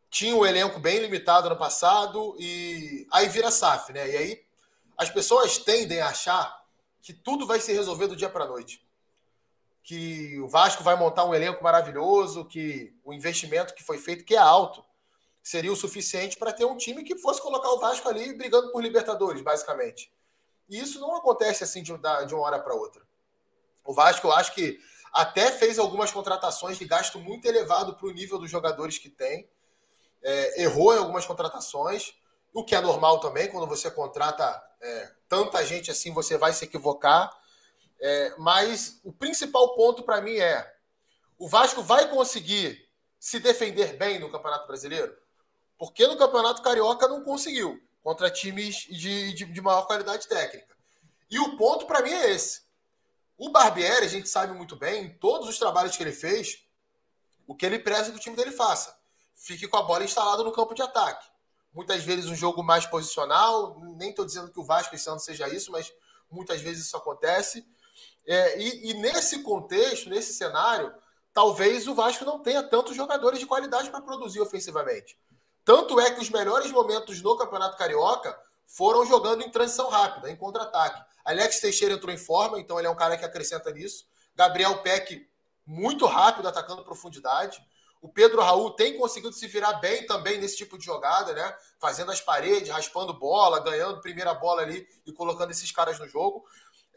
Tinha 0.10 0.36
um 0.36 0.46
elenco 0.46 0.80
bem 0.80 1.00
limitado 1.00 1.50
no 1.50 1.58
passado 1.58 2.36
e 2.40 3.08
aí 3.12 3.28
vira 3.28 3.52
SAF, 3.52 3.92
né? 3.92 4.10
E 4.10 4.18
aí 4.18 4.46
as 4.98 5.10
pessoas 5.10 5.58
tendem 5.58 6.00
a 6.00 6.08
achar 6.08 6.64
que 7.02 7.14
tudo 7.14 7.46
vai 7.46 7.60
se 7.60 7.74
resolver 7.74 8.08
do 8.08 8.16
dia 8.16 8.30
para 8.30 8.46
a 8.46 8.48
noite. 8.48 8.84
Que 9.84 10.40
o 10.40 10.48
Vasco 10.48 10.84
vai 10.84 10.96
montar 10.96 11.26
um 11.26 11.36
elenco 11.36 11.64
maravilhoso, 11.64 12.46
que 12.46 12.96
o 13.04 13.14
investimento 13.14 13.76
que 13.76 13.84
foi 13.84 13.98
feito, 13.98 14.24
que 14.24 14.36
é 14.36 14.40
alto, 14.40 14.84
seria 15.44 15.72
o 15.72 15.76
suficiente 15.76 16.38
para 16.38 16.54
ter 16.54 16.66
um 16.66 16.78
time 16.78 17.04
que 17.04 17.18
fosse 17.18 17.42
colocar 17.42 17.70
o 17.70 17.80
Vasco 17.80 18.08
ali 18.10 18.34
brigando 18.34 18.72
por 18.72 18.82
Libertadores, 18.82 19.42
basicamente. 19.42 20.12
E 20.70 20.80
isso 20.80 21.00
não 21.00 21.16
acontece 21.16 21.64
assim 21.64 21.84
de, 21.84 21.94
de 22.28 22.34
uma 22.34 22.44
hora 22.44 22.60
para 22.60 22.74
outra. 22.74 23.04
O 23.84 23.94
Vasco, 23.94 24.28
eu 24.28 24.34
acho 24.34 24.54
que 24.54 24.80
até 25.14 25.52
fez 25.52 25.80
algumas 25.80 26.12
contratações 26.12 26.78
de 26.78 26.86
gasto 26.86 27.20
muito 27.20 27.46
elevado 27.46 27.96
para 27.96 28.08
o 28.08 28.12
nível 28.12 28.38
dos 28.38 28.50
jogadores 28.50 28.98
que 28.98 29.10
tem. 29.10 29.50
É, 30.22 30.64
errou 30.64 30.94
em 30.94 30.98
algumas 30.98 31.26
contratações, 31.26 32.14
o 32.54 32.64
que 32.64 32.76
é 32.76 32.82
normal 32.82 33.20
também, 33.20 33.50
quando 33.50 33.68
você 33.68 33.92
contrata 33.92 34.44
é, 34.82 35.12
tanta 35.30 35.64
gente 35.66 35.92
assim, 35.92 36.12
você 36.12 36.38
vai 36.38 36.52
se 36.52 36.66
equivocar. 36.66 37.32
É, 38.00 38.36
mas 38.38 39.00
o 39.04 39.14
principal 39.14 39.76
ponto 39.76 40.04
para 40.04 40.22
mim 40.22 40.36
é: 40.38 40.74
o 41.38 41.48
Vasco 41.48 41.82
vai 41.82 42.10
conseguir 42.10 42.90
se 43.20 43.40
defender 43.40 43.98
bem 43.98 44.20
no 44.20 44.32
Campeonato 44.32 44.68
Brasileiro? 44.68 45.16
Porque 45.78 46.08
no 46.08 46.18
Campeonato 46.18 46.62
Carioca 46.62 47.08
não 47.08 47.24
conseguiu 47.24 47.80
contra 48.06 48.30
times 48.30 48.82
de, 48.88 49.34
de, 49.34 49.46
de 49.46 49.62
maior 49.62 49.88
qualidade 49.88 50.28
técnica. 50.28 50.78
E 51.28 51.40
o 51.40 51.58
ponto 51.58 51.88
para 51.88 52.04
mim 52.04 52.12
é 52.12 52.30
esse. 52.30 52.62
O 53.36 53.50
Barbieri, 53.50 54.06
a 54.06 54.08
gente 54.08 54.30
sabe 54.30 54.54
muito 54.54 54.76
bem, 54.76 55.06
em 55.06 55.18
todos 55.18 55.50
os 55.50 55.58
trabalhos 55.58 55.98
que 55.98 56.04
ele 56.04 56.12
fez, 56.12 56.64
o 57.48 57.56
que 57.56 57.66
ele 57.66 57.80
preza 57.80 58.12
que 58.12 58.18
o 58.18 58.20
time 58.20 58.36
dele 58.36 58.52
faça. 58.52 58.96
Fique 59.34 59.68
com 59.68 59.78
a 59.78 59.82
bola 59.82 60.04
instalada 60.04 60.44
no 60.44 60.52
campo 60.52 60.76
de 60.76 60.84
ataque. 60.84 61.28
Muitas 61.74 62.04
vezes 62.04 62.28
um 62.28 62.36
jogo 62.36 62.62
mais 62.62 62.86
posicional, 62.86 63.82
nem 63.98 64.12
estou 64.12 64.24
dizendo 64.24 64.52
que 64.52 64.60
o 64.60 64.64
Vasco 64.64 64.94
esse 64.94 65.10
ano 65.10 65.20
seja 65.20 65.50
isso, 65.50 65.72
mas 65.72 65.92
muitas 66.30 66.62
vezes 66.62 66.86
isso 66.86 66.96
acontece. 66.96 67.68
É, 68.28 68.62
e, 68.62 68.92
e, 68.92 68.94
nesse 68.94 69.42
contexto, 69.42 70.12
nesse 70.12 70.32
cenário, 70.36 70.94
talvez 71.34 71.88
o 71.88 71.96
Vasco 71.96 72.24
não 72.24 72.40
tenha 72.40 72.62
tantos 72.62 72.96
jogadores 72.96 73.40
de 73.40 73.48
qualidade 73.48 73.90
para 73.90 74.00
produzir 74.00 74.42
ofensivamente. 74.42 75.18
Tanto 75.66 76.00
é 76.00 76.12
que 76.12 76.22
os 76.22 76.30
melhores 76.30 76.72
momentos 76.72 77.22
no 77.24 77.36
Campeonato 77.36 77.76
Carioca 77.76 78.40
foram 78.68 79.04
jogando 79.04 79.42
em 79.42 79.50
transição 79.50 79.90
rápida, 79.90 80.30
em 80.30 80.36
contra-ataque. 80.36 81.04
Alex 81.26 81.60
Teixeira 81.60 81.96
entrou 81.96 82.14
em 82.14 82.18
forma, 82.18 82.60
então 82.60 82.78
ele 82.78 82.88
é 82.88 82.90
um 82.90 82.96
cara 82.96 83.18
que 83.18 83.26
acrescenta 83.26 83.72
nisso. 83.72 84.06
Gabriel 84.36 84.84
Peck, 84.84 85.28
muito 85.66 86.06
rápido, 86.06 86.48
atacando 86.48 86.84
profundidade. 86.84 87.60
O 88.00 88.08
Pedro 88.08 88.44
Raul 88.44 88.70
tem 88.72 88.96
conseguido 89.00 89.34
se 89.34 89.48
virar 89.48 89.74
bem 89.74 90.06
também 90.06 90.40
nesse 90.40 90.58
tipo 90.58 90.78
de 90.78 90.86
jogada, 90.86 91.34
né? 91.34 91.58
Fazendo 91.80 92.12
as 92.12 92.22
paredes, 92.22 92.70
raspando 92.70 93.12
bola, 93.12 93.60
ganhando 93.60 94.00
primeira 94.00 94.32
bola 94.36 94.62
ali 94.62 94.88
e 95.08 95.12
colocando 95.12 95.50
esses 95.50 95.72
caras 95.72 95.98
no 95.98 96.08
jogo. 96.08 96.46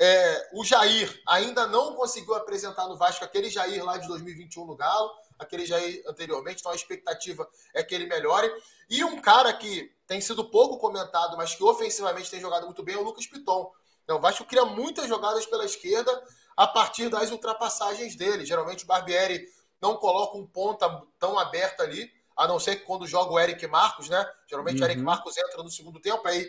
É, 0.00 0.50
o 0.52 0.64
Jair 0.64 1.20
ainda 1.26 1.66
não 1.66 1.94
conseguiu 1.94 2.34
apresentar 2.34 2.86
no 2.86 2.96
Vasco 2.96 3.24
aquele 3.24 3.50
Jair 3.50 3.84
lá 3.84 3.96
de 3.96 4.06
2021 4.06 4.64
no 4.64 4.76
Galo, 4.76 5.10
aquele 5.36 5.66
Jair 5.66 6.02
anteriormente, 6.06 6.60
então 6.60 6.70
a 6.70 6.76
expectativa 6.76 7.48
é 7.74 7.82
que 7.82 7.94
ele 7.94 8.06
melhore. 8.06 8.48
E 8.88 9.02
um 9.02 9.20
cara 9.20 9.52
que 9.52 9.92
tem 10.06 10.20
sido 10.20 10.44
pouco 10.44 10.78
comentado, 10.78 11.36
mas 11.36 11.54
que 11.54 11.64
ofensivamente 11.64 12.30
tem 12.30 12.40
jogado 12.40 12.64
muito 12.64 12.82
bem 12.82 12.94
é 12.94 12.98
o 12.98 13.02
Lucas 13.02 13.26
Piton. 13.26 13.72
Então, 14.04 14.16
o 14.16 14.20
Vasco 14.20 14.44
cria 14.44 14.64
muitas 14.64 15.06
jogadas 15.06 15.44
pela 15.44 15.64
esquerda 15.64 16.10
a 16.56 16.66
partir 16.66 17.08
das 17.08 17.30
ultrapassagens 17.30 18.16
dele. 18.16 18.46
Geralmente 18.46 18.84
o 18.84 18.86
Barbieri 18.86 19.46
não 19.80 19.96
coloca 19.96 20.38
um 20.38 20.46
ponta 20.46 20.88
tão 21.18 21.38
aberto 21.38 21.82
ali, 21.82 22.10
a 22.36 22.46
não 22.46 22.58
ser 22.58 22.76
que 22.76 22.84
quando 22.84 23.06
joga 23.06 23.32
o 23.32 23.38
Eric 23.38 23.66
Marcos, 23.66 24.08
né? 24.08 24.26
Geralmente 24.46 24.76
uhum. 24.76 24.82
o 24.82 24.86
Eric 24.86 25.00
uhum. 25.00 25.06
Marcos 25.06 25.36
entra 25.36 25.62
no 25.62 25.70
segundo 25.70 26.00
tempo, 26.00 26.26
aí 26.26 26.48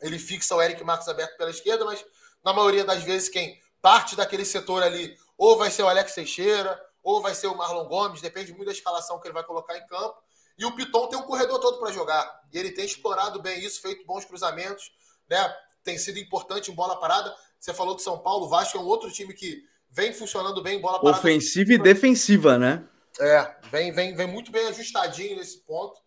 ele 0.00 0.18
fixa 0.18 0.54
o 0.54 0.60
Eric 0.60 0.82
Marcos 0.84 1.08
aberto 1.08 1.36
pela 1.36 1.50
esquerda, 1.50 1.84
mas 1.84 2.04
na 2.46 2.52
maioria 2.52 2.84
das 2.84 3.02
vezes 3.02 3.28
quem 3.28 3.60
parte 3.82 4.14
daquele 4.14 4.44
setor 4.44 4.80
ali 4.80 5.18
ou 5.36 5.58
vai 5.58 5.68
ser 5.68 5.82
o 5.82 5.88
Alex 5.88 6.14
Teixeira, 6.14 6.80
ou 7.02 7.20
vai 7.20 7.34
ser 7.34 7.48
o 7.48 7.56
Marlon 7.56 7.88
Gomes, 7.88 8.20
depende 8.20 8.52
muito 8.52 8.66
da 8.66 8.72
escalação 8.72 9.20
que 9.20 9.26
ele 9.26 9.34
vai 9.34 9.42
colocar 9.42 9.76
em 9.76 9.84
campo. 9.86 10.16
E 10.56 10.64
o 10.64 10.74
Piton 10.74 11.08
tem 11.08 11.18
um 11.18 11.22
corredor 11.22 11.58
todo 11.60 11.78
para 11.78 11.92
jogar. 11.92 12.40
E 12.52 12.56
ele 12.56 12.70
tem 12.70 12.84
explorado 12.84 13.42
bem 13.42 13.62
isso, 13.64 13.82
feito 13.82 14.06
bons 14.06 14.24
cruzamentos, 14.24 14.92
né? 15.28 15.54
Tem 15.82 15.98
sido 15.98 16.18
importante 16.18 16.70
em 16.70 16.74
bola 16.74 16.98
parada. 16.98 17.34
Você 17.58 17.74
falou 17.74 17.96
que 17.96 18.02
São 18.02 18.18
Paulo, 18.18 18.48
Vasco 18.48 18.78
é 18.78 18.80
um 18.80 18.86
outro 18.86 19.10
time 19.10 19.34
que 19.34 19.62
vem 19.90 20.12
funcionando 20.12 20.62
bem 20.62 20.78
em 20.78 20.80
bola 20.80 21.00
parada. 21.00 21.18
Ofensiva 21.18 21.72
e 21.74 21.78
defensiva, 21.78 22.56
né? 22.56 22.84
É, 23.20 23.56
vem, 23.70 23.92
vem, 23.92 24.14
vem 24.14 24.26
muito 24.26 24.52
bem 24.52 24.68
ajustadinho 24.68 25.36
nesse 25.36 25.58
ponto. 25.58 26.00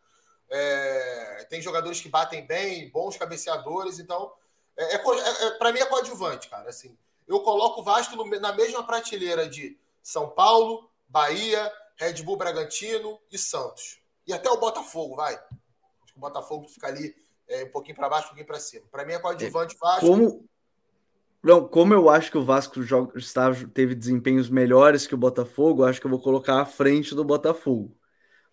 É, 0.49 1.45
tem 1.49 1.61
jogadores 1.61 2.02
que 2.02 2.10
batem 2.10 2.48
bem, 2.48 2.90
bons 2.90 3.18
cabeceadores, 3.18 3.99
então 3.99 4.32
é, 4.80 4.95
é, 4.95 4.97
é, 4.97 5.47
é 5.47 5.51
para 5.51 5.73
mim 5.73 5.80
é 5.80 5.85
coadjuvante, 5.85 6.49
cara. 6.49 6.69
Assim, 6.69 6.97
eu 7.27 7.41
coloco 7.41 7.81
o 7.81 7.84
Vasco 7.84 8.15
no, 8.15 8.26
na 8.39 8.53
mesma 8.53 8.84
prateleira 8.84 9.47
de 9.47 9.77
São 10.01 10.30
Paulo, 10.30 10.89
Bahia, 11.07 11.72
Red 11.97 12.23
Bull 12.23 12.38
Bragantino 12.38 13.19
e 13.31 13.38
Santos. 13.38 13.99
E 14.26 14.34
até 14.34 14.49
o 14.49 14.60
Botafogo, 14.60 15.18
vai. 15.18 15.34
Acho 15.34 16.14
que 16.14 16.18
o 16.18 16.22
Botafogo 16.22 16.68
fica 16.68 16.88
ali 16.88 17.14
é, 17.47 17.65
um 17.65 17.72
pouquinho 17.72 17.97
para 17.97 18.07
baixo, 18.07 18.26
um 18.26 18.30
pouquinho 18.30 18.47
para 18.47 18.60
cima. 18.60 18.85
Para 18.89 19.06
mim 19.06 19.14
é 19.14 19.19
coadjuvante 19.19 19.76
é, 19.76 19.77
Vasco. 19.77 20.06
Como, 20.07 20.49
não, 21.43 21.68
como 21.68 21.93
eu 21.93 22.10
acho 22.10 22.31
que 22.31 22.38
o 22.38 22.45
Vasco 22.45 22.81
joga, 22.81 23.18
está, 23.18 23.51
teve 23.73 23.93
desempenhos 23.95 24.49
melhores 24.49 25.06
que 25.06 25.15
o 25.15 25.18
Botafogo, 25.18 25.84
acho 25.84 25.99
que 25.99 26.07
eu 26.07 26.11
vou 26.11 26.22
colocar 26.22 26.61
à 26.61 26.65
frente 26.65 27.14
do 27.14 27.23
Botafogo. 27.26 27.95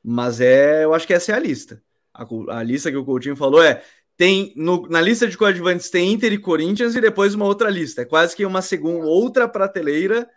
Mas 0.02 0.40
é, 0.40 0.84
eu 0.84 0.92
acho 0.92 1.06
que 1.06 1.14
essa 1.14 1.32
é 1.32 1.34
a 1.34 1.38
lista. 1.38 1.82
A, 2.12 2.24
a 2.58 2.62
lista 2.62 2.90
que 2.90 2.96
o 2.96 3.04
Coutinho 3.04 3.36
falou 3.36 3.62
é 3.62 3.84
tem 4.16 4.52
no, 4.56 4.88
na 4.88 5.00
lista 5.00 5.28
de 5.28 5.36
coadjuvantes 5.36 5.90
tem 5.90 6.12
Inter 6.12 6.32
e 6.32 6.38
Corinthians 6.38 6.94
e 6.96 7.00
depois 7.00 7.34
uma 7.34 7.44
outra 7.44 7.68
lista. 7.68 8.02
É 8.02 8.04
quase 8.04 8.34
que 8.34 8.46
uma 8.46 8.62
segunda 8.62 9.06
outra 9.06 9.46
prateleira, 9.46 10.28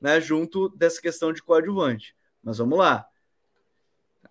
né, 0.00 0.20
junto 0.20 0.68
dessa 0.70 1.00
questão 1.00 1.32
de 1.32 1.42
coadjuvante. 1.42 2.16
Mas 2.42 2.58
vamos 2.58 2.78
lá. 2.78 3.06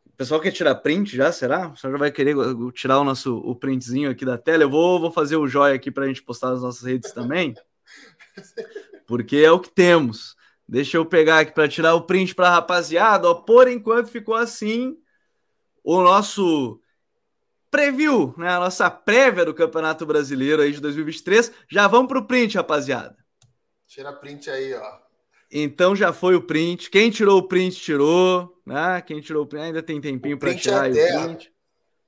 O 0.06 0.12
pessoal 0.20 0.42
quer 0.42 0.52
tirar 0.52 0.76
print 0.76 1.16
já, 1.16 1.32
será? 1.32 1.68
O 1.68 1.72
pessoal 1.72 1.94
já 1.94 2.00
vai 2.00 2.12
querer 2.12 2.36
tirar 2.74 3.00
o 3.00 3.06
nosso 3.06 3.38
o 3.38 3.56
printzinho 3.56 4.10
aqui 4.10 4.26
da 4.26 4.38
tela. 4.38 4.64
Eu 4.64 4.70
vou, 4.70 5.00
vou 5.00 5.12
fazer 5.12 5.38
o 5.38 5.48
joia 5.48 5.76
aqui 5.76 5.90
para 5.90 6.04
a 6.04 6.08
gente 6.08 6.22
postar 6.22 6.50
nas 6.50 6.62
nossas 6.62 6.84
redes 6.84 7.14
também. 7.14 7.56
Porque 9.08 9.38
é 9.38 9.52
o 9.52 9.60
que 9.60 9.70
temos. 9.70 10.36
Deixa 10.68 10.98
eu 10.98 11.06
pegar 11.06 11.40
aqui 11.40 11.54
para 11.54 11.70
tirar 11.70 11.96
o 11.96 12.02
print 12.02 12.36
para 12.36 12.50
a 12.50 12.56
rapaziada. 12.56 13.30
Ó, 13.30 13.34
por 13.34 13.70
enquanto 13.70 14.10
ficou 14.10 14.36
assim 14.36 14.98
o 15.84 16.02
nosso 16.04 16.82
preview, 17.70 18.34
né? 18.38 18.50
A 18.50 18.60
nossa 18.60 18.90
prévia 18.90 19.46
do 19.46 19.54
Campeonato 19.54 20.06
Brasileiro 20.06 20.62
aí 20.62 20.72
de 20.72 20.80
2023. 20.80 21.52
Já 21.70 21.88
vamos 21.88 22.08
para 22.08 22.20
o 22.20 22.26
print, 22.26 22.56
rapaziada. 22.56 23.16
Tira 23.88 24.14
print 24.14 24.50
aí, 24.50 24.74
ó. 24.74 25.10
Então 25.52 25.96
já 25.96 26.14
foi 26.14 26.36
o 26.36 26.42
print. 26.42 26.90
Quem 26.90 27.10
tirou 27.10 27.40
o 27.40 27.48
print, 27.48 27.80
tirou. 27.80 28.56
Né? 28.66 29.02
Quem 29.02 29.20
tirou 29.20 29.44
o 29.44 29.48
print 29.48 29.64
ainda 29.64 29.82
tem 29.82 30.00
tempinho 30.00 30.38
para 30.38 30.54
tirar 30.54 30.96
é 30.96 31.18
o 31.18 31.26
print. 31.26 31.54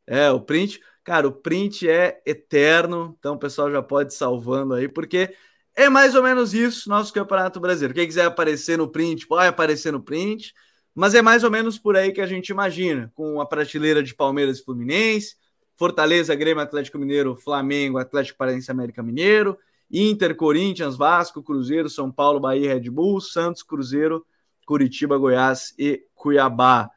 É, 0.06 0.32
o 0.32 0.40
print. 0.40 0.80
Cara, 1.04 1.28
o 1.28 1.32
print 1.32 1.90
é 1.90 2.22
eterno. 2.26 3.16
Então 3.18 3.36
o 3.36 3.40
pessoal 3.40 3.72
já 3.72 3.82
pode 3.82 4.14
ir 4.14 4.18
salvando 4.18 4.76
aí, 4.76 4.88
porque 4.88 5.34
é 5.76 5.90
mais 5.90 6.14
ou 6.14 6.22
menos 6.22 6.54
isso 6.54 6.90
nosso 6.90 7.12
Campeonato 7.12 7.60
Brasileiro. 7.60 7.96
Quem 7.96 8.06
quiser 8.06 8.26
aparecer 8.26 8.78
no 8.78 8.88
print, 8.88 9.26
pode 9.26 9.48
aparecer 9.48 9.92
no 9.92 10.02
print. 10.02 10.54
Mas 10.94 11.16
é 11.16 11.22
mais 11.22 11.44
ou 11.44 11.50
menos 11.50 11.80
por 11.80 11.96
aí 11.96 12.12
que 12.12 12.22
a 12.22 12.28
gente 12.28 12.50
imagina, 12.50 13.12
com 13.16 13.40
a 13.40 13.46
prateleira 13.46 14.04
de 14.04 14.14
Palmeiras 14.14 14.60
e 14.60 14.64
Fluminense, 14.64 15.36
Fortaleza, 15.82 16.36
Grêmio, 16.36 16.62
Atlético 16.62 17.00
Mineiro, 17.00 17.36
Flamengo, 17.36 17.98
Atlético 17.98 18.38
Paranaense, 18.38 18.70
América 18.70 19.02
Mineiro, 19.02 19.58
Inter, 19.90 20.36
Corinthians, 20.36 20.96
Vasco, 20.96 21.42
Cruzeiro, 21.42 21.90
São 21.90 22.12
Paulo, 22.12 22.40
Bahia, 22.40 22.76
Red 22.76 22.88
Bull, 22.92 23.20
Santos, 23.20 23.64
Cruzeiro, 23.64 24.24
Curitiba, 24.64 25.18
Goiás 25.18 25.74
e 25.80 26.06
Cuiabá. 26.14 26.88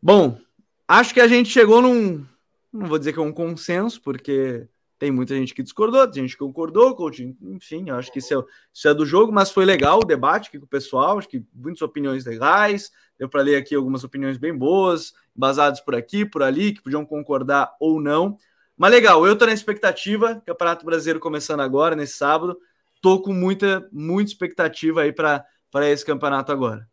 Bom, 0.00 0.38
acho 0.86 1.12
que 1.12 1.20
a 1.20 1.26
gente 1.26 1.48
chegou 1.48 1.82
num, 1.82 2.24
não 2.72 2.86
vou 2.86 3.00
dizer 3.00 3.12
que 3.12 3.18
é 3.18 3.22
um 3.22 3.32
consenso, 3.32 4.00
porque 4.00 4.68
tem 4.98 5.10
muita 5.12 5.34
gente 5.34 5.54
que 5.54 5.62
discordou, 5.62 6.10
tem 6.10 6.22
gente 6.24 6.32
que 6.32 6.44
concordou, 6.44 6.96
enfim, 7.42 7.88
acho 7.90 8.10
que 8.10 8.18
isso 8.18 8.34
é, 8.34 8.44
isso 8.72 8.88
é 8.88 8.92
do 8.92 9.06
jogo, 9.06 9.32
mas 9.32 9.50
foi 9.50 9.64
legal 9.64 10.00
o 10.00 10.04
debate 10.04 10.48
aqui 10.48 10.58
com 10.58 10.64
o 10.64 10.68
pessoal, 10.68 11.18
acho 11.18 11.28
que 11.28 11.44
muitas 11.54 11.82
opiniões 11.82 12.24
legais, 12.24 12.90
deu 13.16 13.28
para 13.28 13.42
ler 13.42 13.56
aqui 13.56 13.74
algumas 13.74 14.02
opiniões 14.02 14.36
bem 14.36 14.56
boas, 14.56 15.14
basadas 15.34 15.80
por 15.80 15.94
aqui, 15.94 16.24
por 16.24 16.42
ali, 16.42 16.72
que 16.72 16.82
podiam 16.82 17.06
concordar 17.06 17.76
ou 17.78 18.00
não. 18.00 18.36
Mas 18.76 18.90
legal, 18.90 19.24
eu 19.26 19.38
tô 19.38 19.46
na 19.46 19.52
expectativa, 19.52 20.42
Campeonato 20.44 20.84
Brasileiro 20.84 21.20
começando 21.20 21.60
agora, 21.60 21.94
nesse 21.94 22.14
sábado, 22.14 22.58
tô 23.00 23.22
com 23.22 23.32
muita, 23.32 23.88
muita 23.92 24.32
expectativa 24.32 25.02
aí 25.02 25.12
para 25.12 25.44
esse 25.88 26.04
campeonato 26.04 26.50
agora. 26.50 26.88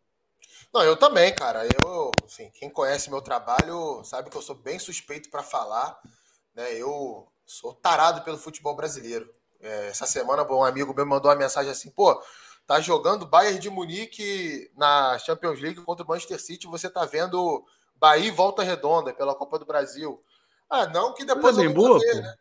Não, 0.72 0.82
eu 0.82 0.96
também, 0.96 1.34
cara. 1.34 1.64
Eu, 1.64 2.10
assim, 2.24 2.50
quem 2.50 2.68
conhece 2.68 3.08
meu 3.08 3.22
trabalho 3.22 4.02
sabe 4.04 4.30
que 4.30 4.36
eu 4.36 4.42
sou 4.42 4.54
bem 4.54 4.78
suspeito 4.78 5.30
para 5.30 5.42
falar, 5.42 5.98
né? 6.54 6.74
Eu 6.74 7.26
sou 7.46 7.72
tarado 7.72 8.22
pelo 8.22 8.36
futebol 8.36 8.74
brasileiro. 8.74 9.30
É, 9.60 9.88
essa 9.88 10.06
semana, 10.06 10.42
um 10.42 10.64
amigo 10.64 10.92
meu 10.92 11.06
mandou 11.06 11.30
uma 11.30 11.36
mensagem 11.36 11.70
assim: 11.70 11.90
pô, 11.90 12.20
tá 12.66 12.80
jogando 12.80 13.26
Bayern 13.26 13.58
de 13.58 13.70
Munique 13.70 14.70
na 14.76 15.16
Champions 15.18 15.60
League 15.60 15.80
contra 15.82 16.04
o 16.04 16.08
Manchester 16.08 16.40
City, 16.40 16.66
você 16.66 16.90
tá 16.90 17.04
vendo 17.04 17.64
Bahia 17.94 18.26
e 18.26 18.30
Volta 18.30 18.62
Redonda 18.62 19.14
pela 19.14 19.34
Copa 19.34 19.58
do 19.58 19.64
Brasil. 19.64 20.22
Ah, 20.68 20.86
não 20.86 21.14
que 21.14 21.24
depois 21.24 21.56
eu 21.56 21.64
não 21.64 21.72
boa, 21.72 21.98
ver, 21.98 22.22
né? 22.22 22.36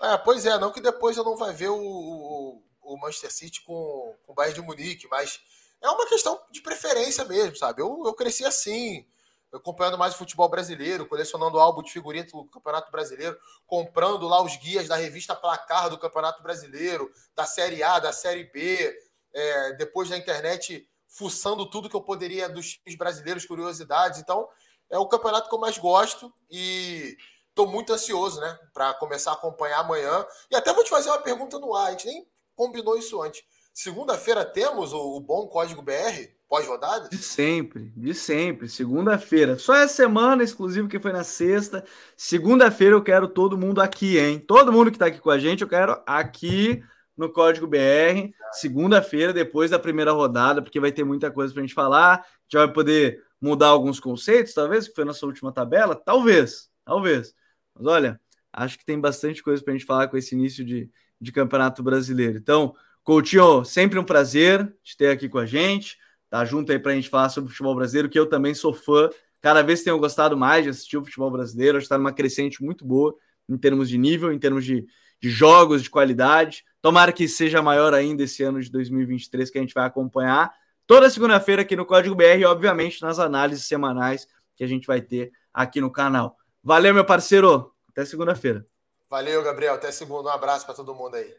É, 0.00 0.18
pois 0.18 0.44
é, 0.44 0.58
não 0.58 0.72
que 0.72 0.80
depois 0.80 1.16
eu 1.16 1.24
não 1.24 1.36
vai 1.36 1.52
ver 1.52 1.68
o, 1.68 1.78
o, 1.80 2.62
o, 2.82 2.96
Manchester 2.98 3.32
City 3.32 3.62
com, 3.62 4.16
com 4.24 4.32
o 4.32 4.34
Bayern 4.34 4.60
de 4.60 4.66
Munique, 4.66 5.06
mas 5.08 5.40
é 5.80 5.88
uma 5.88 6.06
questão 6.06 6.40
de 6.50 6.60
preferência 6.60 7.24
mesmo, 7.24 7.56
sabe? 7.56 7.82
Eu, 7.82 8.02
eu 8.04 8.12
cresci 8.12 8.44
assim, 8.44 9.06
acompanhando 9.52 9.98
mais 9.98 10.14
o 10.14 10.18
futebol 10.18 10.48
brasileiro, 10.48 11.06
colecionando 11.06 11.58
álbum 11.58 11.82
de 11.82 11.92
figurinha 11.92 12.24
do 12.24 12.44
Campeonato 12.46 12.90
Brasileiro, 12.90 13.38
comprando 13.66 14.26
lá 14.26 14.42
os 14.42 14.56
guias 14.56 14.88
da 14.88 14.96
revista 14.96 15.34
Placar 15.34 15.90
do 15.90 15.98
Campeonato 15.98 16.42
Brasileiro, 16.42 17.10
da 17.34 17.44
Série 17.44 17.82
A, 17.82 17.98
da 17.98 18.12
Série 18.12 18.44
B, 18.44 18.96
é, 19.34 19.72
depois 19.74 20.08
da 20.08 20.16
internet 20.16 20.88
fuçando 21.06 21.68
tudo 21.68 21.90
que 21.90 21.96
eu 21.96 22.00
poderia 22.00 22.48
dos 22.48 22.74
times 22.78 22.96
brasileiros, 22.96 23.44
curiosidades. 23.44 24.20
Então, 24.20 24.48
é 24.90 24.98
o 24.98 25.06
campeonato 25.06 25.48
que 25.48 25.54
eu 25.54 25.58
mais 25.58 25.76
gosto 25.76 26.32
e 26.50 27.16
estou 27.48 27.66
muito 27.66 27.92
ansioso, 27.92 28.40
né, 28.40 28.58
para 28.72 28.94
começar 28.94 29.32
a 29.32 29.34
acompanhar 29.34 29.80
amanhã. 29.80 30.26
E 30.50 30.56
até 30.56 30.72
vou 30.72 30.82
te 30.82 30.90
fazer 30.90 31.10
uma 31.10 31.20
pergunta 31.20 31.58
no 31.58 31.74
ar, 31.74 31.88
a 31.88 31.90
gente 31.90 32.06
nem 32.06 32.26
combinou 32.54 32.96
isso 32.96 33.20
antes. 33.20 33.44
Segunda-feira 33.72 34.44
temos 34.44 34.92
o, 34.92 35.16
o 35.16 35.20
bom 35.20 35.46
código 35.46 35.80
BR 35.80 36.28
pós-rodada? 36.48 37.08
De 37.08 37.16
sempre, 37.16 37.90
de 37.96 38.12
sempre. 38.12 38.68
Segunda-feira. 38.68 39.58
Só 39.58 39.74
essa 39.74 39.94
semana, 39.94 40.42
exclusivo 40.42 40.86
que 40.86 41.00
foi 41.00 41.12
na 41.12 41.24
sexta. 41.24 41.82
Segunda-feira 42.14 42.94
eu 42.94 43.02
quero 43.02 43.26
todo 43.26 43.56
mundo 43.56 43.80
aqui, 43.80 44.18
hein? 44.18 44.38
Todo 44.38 44.70
mundo 44.70 44.90
que 44.90 44.96
está 44.96 45.06
aqui 45.06 45.18
com 45.18 45.30
a 45.30 45.38
gente, 45.38 45.62
eu 45.62 45.68
quero 45.68 46.02
aqui 46.06 46.84
no 47.16 47.32
Código 47.32 47.66
BR. 47.66 48.34
Segunda-feira, 48.52 49.32
depois 49.32 49.70
da 49.70 49.78
primeira 49.78 50.12
rodada, 50.12 50.60
porque 50.60 50.78
vai 50.78 50.92
ter 50.92 51.04
muita 51.04 51.30
coisa 51.30 51.54
para 51.54 51.62
a 51.62 51.66
gente 51.66 51.74
falar. 51.74 52.16
A 52.16 52.24
gente 52.42 52.66
vai 52.66 52.70
poder 52.70 53.22
mudar 53.40 53.68
alguns 53.68 53.98
conceitos, 53.98 54.52
talvez, 54.52 54.86
que 54.86 54.94
foi 54.94 55.06
nossa 55.06 55.24
última 55.24 55.50
tabela. 55.50 55.96
Talvez, 55.96 56.68
talvez. 56.84 57.34
Mas 57.74 57.86
olha, 57.86 58.20
acho 58.52 58.78
que 58.78 58.84
tem 58.84 59.00
bastante 59.00 59.42
coisa 59.42 59.64
para 59.64 59.72
a 59.72 59.76
gente 59.76 59.86
falar 59.86 60.08
com 60.08 60.18
esse 60.18 60.34
início 60.34 60.62
de, 60.62 60.90
de 61.18 61.32
campeonato 61.32 61.82
brasileiro. 61.82 62.36
Então, 62.36 62.74
Coutinho, 63.04 63.64
sempre 63.64 63.98
um 63.98 64.04
prazer 64.04 64.72
te 64.82 64.96
ter 64.96 65.10
aqui 65.10 65.28
com 65.28 65.38
a 65.38 65.46
gente 65.46 65.96
tá 66.32 66.46
junto 66.46 66.72
aí 66.72 66.78
para 66.78 66.92
a 66.92 66.94
gente 66.94 67.10
falar 67.10 67.28
sobre 67.28 67.50
futebol 67.50 67.74
brasileiro, 67.74 68.08
que 68.08 68.18
eu 68.18 68.26
também 68.26 68.54
sou 68.54 68.72
fã. 68.72 69.10
Cada 69.42 69.60
vez 69.60 69.82
tenho 69.82 69.98
gostado 69.98 70.34
mais 70.34 70.64
de 70.64 70.70
assistir 70.70 70.96
o 70.96 71.04
futebol 71.04 71.30
brasileiro, 71.30 71.76
está 71.76 71.98
numa 71.98 72.10
crescente 72.10 72.64
muito 72.64 72.86
boa 72.86 73.14
em 73.46 73.58
termos 73.58 73.86
de 73.86 73.98
nível, 73.98 74.32
em 74.32 74.38
termos 74.38 74.64
de, 74.64 74.86
de 75.20 75.28
jogos, 75.28 75.82
de 75.82 75.90
qualidade. 75.90 76.64
Tomara 76.80 77.12
que 77.12 77.28
seja 77.28 77.60
maior 77.60 77.92
ainda 77.92 78.22
esse 78.22 78.42
ano 78.42 78.62
de 78.62 78.70
2023 78.70 79.50
que 79.50 79.58
a 79.58 79.60
gente 79.60 79.74
vai 79.74 79.84
acompanhar 79.84 80.50
toda 80.86 81.10
segunda-feira 81.10 81.60
aqui 81.60 81.76
no 81.76 81.84
Código 81.84 82.14
BR 82.14 82.38
e, 82.40 82.44
obviamente, 82.46 83.02
nas 83.02 83.18
análises 83.18 83.66
semanais 83.66 84.26
que 84.56 84.64
a 84.64 84.66
gente 84.66 84.86
vai 84.86 85.02
ter 85.02 85.32
aqui 85.52 85.82
no 85.82 85.92
canal. 85.92 86.38
Valeu, 86.64 86.94
meu 86.94 87.04
parceiro. 87.04 87.74
Até 87.90 88.06
segunda-feira. 88.06 88.66
Valeu, 89.10 89.42
Gabriel. 89.42 89.74
Até 89.74 89.92
segunda. 89.92 90.30
Um 90.30 90.32
abraço 90.32 90.64
para 90.64 90.74
todo 90.74 90.94
mundo 90.94 91.14
aí. 91.14 91.30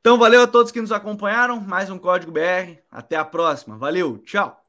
Então, 0.00 0.18
valeu 0.18 0.42
a 0.42 0.46
todos 0.46 0.72
que 0.72 0.80
nos 0.80 0.92
acompanharam. 0.92 1.60
Mais 1.60 1.90
um 1.90 1.98
Código 1.98 2.32
BR. 2.32 2.78
Até 2.90 3.16
a 3.16 3.24
próxima. 3.24 3.76
Valeu. 3.76 4.18
Tchau. 4.18 4.67